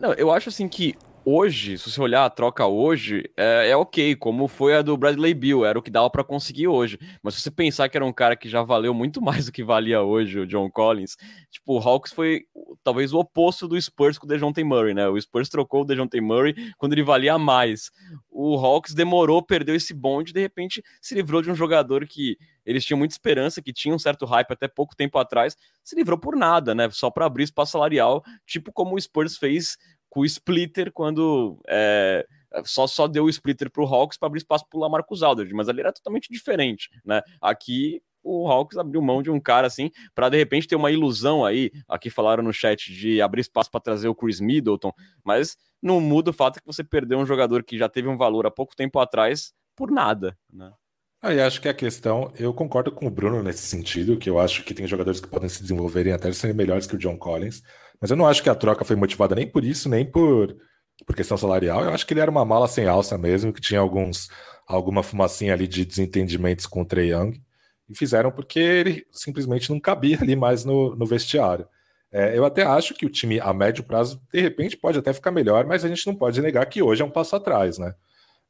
Não, 0.00 0.12
eu 0.14 0.30
acho 0.30 0.48
assim 0.48 0.68
que 0.68 0.94
hoje, 1.30 1.76
se 1.76 1.90
você 1.90 2.00
olhar 2.00 2.24
a 2.24 2.30
troca 2.30 2.66
hoje, 2.66 3.30
é, 3.36 3.68
é, 3.68 3.76
ok, 3.76 4.16
como 4.16 4.48
foi 4.48 4.74
a 4.74 4.82
do 4.82 4.96
Bradley 4.96 5.34
Bill, 5.34 5.64
era 5.64 5.78
o 5.78 5.82
que 5.82 5.90
dava 5.90 6.08
para 6.08 6.24
conseguir 6.24 6.68
hoje. 6.68 6.98
Mas 7.22 7.34
se 7.34 7.42
você 7.42 7.50
pensar 7.50 7.88
que 7.90 7.98
era 7.98 8.04
um 8.04 8.12
cara 8.12 8.34
que 8.34 8.48
já 8.48 8.62
valeu 8.62 8.94
muito 8.94 9.20
mais 9.22 9.46
do 9.46 9.52
que 9.52 9.62
valia 9.62 10.00
hoje, 10.00 10.40
o 10.40 10.46
John 10.46 10.70
Collins, 10.70 11.16
tipo, 11.50 11.74
o 11.74 11.78
Hawks 11.78 12.12
foi 12.12 12.44
talvez 12.82 13.12
o 13.12 13.18
oposto 13.18 13.68
do 13.68 13.80
Spurs 13.80 14.16
com 14.16 14.24
o 14.24 14.28
DeJounte 14.28 14.64
Murray, 14.64 14.94
né? 14.94 15.06
O 15.08 15.20
Spurs 15.20 15.50
trocou 15.50 15.82
o 15.82 15.84
DeJounte 15.84 16.18
Murray 16.20 16.54
quando 16.78 16.94
ele 16.94 17.02
valia 17.02 17.38
mais. 17.38 17.90
O 18.30 18.56
Hawks 18.56 18.94
demorou, 18.94 19.42
perdeu 19.42 19.74
esse 19.74 19.92
bonde, 19.92 20.32
de 20.32 20.40
repente 20.40 20.82
se 21.02 21.14
livrou 21.14 21.42
de 21.42 21.50
um 21.50 21.54
jogador 21.54 22.06
que 22.06 22.38
eles 22.64 22.84
tinham 22.84 22.98
muita 22.98 23.14
esperança, 23.14 23.62
que 23.62 23.72
tinha 23.72 23.94
um 23.94 23.98
certo 23.98 24.26
hype 24.26 24.52
até 24.52 24.68
pouco 24.68 24.94
tempo 24.94 25.18
atrás, 25.18 25.56
se 25.82 25.96
livrou 25.96 26.18
por 26.18 26.36
nada, 26.36 26.74
né? 26.74 26.88
Só 26.90 27.10
para 27.10 27.24
abrir 27.26 27.44
espaço 27.44 27.72
salarial, 27.72 28.22
tipo 28.46 28.70
como 28.72 28.94
o 28.94 29.00
Spurs 29.00 29.36
fez 29.36 29.76
o 30.18 30.24
splitter 30.24 30.92
quando 30.92 31.60
é, 31.68 32.26
só, 32.64 32.86
só 32.86 33.06
deu 33.06 33.24
o 33.24 33.28
splitter 33.28 33.70
para 33.70 33.82
o 33.82 33.86
Hawks 33.86 34.18
para 34.18 34.26
abrir 34.26 34.38
espaço 34.38 34.66
para 34.68 34.78
o 34.78 34.80
Lamarcus 34.80 35.22
Aldridge, 35.22 35.54
mas 35.54 35.68
ali 35.68 35.80
era 35.80 35.92
totalmente 35.92 36.28
diferente, 36.30 36.88
né? 37.04 37.22
Aqui 37.40 38.02
o 38.22 38.46
Hawks 38.48 38.76
abriu 38.76 39.00
mão 39.00 39.22
de 39.22 39.30
um 39.30 39.40
cara 39.40 39.66
assim 39.66 39.90
para 40.14 40.28
de 40.28 40.36
repente 40.36 40.66
ter 40.66 40.76
uma 40.76 40.90
ilusão 40.90 41.44
aí. 41.44 41.70
Aqui 41.88 42.10
falaram 42.10 42.42
no 42.42 42.52
chat 42.52 42.92
de 42.92 43.20
abrir 43.20 43.40
espaço 43.40 43.70
para 43.70 43.80
trazer 43.80 44.08
o 44.08 44.14
Chris 44.14 44.40
Middleton, 44.40 44.92
mas 45.24 45.56
não 45.80 46.00
muda 46.00 46.30
o 46.30 46.34
fato 46.34 46.60
que 46.60 46.66
você 46.66 46.82
perdeu 46.82 47.18
um 47.18 47.26
jogador 47.26 47.62
que 47.62 47.78
já 47.78 47.88
teve 47.88 48.08
um 48.08 48.16
valor 48.16 48.46
há 48.46 48.50
pouco 48.50 48.74
tempo 48.76 48.98
atrás 48.98 49.52
por 49.76 49.90
nada, 49.90 50.36
né? 50.52 50.72
Aí 51.20 51.40
acho 51.40 51.60
que 51.60 51.68
a 51.68 51.74
questão, 51.74 52.32
eu 52.38 52.54
concordo 52.54 52.92
com 52.92 53.06
o 53.06 53.10
Bruno 53.10 53.42
nesse 53.42 53.66
sentido, 53.66 54.16
que 54.16 54.30
eu 54.30 54.38
acho 54.38 54.62
que 54.64 54.72
tem 54.72 54.86
jogadores 54.86 55.20
que 55.20 55.26
podem 55.26 55.48
se 55.48 55.62
desenvolverem 55.62 56.12
até 56.12 56.32
serem 56.32 56.54
melhores 56.54 56.86
que 56.86 56.94
o 56.94 56.98
John 56.98 57.16
Collins. 57.16 57.62
Mas 58.00 58.10
eu 58.10 58.16
não 58.16 58.26
acho 58.26 58.42
que 58.42 58.48
a 58.48 58.54
troca 58.54 58.84
foi 58.84 58.94
motivada 58.94 59.34
nem 59.34 59.46
por 59.46 59.64
isso, 59.64 59.88
nem 59.88 60.08
por, 60.08 60.56
por 61.04 61.16
questão 61.16 61.36
salarial. 61.36 61.82
Eu 61.82 61.90
acho 61.90 62.06
que 62.06 62.14
ele 62.14 62.20
era 62.20 62.30
uma 62.30 62.44
mala 62.44 62.68
sem 62.68 62.86
alça 62.86 63.18
mesmo, 63.18 63.52
que 63.52 63.60
tinha 63.60 63.80
alguns 63.80 64.28
alguma 64.66 65.02
fumacinha 65.02 65.54
ali 65.54 65.66
de 65.66 65.84
desentendimentos 65.84 66.66
com 66.66 66.82
o 66.82 66.84
Trey 66.84 67.12
Young. 67.12 67.42
E 67.88 67.96
fizeram 67.96 68.30
porque 68.30 68.60
ele 68.60 69.06
simplesmente 69.10 69.70
não 69.70 69.80
cabia 69.80 70.18
ali 70.20 70.36
mais 70.36 70.64
no, 70.64 70.94
no 70.94 71.06
vestiário. 71.06 71.66
É, 72.12 72.36
eu 72.36 72.44
até 72.44 72.62
acho 72.62 72.94
que 72.94 73.06
o 73.06 73.10
time 73.10 73.40
a 73.40 73.52
médio 73.52 73.82
prazo, 73.82 74.20
de 74.32 74.40
repente, 74.40 74.76
pode 74.76 74.98
até 74.98 75.12
ficar 75.12 75.30
melhor, 75.30 75.66
mas 75.66 75.84
a 75.84 75.88
gente 75.88 76.06
não 76.06 76.14
pode 76.14 76.40
negar 76.40 76.64
que 76.66 76.82
hoje 76.82 77.02
é 77.02 77.04
um 77.04 77.10
passo 77.10 77.36
atrás, 77.36 77.78
né? 77.78 77.94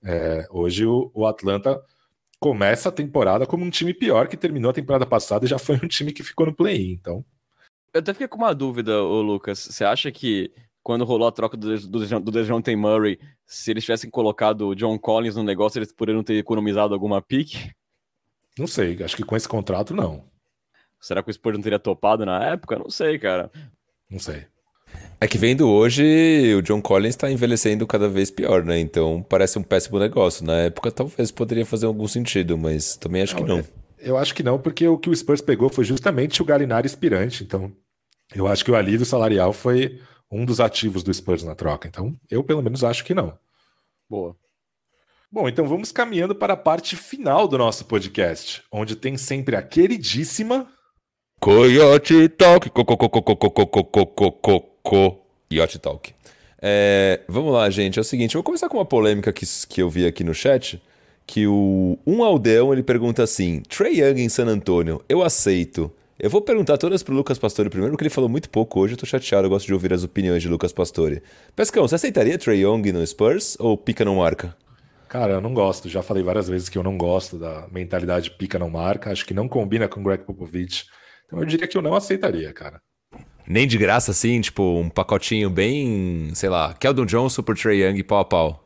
É, 0.05 0.47
hoje 0.51 0.87
o, 0.87 1.11
o 1.15 1.27
Atlanta 1.27 1.81
começa 2.41 2.89
a 2.89 2.93
temporada 2.93 3.47
como 3.47 3.65
um 3.65 3.71
time 3.71 3.93
pior 3.93 4.29
que 4.29 4.37
terminou 4.37 4.71
a 4.71 4.75
temporada 4.75 5.07
passada 5.07 5.45
e 5.45 5.49
já 5.49 5.59
foi 5.59 5.77
um 5.77 5.89
time 5.89 6.13
que 6.13 6.23
ficou 6.23 6.47
no 6.47 6.55
play-in. 6.55 6.93
Então, 6.93 7.25
eu 7.93 8.01
até 8.01 8.13
fiquei 8.13 8.29
com 8.29 8.39
uma 8.39 8.55
dúvida, 8.55 9.03
ô 9.03 9.21
Lucas. 9.23 9.59
Você 9.59 9.85
acha 9.85 10.11
que 10.13 10.53
quando 10.83 11.05
rolou 11.05 11.29
a 11.29 11.33
troca 11.33 11.57
do, 11.57 11.79
do, 11.81 12.21
do 12.21 12.31
DeJounte 12.31 12.75
Murray, 12.75 13.19
se 13.45 13.71
eles 13.71 13.85
tivessem 13.85 14.11
colocado 14.11 14.69
o 14.69 14.75
John 14.75 14.99
Collins 14.99 15.37
no 15.37 15.43
negócio, 15.43 15.79
eles 15.79 15.93
poderiam 15.93 16.23
ter 16.23 16.35
economizado 16.35 16.95
alguma 16.95 17.21
pique? 17.21 17.73
Não 18.59 18.67
sei, 18.67 19.03
acho 19.03 19.17
que 19.17 19.25
com 19.25 19.37
esse 19.37 19.49
contrato 19.49 19.95
não. 19.95 20.25
Será 21.01 21.23
que 21.23 21.31
o 21.31 21.33
Spurs 21.33 21.57
não 21.57 21.63
teria 21.63 21.79
topado 21.79 22.27
na 22.27 22.43
época? 22.45 22.79
Não 22.79 22.91
sei, 22.91 23.19
cara. 23.19 23.51
Não 24.11 24.19
sei. 24.19 24.47
É 25.21 25.27
que 25.27 25.37
vendo 25.37 25.69
hoje, 25.69 26.55
o 26.55 26.63
John 26.63 26.81
Collins 26.81 27.15
está 27.15 27.31
envelhecendo 27.31 27.87
cada 27.87 28.09
vez 28.09 28.31
pior, 28.31 28.65
né? 28.65 28.79
Então 28.79 29.25
parece 29.29 29.59
um 29.59 29.63
péssimo 29.63 29.99
negócio. 29.99 30.45
Na 30.45 30.59
época 30.59 30.93
talvez 30.93 31.31
poderia 31.31 31.67
fazer 31.67 31.87
algum 31.87 32.07
sentido, 32.07 32.57
mas 32.57 32.97
também 32.97 33.23
acho 33.23 33.35
não, 33.35 33.43
que 33.43 33.49
não. 33.49 33.59
É 33.59 33.65
eu 33.99 34.17
acho 34.17 34.35
que 34.35 34.43
não, 34.43 34.59
porque 34.59 34.87
o 34.87 34.97
que 34.97 35.11
o 35.11 35.17
Spurs 35.17 35.41
pegou 35.41 35.69
foi 35.69 35.85
justamente 35.85 36.41
o 36.41 36.45
Galinari 36.45 36.87
aspirante. 36.87 37.43
Então, 37.43 37.73
eu 38.35 38.47
acho 38.47 38.65
que 38.65 38.71
o 38.71 38.77
alívio 38.77 39.05
salarial 39.05 39.53
foi 39.53 40.01
um 40.31 40.45
dos 40.45 40.61
ativos 40.61 41.03
do 41.03 41.13
Spurs 41.13 41.43
na 41.43 41.55
troca. 41.55 41.89
Então, 41.89 42.15
eu 42.31 42.45
pelo 42.45 42.63
menos 42.63 42.85
acho 42.85 43.05
que 43.05 43.15
não. 43.15 43.37
Boa. 44.09 44.37
Bom, 45.31 45.49
então 45.49 45.67
vamos 45.67 45.93
caminhando 45.93 46.35
para 46.35 46.55
a 46.55 46.57
parte 46.57 46.97
final 46.97 47.47
do 47.47 47.59
nosso 47.59 47.85
podcast, 47.85 48.63
onde 48.73 48.97
tem 48.97 49.17
sempre 49.19 49.57
a 49.57 49.63
queridíssima 49.63 50.67
Coyote 51.39 52.29
Talk, 52.31 52.71
co, 52.71 52.85
co, 52.85 52.97
co, 52.99 54.61
co, 54.83 55.21
Coyote 55.49 55.79
Talk. 55.79 56.15
É, 56.61 57.21
vamos 57.29 57.53
lá, 57.53 57.69
gente. 57.71 57.99
É 57.99 58.03
o 58.03 58.05
seguinte, 58.05 58.35
eu 58.35 58.41
vou 58.41 58.45
começar 58.45 58.69
com 58.69 58.79
uma 58.79 58.85
polêmica 58.85 59.33
que, 59.33 59.47
que 59.69 59.81
eu 59.81 59.89
vi 59.89 60.07
aqui 60.07 60.25
no 60.25 60.35
chat. 60.35 60.83
Que 61.27 61.47
o 61.47 61.99
um 62.07 62.25
aldeão 62.25 62.73
ele 62.73 62.83
pergunta 62.83 63.23
assim: 63.23 63.61
Trey 63.69 64.01
Young 64.01 64.23
em 64.23 64.29
San 64.29 64.47
Antonio, 64.47 65.03
eu 65.09 65.23
aceito. 65.23 65.93
Eu 66.19 66.29
vou 66.29 66.41
perguntar 66.41 66.79
todas 66.79 67.03
pro 67.03 67.15
Lucas 67.15 67.39
Pastore 67.39 67.71
primeiro, 67.71 67.93
porque 67.93 68.03
ele 68.03 68.11
falou 68.11 68.29
muito 68.29 68.51
pouco 68.51 68.81
hoje. 68.81 68.95
Eu 68.95 68.99
tô 68.99 69.07
chateado, 69.07 69.47
eu 69.47 69.51
gosto 69.51 69.67
de 69.67 69.75
ouvir 69.75 69.93
as 69.93 70.03
opiniões 70.03 70.43
de 70.43 70.49
Lucas 70.49 70.73
Pastore. 70.73 71.23
Pescão, 71.55 71.87
você 71.87 71.95
aceitaria 71.95 72.37
Trey 72.37 72.63
Young 72.65 72.91
no 72.91 73.07
Spurs 73.07 73.57
ou 73.61 73.77
pica 73.77 74.05
não 74.05 74.17
marca? 74.17 74.57
Cara, 75.09 75.35
eu 75.35 75.41
não 75.41 75.55
gosto. 75.55 75.89
Já 75.89 76.03
falei 76.03 76.23
várias 76.23 76.49
vezes 76.49 76.69
que 76.69 76.77
eu 76.77 76.83
não 76.83 76.99
gosto 76.99 77.39
da 77.39 77.69
mentalidade 77.71 78.33
pica 78.33 78.59
não 78.59 78.69
marca. 78.69 79.13
Acho 79.13 79.25
que 79.25 79.33
não 79.33 79.49
combina 79.49 79.87
com 79.87 80.03
Greg 80.03 80.25
Popovich. 80.25 80.87
Então 81.25 81.39
eu 81.39 81.45
diria 81.45 81.69
que 81.69 81.79
eu 81.79 81.83
não 81.83 81.95
aceitaria, 81.95 82.53
cara. 82.53 82.81
Nem 83.49 83.67
de 83.67 83.79
graça, 83.79 84.11
assim, 84.11 84.43
tipo, 84.43 84.63
um 84.63 84.91
pacotinho 84.91 85.49
bem, 85.49 86.31
sei 86.35 86.51
lá, 86.51 86.75
Keldon 86.75 87.07
Johnson 87.07 87.43
por 87.43 87.57
Trey 87.57 87.83
Young 87.83 88.03
pau 88.03 88.19
a 88.19 88.25
pau. 88.25 88.65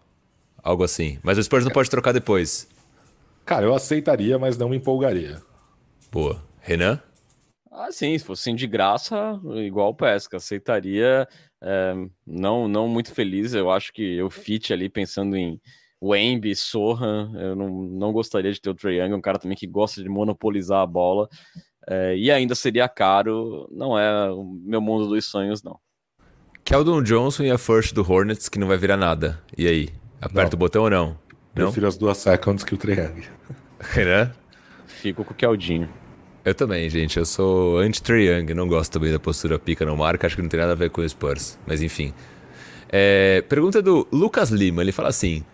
Algo 0.61 0.83
assim. 0.83 1.19
Mas 1.23 1.39
o 1.39 1.43
Spurs 1.43 1.65
não 1.65 1.71
pode 1.71 1.89
trocar 1.89 2.11
depois. 2.11 2.69
Cara, 3.45 3.65
eu 3.65 3.75
aceitaria, 3.75 4.39
mas 4.41 4.59
não 4.59 4.69
me 4.69 4.77
empolgaria. 4.77 5.41
Boa. 6.11 6.43
Renan? 6.61 7.01
Ah, 7.71 7.93
sim, 7.93 8.19
se 8.19 8.25
fosse 8.25 8.53
de 8.53 8.67
graça, 8.67 9.41
igual 9.65 9.91
o 9.91 9.95
Pesca, 9.95 10.37
aceitaria. 10.37 11.29
É, 11.63 11.95
não, 12.27 12.67
não 12.67 12.89
muito 12.89 13.15
feliz. 13.15 13.55
Eu 13.55 13.71
acho 13.71 13.93
que 13.93 14.17
eu 14.17 14.29
fit 14.29 14.73
ali 14.73 14.89
pensando 14.89 15.37
em 15.37 15.61
Wemby, 16.03 16.57
Sohan. 16.57 17.33
Eu 17.37 17.55
não, 17.55 17.71
não 17.71 18.13
gostaria 18.13 18.53
de 18.53 18.61
ter 18.61 18.71
o 18.71 18.75
Trae 18.75 19.01
Young, 19.01 19.15
um 19.15 19.21
cara 19.21 19.39
também 19.39 19.57
que 19.57 19.67
gosta 19.67 20.03
de 20.03 20.09
monopolizar 20.09 20.81
a 20.81 20.87
bola. 20.87 21.29
É, 21.89 22.17
e 22.17 22.31
ainda 22.31 22.55
seria 22.55 22.89
caro. 22.89 23.69
Não 23.71 23.99
é 23.99 24.31
o 24.31 24.45
meu 24.45 24.81
mundo 24.81 25.09
dos 25.09 25.25
sonhos, 25.25 25.63
não. 25.63 25.79
Keldon 26.65 27.03
Johnson 27.03 27.43
e 27.43 27.51
a 27.51 27.59
first 27.59 27.93
do 27.93 28.09
Hornets, 28.09 28.49
que 28.49 28.59
não 28.59 28.69
vai 28.69 28.79
virar 28.79 28.97
nada. 28.97 29.41
E 29.57 29.67
aí? 29.67 29.89
Aperta 30.21 30.51
não. 30.53 30.57
o 30.57 30.59
botão 30.59 30.83
ou 30.85 30.91
não? 30.91 31.19
não? 31.55 31.67
Prefiro 31.67 31.89
as 31.89 31.97
duas 31.97 32.19
seconds 32.19 32.63
que 32.63 32.75
o 32.75 32.79
Young. 32.91 33.25
Renan? 33.81 34.33
Fico 34.87 35.25
com 35.25 35.33
o 35.33 35.37
Keldinho. 35.37 35.89
Eu 36.45 36.55
também, 36.55 36.89
gente. 36.89 37.19
Eu 37.19 37.25
sou 37.25 37.83
Young. 37.83 38.55
Não 38.55 38.69
gosto 38.69 38.93
também 38.93 39.13
da 39.13 39.19
postura 39.19 39.59
pica 39.59 39.85
no 39.85 39.97
marca. 39.97 40.27
Acho 40.27 40.37
que 40.37 40.43
não 40.43 40.49
tem 40.49 40.61
nada 40.61 40.73
a 40.73 40.77
ver 40.77 40.91
com 40.91 41.01
o 41.01 41.09
Spurs. 41.09 41.59
Mas 41.67 41.83
enfim. 41.83 42.13
É, 42.89 43.43
pergunta 43.49 43.83
do 43.83 44.07
Lucas 44.13 44.51
Lima. 44.51 44.83
Ele 44.83 44.93
fala 44.93 45.09
assim: 45.09 45.45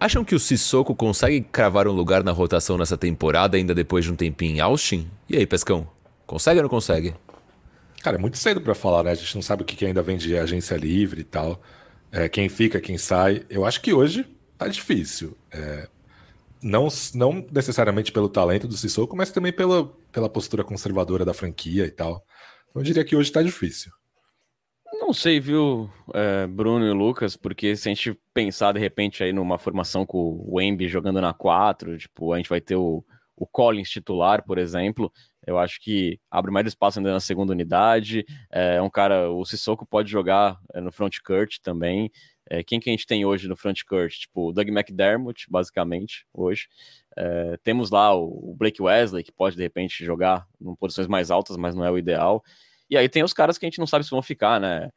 Acham 0.00 0.24
que 0.24 0.34
o 0.34 0.40
Sissoko 0.40 0.94
consegue 0.94 1.42
cravar 1.42 1.86
um 1.86 1.92
lugar 1.92 2.24
na 2.24 2.32
rotação 2.32 2.78
nessa 2.78 2.96
temporada, 2.96 3.58
ainda 3.58 3.74
depois 3.74 4.02
de 4.02 4.10
um 4.10 4.16
tempinho 4.16 4.56
em 4.56 4.60
Austin? 4.60 5.06
E 5.28 5.36
aí, 5.36 5.46
Pescão? 5.46 5.86
Consegue 6.26 6.58
ou 6.58 6.62
não 6.62 6.70
consegue? 6.70 7.14
Cara, 8.02 8.16
é 8.16 8.18
muito 8.18 8.38
cedo 8.38 8.62
para 8.62 8.74
falar, 8.74 9.02
né? 9.02 9.10
A 9.10 9.14
gente 9.14 9.34
não 9.34 9.42
sabe 9.42 9.62
o 9.62 9.66
que 9.66 9.84
ainda 9.84 10.00
vem 10.00 10.16
de 10.16 10.38
agência 10.38 10.74
livre 10.74 11.20
e 11.20 11.24
tal. 11.24 11.60
É, 12.10 12.30
quem 12.30 12.48
fica, 12.48 12.80
quem 12.80 12.96
sai. 12.96 13.44
Eu 13.50 13.66
acho 13.66 13.82
que 13.82 13.92
hoje 13.92 14.24
tá 14.56 14.66
difícil. 14.68 15.36
É, 15.52 15.86
não, 16.62 16.88
não 17.14 17.46
necessariamente 17.52 18.10
pelo 18.10 18.30
talento 18.30 18.66
do 18.66 18.78
Sissoko, 18.78 19.14
mas 19.14 19.30
também 19.30 19.52
pela, 19.52 19.86
pela 20.10 20.30
postura 20.30 20.64
conservadora 20.64 21.26
da 21.26 21.34
franquia 21.34 21.84
e 21.84 21.90
tal. 21.90 22.24
Então 22.70 22.80
eu 22.80 22.86
diria 22.86 23.04
que 23.04 23.14
hoje 23.14 23.28
está 23.28 23.42
difícil. 23.42 23.92
Não 25.10 25.14
sei, 25.14 25.40
viu, 25.40 25.90
é, 26.14 26.46
Bruno 26.46 26.86
e 26.86 26.92
Lucas, 26.92 27.36
porque 27.36 27.74
se 27.74 27.88
a 27.88 27.92
gente 27.92 28.16
pensar 28.32 28.70
de 28.70 28.78
repente 28.78 29.24
aí 29.24 29.32
numa 29.32 29.58
formação 29.58 30.06
com 30.06 30.16
o 30.16 30.54
Wemby 30.54 30.86
jogando 30.86 31.20
na 31.20 31.34
4, 31.34 31.98
tipo, 31.98 32.32
a 32.32 32.36
gente 32.36 32.48
vai 32.48 32.60
ter 32.60 32.76
o, 32.76 33.04
o 33.34 33.44
Collins 33.44 33.90
titular, 33.90 34.44
por 34.44 34.56
exemplo, 34.56 35.12
eu 35.44 35.58
acho 35.58 35.80
que 35.80 36.20
abre 36.30 36.52
mais 36.52 36.68
espaço 36.68 37.00
ainda 37.00 37.10
na 37.10 37.18
segunda 37.18 37.50
unidade. 37.50 38.24
É 38.52 38.80
um 38.80 38.88
cara, 38.88 39.28
o 39.28 39.44
Sissoko 39.44 39.84
pode 39.84 40.08
jogar 40.08 40.56
é, 40.72 40.80
no 40.80 40.92
front 40.92 41.16
court 41.26 41.56
também. 41.60 42.08
É, 42.48 42.62
quem 42.62 42.78
que 42.78 42.88
a 42.88 42.92
gente 42.92 43.04
tem 43.04 43.24
hoje 43.24 43.48
no 43.48 43.56
front 43.56 43.82
court? 43.88 44.12
Tipo, 44.14 44.50
o 44.50 44.52
Doug 44.52 44.68
McDermott, 44.68 45.44
basicamente, 45.50 46.24
hoje. 46.32 46.68
É, 47.18 47.58
temos 47.64 47.90
lá 47.90 48.14
o 48.14 48.54
Blake 48.56 48.80
Wesley, 48.80 49.24
que 49.24 49.32
pode, 49.32 49.56
de 49.56 49.62
repente, 49.62 50.04
jogar 50.04 50.46
em 50.60 50.72
posições 50.76 51.08
mais 51.08 51.32
altas, 51.32 51.56
mas 51.56 51.74
não 51.74 51.84
é 51.84 51.90
o 51.90 51.98
ideal. 51.98 52.44
E 52.88 52.96
aí 52.96 53.08
tem 53.08 53.22
os 53.22 53.32
caras 53.32 53.56
que 53.58 53.64
a 53.64 53.68
gente 53.68 53.78
não 53.78 53.86
sabe 53.86 54.04
se 54.04 54.10
vão 54.10 54.20
ficar, 54.20 54.60
né? 54.60 54.90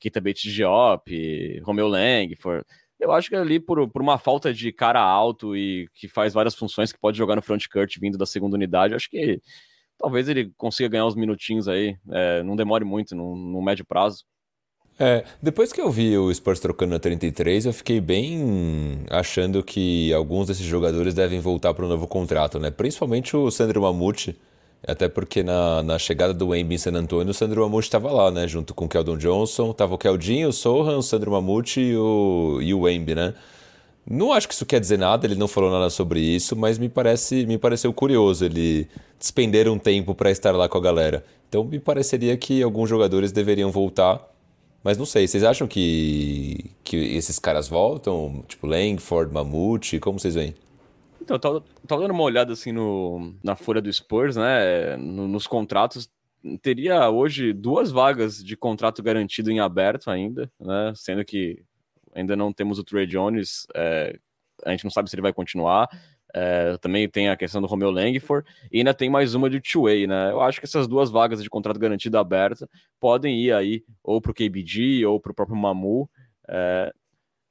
Kita 0.00 0.20
Bates 0.20 0.52
Diop, 0.52 1.60
Romeo 1.62 1.86
Langford. 1.86 2.64
Eu 2.98 3.12
acho 3.12 3.28
que 3.28 3.36
ali, 3.36 3.60
por, 3.60 3.88
por 3.88 4.02
uma 4.02 4.18
falta 4.18 4.52
de 4.52 4.72
cara 4.72 5.00
alto 5.00 5.56
e 5.56 5.88
que 5.94 6.08
faz 6.08 6.32
várias 6.34 6.54
funções, 6.54 6.92
que 6.92 6.98
pode 6.98 7.16
jogar 7.16 7.36
no 7.36 7.42
front 7.42 7.66
court 7.72 7.98
vindo 8.00 8.18
da 8.18 8.26
segunda 8.26 8.56
unidade, 8.56 8.94
acho 8.94 9.08
que 9.08 9.40
talvez 9.98 10.28
ele 10.28 10.52
consiga 10.56 10.88
ganhar 10.88 11.06
uns 11.06 11.14
minutinhos 11.14 11.68
aí, 11.68 11.96
é, 12.10 12.42
não 12.42 12.56
demore 12.56 12.84
muito, 12.84 13.14
no, 13.14 13.36
no 13.36 13.62
médio 13.62 13.84
prazo. 13.84 14.24
É, 14.98 15.24
depois 15.42 15.72
que 15.72 15.80
eu 15.80 15.90
vi 15.90 16.16
o 16.18 16.32
Spurs 16.34 16.60
trocando 16.60 16.92
na 16.92 16.98
33, 16.98 17.64
eu 17.64 17.72
fiquei 17.72 18.02
bem 18.02 19.02
achando 19.08 19.62
que 19.62 20.12
alguns 20.12 20.46
desses 20.46 20.66
jogadores 20.66 21.14
devem 21.14 21.40
voltar 21.40 21.72
para 21.72 21.86
o 21.86 21.88
novo 21.88 22.06
contrato, 22.06 22.58
né? 22.58 22.70
Principalmente 22.70 23.34
o 23.34 23.50
Sandro 23.50 23.80
Mamute, 23.80 24.38
até 24.86 25.08
porque 25.08 25.42
na, 25.42 25.82
na 25.82 25.98
chegada 25.98 26.32
do 26.32 26.48
Wemby 26.48 26.74
em 26.74 26.78
San 26.78 26.92
Antonio, 26.92 27.30
o 27.30 27.34
Sandro 27.34 27.62
Mamute 27.62 27.86
estava 27.86 28.10
lá, 28.10 28.30
né? 28.30 28.48
Junto 28.48 28.74
com 28.74 28.86
o 28.86 28.88
Keldon 28.88 29.16
Johnson, 29.16 29.72
tava 29.72 29.94
o 29.94 29.98
Keldinho, 29.98 30.48
o 30.48 30.52
Sohan, 30.52 30.98
o 30.98 31.02
Sandro 31.02 31.30
Mamute 31.30 31.80
e 31.80 31.96
o, 31.96 32.58
e 32.62 32.72
o 32.74 32.80
Wemby, 32.80 33.14
né? 33.14 33.34
Não 34.08 34.32
acho 34.32 34.48
que 34.48 34.54
isso 34.54 34.66
quer 34.66 34.80
dizer 34.80 34.98
nada, 34.98 35.26
ele 35.26 35.34
não 35.36 35.46
falou 35.46 35.70
nada 35.70 35.90
sobre 35.90 36.20
isso, 36.20 36.56
mas 36.56 36.78
me 36.78 36.88
parece 36.88 37.46
me 37.46 37.58
pareceu 37.58 37.92
curioso 37.92 38.44
ele 38.44 38.88
despender 39.18 39.68
um 39.68 39.78
tempo 39.78 40.14
para 40.14 40.30
estar 40.30 40.52
lá 40.52 40.68
com 40.68 40.78
a 40.78 40.80
galera. 40.80 41.24
Então 41.48 41.64
me 41.64 41.78
pareceria 41.78 42.36
que 42.36 42.62
alguns 42.62 42.88
jogadores 42.88 43.30
deveriam 43.32 43.70
voltar 43.70 44.30
mas 44.82 44.96
não 44.96 45.04
sei, 45.04 45.28
vocês 45.28 45.44
acham 45.44 45.68
que, 45.68 46.70
que 46.82 46.96
esses 46.96 47.38
caras 47.38 47.68
voltam? 47.68 48.42
Tipo, 48.48 48.66
Langford, 48.66 49.32
Mamute, 49.32 49.98
como 49.98 50.18
vocês 50.18 50.34
veem? 50.34 50.54
Então, 51.20 51.36
eu 51.36 51.40
tava, 51.40 51.64
tava 51.86 52.02
dando 52.02 52.12
uma 52.12 52.22
olhada 52.22 52.52
assim 52.52 52.72
no, 52.72 53.34
na 53.42 53.54
folha 53.54 53.80
do 53.80 53.92
Spurs, 53.92 54.36
né? 54.36 54.96
No, 54.96 55.28
nos 55.28 55.46
contratos. 55.46 56.10
Teria 56.62 57.10
hoje 57.10 57.52
duas 57.52 57.90
vagas 57.90 58.42
de 58.42 58.56
contrato 58.56 59.02
garantido 59.02 59.50
em 59.50 59.60
aberto 59.60 60.10
ainda, 60.10 60.50
né? 60.58 60.92
Sendo 60.96 61.24
que 61.24 61.62
ainda 62.14 62.34
não 62.34 62.52
temos 62.52 62.78
o 62.78 62.84
Trey 62.84 63.06
Jones, 63.06 63.66
é, 63.74 64.18
a 64.64 64.70
gente 64.70 64.84
não 64.84 64.90
sabe 64.90 65.08
se 65.08 65.14
ele 65.14 65.22
vai 65.22 65.32
continuar. 65.32 65.88
É, 66.32 66.76
também 66.78 67.08
tem 67.08 67.28
a 67.28 67.36
questão 67.36 67.60
do 67.60 67.66
Romeo 67.66 67.90
Langford 67.90 68.48
e 68.70 68.78
ainda 68.78 68.94
tem 68.94 69.10
mais 69.10 69.34
uma 69.34 69.50
de 69.50 69.60
two-way, 69.60 70.06
né? 70.06 70.30
Eu 70.30 70.40
acho 70.40 70.60
que 70.60 70.66
essas 70.66 70.86
duas 70.86 71.10
vagas 71.10 71.42
de 71.42 71.50
contrato 71.50 71.78
garantido 71.78 72.18
aberta 72.18 72.68
podem 73.00 73.40
ir 73.40 73.52
aí 73.52 73.84
ou 74.02 74.20
para 74.20 74.30
o 74.30 74.34
KBG 74.34 75.04
ou 75.06 75.20
para 75.20 75.32
o 75.32 75.34
próprio 75.34 75.56
Mamu. 75.56 76.08
É, 76.48 76.92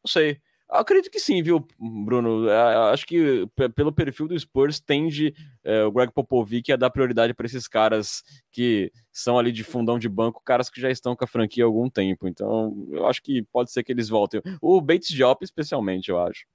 não 0.04 0.10
sei. 0.10 0.40
Acredito 0.70 1.10
que 1.10 1.20
sim, 1.20 1.42
viu, 1.42 1.66
Bruno? 1.80 2.48
É, 2.48 2.92
acho 2.94 3.08
que 3.08 3.48
pelo 3.76 3.92
perfil 3.92 4.28
do 4.28 4.40
Spurs 4.40 4.80
tende 4.80 5.34
é, 5.64 5.84
o 5.84 5.92
Greg 5.92 6.14
Popovic 6.14 6.72
a 6.72 6.76
dar 6.76 6.92
prioridade 6.92 7.34
para 7.34 7.48
esses 7.48 7.68
caras 7.68 8.24
que 8.52 8.92
são 9.12 9.40
ali 9.40 9.52
de 9.52 9.64
fundão 9.64 9.98
de 9.98 10.08
banco, 10.08 10.44
caras 10.46 10.70
que 10.70 10.80
já 10.80 10.92
estão 10.92 11.16
com 11.16 11.24
a 11.24 11.28
franquia 11.28 11.64
há 11.64 11.68
algum 11.68 11.90
tempo. 11.90 12.28
Então, 12.28 12.88
eu 12.92 13.08
acho 13.08 13.22
que 13.24 13.42
pode 13.52 13.72
ser 13.72 13.84
que 13.84 13.92
eles 13.92 14.10
voltem. 14.10 14.42
O 14.62 14.80
Bates 14.80 15.10
Diop, 15.10 15.44
especialmente, 15.44 16.10
eu 16.10 16.20
acho. 16.20 16.46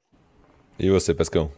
E 0.79 0.89
você, 0.89 1.13
Pescão? 1.13 1.51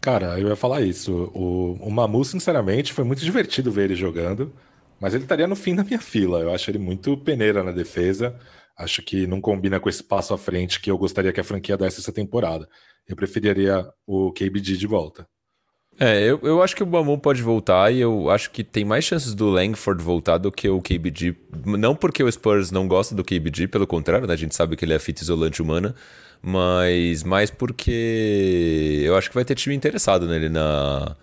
Cara, 0.00 0.38
eu 0.38 0.48
ia 0.48 0.56
falar 0.56 0.80
isso. 0.80 1.30
O, 1.34 1.74
o 1.74 1.90
Mamu, 1.90 2.24
sinceramente, 2.24 2.94
foi 2.94 3.04
muito 3.04 3.22
divertido 3.22 3.70
ver 3.70 3.84
ele 3.84 3.94
jogando, 3.94 4.50
mas 4.98 5.12
ele 5.12 5.24
estaria 5.24 5.46
no 5.46 5.56
fim 5.56 5.74
da 5.74 5.84
minha 5.84 6.00
fila. 6.00 6.40
Eu 6.40 6.54
acho 6.54 6.70
ele 6.70 6.78
muito 6.78 7.18
peneira 7.18 7.62
na 7.62 7.72
defesa. 7.72 8.34
Acho 8.78 9.02
que 9.02 9.26
não 9.26 9.40
combina 9.40 9.80
com 9.80 9.88
esse 9.88 10.04
passo 10.04 10.32
à 10.32 10.38
frente 10.38 10.80
que 10.80 10.90
eu 10.90 10.96
gostaria 10.96 11.32
que 11.32 11.40
a 11.40 11.44
franquia 11.44 11.76
desse 11.76 12.00
essa 12.00 12.12
temporada. 12.12 12.68
Eu 13.08 13.16
preferiria 13.16 13.90
o 14.06 14.30
KBD 14.32 14.76
de 14.76 14.86
volta. 14.86 15.26
É, 16.00 16.22
eu, 16.22 16.38
eu 16.44 16.62
acho 16.62 16.76
que 16.76 16.82
o 16.82 16.86
Mamu 16.86 17.18
pode 17.18 17.42
voltar 17.42 17.92
e 17.92 18.00
eu 18.00 18.30
acho 18.30 18.52
que 18.52 18.62
tem 18.62 18.84
mais 18.84 19.04
chances 19.04 19.34
do 19.34 19.50
Langford 19.50 20.00
voltar 20.02 20.38
do 20.38 20.52
que 20.52 20.68
o 20.68 20.80
KBD. 20.80 21.34
Não 21.66 21.96
porque 21.96 22.22
o 22.22 22.30
Spurs 22.30 22.70
não 22.70 22.86
gosta 22.86 23.16
do 23.16 23.24
KBD, 23.24 23.66
pelo 23.66 23.84
contrário, 23.84 24.28
né? 24.28 24.34
a 24.34 24.36
gente 24.36 24.54
sabe 24.54 24.76
que 24.76 24.84
ele 24.84 24.94
é 24.94 24.98
fita 25.00 25.22
isolante 25.22 25.60
humana, 25.60 25.96
mas 26.40 27.24
mais 27.24 27.50
porque 27.50 29.02
eu 29.04 29.16
acho 29.16 29.28
que 29.28 29.34
vai 29.34 29.44
ter 29.44 29.56
time 29.56 29.74
interessado 29.74 30.28
nele 30.28 30.48
na, 30.48 31.16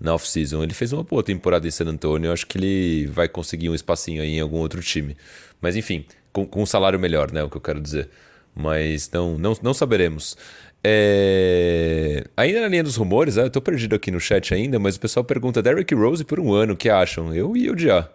na 0.00 0.14
off-season. 0.14 0.60
Ele 0.60 0.74
fez 0.74 0.92
uma 0.92 1.04
boa 1.04 1.22
temporada 1.22 1.68
em 1.68 1.70
San 1.70 1.86
Antonio, 1.86 2.28
eu 2.28 2.32
acho 2.32 2.48
que 2.48 2.58
ele 2.58 3.06
vai 3.06 3.28
conseguir 3.28 3.70
um 3.70 3.76
espacinho 3.76 4.22
aí 4.22 4.38
em 4.38 4.40
algum 4.40 4.58
outro 4.58 4.82
time. 4.82 5.16
Mas 5.60 5.76
enfim, 5.76 6.04
com, 6.36 6.46
com 6.46 6.62
um 6.62 6.66
salário 6.66 7.00
melhor, 7.00 7.32
né? 7.32 7.42
O 7.42 7.48
que 7.48 7.56
eu 7.56 7.60
quero 7.62 7.80
dizer. 7.80 8.10
Mas 8.54 9.10
não, 9.10 9.38
não, 9.38 9.56
não 9.62 9.72
saberemos. 9.72 10.36
É... 10.84 12.24
Ainda 12.36 12.60
na 12.60 12.68
linha 12.68 12.84
dos 12.84 12.96
rumores, 12.96 13.38
eu 13.38 13.48
tô 13.48 13.62
perdido 13.62 13.94
aqui 13.94 14.10
no 14.10 14.20
chat 14.20 14.52
ainda, 14.52 14.78
mas 14.78 14.96
o 14.96 15.00
pessoal 15.00 15.24
pergunta 15.24 15.62
Derrick 15.62 15.94
Rose 15.94 16.24
por 16.24 16.38
um 16.38 16.52
ano, 16.52 16.74
o 16.74 16.76
que 16.76 16.90
acham? 16.90 17.34
Eu 17.34 17.56
ia 17.56 17.72
odiar. 17.72 18.12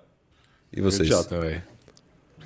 E 0.72 0.80
vocês? 0.80 1.10
Eu 1.10 1.24
também. 1.24 1.64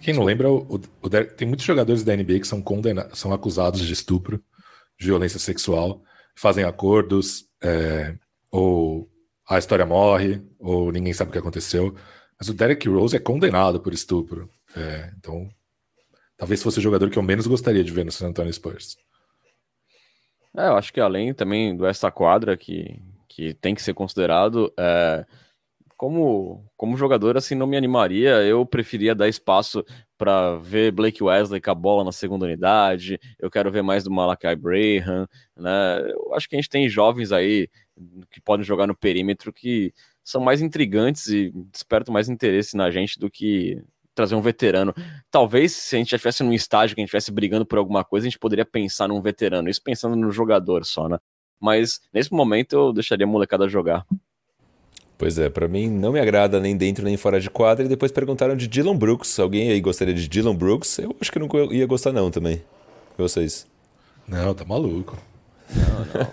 Quem 0.01 0.13
não 0.13 0.23
lembra, 0.23 0.49
o, 0.49 0.79
o 1.01 1.09
tem 1.09 1.47
muitos 1.47 1.65
jogadores 1.65 2.03
da 2.03 2.15
NBA 2.15 2.39
que 2.39 2.47
são 2.47 2.61
condenados, 2.61 3.19
são 3.19 3.33
acusados 3.33 3.81
de 3.81 3.91
estupro, 3.91 4.41
de 4.97 5.07
violência 5.07 5.39
sexual, 5.39 6.01
fazem 6.35 6.63
acordos, 6.63 7.45
é, 7.61 8.15
ou 8.49 9.09
a 9.49 9.57
história 9.57 9.85
morre, 9.85 10.41
ou 10.57 10.91
ninguém 10.91 11.11
sabe 11.11 11.29
o 11.29 11.31
que 11.33 11.39
aconteceu. 11.39 11.93
Mas 12.39 12.47
o 12.47 12.53
Derek 12.53 12.87
Rose 12.87 13.15
é 13.15 13.19
condenado 13.19 13.79
por 13.79 13.93
estupro. 13.93 14.49
É, 14.75 15.11
então, 15.17 15.49
talvez 16.37 16.61
fosse 16.61 16.79
o 16.79 16.81
jogador 16.81 17.09
que 17.09 17.17
eu 17.17 17.23
menos 17.23 17.47
gostaria 17.47 17.83
de 17.83 17.91
ver 17.91 18.05
no 18.05 18.11
San 18.11 18.27
Antonio 18.27 18.51
Spurs. 18.51 18.97
É, 20.57 20.67
eu 20.67 20.77
acho 20.77 20.93
que 20.93 21.01
além 21.01 21.33
também 21.33 21.75
do 21.75 21.85
esta 21.85 22.09
quadra 22.09 22.55
que, 22.55 23.01
que 23.27 23.53
tem 23.55 23.75
que 23.75 23.81
ser 23.81 23.93
considerado, 23.93 24.73
é, 24.77 25.25
como, 25.97 26.65
como 26.75 26.97
jogador, 26.97 27.37
assim, 27.37 27.55
não 27.55 27.67
me 27.67 27.77
animaria. 27.77 28.43
Eu 28.43 28.65
preferia 28.65 29.15
dar 29.15 29.27
espaço 29.27 29.83
para 30.17 30.57
ver 30.57 30.91
Blake 30.91 31.23
Wesley 31.23 31.61
com 31.61 31.71
a 31.71 31.75
bola 31.75 32.03
na 32.03 32.11
segunda 32.11 32.45
unidade. 32.45 33.19
Eu 33.39 33.49
quero 33.49 33.71
ver 33.71 33.81
mais 33.81 34.03
do 34.03 34.11
Malachi 34.11 34.55
Braham, 34.55 35.27
né? 35.55 36.01
Eu 36.11 36.33
acho 36.33 36.49
que 36.49 36.55
a 36.55 36.59
gente 36.59 36.69
tem 36.69 36.89
jovens 36.89 37.31
aí 37.31 37.69
que 38.29 38.41
podem 38.41 38.65
jogar 38.65 38.87
no 38.87 38.95
perímetro 38.95 39.53
que 39.53 39.93
são 40.23 40.41
mais 40.41 40.61
intrigantes 40.61 41.27
e 41.27 41.51
despertam 41.71 42.13
mais 42.13 42.27
interesse 42.29 42.75
na 42.75 42.91
gente 42.91 43.19
do 43.19 43.29
que 43.29 43.81
trazer 44.15 44.35
um 44.35 44.41
veterano. 44.41 44.93
Talvez 45.29 45.73
se 45.73 45.95
a 45.95 45.99
gente 45.99 46.11
já 46.11 46.15
estivesse 46.15 46.43
num 46.43 46.53
estágio 46.53 46.95
que 46.95 47.01
a 47.01 47.03
gente 47.03 47.09
estivesse 47.09 47.31
brigando 47.31 47.65
por 47.65 47.77
alguma 47.77 48.03
coisa, 48.03 48.25
a 48.25 48.29
gente 48.29 48.39
poderia 48.39 48.65
pensar 48.65 49.07
num 49.07 49.21
veterano, 49.21 49.69
isso 49.69 49.81
pensando 49.83 50.15
no 50.15 50.31
jogador 50.31 50.85
só, 50.85 51.07
né? 51.09 51.19
Mas 51.59 52.01
nesse 52.13 52.33
momento 52.33 52.73
eu 52.75 52.93
deixaria 52.93 53.25
a 53.25 53.29
molecada 53.29 53.67
jogar. 53.67 54.05
Pois 55.17 55.37
é, 55.37 55.49
para 55.49 55.67
mim 55.67 55.89
não 55.89 56.11
me 56.11 56.19
agrada 56.19 56.59
nem 56.59 56.75
dentro 56.75 57.05
nem 57.05 57.15
fora 57.15 57.39
de 57.39 57.49
quadra. 57.49 57.85
E 57.85 57.87
depois 57.87 58.11
perguntaram 58.11 58.55
de 58.55 58.67
Dylan 58.67 58.97
Brooks. 58.97 59.39
Alguém 59.39 59.71
aí 59.71 59.79
gostaria 59.79 60.13
de 60.13 60.27
Dylan 60.27 60.55
Brooks? 60.55 60.99
Eu 60.99 61.15
acho 61.21 61.31
que 61.31 61.39
não 61.39 61.47
ia 61.71 61.85
gostar 61.85 62.11
não 62.11 62.29
também. 62.29 62.61
E 63.17 63.21
vocês? 63.21 63.65
Não, 64.27 64.53
tá 64.53 64.65
maluco. 64.65 65.17
Não, 65.73 66.19
não. 66.19 66.31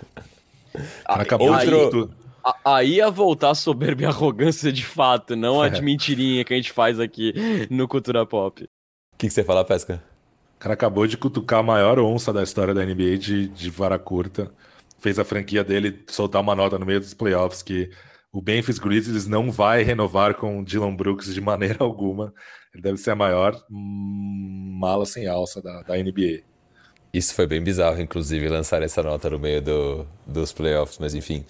Acabou 1.05 1.51
Outro... 1.51 2.11
Aí 2.65 2.95
ia 2.95 3.09
voltar 3.09 3.51
a 3.51 3.55
soberba 3.55 4.03
e 4.03 4.05
arrogância 4.05 4.71
de 4.71 4.85
fato, 4.85 5.35
não 5.35 5.61
a 5.61 5.69
de 5.69 5.81
mentirinha 5.83 6.43
que 6.43 6.53
a 6.53 6.57
gente 6.57 6.71
faz 6.71 6.99
aqui 6.99 7.33
no 7.69 7.87
Cultura 7.87 8.25
Pop. 8.25 8.63
O 8.63 9.17
que, 9.17 9.27
que 9.27 9.33
você 9.33 9.43
fala, 9.43 9.63
Pesca? 9.63 10.03
O 10.55 10.59
cara 10.59 10.73
acabou 10.73 11.07
de 11.07 11.17
cutucar 11.17 11.59
a 11.59 11.63
maior 11.63 11.99
onça 11.99 12.33
da 12.33 12.43
história 12.43 12.73
da 12.73 12.85
NBA 12.85 13.17
de, 13.17 13.47
de 13.47 13.69
vara 13.69 13.99
curta. 13.99 14.51
Fez 14.99 15.19
a 15.19 15.25
franquia 15.25 15.63
dele 15.63 16.03
soltar 16.07 16.41
uma 16.41 16.55
nota 16.55 16.79
no 16.79 16.85
meio 16.85 16.99
dos 16.99 17.13
playoffs 17.13 17.61
que 17.61 17.89
o 18.31 18.41
Memphis 18.41 18.79
Grizzlies 18.79 19.27
não 19.27 19.51
vai 19.51 19.83
renovar 19.83 20.33
com 20.33 20.63
Dylan 20.63 20.95
Brooks 20.95 21.33
de 21.33 21.39
maneira 21.39 21.77
alguma. 21.83 22.33
Ele 22.73 22.81
deve 22.81 22.97
ser 22.97 23.11
a 23.11 23.15
maior 23.15 23.55
mala 23.69 25.05
sem 25.05 25.27
alça 25.27 25.61
da, 25.61 25.83
da 25.83 25.95
NBA. 25.95 26.43
Isso 27.13 27.35
foi 27.35 27.45
bem 27.45 27.61
bizarro, 27.61 28.01
inclusive, 28.01 28.49
lançar 28.49 28.81
essa 28.81 29.03
nota 29.03 29.29
no 29.29 29.37
meio 29.37 29.61
do, 29.61 30.07
dos 30.25 30.51
playoffs, 30.51 30.97
mas 30.99 31.13
enfim. 31.13 31.45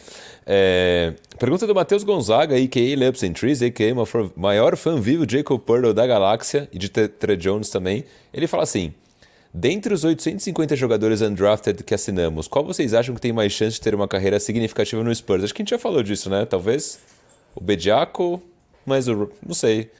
É, 0.45 1.13
pergunta 1.39 1.65
do 1.65 1.73
Matheus 1.73 2.03
Gonzaga, 2.03 2.57
a.k.a. 2.57 2.95
Lips 2.97 3.23
and 3.23 3.31
Trees, 3.31 3.61
a.k.a. 3.61 3.95
maior 4.35 4.75
fã 4.75 4.99
vivo 4.99 5.25
Jacob 5.25 5.61
Purtle 5.61 5.93
da 5.93 6.05
galáxia 6.05 6.67
e 6.73 6.77
de 6.77 6.89
Tre 6.89 7.37
Jones 7.37 7.69
também. 7.69 8.03
Ele 8.33 8.45
fala 8.45 8.63
assim, 8.63 8.93
Dentre 9.53 9.93
os 9.93 10.03
850 10.03 10.75
jogadores 10.75 11.21
undrafted 11.21 11.83
que 11.83 11.93
assinamos, 11.93 12.47
qual 12.47 12.65
vocês 12.65 12.93
acham 12.93 13.13
que 13.13 13.21
tem 13.21 13.31
mais 13.31 13.53
chance 13.53 13.75
de 13.75 13.81
ter 13.81 13.93
uma 13.93 14.07
carreira 14.07 14.39
significativa 14.39 15.03
no 15.03 15.13
Spurs? 15.13 15.43
Acho 15.43 15.53
que 15.53 15.61
a 15.61 15.63
gente 15.63 15.69
já 15.69 15.77
falou 15.77 16.01
disso, 16.01 16.27
né? 16.27 16.43
Talvez 16.43 16.99
o 17.55 17.63
Bediaco, 17.63 18.41
mas 18.83 19.07
o. 19.07 19.29
Não 19.45 19.53
sei. 19.53 19.91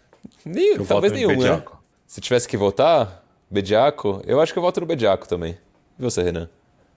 Nem, 0.44 0.84
talvez 0.84 1.14
nenhum, 1.14 1.38
né? 1.40 1.62
Se 2.08 2.20
tivesse 2.20 2.48
que 2.48 2.58
votar, 2.58 3.23
Bediaco, 3.54 4.20
eu 4.26 4.42
acho 4.42 4.52
que 4.52 4.58
eu 4.58 4.64
voto 4.64 4.80
no 4.80 4.88
Bediaco 4.88 5.28
também. 5.28 5.56
E 6.00 6.02
você, 6.02 6.24
Renan? 6.24 6.50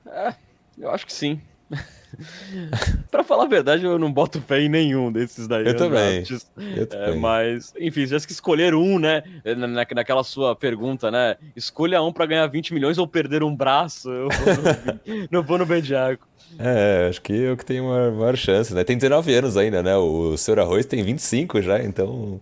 É, 0.07 0.34
eu 0.78 0.90
acho 0.90 1.04
que 1.04 1.12
sim. 1.12 1.38
pra 3.11 3.22
falar 3.22 3.44
a 3.44 3.48
verdade, 3.48 3.84
eu 3.84 3.98
não 3.98 4.11
boto 4.11 4.40
fé 4.40 4.62
em 4.62 4.68
nenhum 4.70 5.12
desses 5.12 5.46
daí. 5.46 5.66
Eu 5.66 5.76
também. 5.76 6.24
Eu 6.57 6.82
é, 6.84 6.86
também. 6.86 7.20
mas, 7.20 7.74
enfim, 7.78 8.00
se 8.00 8.07
tivesse 8.07 8.26
que 8.26 8.32
escolher 8.32 8.74
um, 8.74 8.98
né? 8.98 9.22
Na, 9.57 9.66
naquela 9.66 10.24
sua 10.24 10.57
pergunta, 10.57 11.11
né? 11.11 11.36
Escolha 11.54 12.00
um 12.00 12.11
para 12.11 12.24
ganhar 12.24 12.46
20 12.46 12.72
milhões 12.72 12.96
ou 12.96 13.07
perder 13.07 13.42
um 13.42 13.54
braço. 13.54 14.09
Eu 14.11 14.28
vou 14.30 14.54
no, 14.54 15.28
não 15.30 15.42
vou 15.42 15.59
no 15.59 15.66
Bediaco. 15.66 16.26
É, 16.59 17.09
acho 17.11 17.20
que 17.20 17.34
eu 17.34 17.54
que 17.54 17.66
tenho 17.66 17.84
uma 17.84 18.11
maior 18.12 18.36
chance, 18.36 18.72
né? 18.72 18.82
Tem 18.82 18.96
19 18.96 19.34
anos 19.34 19.59
ainda, 19.59 19.82
né? 19.82 19.94
O, 19.96 20.30
o 20.30 20.38
Sr. 20.38 20.61
Arroz 20.61 20.86
tem 20.86 21.02
25 21.02 21.61
já, 21.61 21.82
então 21.82 22.40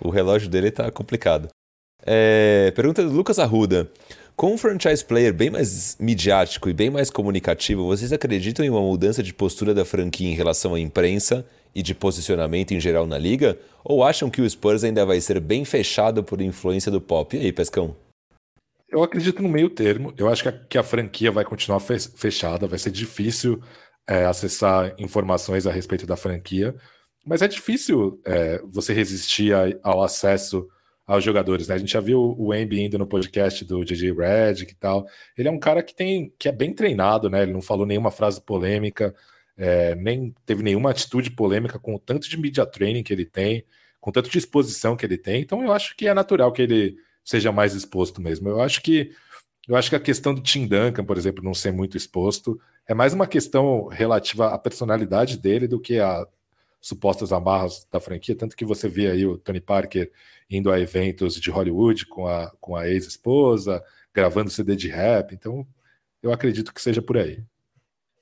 o 0.00 0.10
relógio 0.10 0.48
dele 0.48 0.70
tá 0.70 0.88
complicado. 0.92 1.48
É, 2.04 2.70
pergunta 2.72 3.02
do 3.02 3.10
Lucas 3.10 3.38
Arruda. 3.38 3.90
Com 4.36 4.54
um 4.54 4.58
franchise 4.58 5.04
player 5.04 5.34
bem 5.34 5.50
mais 5.50 5.96
midiático 5.98 6.68
e 6.68 6.72
bem 6.72 6.90
mais 6.90 7.10
comunicativo, 7.10 7.84
vocês 7.84 8.12
acreditam 8.12 8.64
em 8.64 8.70
uma 8.70 8.80
mudança 8.80 9.20
de 9.20 9.34
postura 9.34 9.74
da 9.74 9.84
franquia 9.84 10.28
em 10.28 10.34
relação 10.34 10.74
à 10.74 10.80
imprensa 10.80 11.44
e 11.74 11.82
de 11.82 11.92
posicionamento 11.94 12.72
em 12.72 12.78
geral 12.78 13.04
na 13.04 13.18
liga? 13.18 13.58
Ou 13.82 14.04
acham 14.04 14.30
que 14.30 14.40
o 14.40 14.48
Spurs 14.48 14.84
ainda 14.84 15.04
vai 15.04 15.20
ser 15.20 15.40
bem 15.40 15.64
fechado 15.64 16.22
por 16.22 16.40
influência 16.40 16.90
do 16.90 17.00
pop? 17.00 17.36
E 17.36 17.40
aí, 17.40 17.52
Pescão? 17.52 17.96
Eu 18.88 19.02
acredito 19.02 19.42
no 19.42 19.48
meio 19.48 19.68
termo. 19.68 20.14
Eu 20.16 20.28
acho 20.28 20.44
que 20.44 20.48
a, 20.48 20.52
que 20.52 20.78
a 20.78 20.82
franquia 20.84 21.32
vai 21.32 21.44
continuar 21.44 21.80
fechada, 21.80 22.68
vai 22.68 22.78
ser 22.78 22.90
difícil 22.90 23.60
é, 24.08 24.24
acessar 24.24 24.94
informações 24.98 25.66
a 25.66 25.72
respeito 25.72 26.06
da 26.06 26.16
franquia, 26.16 26.74
mas 27.26 27.42
é 27.42 27.48
difícil 27.48 28.20
é, 28.24 28.62
você 28.64 28.94
resistir 28.94 29.52
a, 29.52 29.64
ao 29.82 30.02
acesso 30.02 30.66
aos 31.08 31.24
jogadores. 31.24 31.66
Né? 31.68 31.74
A 31.74 31.78
gente 31.78 31.92
já 31.92 32.00
viu 32.00 32.36
o 32.38 32.54
Embi 32.54 32.82
indo 32.82 32.98
no 32.98 33.06
podcast 33.06 33.64
do 33.64 33.82
DJ 33.82 34.12
Redick 34.12 34.72
e 34.72 34.76
tal. 34.76 35.06
Ele 35.36 35.48
é 35.48 35.50
um 35.50 35.58
cara 35.58 35.82
que 35.82 35.94
tem 35.94 36.30
que 36.38 36.48
é 36.48 36.52
bem 36.52 36.74
treinado, 36.74 37.30
né? 37.30 37.42
Ele 37.42 37.52
não 37.52 37.62
falou 37.62 37.86
nenhuma 37.86 38.10
frase 38.10 38.42
polêmica, 38.42 39.14
é, 39.56 39.94
nem 39.94 40.34
teve 40.44 40.62
nenhuma 40.62 40.90
atitude 40.90 41.30
polêmica 41.30 41.78
com 41.78 41.94
o 41.94 41.98
tanto 41.98 42.28
de 42.28 42.36
media 42.36 42.66
training 42.66 43.02
que 43.02 43.12
ele 43.12 43.24
tem, 43.24 43.64
com 43.98 44.12
tanto 44.12 44.28
de 44.28 44.36
exposição 44.36 44.96
que 44.96 45.06
ele 45.06 45.16
tem. 45.16 45.40
Então 45.40 45.62
eu 45.64 45.72
acho 45.72 45.96
que 45.96 46.06
é 46.06 46.12
natural 46.12 46.52
que 46.52 46.60
ele 46.60 46.96
seja 47.24 47.50
mais 47.50 47.74
exposto 47.74 48.20
mesmo. 48.20 48.50
Eu 48.50 48.60
acho 48.60 48.82
que 48.82 49.10
eu 49.66 49.76
acho 49.76 49.90
que 49.90 49.96
a 49.96 50.00
questão 50.00 50.34
do 50.34 50.42
Tim 50.42 50.66
Duncan, 50.66 51.04
por 51.04 51.16
exemplo, 51.18 51.44
não 51.44 51.52
ser 51.54 51.72
muito 51.72 51.96
exposto, 51.96 52.58
é 52.86 52.94
mais 52.94 53.12
uma 53.12 53.26
questão 53.26 53.86
relativa 53.86 54.48
à 54.48 54.58
personalidade 54.58 55.38
dele 55.38 55.66
do 55.68 55.80
que 55.80 55.98
a 55.98 56.26
supostas 56.80 57.32
amarras 57.32 57.86
da 57.90 58.00
franquia, 58.00 58.36
tanto 58.36 58.56
que 58.56 58.64
você 58.64 58.88
vê 58.88 59.10
aí 59.10 59.26
o 59.26 59.36
Tony 59.36 59.60
Parker 59.60 60.10
indo 60.50 60.70
a 60.70 60.80
eventos 60.80 61.40
de 61.40 61.50
Hollywood 61.50 62.06
com 62.06 62.26
a, 62.26 62.50
com 62.60 62.76
a 62.76 62.88
ex-esposa, 62.88 63.82
gravando 64.14 64.50
CD 64.50 64.74
de 64.74 64.88
rap, 64.88 65.34
então 65.34 65.66
eu 66.22 66.32
acredito 66.32 66.72
que 66.72 66.80
seja 66.80 67.02
por 67.02 67.18
aí. 67.18 67.42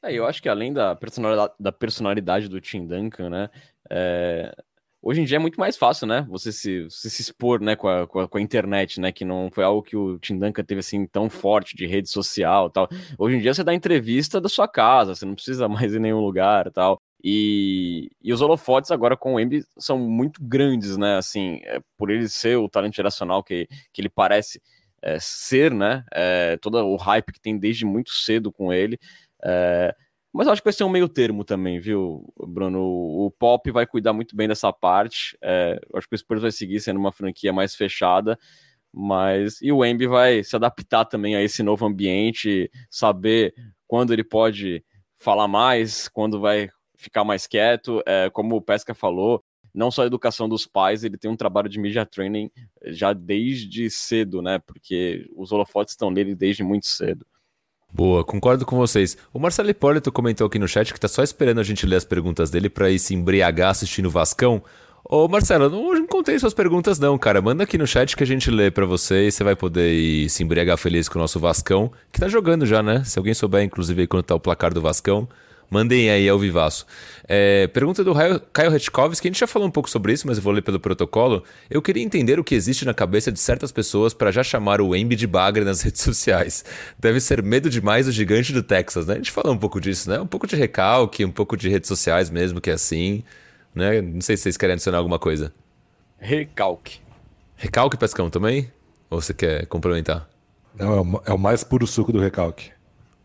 É, 0.02 0.12
eu 0.12 0.26
acho 0.26 0.42
que 0.42 0.48
além 0.48 0.72
da 0.72 0.94
personalidade, 0.94 1.52
da 1.58 1.72
personalidade 1.72 2.48
do 2.48 2.60
Tim 2.60 2.86
Duncan, 2.86 3.30
né, 3.30 3.50
é, 3.90 4.54
hoje 5.00 5.20
em 5.20 5.24
dia 5.24 5.36
é 5.36 5.40
muito 5.40 5.58
mais 5.58 5.76
fácil, 5.76 6.06
né, 6.06 6.26
você 6.28 6.52
se, 6.52 6.84
você 6.84 7.08
se 7.08 7.22
expor, 7.22 7.60
né, 7.60 7.76
com 7.76 7.88
a, 7.88 8.06
com 8.06 8.20
a, 8.20 8.28
com, 8.28 8.38
a, 8.38 8.40
internet, 8.40 9.00
né, 9.00 9.10
que 9.10 9.24
não 9.24 9.48
foi 9.50 9.64
algo 9.64 9.82
que 9.82 9.96
o 9.96 10.18
Tim 10.18 10.38
Duncan 10.38 10.64
teve, 10.64 10.80
assim, 10.80 11.06
tão 11.06 11.30
forte 11.30 11.76
de 11.76 11.86
rede 11.86 12.08
social 12.10 12.68
tal. 12.70 12.88
Hoje 13.18 13.36
em 13.36 13.40
dia 13.40 13.54
você 13.54 13.64
dá 13.64 13.72
entrevista 13.72 14.40
da 14.40 14.48
sua 14.48 14.68
casa, 14.68 15.14
você 15.14 15.24
não 15.24 15.34
precisa 15.34 15.68
mais 15.68 15.92
ir 15.92 15.96
em 15.96 16.00
nenhum 16.00 16.20
lugar 16.20 16.70
tal. 16.70 17.00
E, 17.22 18.10
e 18.22 18.32
os 18.32 18.40
holofotes 18.40 18.90
agora 18.90 19.16
com 19.16 19.34
o 19.34 19.40
Embi 19.40 19.64
são 19.78 19.98
muito 19.98 20.42
grandes, 20.42 20.96
né? 20.96 21.16
Assim, 21.16 21.60
é, 21.64 21.80
por 21.96 22.10
ele 22.10 22.28
ser 22.28 22.56
o 22.56 22.68
talento 22.68 22.96
geracional 22.96 23.42
que, 23.42 23.66
que 23.92 24.00
ele 24.00 24.08
parece 24.08 24.60
é, 25.02 25.18
ser, 25.18 25.72
né? 25.72 26.04
É, 26.12 26.56
todo 26.58 26.78
o 26.78 26.96
hype 26.96 27.32
que 27.32 27.40
tem 27.40 27.58
desde 27.58 27.84
muito 27.84 28.10
cedo 28.10 28.52
com 28.52 28.72
ele. 28.72 28.98
É, 29.44 29.94
mas 30.32 30.46
eu 30.46 30.52
acho 30.52 30.60
que 30.60 30.66
vai 30.66 30.72
ser 30.72 30.84
um 30.84 30.88
meio 30.90 31.08
termo 31.08 31.44
também, 31.44 31.80
viu, 31.80 32.32
Bruno? 32.46 32.80
O, 32.80 33.26
o 33.26 33.30
Pop 33.30 33.70
vai 33.70 33.86
cuidar 33.86 34.12
muito 34.12 34.36
bem 34.36 34.46
dessa 34.46 34.72
parte. 34.72 35.36
É, 35.42 35.80
eu 35.90 35.98
acho 35.98 36.08
que 36.08 36.14
o 36.14 36.18
Spurs 36.18 36.42
vai 36.42 36.52
seguir 36.52 36.80
sendo 36.80 37.00
uma 37.00 37.12
franquia 37.12 37.52
mais 37.52 37.74
fechada. 37.74 38.38
Mas 38.92 39.60
e 39.62 39.72
o 39.72 39.84
Embi 39.84 40.06
vai 40.06 40.42
se 40.42 40.56
adaptar 40.56 41.04
também 41.04 41.36
a 41.36 41.42
esse 41.42 41.62
novo 41.62 41.86
ambiente, 41.86 42.70
saber 42.90 43.54
quando 43.86 44.12
ele 44.12 44.24
pode 44.24 44.84
falar 45.18 45.48
mais, 45.48 46.08
quando 46.08 46.40
vai 46.40 46.70
ficar 46.96 47.24
mais 47.24 47.46
quieto. 47.46 48.02
É, 48.06 48.30
como 48.30 48.56
o 48.56 48.60
Pesca 48.60 48.94
falou, 48.94 49.42
não 49.74 49.90
só 49.90 50.02
a 50.02 50.06
educação 50.06 50.48
dos 50.48 50.66
pais, 50.66 51.04
ele 51.04 51.18
tem 51.18 51.30
um 51.30 51.36
trabalho 51.36 51.68
de 51.68 51.78
media 51.78 52.06
training 52.06 52.50
já 52.86 53.12
desde 53.12 53.90
cedo, 53.90 54.40
né? 54.40 54.58
Porque 54.58 55.28
os 55.36 55.52
holofotes 55.52 55.92
estão 55.92 56.10
nele 56.10 56.34
desde 56.34 56.64
muito 56.64 56.86
cedo. 56.86 57.26
Boa, 57.92 58.24
concordo 58.24 58.66
com 58.66 58.76
vocês. 58.76 59.16
O 59.32 59.38
Marcelo 59.38 59.70
Hipólito 59.70 60.10
comentou 60.10 60.46
aqui 60.46 60.58
no 60.58 60.66
chat 60.66 60.92
que 60.92 61.00
tá 61.00 61.08
só 61.08 61.22
esperando 61.22 61.60
a 61.60 61.62
gente 61.62 61.86
ler 61.86 61.96
as 61.96 62.04
perguntas 62.04 62.50
dele 62.50 62.68
para 62.68 62.90
ir 62.90 62.98
se 62.98 63.14
embriagar 63.14 63.70
assistindo 63.70 64.06
o 64.06 64.10
Vascão. 64.10 64.62
Ô 65.04 65.28
Marcelo, 65.28 65.70
não, 65.70 66.06
contei 66.06 66.38
suas 66.38 66.52
perguntas 66.52 66.98
não, 66.98 67.16
cara. 67.16 67.40
Manda 67.40 67.62
aqui 67.62 67.78
no 67.78 67.86
chat 67.86 68.16
que 68.16 68.24
a 68.24 68.26
gente 68.26 68.50
lê 68.50 68.70
para 68.70 68.84
você 68.84 69.28
e 69.28 69.32
você 69.32 69.44
vai 69.44 69.54
poder 69.54 69.92
ir 69.92 70.28
se 70.28 70.42
embriagar 70.42 70.76
feliz 70.76 71.08
com 71.08 71.18
o 71.18 71.22
nosso 71.22 71.38
Vascão, 71.38 71.92
que 72.10 72.18
tá 72.18 72.28
jogando 72.28 72.66
já, 72.66 72.82
né? 72.82 73.04
Se 73.04 73.18
alguém 73.18 73.32
souber, 73.32 73.62
inclusive, 73.62 74.00
aí 74.00 74.06
quando 74.06 74.24
tá 74.24 74.34
o 74.34 74.40
placar 74.40 74.74
do 74.74 74.80
Vascão, 74.80 75.28
Mandem 75.70 76.10
aí 76.10 76.28
ao 76.28 76.38
vivaço. 76.38 76.86
É, 77.28 77.66
pergunta 77.68 78.04
do 78.04 78.14
Caio 78.52 78.70
Retkovski, 78.70 79.26
a 79.26 79.30
gente 79.30 79.40
já 79.40 79.46
falou 79.46 79.66
um 79.66 79.70
pouco 79.70 79.90
sobre 79.90 80.12
isso, 80.12 80.26
mas 80.26 80.36
eu 80.36 80.42
vou 80.42 80.52
ler 80.52 80.62
pelo 80.62 80.78
protocolo. 80.78 81.42
Eu 81.68 81.82
queria 81.82 82.02
entender 82.02 82.38
o 82.38 82.44
que 82.44 82.54
existe 82.54 82.84
na 82.84 82.94
cabeça 82.94 83.32
de 83.32 83.40
certas 83.40 83.72
pessoas 83.72 84.14
para 84.14 84.30
já 84.30 84.44
chamar 84.44 84.80
o 84.80 84.94
Embi 84.94 85.16
de 85.16 85.26
bagre 85.26 85.64
nas 85.64 85.82
redes 85.82 86.02
sociais. 86.02 86.64
Deve 86.98 87.20
ser 87.20 87.42
medo 87.42 87.68
demais 87.68 88.06
do 88.06 88.12
gigante 88.12 88.52
do 88.52 88.62
Texas, 88.62 89.06
né? 89.06 89.14
A 89.14 89.16
gente 89.16 89.32
falou 89.32 89.52
um 89.52 89.58
pouco 89.58 89.80
disso, 89.80 90.08
né? 90.08 90.20
Um 90.20 90.26
pouco 90.26 90.46
de 90.46 90.54
recalque, 90.54 91.24
um 91.24 91.32
pouco 91.32 91.56
de 91.56 91.68
redes 91.68 91.88
sociais 91.88 92.30
mesmo, 92.30 92.60
que 92.60 92.70
é 92.70 92.74
assim. 92.74 93.24
Né? 93.74 94.00
Não 94.00 94.20
sei 94.20 94.36
se 94.36 94.44
vocês 94.44 94.56
querem 94.56 94.74
adicionar 94.74 94.98
alguma 94.98 95.18
coisa. 95.18 95.52
Recalque. 96.18 97.00
Recalque, 97.56 97.96
Pescão, 97.96 98.30
também? 98.30 98.70
Ou 99.10 99.20
você 99.20 99.34
quer 99.34 99.66
complementar? 99.66 100.28
Não, 100.78 101.20
é 101.24 101.32
o 101.32 101.38
mais 101.38 101.64
puro 101.64 101.86
suco 101.86 102.12
do 102.12 102.20
recalque. 102.20 102.70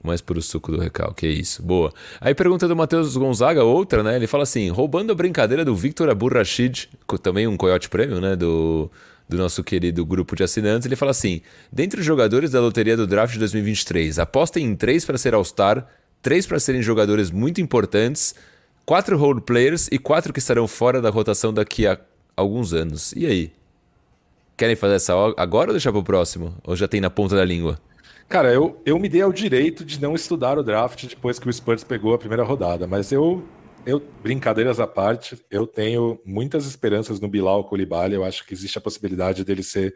O 0.03 0.07
mais 0.07 0.19
puro 0.19 0.41
suco 0.41 0.71
do 0.71 0.79
recalque, 0.79 1.27
é 1.27 1.29
isso. 1.29 1.61
Boa. 1.61 1.93
Aí 2.19 2.33
pergunta 2.33 2.67
do 2.67 2.75
Matheus 2.75 3.15
Gonzaga, 3.15 3.63
outra, 3.63 4.01
né? 4.01 4.15
Ele 4.15 4.27
fala 4.27 4.43
assim: 4.43 4.69
roubando 4.69 5.11
a 5.11 5.15
brincadeira 5.15 5.63
do 5.63 5.75
Victor 5.75 6.09
Aburrachid, 6.09 6.89
também 7.21 7.47
um 7.47 7.55
Coyote 7.55 7.87
Premium, 7.87 8.19
né? 8.19 8.35
Do, 8.35 8.89
do 9.29 9.37
nosso 9.37 9.63
querido 9.63 10.05
grupo 10.05 10.35
de 10.35 10.43
assinantes, 10.43 10.85
ele 10.85 10.95
fala 10.95 11.11
assim: 11.11 11.41
dentre 11.71 11.99
os 11.99 12.05
jogadores 12.05 12.51
da 12.51 12.59
loteria 12.59 12.97
do 12.97 13.05
draft 13.05 13.33
de 13.33 13.39
2023, 13.39 14.19
apostem 14.19 14.65
em 14.65 14.75
três 14.75 15.05
para 15.05 15.17
ser 15.17 15.33
All-Star, 15.33 15.87
três 16.21 16.45
para 16.45 16.59
serem 16.59 16.81
jogadores 16.81 17.31
muito 17.31 17.61
importantes, 17.61 18.35
quatro 18.85 19.17
role 19.17 19.41
players 19.41 19.87
e 19.91 19.97
quatro 19.99 20.33
que 20.33 20.39
estarão 20.39 20.67
fora 20.67 21.01
da 21.01 21.09
rotação 21.09 21.53
daqui 21.53 21.85
a 21.85 21.97
alguns 22.35 22.73
anos. 22.73 23.13
E 23.15 23.25
aí? 23.25 23.51
Querem 24.57 24.75
fazer 24.75 24.95
essa 24.95 25.13
agora 25.37 25.69
ou 25.69 25.73
deixar 25.73 25.91
para 25.91 26.01
o 26.01 26.03
próximo? 26.03 26.53
Ou 26.63 26.75
já 26.75 26.87
tem 26.87 27.01
na 27.01 27.09
ponta 27.09 27.35
da 27.35 27.45
língua? 27.45 27.79
Cara, 28.31 28.53
eu, 28.53 28.81
eu 28.85 28.97
me 28.97 29.09
dei 29.09 29.21
ao 29.21 29.33
direito 29.33 29.83
de 29.83 30.01
não 30.01 30.15
estudar 30.15 30.57
o 30.57 30.63
draft 30.63 31.05
depois 31.05 31.37
que 31.37 31.49
o 31.49 31.51
Spurs 31.51 31.83
pegou 31.83 32.13
a 32.13 32.17
primeira 32.17 32.45
rodada, 32.45 32.87
mas 32.87 33.11
eu, 33.11 33.43
eu 33.85 34.01
brincadeiras 34.23 34.79
à 34.79 34.87
parte, 34.87 35.37
eu 35.51 35.67
tenho 35.67 36.17
muitas 36.23 36.65
esperanças 36.65 37.19
no 37.19 37.27
Bilal 37.27 37.65
Koulibaly, 37.65 38.13
eu 38.13 38.23
acho 38.23 38.47
que 38.47 38.53
existe 38.53 38.77
a 38.77 38.81
possibilidade 38.81 39.43
dele 39.43 39.61
ser 39.61 39.93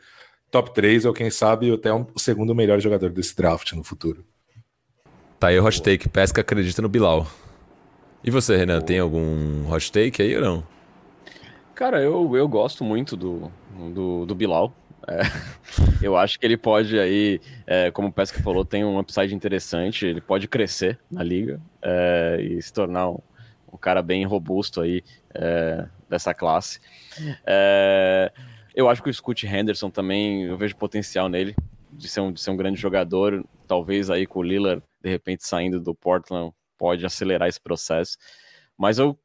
top 0.52 0.74
3 0.74 1.06
ou 1.06 1.14
quem 1.14 1.30
sabe 1.30 1.74
até 1.74 1.94
um, 1.94 2.06
o 2.14 2.20
segundo 2.20 2.53
melhor 2.53 2.78
jogador 2.82 3.10
desse 3.10 3.34
draft 3.34 3.72
no 3.72 3.86
futuro. 3.86 4.26
Tá 5.40 5.48
aí 5.48 5.57
o 5.57 5.64
hot 5.64 5.82
take, 5.82 6.10
Pesca 6.10 6.41
acredita 6.41 6.82
no 6.82 6.90
Bilal. 6.90 7.26
E 8.22 8.30
você, 8.30 8.57
Renan, 8.57 8.82
tem 8.82 8.99
algum 8.99 9.72
hot 9.72 9.90
take 9.90 10.22
aí 10.22 10.36
ou 10.36 10.41
não? 10.41 10.64
Cara, 11.74 12.02
eu, 12.02 12.36
eu 12.36 12.49
gosto 12.49 12.84
muito 12.84 13.16
do, 13.16 13.49
do, 13.94 14.26
do 14.26 14.36
Bilal. 14.36 14.74
É, 15.07 15.22
eu 16.02 16.18
acho 16.18 16.40
que 16.40 16.45
ele 16.45 16.57
pode 16.57 16.99
aí, 16.99 17.40
é, 17.65 17.91
como 17.91 18.07
o 18.07 18.11
Pesca 18.11 18.41
falou, 18.41 18.65
tem 18.65 18.84
um 18.84 18.99
upside 18.99 19.34
interessante, 19.34 20.06
ele 20.06 20.22
pode 20.22 20.48
crescer 20.48 20.99
na 21.10 21.23
liga 21.23 21.61
é, 21.82 22.38
e 22.41 22.61
se 22.61 22.73
tornar 22.73 23.10
um, 23.10 23.19
um, 23.72 23.77
cara 23.77 24.02
bem 24.02 24.26
robusto 24.26 24.82
aí 24.82 25.03
é, 25.34 25.88
dessa 26.10 26.34
classe. 26.34 26.80
É, 27.45 28.32
eu 28.73 28.90
acho 28.90 29.02
que 29.02 29.10
o 29.10 29.14
Scott 29.14 29.45
Henderson 29.45 29.90
também, 29.90 30.44
eu 30.44 30.57
vejo 30.57 30.76
potencial 30.76 31.30
nele 31.30 31.56
de 31.91 32.10
ser 32.10 32.22
um, 32.22 32.32
de 32.32 32.41
ser 32.41 32.52
um 32.52 32.57
grande 32.57 32.80
jogador, 32.80 33.45
talvez 33.68 34.10
aí 34.10 34.26
com 34.26 34.40
o 34.40 34.44
Lillard, 34.44 34.84
de 35.02 35.10
repente 35.10 35.48
saindo 35.48 35.80
do 35.80 35.95
Portland, 35.95 36.52
pode 36.77 37.06
acelerar 37.06 37.48
esse 37.48 37.61
processo. 37.61 38.18
Mas 38.77 38.99
eu 38.99 39.18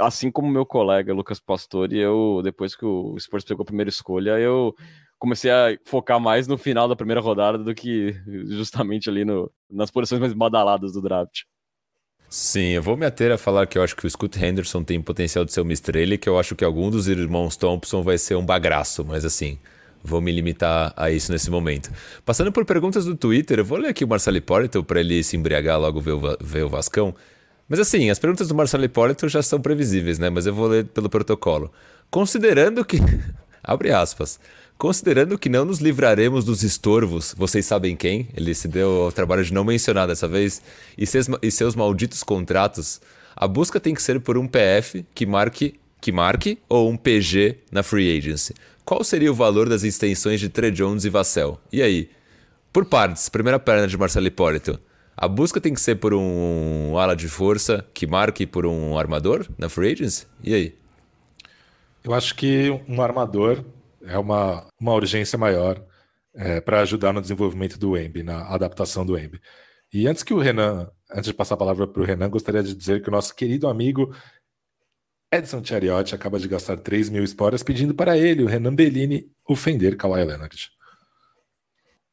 assim 0.00 0.30
como 0.30 0.48
meu 0.48 0.64
colega 0.64 1.12
Lucas 1.12 1.40
Pastore, 1.40 1.98
eu 1.98 2.40
depois 2.42 2.76
que 2.76 2.84
o 2.84 3.18
Spurs 3.18 3.44
pegou 3.44 3.62
a 3.62 3.66
primeira 3.66 3.88
escolha, 3.88 4.38
eu 4.38 4.74
comecei 5.18 5.50
a 5.50 5.76
focar 5.84 6.20
mais 6.20 6.46
no 6.46 6.56
final 6.56 6.88
da 6.88 6.96
primeira 6.96 7.20
rodada 7.20 7.58
do 7.58 7.74
que 7.74 8.14
justamente 8.46 9.08
ali 9.08 9.24
no, 9.24 9.50
nas 9.70 9.90
posições 9.90 10.20
mais 10.20 10.32
badaladas 10.32 10.92
do 10.92 11.02
draft. 11.02 11.42
Sim, 12.30 12.68
eu 12.72 12.82
vou 12.82 12.96
me 12.96 13.06
ater 13.06 13.32
a 13.32 13.38
falar 13.38 13.66
que 13.66 13.78
eu 13.78 13.82
acho 13.82 13.96
que 13.96 14.06
o 14.06 14.10
Scott 14.10 14.38
Henderson 14.38 14.84
tem 14.84 15.00
potencial 15.00 15.46
de 15.46 15.52
ser 15.52 15.62
uma 15.62 15.72
estrela 15.72 16.14
e 16.14 16.18
que 16.18 16.28
eu 16.28 16.38
acho 16.38 16.54
que 16.54 16.62
algum 16.62 16.90
dos 16.90 17.08
irmãos 17.08 17.56
Thompson 17.56 18.02
vai 18.02 18.18
ser 18.18 18.34
um 18.34 18.44
bagraço, 18.44 19.02
mas 19.02 19.24
assim, 19.24 19.58
vou 20.04 20.20
me 20.20 20.30
limitar 20.30 20.92
a 20.94 21.10
isso 21.10 21.32
nesse 21.32 21.50
momento. 21.50 21.90
Passando 22.26 22.52
por 22.52 22.66
perguntas 22.66 23.06
do 23.06 23.16
Twitter, 23.16 23.60
eu 23.60 23.64
vou 23.64 23.78
ler 23.78 23.88
aqui 23.88 24.04
o 24.04 24.08
Marcelo 24.08 24.36
Hipólito 24.36 24.84
para 24.84 25.00
ele 25.00 25.22
se 25.24 25.38
embriagar 25.38 25.80
logo 25.80 26.00
ver 26.00 26.12
o, 26.12 26.36
ver 26.38 26.64
o 26.64 26.68
Vascão. 26.68 27.14
Mas 27.66 27.80
assim, 27.80 28.10
as 28.10 28.18
perguntas 28.18 28.46
do 28.48 28.54
Marcelo 28.54 28.84
Hipólito 28.84 29.26
já 29.26 29.42
são 29.42 29.60
previsíveis, 29.60 30.18
né? 30.18 30.28
Mas 30.28 30.46
eu 30.46 30.54
vou 30.54 30.68
ler 30.68 30.86
pelo 30.86 31.08
protocolo. 31.08 31.72
Considerando 32.10 32.84
que. 32.84 32.98
Abre 33.62 33.90
aspas. 33.90 34.38
Considerando 34.78 35.36
que 35.36 35.48
não 35.48 35.64
nos 35.64 35.80
livraremos 35.80 36.44
dos 36.44 36.62
estorvos, 36.62 37.34
vocês 37.36 37.66
sabem 37.66 37.96
quem? 37.96 38.28
Ele 38.32 38.54
se 38.54 38.68
deu 38.68 39.02
ao 39.02 39.10
trabalho 39.10 39.44
de 39.44 39.52
não 39.52 39.64
mencionar 39.64 40.06
dessa 40.06 40.28
vez, 40.28 40.62
e 40.96 41.04
seus, 41.04 41.26
e 41.42 41.50
seus 41.50 41.74
malditos 41.74 42.22
contratos, 42.22 43.00
a 43.34 43.48
busca 43.48 43.80
tem 43.80 43.92
que 43.92 44.00
ser 44.00 44.20
por 44.20 44.38
um 44.38 44.46
PF 44.46 45.04
que 45.12 45.26
marque, 45.26 45.74
que 46.00 46.12
marque 46.12 46.60
ou 46.68 46.88
um 46.88 46.96
PG 46.96 47.58
na 47.72 47.82
free 47.82 48.16
agency. 48.16 48.54
Qual 48.84 49.02
seria 49.02 49.32
o 49.32 49.34
valor 49.34 49.68
das 49.68 49.82
extensões 49.82 50.38
de 50.38 50.48
Trey 50.48 50.70
Jones 50.70 51.04
e 51.04 51.10
Vassell? 51.10 51.58
E 51.72 51.82
aí? 51.82 52.08
Por 52.72 52.84
partes, 52.84 53.28
primeira 53.28 53.58
perna 53.58 53.88
de 53.88 53.98
Marcelo 53.98 54.28
Hipólito. 54.28 54.78
A 55.16 55.26
busca 55.26 55.60
tem 55.60 55.74
que 55.74 55.80
ser 55.80 55.96
por 55.96 56.14
um 56.14 56.96
ala 56.96 57.16
de 57.16 57.26
força 57.26 57.84
que 57.92 58.06
marque 58.06 58.46
por 58.46 58.64
um 58.64 58.96
armador 58.96 59.44
na 59.58 59.68
free 59.68 59.90
agency? 59.90 60.24
E 60.40 60.54
aí? 60.54 60.74
Eu 62.04 62.14
acho 62.14 62.36
que 62.36 62.70
um 62.88 63.02
armador 63.02 63.64
é 64.08 64.18
uma, 64.18 64.68
uma 64.80 64.94
urgência 64.94 65.38
maior 65.38 65.84
é, 66.34 66.60
para 66.60 66.80
ajudar 66.80 67.12
no 67.12 67.20
desenvolvimento 67.20 67.78
do 67.78 67.96
Embi, 67.96 68.22
na 68.22 68.46
adaptação 68.48 69.04
do 69.04 69.18
Embi. 69.18 69.40
E 69.92 70.06
antes 70.06 70.22
que 70.22 70.34
o 70.34 70.38
Renan, 70.38 70.90
antes 71.10 71.26
de 71.26 71.34
passar 71.34 71.54
a 71.54 71.58
palavra 71.58 71.86
para 71.86 72.02
o 72.02 72.04
Renan, 72.04 72.28
gostaria 72.28 72.62
de 72.62 72.74
dizer 72.74 73.02
que 73.02 73.08
o 73.08 73.12
nosso 73.12 73.34
querido 73.34 73.68
amigo 73.68 74.14
Edson 75.30 75.62
Chariotti 75.62 76.14
acaba 76.14 76.38
de 76.38 76.48
gastar 76.48 76.78
3 76.78 77.10
mil 77.10 77.22
esporas 77.22 77.62
pedindo 77.62 77.94
para 77.94 78.16
ele, 78.16 78.42
o 78.42 78.46
Renan 78.46 78.74
Bellini, 78.74 79.30
ofender 79.46 79.96
Kawhi 79.96 80.24
Leonard. 80.24 80.70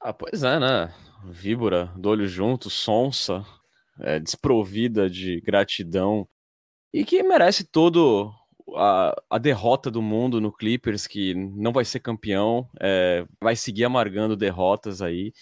Ah, 0.01 0.13
pois 0.13 0.43
é, 0.43 0.59
né? 0.59 0.93
Víbora, 1.23 1.91
do 1.95 2.09
olho 2.09 2.27
junto, 2.27 2.69
sonsa, 2.69 3.45
é, 3.99 4.19
desprovida 4.19 5.09
de 5.09 5.41
gratidão 5.41 6.27
e 6.93 7.03
que 7.03 7.23
merece 7.23 7.63
todo 7.63 8.31
a, 8.73 9.15
a, 9.29 9.37
derrota 9.37 9.91
do 9.91 10.01
mundo 10.01 10.41
no 10.41 10.51
Clippers, 10.51 11.05
que 11.05 11.33
não 11.33 11.71
vai 11.71 11.85
ser 11.85 11.99
campeão, 11.99 12.69
é, 12.79 13.25
vai 13.39 13.55
seguir 13.55 13.85
amargando 13.85 14.35
derrotas 14.35 15.01
aí. 15.01 15.33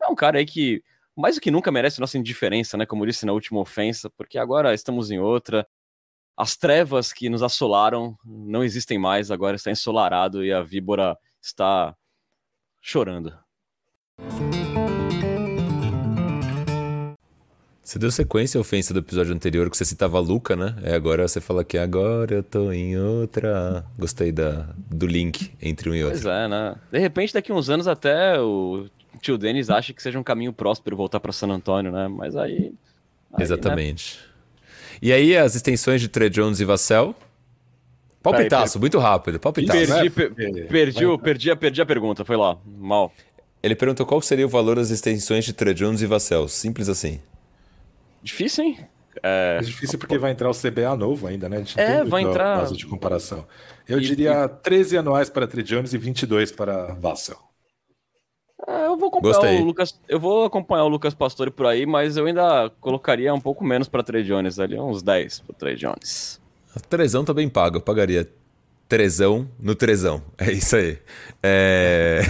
É 0.00 0.06
um 0.06 0.14
cara 0.14 0.38
aí 0.38 0.46
que, 0.46 0.82
mais 1.16 1.34
do 1.34 1.40
que 1.40 1.50
nunca, 1.50 1.72
merece 1.72 2.00
nossa 2.00 2.18
indiferença, 2.18 2.76
né? 2.76 2.86
Como 2.86 3.02
eu 3.02 3.08
disse 3.08 3.26
na 3.26 3.32
última 3.32 3.60
ofensa, 3.60 4.10
porque 4.10 4.38
agora 4.38 4.74
estamos 4.74 5.10
em 5.10 5.18
outra. 5.18 5.66
As 6.36 6.56
trevas 6.56 7.12
que 7.12 7.28
nos 7.28 7.42
assolaram 7.42 8.16
não 8.24 8.62
existem 8.62 8.98
mais, 8.98 9.30
agora 9.30 9.56
está 9.56 9.70
ensolarado 9.70 10.44
e 10.44 10.52
a 10.52 10.62
víbora 10.62 11.18
está 11.42 11.96
chorando. 12.80 13.36
Você 17.88 17.98
deu 17.98 18.10
sequência 18.10 18.58
à 18.58 18.60
ofensa 18.60 18.92
do 18.92 19.00
episódio 19.00 19.34
anterior 19.34 19.70
que 19.70 19.74
você 19.74 19.82
citava 19.82 20.18
a 20.18 20.20
Luca, 20.20 20.54
né? 20.54 20.74
É, 20.82 20.94
agora 20.94 21.26
você 21.26 21.40
fala 21.40 21.64
que 21.64 21.78
agora 21.78 22.34
eu 22.34 22.42
tô 22.42 22.70
em 22.70 22.98
outra. 22.98 23.82
Gostei 23.98 24.30
da, 24.30 24.68
do 24.76 25.06
link 25.06 25.50
entre 25.62 25.88
um 25.88 25.94
e 25.94 26.04
outro. 26.04 26.20
Pois 26.20 26.30
é, 26.30 26.48
né? 26.48 26.76
De 26.92 26.98
repente, 26.98 27.32
daqui 27.32 27.50
uns 27.50 27.70
anos 27.70 27.88
até 27.88 28.38
o 28.38 28.84
tio 29.22 29.38
Denis 29.38 29.70
acha 29.70 29.94
que 29.94 30.02
seja 30.02 30.18
um 30.18 30.22
caminho 30.22 30.52
próspero 30.52 30.98
voltar 30.98 31.18
para 31.18 31.32
San 31.32 31.48
Antônio, 31.48 31.90
né? 31.90 32.08
Mas 32.08 32.36
aí. 32.36 32.74
aí 33.32 33.42
Exatamente. 33.42 34.18
Né? 34.20 34.28
E 35.00 35.10
aí, 35.10 35.34
as 35.34 35.54
extensões 35.54 36.02
de 36.02 36.08
Trey 36.08 36.28
Jones 36.28 36.60
e 36.60 36.66
Vassell? 36.66 37.14
Palpitaço, 38.22 38.74
per... 38.74 38.80
muito 38.82 38.98
rápido. 38.98 39.40
Palpitaço. 39.40 39.86
Perdi, 39.86 40.10
per... 40.10 40.34
perdi, 40.34 41.18
perdi, 41.22 41.56
perdi 41.56 41.80
a 41.80 41.86
pergunta, 41.86 42.22
foi 42.22 42.36
lá. 42.36 42.58
Mal. 42.66 43.10
Ele 43.62 43.74
perguntou 43.74 44.04
qual 44.04 44.20
seria 44.20 44.44
o 44.44 44.48
valor 44.50 44.76
das 44.76 44.90
extensões 44.90 45.46
de 45.46 45.54
Trey 45.54 45.72
Jones 45.72 46.02
e 46.02 46.06
Vassell. 46.06 46.46
Simples 46.48 46.90
assim. 46.90 47.18
Difícil, 48.22 48.64
hein? 48.64 48.78
É, 49.22 49.58
é 49.60 49.64
difícil 49.64 49.98
porque 49.98 50.18
vai 50.18 50.30
entrar 50.30 50.48
o 50.48 50.54
CBA 50.54 50.96
novo 50.96 51.26
ainda, 51.26 51.48
né? 51.48 51.56
A 51.56 51.60
gente 51.60 51.80
é, 51.80 52.04
vai 52.04 52.22
entrar. 52.22 52.60
Caso 52.60 52.76
de 52.76 52.86
comparação. 52.86 53.46
Eu 53.88 53.98
e, 53.98 54.02
diria 54.02 54.44
e... 54.44 54.48
13 54.62 54.98
anuais 54.98 55.28
para 55.28 55.46
Trey 55.46 55.64
Jones 55.64 55.92
e 55.92 55.98
22 55.98 56.52
para 56.52 56.94
Vassell. 56.94 57.38
É, 58.66 58.86
eu 58.86 58.96
vou 58.96 59.08
acompanhar 59.08 59.34
Gostei. 59.34 59.60
o 59.60 59.64
Lucas. 59.64 60.00
Eu 60.08 60.20
vou 60.20 60.44
acompanhar 60.44 60.84
o 60.84 60.88
Lucas 60.88 61.14
Pastore 61.14 61.50
por 61.50 61.66
aí, 61.66 61.86
mas 61.86 62.16
eu 62.16 62.26
ainda 62.26 62.70
colocaria 62.80 63.32
um 63.32 63.40
pouco 63.40 63.64
menos 63.64 63.88
para 63.88 64.02
Trey 64.02 64.22
Jones 64.22 64.58
ali, 64.58 64.78
uns 64.78 65.02
10 65.02 65.40
para 65.40 65.54
Trey 65.56 65.76
Jones. 65.76 66.40
A 66.74 66.80
Trezão 66.80 67.24
tá 67.24 67.32
bem 67.32 67.48
pago, 67.48 67.78
eu 67.78 67.80
pagaria 67.80 68.28
Trezão 68.88 69.48
no 69.60 69.74
Trezão. 69.74 70.22
É 70.38 70.50
isso 70.50 70.74
aí. 70.74 70.98
É... 71.42 72.22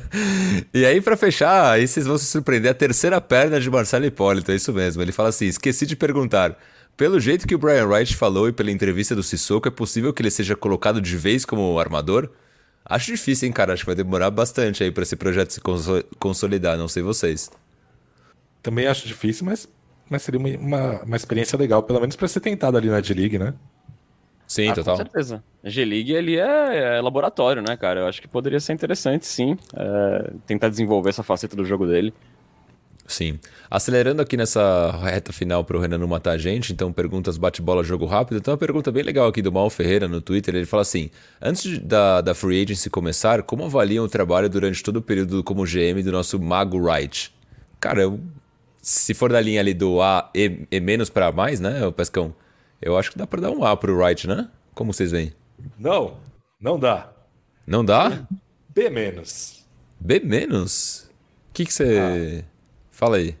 e 0.72 0.86
aí, 0.86 1.00
para 1.00 1.16
fechar, 1.16 1.70
aí 1.70 1.86
vocês 1.86 2.06
vão 2.06 2.16
se 2.16 2.24
surpreender. 2.24 2.70
A 2.70 2.74
terceira 2.74 3.20
perna 3.20 3.60
de 3.60 3.70
Marcelo 3.70 4.06
Hipólito, 4.06 4.50
é 4.50 4.54
isso 4.54 4.72
mesmo. 4.72 5.02
Ele 5.02 5.12
fala 5.12 5.28
assim: 5.28 5.46
esqueci 5.46 5.84
de 5.84 5.94
perguntar. 5.94 6.56
Pelo 6.96 7.18
jeito 7.18 7.46
que 7.46 7.54
o 7.54 7.58
Brian 7.58 7.86
Wright 7.86 8.14
falou 8.16 8.48
e 8.48 8.52
pela 8.52 8.70
entrevista 8.70 9.14
do 9.14 9.22
Sissoko, 9.22 9.66
é 9.66 9.70
possível 9.70 10.12
que 10.12 10.20
ele 10.22 10.30
seja 10.30 10.54
colocado 10.54 11.00
de 11.00 11.16
vez 11.16 11.44
como 11.44 11.78
armador? 11.78 12.30
Acho 12.84 13.12
difícil, 13.12 13.46
hein, 13.46 13.52
cara? 13.52 13.72
Acho 13.72 13.82
que 13.82 13.86
vai 13.86 13.94
demorar 13.94 14.30
bastante 14.30 14.82
aí 14.82 14.90
para 14.90 15.02
esse 15.02 15.16
projeto 15.16 15.52
se 15.52 15.60
consolidar, 16.18 16.76
não 16.76 16.88
sei 16.88 17.02
vocês. 17.02 17.50
Também 18.62 18.86
acho 18.86 19.06
difícil, 19.06 19.46
mas, 19.46 19.68
mas 20.08 20.22
seria 20.22 20.38
uma, 20.38 20.48
uma, 20.50 21.02
uma 21.02 21.16
experiência 21.16 21.58
legal, 21.58 21.82
pelo 21.82 22.00
menos 22.00 22.14
para 22.14 22.28
ser 22.28 22.40
tentado 22.40 22.76
ali 22.76 22.88
na 22.88 23.00
D-League, 23.00 23.38
né? 23.38 23.54
Sim, 24.52 24.68
ah, 24.68 24.74
total. 24.74 24.96
Com 24.98 25.02
certeza. 25.02 25.42
G-League 25.64 26.12
ele 26.12 26.36
é, 26.36 26.98
é, 26.98 27.00
laboratório, 27.00 27.62
né, 27.62 27.74
cara? 27.74 28.00
Eu 28.00 28.06
acho 28.06 28.20
que 28.20 28.28
poderia 28.28 28.60
ser 28.60 28.74
interessante, 28.74 29.24
sim, 29.24 29.56
é, 29.74 30.30
tentar 30.46 30.68
desenvolver 30.68 31.08
essa 31.08 31.22
faceta 31.22 31.56
do 31.56 31.64
jogo 31.64 31.86
dele. 31.86 32.12
Sim. 33.06 33.40
Acelerando 33.70 34.20
aqui 34.20 34.36
nessa 34.36 34.90
reta 35.02 35.32
final 35.32 35.64
para 35.64 35.78
o 35.78 35.80
Renan 35.80 35.96
não 35.96 36.06
matar 36.06 36.32
a 36.32 36.38
gente, 36.38 36.70
então 36.70 36.92
perguntas 36.92 37.38
bate-bola, 37.38 37.82
jogo 37.82 38.04
rápido. 38.04 38.36
Então, 38.36 38.52
uma 38.52 38.58
pergunta 38.58 38.92
bem 38.92 39.02
legal 39.02 39.26
aqui 39.26 39.40
do 39.40 39.50
Mal 39.50 39.70
Ferreira 39.70 40.06
no 40.06 40.20
Twitter. 40.20 40.54
Ele 40.54 40.66
fala 40.66 40.82
assim: 40.82 41.08
Antes 41.40 41.78
da, 41.78 42.20
da 42.20 42.34
Free 42.34 42.62
Agency 42.62 42.90
começar, 42.90 43.42
como 43.44 43.64
avaliam 43.64 44.04
o 44.04 44.08
trabalho 44.08 44.50
durante 44.50 44.82
todo 44.82 44.96
o 44.98 45.02
período 45.02 45.42
como 45.42 45.64
GM 45.64 46.02
do 46.04 46.12
nosso 46.12 46.38
Mago 46.38 46.76
Wright? 46.76 47.32
Cara, 47.80 48.02
eu, 48.02 48.20
se 48.82 49.14
for 49.14 49.32
da 49.32 49.40
linha 49.40 49.60
ali 49.60 49.72
do 49.72 50.02
A 50.02 50.30
e, 50.34 50.66
e 50.70 50.78
menos 50.78 51.08
para 51.08 51.32
mais, 51.32 51.58
né, 51.58 51.86
o 51.86 51.92
Pescão? 51.92 52.34
Eu 52.82 52.98
acho 52.98 53.12
que 53.12 53.18
dá 53.18 53.28
para 53.28 53.42
dar 53.42 53.52
um 53.52 53.64
A 53.64 53.76
para 53.76 53.92
o 53.92 53.96
Wright, 53.96 54.26
né? 54.26 54.50
Como 54.74 54.92
vocês 54.92 55.12
veem? 55.12 55.32
Não, 55.78 56.18
não 56.60 56.78
dá. 56.78 57.12
Não 57.64 57.84
dá? 57.84 58.26
B 58.68 58.90
menos. 58.90 59.64
B 60.00 60.18
menos? 60.18 61.08
O 61.50 61.52
que, 61.52 61.64
você. 61.64 61.98
Ah. 61.98 62.44
Fala 62.90 63.18
aí. 63.18 63.36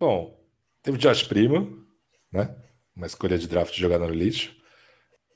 Bom, 0.00 0.34
teve 0.82 0.96
Josh 0.96 1.22
Primo, 1.24 1.84
né? 2.32 2.54
Uma 2.96 3.06
escolha 3.06 3.36
de 3.36 3.46
draft 3.46 3.74
jogada 3.74 4.06
no 4.06 4.14
lixo. 4.14 4.56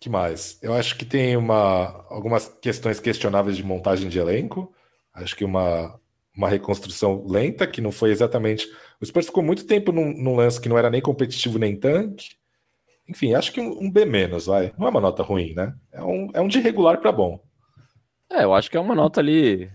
que 0.00 0.08
mais? 0.08 0.58
Eu 0.62 0.72
acho 0.72 0.96
que 0.96 1.04
tem 1.04 1.36
uma, 1.36 2.06
algumas 2.08 2.48
questões 2.48 3.00
questionáveis 3.00 3.56
de 3.56 3.62
montagem 3.62 4.08
de 4.08 4.18
elenco. 4.18 4.72
Acho 5.12 5.36
que 5.36 5.44
uma, 5.44 6.00
uma 6.34 6.48
reconstrução 6.48 7.26
lenta, 7.28 7.66
que 7.66 7.82
não 7.82 7.92
foi 7.92 8.12
exatamente. 8.12 8.66
O 8.98 9.04
Spurs 9.04 9.26
ficou 9.26 9.42
muito 9.42 9.66
tempo 9.66 9.92
num, 9.92 10.10
num 10.16 10.36
lance 10.36 10.58
que 10.58 10.70
não 10.70 10.78
era 10.78 10.88
nem 10.88 11.02
competitivo 11.02 11.58
nem 11.58 11.76
tanque. 11.76 12.30
Enfim, 13.08 13.34
acho 13.34 13.52
que 13.52 13.60
um, 13.60 13.84
um 13.84 13.90
B 13.90 14.04
menos, 14.04 14.46
vai. 14.46 14.72
Não 14.78 14.86
é 14.86 14.90
uma 14.90 15.00
nota 15.00 15.22
ruim, 15.22 15.54
né? 15.54 15.74
É 15.92 16.02
um, 16.02 16.30
é 16.34 16.40
um 16.40 16.48
de 16.48 16.60
regular 16.60 16.98
para 17.00 17.12
bom. 17.12 17.40
É, 18.30 18.44
eu 18.44 18.54
acho 18.54 18.70
que 18.70 18.76
é 18.76 18.80
uma 18.80 18.94
nota 18.94 19.20
ali 19.20 19.70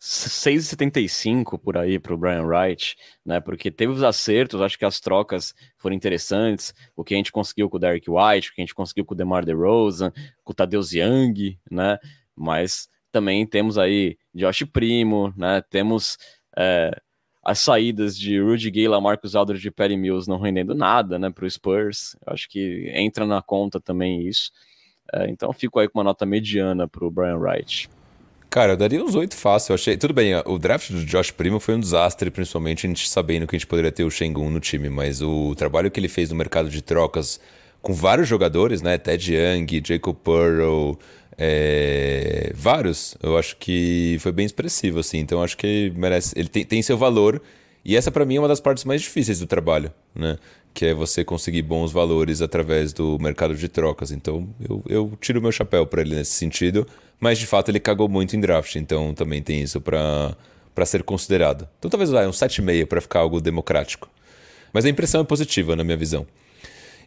6,75 0.00 1.60
por 1.60 1.76
aí 1.76 1.96
para 1.96 2.12
o 2.12 2.16
Brian 2.16 2.42
Wright, 2.42 2.96
né? 3.24 3.38
Porque 3.38 3.70
teve 3.70 3.92
os 3.92 4.02
acertos, 4.02 4.60
acho 4.60 4.76
que 4.76 4.84
as 4.84 4.98
trocas 4.98 5.54
foram 5.78 5.94
interessantes. 5.94 6.74
O 6.96 7.04
que 7.04 7.14
a 7.14 7.16
gente 7.16 7.30
conseguiu 7.30 7.70
com 7.70 7.76
o 7.76 7.80
Derek 7.80 8.10
White, 8.10 8.50
o 8.50 8.54
que 8.54 8.60
a 8.60 8.64
gente 8.64 8.74
conseguiu 8.74 9.04
com 9.04 9.14
o 9.14 9.16
DeMar 9.16 9.44
DeRozan, 9.44 10.12
com 10.42 10.52
o 10.52 10.54
Tadeusz 10.54 10.92
Young, 10.92 11.56
né? 11.70 11.98
Mas 12.34 12.88
também 13.12 13.46
temos 13.46 13.78
aí 13.78 14.16
Josh 14.34 14.64
Primo, 14.64 15.32
né? 15.36 15.62
Temos 15.70 16.18
é, 16.58 16.90
as 17.42 17.58
saídas 17.58 18.16
de 18.16 18.40
Rudy 18.40 18.70
Gay, 18.70 18.88
Marcus 18.88 19.34
Aldridge 19.34 19.66
e 19.66 19.70
Perry 19.70 19.96
Mills 19.96 20.28
não 20.28 20.38
rendendo 20.38 20.74
nada, 20.74 21.18
né? 21.18 21.30
Para 21.30 21.44
o 21.44 21.50
Spurs. 21.50 22.16
Acho 22.26 22.48
que 22.48 22.90
entra 22.94 23.26
na 23.26 23.42
conta 23.42 23.80
também 23.80 24.26
isso. 24.28 24.52
É, 25.12 25.28
então 25.28 25.52
fico 25.52 25.78
aí 25.78 25.88
com 25.88 25.98
uma 25.98 26.04
nota 26.04 26.24
mediana 26.24 26.86
para 26.86 27.04
o 27.04 27.10
Brian 27.10 27.36
Wright. 27.36 27.90
Cara, 28.48 28.74
eu 28.74 28.76
daria 28.76 29.02
uns 29.02 29.14
oito 29.14 29.34
fácil. 29.34 29.72
Eu 29.72 29.74
achei. 29.74 29.96
Tudo 29.96 30.14
bem, 30.14 30.34
o 30.44 30.58
draft 30.58 30.90
do 30.92 31.04
Josh 31.04 31.30
Primo 31.30 31.58
foi 31.58 31.74
um 31.74 31.80
desastre, 31.80 32.30
principalmente 32.30 32.86
a 32.86 32.88
gente 32.88 33.08
sabendo 33.08 33.46
que 33.46 33.56
a 33.56 33.58
gente 33.58 33.66
poderia 33.66 33.90
ter 33.90 34.04
o 34.04 34.10
Shengun 34.10 34.50
no 34.50 34.60
time, 34.60 34.88
mas 34.88 35.20
o 35.20 35.54
trabalho 35.54 35.90
que 35.90 35.98
ele 35.98 36.08
fez 36.08 36.30
no 36.30 36.36
mercado 36.36 36.68
de 36.68 36.82
trocas 36.82 37.40
com 37.80 37.92
vários 37.92 38.28
jogadores, 38.28 38.80
né? 38.80 38.96
Ted 38.96 39.34
Young, 39.34 39.66
Jacob 39.84 40.14
Pearl, 40.22 40.92
é... 41.38 42.52
vários, 42.54 43.16
eu 43.22 43.36
acho 43.36 43.56
que 43.56 44.16
foi 44.20 44.32
bem 44.32 44.46
expressivo, 44.46 45.00
assim. 45.00 45.18
Então 45.18 45.42
acho 45.42 45.56
que 45.56 45.92
merece. 45.96 46.38
Ele 46.38 46.48
tem, 46.48 46.64
tem 46.64 46.82
seu 46.82 46.96
valor. 46.96 47.40
E 47.84 47.96
essa 47.96 48.12
para 48.12 48.24
mim 48.24 48.36
é 48.36 48.38
uma 48.38 48.46
das 48.46 48.60
partes 48.60 48.84
mais 48.84 49.02
difíceis 49.02 49.40
do 49.40 49.46
trabalho, 49.46 49.92
né? 50.14 50.38
Que 50.72 50.86
é 50.86 50.94
você 50.94 51.24
conseguir 51.24 51.62
bons 51.62 51.90
valores 51.90 52.40
através 52.40 52.92
do 52.92 53.18
mercado 53.18 53.56
de 53.56 53.68
trocas. 53.68 54.12
Então 54.12 54.48
eu, 54.68 54.82
eu 54.88 55.18
tiro 55.20 55.42
meu 55.42 55.50
chapéu 55.50 55.84
para 55.84 56.02
ele 56.02 56.14
nesse 56.14 56.32
sentido 56.32 56.86
mas 57.22 57.38
de 57.38 57.46
fato 57.46 57.68
ele 57.68 57.78
cagou 57.78 58.08
muito 58.08 58.34
em 58.34 58.40
draft, 58.40 58.74
então 58.74 59.14
também 59.14 59.40
tem 59.40 59.62
isso 59.62 59.80
para 59.80 60.34
ser 60.84 61.04
considerado. 61.04 61.68
Então 61.78 61.88
talvez 61.88 62.10
vai 62.10 62.26
um 62.26 62.32
7,5 62.32 62.84
para 62.84 63.00
ficar 63.00 63.20
algo 63.20 63.40
democrático. 63.40 64.10
Mas 64.72 64.84
a 64.84 64.88
impressão 64.88 65.20
é 65.20 65.24
positiva 65.24 65.76
na 65.76 65.84
minha 65.84 65.96
visão. 65.96 66.26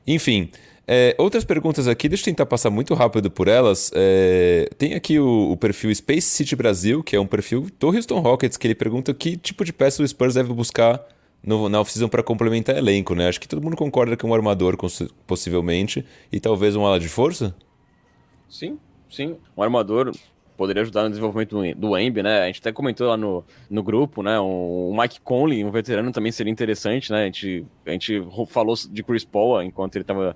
Enfim, 0.08 0.50
é, 0.88 1.16
outras 1.18 1.44
perguntas 1.44 1.88
aqui, 1.88 2.08
deixa 2.08 2.22
eu 2.22 2.26
tentar 2.26 2.46
passar 2.46 2.70
muito 2.70 2.94
rápido 2.94 3.32
por 3.32 3.48
elas. 3.48 3.92
É, 3.96 4.70
tem 4.78 4.94
aqui 4.94 5.20
o, 5.20 5.52
o, 5.52 5.58
perfil 5.58 5.94
Space 5.94 6.28
City 6.28 6.56
Brasil, 6.56 7.04
que 7.04 7.16
é 7.16 7.20
um 7.20 7.26
perfil 7.26 7.68
do 7.80 7.88
Houston 7.88 8.20
Rockets, 8.20 8.56
que 8.56 8.68
ele 8.68 8.76
pergunta 8.76 9.14
que 9.14 9.36
tipo 9.36 9.66
de 9.66 9.74
peça 9.74 10.04
o 10.04 10.08
Spurs 10.08 10.36
deve 10.36 10.54
buscar 10.54 11.04
no, 11.44 11.68
na 11.70 11.80
off-season 11.82 12.08
para 12.08 12.22
complementar 12.22 12.78
elenco, 12.78 13.16
né? 13.16 13.28
Acho 13.28 13.42
que 13.42 13.48
todo 13.48 13.64
mundo 13.64 13.76
concorda 13.76 14.16
que 14.16 14.26
um 14.26 14.34
armador, 14.34 14.78
possivelmente, 15.26 16.06
e 16.32 16.40
talvez 16.40 16.76
um 16.76 16.86
ala 16.86 17.00
de 17.00 17.10
força? 17.10 17.56
Sim, 18.48 18.78
sim. 19.10 19.38
Um 19.58 19.64
armador 19.64 20.12
poderia 20.56 20.84
ajudar 20.84 21.04
no 21.04 21.10
desenvolvimento 21.10 21.56
do 21.76 21.98
Embi, 21.98 22.22
né? 22.22 22.44
A 22.44 22.46
gente 22.46 22.60
até 22.60 22.72
comentou 22.72 23.08
lá 23.08 23.18
no, 23.18 23.44
no 23.70 23.82
grupo, 23.82 24.22
né? 24.22 24.40
O, 24.40 24.92
o 24.92 24.98
Mike 24.98 25.20
Conley, 25.22 25.66
um 25.66 25.72
veterano, 25.72 26.12
também 26.12 26.32
seria 26.32 26.52
interessante, 26.52 27.12
né? 27.12 27.24
A 27.24 27.26
gente, 27.26 27.66
a 27.86 27.92
gente 27.92 28.24
falou 28.50 28.76
de 28.90 29.04
Chris 29.04 29.26
Paul 29.26 29.64
enquanto 29.64 29.96
ele 29.96 30.04
estava 30.04 30.36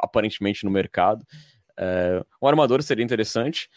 aparentemente 0.00 0.64
no 0.64 0.70
mercado. 0.70 1.24
É, 1.78 2.24
um 2.42 2.48
armador 2.48 2.82
seria 2.82 3.04
interessante. 3.04 3.68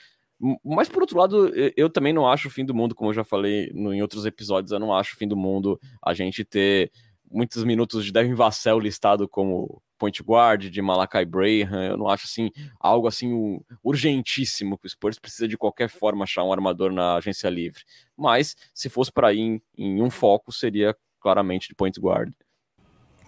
Mas, 0.64 0.89
por 0.89 1.03
outro 1.03 1.19
lado, 1.19 1.52
eu 1.77 1.88
também 1.88 2.11
não 2.11 2.27
acho 2.27 2.48
o 2.48 2.52
fim 2.52 2.65
do 2.65 2.73
mundo, 2.73 2.95
como 2.95 3.11
eu 3.11 3.14
já 3.14 3.23
falei 3.23 3.72
em 3.76 4.02
outros 4.02 4.26
episódios, 4.26 4.72
eu 4.72 4.80
não 4.80 4.91
acho 4.91 5.14
o 5.14 5.18
fim 5.18 5.27
do 5.27 5.38
mundo 5.38 5.80
a 6.03 6.15
gente 6.15 6.43
ter 6.43 6.91
muitos 7.30 7.64
minutos 7.64 8.03
de 8.03 8.11
Devin 8.11 8.34
Vassell 8.34 8.80
listado 8.80 9.27
como 9.27 9.81
point 9.98 10.22
guard, 10.23 10.68
de 10.68 10.81
Malakai 10.81 11.26
Braham. 11.26 11.84
Eu 11.89 11.98
não 11.98 12.07
acho 12.07 12.26
assim 12.26 12.49
algo 12.80 13.07
assim 13.07 13.60
urgentíssimo 13.84 14.77
que 14.80 14.88
o 14.88 14.89
Spurs 14.89 15.19
precisa 15.19 15.48
de 15.48 15.57
qualquer 15.57 15.89
forma 15.89 16.23
achar 16.23 16.43
um 16.43 16.52
armador 16.52 16.91
na 16.91 17.18
agência 17.18 17.48
livre. 17.49 17.84
Mas 18.18 18.56
se 18.73 18.89
fosse 18.89 19.11
para 19.11 19.31
ir 19.31 19.39
em, 19.39 19.61
em, 19.77 20.02
um 20.02 20.10
foco 20.10 20.52
seria 20.52 20.95
claramente 21.19 21.68
de 21.69 21.76
point 21.76 21.99
guard. 21.99 22.34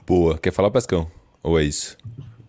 Boa. 0.05 0.37
Quer 0.39 0.51
falar, 0.51 0.71
Pascão? 0.71 1.09
Ou 1.43 1.59
é 1.59 1.63
isso? 1.63 1.95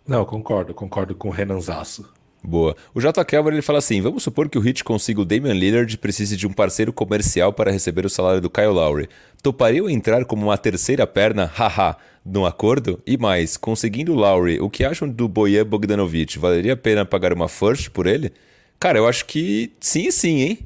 Não, 0.06 0.24
concordo, 0.24 0.74
concordo 0.74 1.14
com 1.14 1.28
o 1.28 1.32
Renanzaço. 1.32 2.12
Boa. 2.42 2.76
O 2.94 3.00
J. 3.00 3.24
Kelber 3.24 3.54
ele 3.54 3.62
fala 3.62 3.78
assim: 3.78 4.02
vamos 4.02 4.22
supor 4.22 4.50
que 4.50 4.58
o 4.58 4.66
Heat 4.66 4.84
consiga 4.84 5.22
o 5.22 5.24
Damian 5.24 5.54
Lillard 5.54 5.92
e 5.92 5.96
precise 5.96 6.36
de 6.36 6.46
um 6.46 6.52
parceiro 6.52 6.92
comercial 6.92 7.54
para 7.54 7.70
receber 7.72 8.04
o 8.04 8.10
salário 8.10 8.40
do 8.40 8.50
Kyle 8.50 8.66
Lowry. 8.66 9.08
Topariam 9.42 9.88
entrar 9.88 10.24
como 10.26 10.46
uma 10.46 10.58
terceira 10.58 11.06
perna, 11.06 11.46
haha, 11.46 11.96
no 12.24 12.44
acordo? 12.44 13.00
E 13.06 13.16
mais, 13.16 13.56
conseguindo 13.56 14.12
o 14.12 14.16
Lowry, 14.16 14.60
o 14.60 14.68
que 14.68 14.84
acham 14.84 15.08
do 15.08 15.26
Boyan 15.26 15.64
Bogdanovic? 15.64 16.38
Valeria 16.38 16.74
a 16.74 16.76
pena 16.76 17.06
pagar 17.06 17.32
uma 17.32 17.48
first 17.48 17.88
por 17.90 18.06
ele? 18.06 18.30
Cara, 18.78 18.98
eu 18.98 19.08
acho 19.08 19.24
que 19.24 19.72
sim 19.80 20.10
sim, 20.10 20.42
hein? 20.42 20.58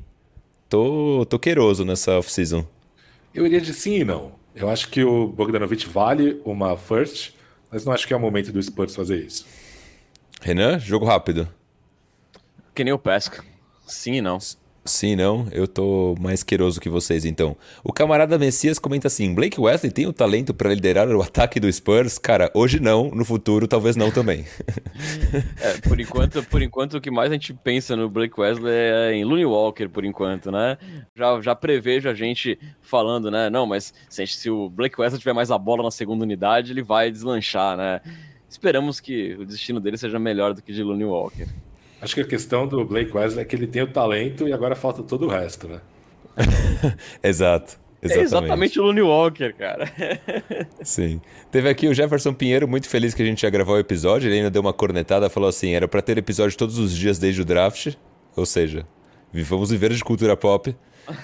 Tô, 0.69 1.25
tô 1.29 1.39
queiroso 1.39 1.85
nessa 1.85 2.19
off-season. 2.19 2.65
Eu 3.33 3.47
iria 3.47 3.61
de 3.61 3.73
sim 3.73 4.01
e 4.01 4.05
não. 4.05 4.33
Eu 4.55 4.69
acho 4.69 4.89
que 4.89 5.05
o 5.05 5.29
Bogdanovic 5.29 5.89
vale 5.89 6.41
uma 6.45 6.77
first, 6.77 7.33
mas 7.71 7.85
não 7.85 7.93
acho 7.93 8.07
que 8.07 8.13
é 8.13 8.17
o 8.17 8.21
momento 8.21 8.53
do 8.53 8.63
Spurs 8.63 8.95
fazer 8.95 9.19
isso. 9.25 9.47
Renan, 10.41 10.79
jogo 10.79 11.05
rápido. 11.05 11.49
Que 12.75 12.85
nem 12.85 12.93
o 12.93 12.99
Pesca. 12.99 13.45
Sim 13.87 14.15
e 14.15 14.21
não. 14.21 14.39
Sim, 14.89 15.17
não. 15.17 15.47
Eu 15.53 15.69
tô 15.69 16.15
mais 16.19 16.43
queiroso 16.43 16.81
que 16.81 16.89
vocês, 16.89 17.25
então. 17.25 17.57
O 17.85 17.93
camarada 17.93 18.39
Messias 18.39 18.79
comenta 18.79 19.07
assim: 19.07 19.35
Blake 19.35 19.61
Wesley 19.61 19.93
tem 19.93 20.07
o 20.07 20.13
talento 20.13 20.55
para 20.55 20.73
liderar 20.73 21.09
o 21.09 21.23
ataque 21.23 21.61
do 21.61 21.71
Spurs? 21.71 22.19
Cara, 22.19 22.51
hoje 22.55 22.81
não, 22.81 23.11
no 23.11 23.25
futuro 23.25 23.69
talvez 23.69 23.97
não 23.97 24.11
também. 24.11 24.47
é, 25.61 25.79
por 25.87 26.01
enquanto, 26.01 26.43
por 26.45 26.63
enquanto, 26.63 26.95
o 26.95 27.01
que 27.01 27.11
mais 27.11 27.31
a 27.31 27.35
gente 27.35 27.53
pensa 27.53 27.95
no 27.95 28.09
Blake 28.09 28.41
Wesley 28.41 28.73
é 28.73 29.13
em 29.13 29.25
Looney 29.25 29.45
Walker, 29.45 29.89
por 29.89 30.05
enquanto, 30.05 30.51
né? 30.51 30.79
Já, 31.15 31.41
já 31.43 31.55
prevejo 31.55 32.09
a 32.09 32.15
gente 32.15 32.59
falando, 32.81 33.31
né? 33.31 33.51
Não, 33.51 33.67
mas 33.67 33.93
se, 34.09 34.27
se 34.27 34.51
o 34.51 34.71
Blake 34.71 34.99
Wesley 34.99 35.19
tiver 35.19 35.35
mais 35.35 35.51
a 35.51 35.59
bola 35.59 35.83
na 35.83 35.91
segunda 35.91 36.25
unidade, 36.25 36.73
ele 36.73 36.83
vai 36.83 37.11
deslanchar, 37.11 37.77
né? 37.77 38.01
Esperamos 38.49 38.99
que 38.99 39.35
o 39.35 39.45
destino 39.45 39.79
dele 39.79 39.99
seja 39.99 40.19
melhor 40.19 40.55
do 40.55 40.63
que 40.63 40.73
de 40.73 40.83
Looney 40.83 41.05
Walker. 41.05 41.47
Acho 42.01 42.15
que 42.15 42.21
a 42.21 42.27
questão 42.27 42.67
do 42.67 42.85
Blake 42.85 43.17
Wesley 43.17 43.43
é 43.43 43.45
que 43.45 43.57
ele 43.57 43.67
tem 43.67 43.83
o 43.83 43.93
talento 43.93 44.47
e 44.47 44.53
agora 44.53 44.77
falta 44.77 45.03
todo 45.03 45.27
o 45.27 45.29
resto, 45.29 45.69
né? 45.69 45.81
Exato. 47.23 47.79
Exatamente. 48.01 48.21
É 48.21 48.23
exatamente 48.23 48.81
o 48.81 48.85
Looney 48.85 49.03
Walker, 49.03 49.53
cara. 49.55 49.91
Sim. 50.83 51.21
Teve 51.51 51.69
aqui 51.69 51.89
o 51.89 51.95
Jefferson 51.95 52.33
Pinheiro, 52.33 52.69
muito 52.69 52.89
feliz 52.89 53.13
que 53.13 53.23
a 53.23 53.27
gente 53.27 53.43
ia 53.43 53.51
gravar 53.51 53.73
o 53.73 53.79
episódio. 53.79 54.29
Ele 54.29 54.37
ainda 54.37 54.51
deu 54.51 54.63
uma 54.63 54.73
cornetada, 54.73 55.29
falou 55.29 55.49
assim: 55.49 55.73
era 55.73 55.89
para 55.89 56.01
ter 56.01 56.17
episódio 56.17 56.57
todos 56.57 56.79
os 56.79 56.97
dias 56.97 57.19
desde 57.19 57.43
o 57.43 57.45
draft. 57.45 57.95
Ou 58.37 58.47
seja, 58.47 58.87
vamos 59.33 59.71
viver 59.71 59.93
de 59.93 60.05
cultura 60.05 60.37
pop. 60.37 60.75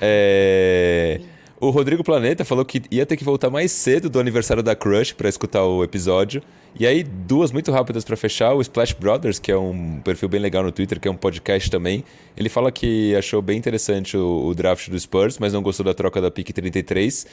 É. 0.01 1.21
O 1.61 1.71
Rodrigo 1.71 2.03
Planeta 2.03 2.45
falou 2.45 2.65
que 2.65 2.83
ia 2.91 3.07
ter 3.07 3.17
que 3.17 3.25
voltar 3.25 3.49
mais 3.51 3.71
cedo 3.71 4.11
do 4.11 4.19
aniversário 4.19 4.63
da 4.63 4.75
Crush 4.75 5.13
para 5.13 5.29
escutar 5.29 5.65
o 5.65 5.85
episódio. 5.85 6.43
E 6.77 6.87
aí, 6.89 7.05
duas 7.05 7.53
muito 7.53 7.71
rápidas 7.71 8.05
para 8.05 8.17
fechar. 8.17 8.53
O 8.53 8.61
Splash 8.61 8.93
Brothers, 8.95 9.39
que 9.39 9.53
é 9.53 9.57
um 9.57 10.01
perfil 10.01 10.29
bem 10.29 10.41
legal 10.41 10.63
no 10.65 10.73
Twitter, 10.73 10.99
que 10.99 11.07
é 11.07 11.11
um 11.11 11.17
podcast 11.17 11.71
também. 11.71 12.05
Ele 12.37 12.49
fala 12.49 12.73
que 12.73 13.15
achou 13.15 13.41
bem 13.41 13.57
interessante 13.57 14.17
o, 14.17 14.47
o 14.47 14.55
draft 14.55 14.89
do 14.91 14.99
Spurs, 14.99 15.39
mas 15.39 15.53
não 15.53 15.63
gostou 15.63 15.87
da 15.87 15.95
troca 15.95 16.21
da 16.21 16.33
pick 16.33 16.53
33. 16.53 17.27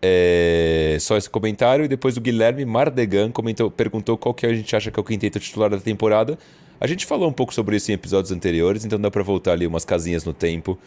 É, 0.00 0.96
só 0.98 1.14
esse 1.16 1.28
comentário. 1.28 1.84
E 1.84 1.88
depois 1.88 2.16
o 2.16 2.22
Guilherme 2.22 2.64
Mardegan 2.64 3.30
comentou, 3.30 3.70
perguntou 3.70 4.16
qual 4.16 4.32
que 4.32 4.46
a 4.46 4.54
gente 4.54 4.74
acha 4.74 4.90
que 4.90 4.98
é 4.98 5.02
o 5.02 5.04
quinteto 5.04 5.38
titular 5.38 5.68
da 5.68 5.78
temporada. 5.78 6.38
A 6.80 6.86
gente 6.86 7.04
falou 7.04 7.28
um 7.28 7.32
pouco 7.32 7.52
sobre 7.52 7.76
isso 7.76 7.90
em 7.90 7.94
episódios 7.94 8.32
anteriores, 8.32 8.84
então 8.84 8.98
dá 8.98 9.10
para 9.10 9.22
voltar 9.22 9.52
ali 9.52 9.66
umas 9.66 9.84
casinhas 9.84 10.24
no 10.24 10.32
tempo 10.32 10.78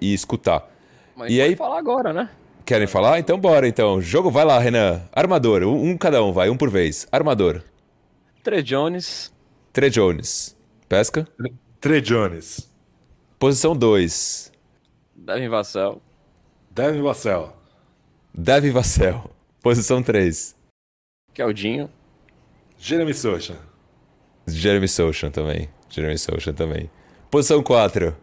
e 0.00 0.12
escutar. 0.12 0.68
Mas 1.16 1.32
e 1.32 1.40
aí 1.40 1.54
falar 1.54 1.78
agora, 1.78 2.12
né? 2.12 2.28
Querem 2.64 2.86
falar? 2.86 3.18
Então 3.18 3.38
bora, 3.38 3.68
então. 3.68 4.00
Jogo, 4.00 4.30
vai 4.30 4.44
lá, 4.44 4.58
Renan. 4.58 5.02
Armador, 5.12 5.62
um, 5.62 5.90
um 5.90 5.98
cada 5.98 6.22
um, 6.24 6.32
vai, 6.32 6.48
um 6.48 6.56
por 6.56 6.70
vez. 6.70 7.06
Armador. 7.12 7.62
Tre 8.42 8.62
Jones. 8.62 9.32
Tre 9.72 9.90
Jones. 9.90 10.56
Pesca? 10.88 11.28
Tre 11.80 12.00
Jones. 12.00 12.70
Posição 13.38 13.76
2. 13.76 14.50
Devin 15.14 15.48
Vassell. 15.48 16.00
Devin 16.70 17.02
Vassell. 17.02 17.54
Devin 18.32 18.70
Vassell. 18.70 19.30
Posição 19.62 20.02
3. 20.02 20.56
Keldinho. 21.34 21.90
Jeremy 22.78 23.12
Socha. 23.12 23.58
Jeremy 24.46 24.88
Socha 24.88 25.30
também. 25.30 25.68
Jeremy 25.90 26.16
Socha 26.18 26.52
também. 26.52 26.90
Posição 27.30 27.62
4. 27.62 28.16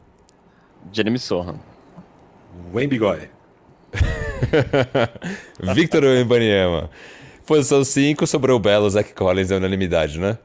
Jeremy 0.91 1.19
Sohan. 1.19 1.59
Wembigoy. 2.73 3.29
Victor 5.73 6.03
Wembanyama. 6.03 6.89
Posição 7.45 7.83
5, 7.83 8.25
sobrou 8.27 8.57
o 8.57 8.59
belo 8.59 8.89
Zach 8.89 9.13
Collins 9.13 9.51
é 9.51 9.55
unanimidade, 9.57 10.19
né? 10.19 10.37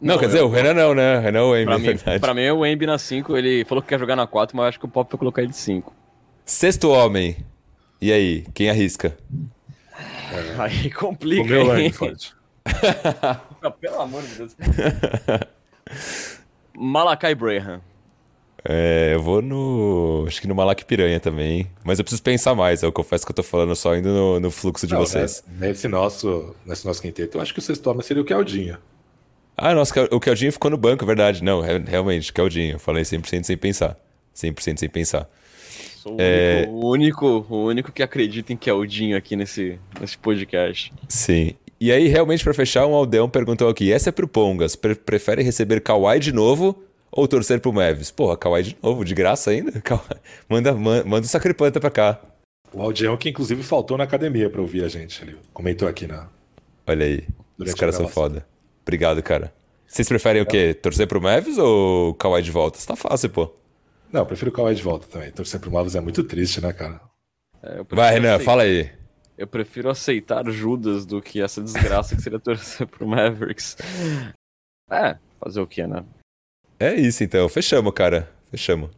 Não, 0.00 0.14
Não, 0.14 0.20
quer 0.20 0.26
dizer, 0.26 0.40
eu- 0.40 0.46
o 0.46 0.50
Renan 0.50 0.74
não, 0.74 0.94
né? 0.94 1.18
Renan 1.18 1.44
o 1.44 1.50
Wemby, 1.52 1.64
Pra 1.66 1.74
é 1.74 1.78
mim, 1.78 1.84
verdade. 1.86 2.20
pra 2.20 2.34
mim, 2.34 2.48
o 2.50 2.58
Wemby 2.60 2.86
na 2.86 2.98
5, 2.98 3.36
ele 3.36 3.64
falou 3.64 3.82
que 3.82 3.88
quer 3.88 3.98
jogar 3.98 4.14
na 4.14 4.26
4, 4.26 4.54
mas 4.56 4.64
eu 4.64 4.68
acho 4.68 4.78
que 4.78 4.84
o 4.84 4.88
Pop 4.88 5.10
vai 5.10 5.18
colocar 5.18 5.42
ele 5.42 5.50
de 5.50 5.56
5. 5.56 5.92
Sexto 6.44 6.90
homem. 6.90 7.36
E 8.00 8.12
aí, 8.12 8.44
quem 8.52 8.68
arrisca? 8.68 9.16
Aí 10.58 10.88
O 10.88 10.94
complica, 10.94 11.44
meu 11.44 11.62
hein? 11.76 11.84
Langford. 11.84 12.34
Pelo 13.80 14.00
amor 14.02 14.22
de 14.22 14.34
Deus. 14.34 14.56
Malakai 16.76 17.34
Braham. 17.34 17.80
É, 18.68 19.12
eu 19.14 19.22
vou 19.22 19.40
no. 19.42 20.24
Acho 20.26 20.40
que 20.40 20.48
no 20.48 20.54
Malak 20.54 20.84
Piranha 20.84 21.20
também. 21.20 21.66
Mas 21.84 21.98
eu 21.98 22.04
preciso 22.04 22.22
pensar 22.22 22.54
mais. 22.54 22.82
Eu 22.82 22.90
confesso 22.90 23.24
que 23.24 23.30
eu 23.30 23.36
tô 23.36 23.42
falando 23.42 23.74
só 23.76 23.94
indo 23.96 24.08
no, 24.08 24.40
no 24.40 24.50
fluxo 24.50 24.86
de 24.86 24.92
Não, 24.94 25.00
vocês. 25.00 25.44
né, 25.46 25.68
Nesse 25.68 25.86
nosso, 25.88 26.54
nesse 26.64 26.84
nosso 26.86 27.00
quinteto, 27.00 27.36
eu 27.38 27.42
acho 27.42 27.52
que 27.52 27.58
o 27.60 27.62
sexto 27.62 27.86
homem 27.88 28.02
seria 28.02 28.22
o 28.22 28.26
Keldinho. 28.26 28.78
Ah, 29.56 29.74
nossa, 29.74 30.08
o 30.10 30.20
Keldinho 30.20 30.52
ficou 30.52 30.70
no 30.70 30.76
banco, 30.76 31.04
é 31.04 31.06
verdade. 31.06 31.42
Não, 31.44 31.60
re- 31.60 31.78
realmente, 31.86 32.32
Keldinho. 32.32 32.74
Eu 32.74 32.78
falei 32.78 33.02
100% 33.04 33.44
sem 33.44 33.56
pensar. 33.56 33.96
100% 34.34 34.78
sem 34.78 34.88
pensar. 34.88 35.28
Sou 35.98 36.14
o, 36.14 36.16
É. 36.20 36.66
único, 36.68 36.74
o, 36.76 36.90
único, 36.90 37.46
o 37.54 37.64
único 37.66 37.92
que 37.92 38.02
acredita 38.02 38.52
em 38.52 38.56
Keldinho 38.56 39.16
aqui 39.16 39.34
nesse, 39.36 39.78
nesse 40.00 40.18
podcast. 40.18 40.92
Sim. 41.08 41.54
E 41.80 41.92
aí, 41.92 42.08
realmente, 42.08 42.42
pra 42.42 42.54
fechar, 42.54 42.86
um 42.86 42.94
aldeão 42.94 43.28
perguntou 43.28 43.68
aqui: 43.68 43.92
essa 43.92 44.08
é 44.08 44.12
pro 44.12 44.26
Pongas. 44.28 44.74
Pre 44.76 44.94
prefere 44.94 45.42
receber 45.42 45.80
Kawhi 45.80 46.18
de 46.18 46.32
novo 46.32 46.82
ou 47.16 47.26
torcer 47.28 47.60
pro 47.60 47.72
Mavis? 47.72 48.10
Porra, 48.10 48.36
Kawhi 48.36 48.62
de 48.62 48.76
novo, 48.82 49.04
de 49.04 49.14
graça 49.14 49.50
ainda? 49.50 49.72
Kawhi- 49.82 50.02
Manda, 50.48 50.72
man- 50.74 51.04
manda 51.04 51.24
o 51.26 51.28
Sacripanta 51.28 51.80
pra 51.80 51.90
cá. 51.90 52.20
O 52.72 52.82
Aldião 52.82 53.16
que 53.16 53.28
inclusive 53.30 53.62
faltou 53.62 53.96
na 53.96 54.04
academia 54.04 54.50
pra 54.50 54.60
ouvir 54.60 54.84
a 54.84 54.88
gente. 54.88 55.22
Ele 55.22 55.36
comentou 55.52 55.88
aqui 55.88 56.06
na. 56.06 56.28
Olha 56.86 57.04
aí. 57.06 57.26
Durante 57.56 57.74
Os 57.74 57.80
caras 57.80 57.94
são 57.94 58.06
foda. 58.08 58.46
Obrigado, 58.82 59.22
cara. 59.22 59.52
Vocês 59.86 60.06
preferem 60.08 60.42
o 60.42 60.46
quê? 60.46 60.74
Torcer 60.74 61.06
pro 61.06 61.20
Mavis 61.22 61.56
ou 61.58 62.12
Kawhi 62.14 62.42
de 62.42 62.50
volta? 62.50 62.76
Isso 62.78 62.86
tá 62.86 62.96
fácil, 62.96 63.30
pô. 63.30 63.52
Não, 64.12 64.20
eu 64.22 64.26
prefiro 64.26 64.50
o 64.50 64.54
Kawhi 64.54 64.74
de 64.74 64.82
volta 64.82 65.06
também. 65.06 65.30
Torcer 65.30 65.58
pro 65.58 65.70
Mavis 65.72 65.94
é 65.94 66.00
muito 66.00 66.22
triste, 66.24 66.60
né, 66.60 66.72
cara? 66.72 67.00
É, 67.62 67.82
Vai, 67.90 68.12
Renan, 68.14 68.34
aceitar- 68.34 68.44
fala 68.44 68.62
aí. 68.64 68.90
Eu 69.38 69.46
prefiro 69.46 69.88
aceitar 69.90 70.48
Judas 70.50 71.04
do 71.06 71.20
que 71.20 71.40
essa 71.42 71.60
desgraça 71.62 72.14
que 72.16 72.22
seria 72.22 72.38
torcer 72.38 72.86
pro 72.86 73.06
Mavericks. 73.06 73.76
É, 74.90 75.16
fazer 75.40 75.60
o 75.60 75.66
quê, 75.66 75.86
né? 75.86 76.04
É 76.78 76.94
isso, 76.94 77.24
então. 77.24 77.48
Fechamos, 77.48 77.92
cara. 77.94 78.30
Fechamos. 78.50 78.90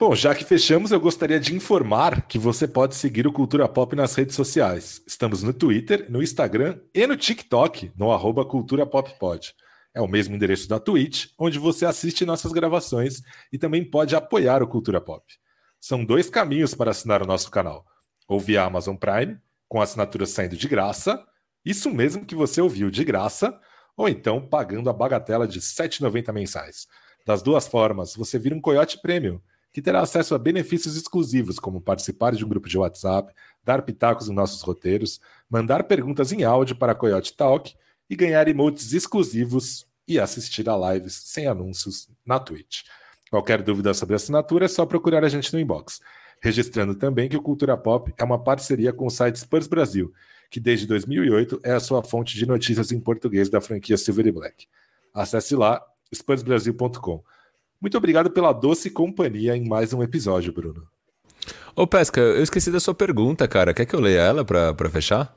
Bom, 0.00 0.16
já 0.16 0.34
que 0.34 0.44
fechamos, 0.44 0.90
eu 0.90 0.98
gostaria 0.98 1.38
de 1.38 1.54
informar 1.54 2.26
que 2.26 2.36
você 2.38 2.66
pode 2.66 2.96
seguir 2.96 3.26
o 3.26 3.32
Cultura 3.32 3.68
Pop 3.68 3.94
nas 3.94 4.14
redes 4.14 4.34
sociais. 4.34 5.00
Estamos 5.06 5.44
no 5.44 5.52
Twitter, 5.52 6.10
no 6.10 6.20
Instagram 6.20 6.80
e 6.92 7.06
no 7.06 7.16
TikTok, 7.16 7.92
no 7.96 8.10
arroba 8.10 8.44
Cultura 8.44 8.84
Pop 8.84 9.16
Pod. 9.20 9.54
É 9.94 10.00
o 10.00 10.08
mesmo 10.08 10.34
endereço 10.34 10.68
da 10.68 10.80
Twitch, 10.80 11.26
onde 11.38 11.58
você 11.58 11.86
assiste 11.86 12.24
nossas 12.24 12.50
gravações 12.50 13.22
e 13.52 13.58
também 13.58 13.84
pode 13.84 14.16
apoiar 14.16 14.62
o 14.62 14.66
Cultura 14.66 15.00
Pop. 15.00 15.24
São 15.80 16.04
dois 16.04 16.28
caminhos 16.28 16.74
para 16.74 16.90
assinar 16.90 17.22
o 17.22 17.26
nosso 17.26 17.50
canal. 17.50 17.84
Ou 18.26 18.40
via 18.40 18.64
Amazon 18.64 18.96
Prime, 18.96 19.38
com 19.68 19.80
assinatura 19.80 20.26
saindo 20.26 20.56
de 20.56 20.66
graça, 20.66 21.24
isso 21.64 21.90
mesmo 21.90 22.24
que 22.24 22.34
você 22.34 22.60
ouviu 22.60 22.90
de 22.90 23.04
graça, 23.04 23.56
ou 23.96 24.08
então 24.08 24.40
pagando 24.40 24.90
a 24.90 24.92
bagatela 24.92 25.46
de 25.46 25.58
R$ 25.58 25.64
7,90 25.64 26.32
mensais. 26.32 26.88
Das 27.24 27.42
duas 27.42 27.68
formas, 27.68 28.14
você 28.14 28.38
vira 28.38 28.54
um 28.54 28.60
Coyote 28.60 29.00
Premium, 29.00 29.40
que 29.72 29.80
terá 29.80 30.00
acesso 30.00 30.34
a 30.34 30.38
benefícios 30.38 30.96
exclusivos, 30.96 31.58
como 31.58 31.80
participar 31.80 32.34
de 32.34 32.44
um 32.44 32.48
grupo 32.48 32.68
de 32.68 32.76
WhatsApp, 32.76 33.32
dar 33.64 33.82
pitacos 33.82 34.28
em 34.28 34.34
nossos 34.34 34.60
roteiros, 34.62 35.20
mandar 35.48 35.84
perguntas 35.84 36.32
em 36.32 36.44
áudio 36.44 36.76
para 36.76 36.92
a 36.92 36.94
Coyote 36.94 37.34
Talk 37.34 37.74
e 38.10 38.14
ganhar 38.14 38.46
emotes 38.48 38.92
exclusivos 38.92 39.86
e 40.06 40.18
assistir 40.18 40.68
a 40.68 40.92
lives 40.92 41.14
sem 41.24 41.46
anúncios 41.46 42.08
na 42.26 42.38
Twitch. 42.38 42.82
Qualquer 43.30 43.62
dúvida 43.62 43.94
sobre 43.94 44.14
a 44.14 44.16
assinatura 44.16 44.66
é 44.66 44.68
só 44.68 44.84
procurar 44.84 45.24
a 45.24 45.28
gente 45.28 45.52
no 45.54 45.58
inbox. 45.58 46.00
Registrando 46.42 46.94
também 46.94 47.28
que 47.28 47.36
o 47.36 47.42
Cultura 47.42 47.76
Pop 47.78 48.12
é 48.18 48.24
uma 48.24 48.42
parceria 48.42 48.92
com 48.92 49.06
o 49.06 49.10
site 49.10 49.38
Spurs 49.38 49.66
Brasil, 49.66 50.12
que 50.50 50.60
desde 50.60 50.86
2008 50.86 51.60
é 51.62 51.72
a 51.72 51.80
sua 51.80 52.02
fonte 52.02 52.36
de 52.36 52.44
notícias 52.44 52.92
em 52.92 53.00
português 53.00 53.48
da 53.48 53.60
franquia 53.60 53.96
Silver 53.96 54.26
e 54.26 54.32
Black. 54.32 54.66
Acesse 55.14 55.56
lá, 55.56 55.82
spursbrasil.com. 56.12 57.22
Muito 57.80 57.98
obrigado 57.98 58.30
pela 58.30 58.52
doce 58.52 58.90
companhia 58.90 59.56
em 59.56 59.68
mais 59.68 59.92
um 59.92 60.02
episódio, 60.02 60.52
Bruno. 60.52 60.86
Ô, 61.74 61.86
Pesca, 61.86 62.20
eu 62.20 62.42
esqueci 62.42 62.70
da 62.70 62.78
sua 62.78 62.94
pergunta, 62.94 63.48
cara. 63.48 63.74
Quer 63.74 63.86
que 63.86 63.94
eu 63.94 64.00
leia 64.00 64.20
ela 64.20 64.44
pra, 64.44 64.72
pra 64.74 64.88
fechar? 64.90 65.34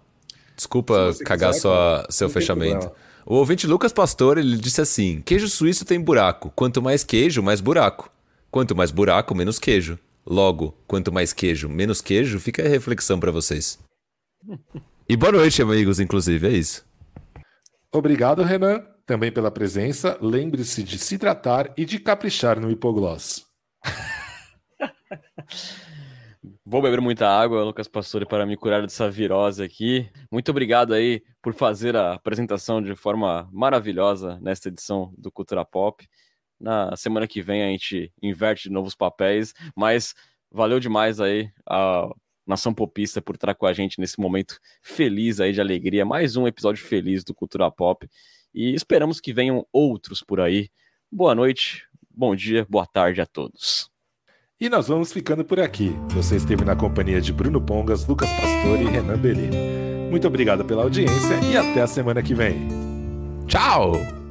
Desculpa 0.55 1.13
cagar 1.25 1.51
quiser, 1.51 1.61
sua, 1.61 2.07
seu 2.09 2.29
fechamento. 2.29 2.91
O 3.25 3.35
ouvinte 3.35 3.65
Lucas 3.65 3.91
Pastor, 3.91 4.37
ele 4.37 4.57
disse 4.57 4.81
assim: 4.81 5.21
queijo 5.21 5.47
suíço 5.47 5.85
tem 5.85 5.99
buraco. 5.99 6.51
Quanto 6.55 6.81
mais 6.81 7.03
queijo, 7.03 7.41
mais 7.41 7.59
buraco. 7.59 8.11
Quanto 8.51 8.75
mais 8.75 8.91
buraco, 8.91 9.33
menos 9.33 9.57
queijo. 9.57 9.97
Logo, 10.25 10.75
quanto 10.87 11.11
mais 11.11 11.33
queijo, 11.33 11.69
menos 11.69 12.01
queijo, 12.01 12.39
fica 12.39 12.63
a 12.63 12.69
reflexão 12.69 13.19
pra 13.19 13.31
vocês. 13.31 13.79
E 15.07 15.15
boa 15.15 15.31
noite, 15.31 15.61
amigos, 15.61 15.99
inclusive, 15.99 16.47
é 16.47 16.51
isso. 16.51 16.83
Obrigado, 17.91 18.41
Renan, 18.41 18.83
também 19.05 19.31
pela 19.31 19.51
presença. 19.51 20.17
Lembre-se 20.21 20.83
de 20.83 20.97
se 20.97 21.17
tratar 21.17 21.73
e 21.77 21.85
de 21.85 21.99
caprichar 21.99 22.59
no 22.59 22.71
hipogloss. 22.71 23.45
Vou 26.65 26.81
beber 26.81 26.99
muita 26.99 27.27
água, 27.27 27.63
Lucas 27.63 27.87
Pastore, 27.87 28.25
para 28.25 28.45
me 28.45 28.57
curar 28.57 28.81
dessa 28.81 29.09
virose 29.09 29.63
aqui. 29.63 30.09
Muito 30.31 30.49
obrigado 30.49 30.93
aí 30.93 31.21
por 31.41 31.53
fazer 31.53 31.95
a 31.95 32.13
apresentação 32.13 32.81
de 32.81 32.95
forma 32.95 33.47
maravilhosa 33.51 34.39
nesta 34.41 34.69
edição 34.69 35.13
do 35.17 35.31
Cultura 35.31 35.63
Pop. 35.63 36.07
Na 36.59 36.95
semana 36.95 37.27
que 37.27 37.41
vem 37.41 37.63
a 37.63 37.67
gente 37.67 38.11
inverte 38.21 38.63
de 38.63 38.73
novos 38.73 38.95
papéis, 38.95 39.53
mas 39.75 40.15
valeu 40.51 40.79
demais 40.79 41.19
aí 41.19 41.49
a 41.69 42.09
Nação 42.47 42.73
Popista 42.73 43.21
por 43.21 43.35
estar 43.35 43.53
com 43.55 43.65
a 43.65 43.73
gente 43.73 43.99
nesse 43.99 44.19
momento 44.19 44.59
feliz 44.81 45.39
aí 45.39 45.51
de 45.51 45.61
alegria. 45.61 46.05
Mais 46.05 46.35
um 46.35 46.47
episódio 46.47 46.83
feliz 46.83 47.23
do 47.23 47.33
Cultura 47.33 47.69
Pop. 47.71 48.07
E 48.55 48.73
esperamos 48.73 49.19
que 49.19 49.33
venham 49.33 49.67
outros 49.73 50.23
por 50.23 50.39
aí. 50.39 50.69
Boa 51.11 51.35
noite, 51.35 51.83
bom 52.09 52.33
dia, 52.33 52.65
boa 52.69 52.87
tarde 52.87 53.19
a 53.19 53.25
todos. 53.25 53.89
E 54.57 54.69
nós 54.69 54.87
vamos 54.87 55.11
ficando 55.11 55.43
por 55.43 55.59
aqui. 55.59 55.89
Você 56.11 56.37
esteve 56.37 56.63
na 56.63 56.77
companhia 56.77 57.19
de 57.19 57.33
Bruno 57.33 57.59
Pongas, 57.59 58.07
Lucas 58.07 58.29
Pastore 58.29 58.85
e 58.85 58.89
Renan 58.89 59.17
Bellini. 59.17 59.57
Muito 60.09 60.25
obrigado 60.25 60.63
pela 60.63 60.83
audiência 60.83 61.35
e 61.51 61.57
até 61.57 61.81
a 61.81 61.87
semana 61.87 62.23
que 62.23 62.33
vem. 62.33 62.69
Tchau! 63.45 64.24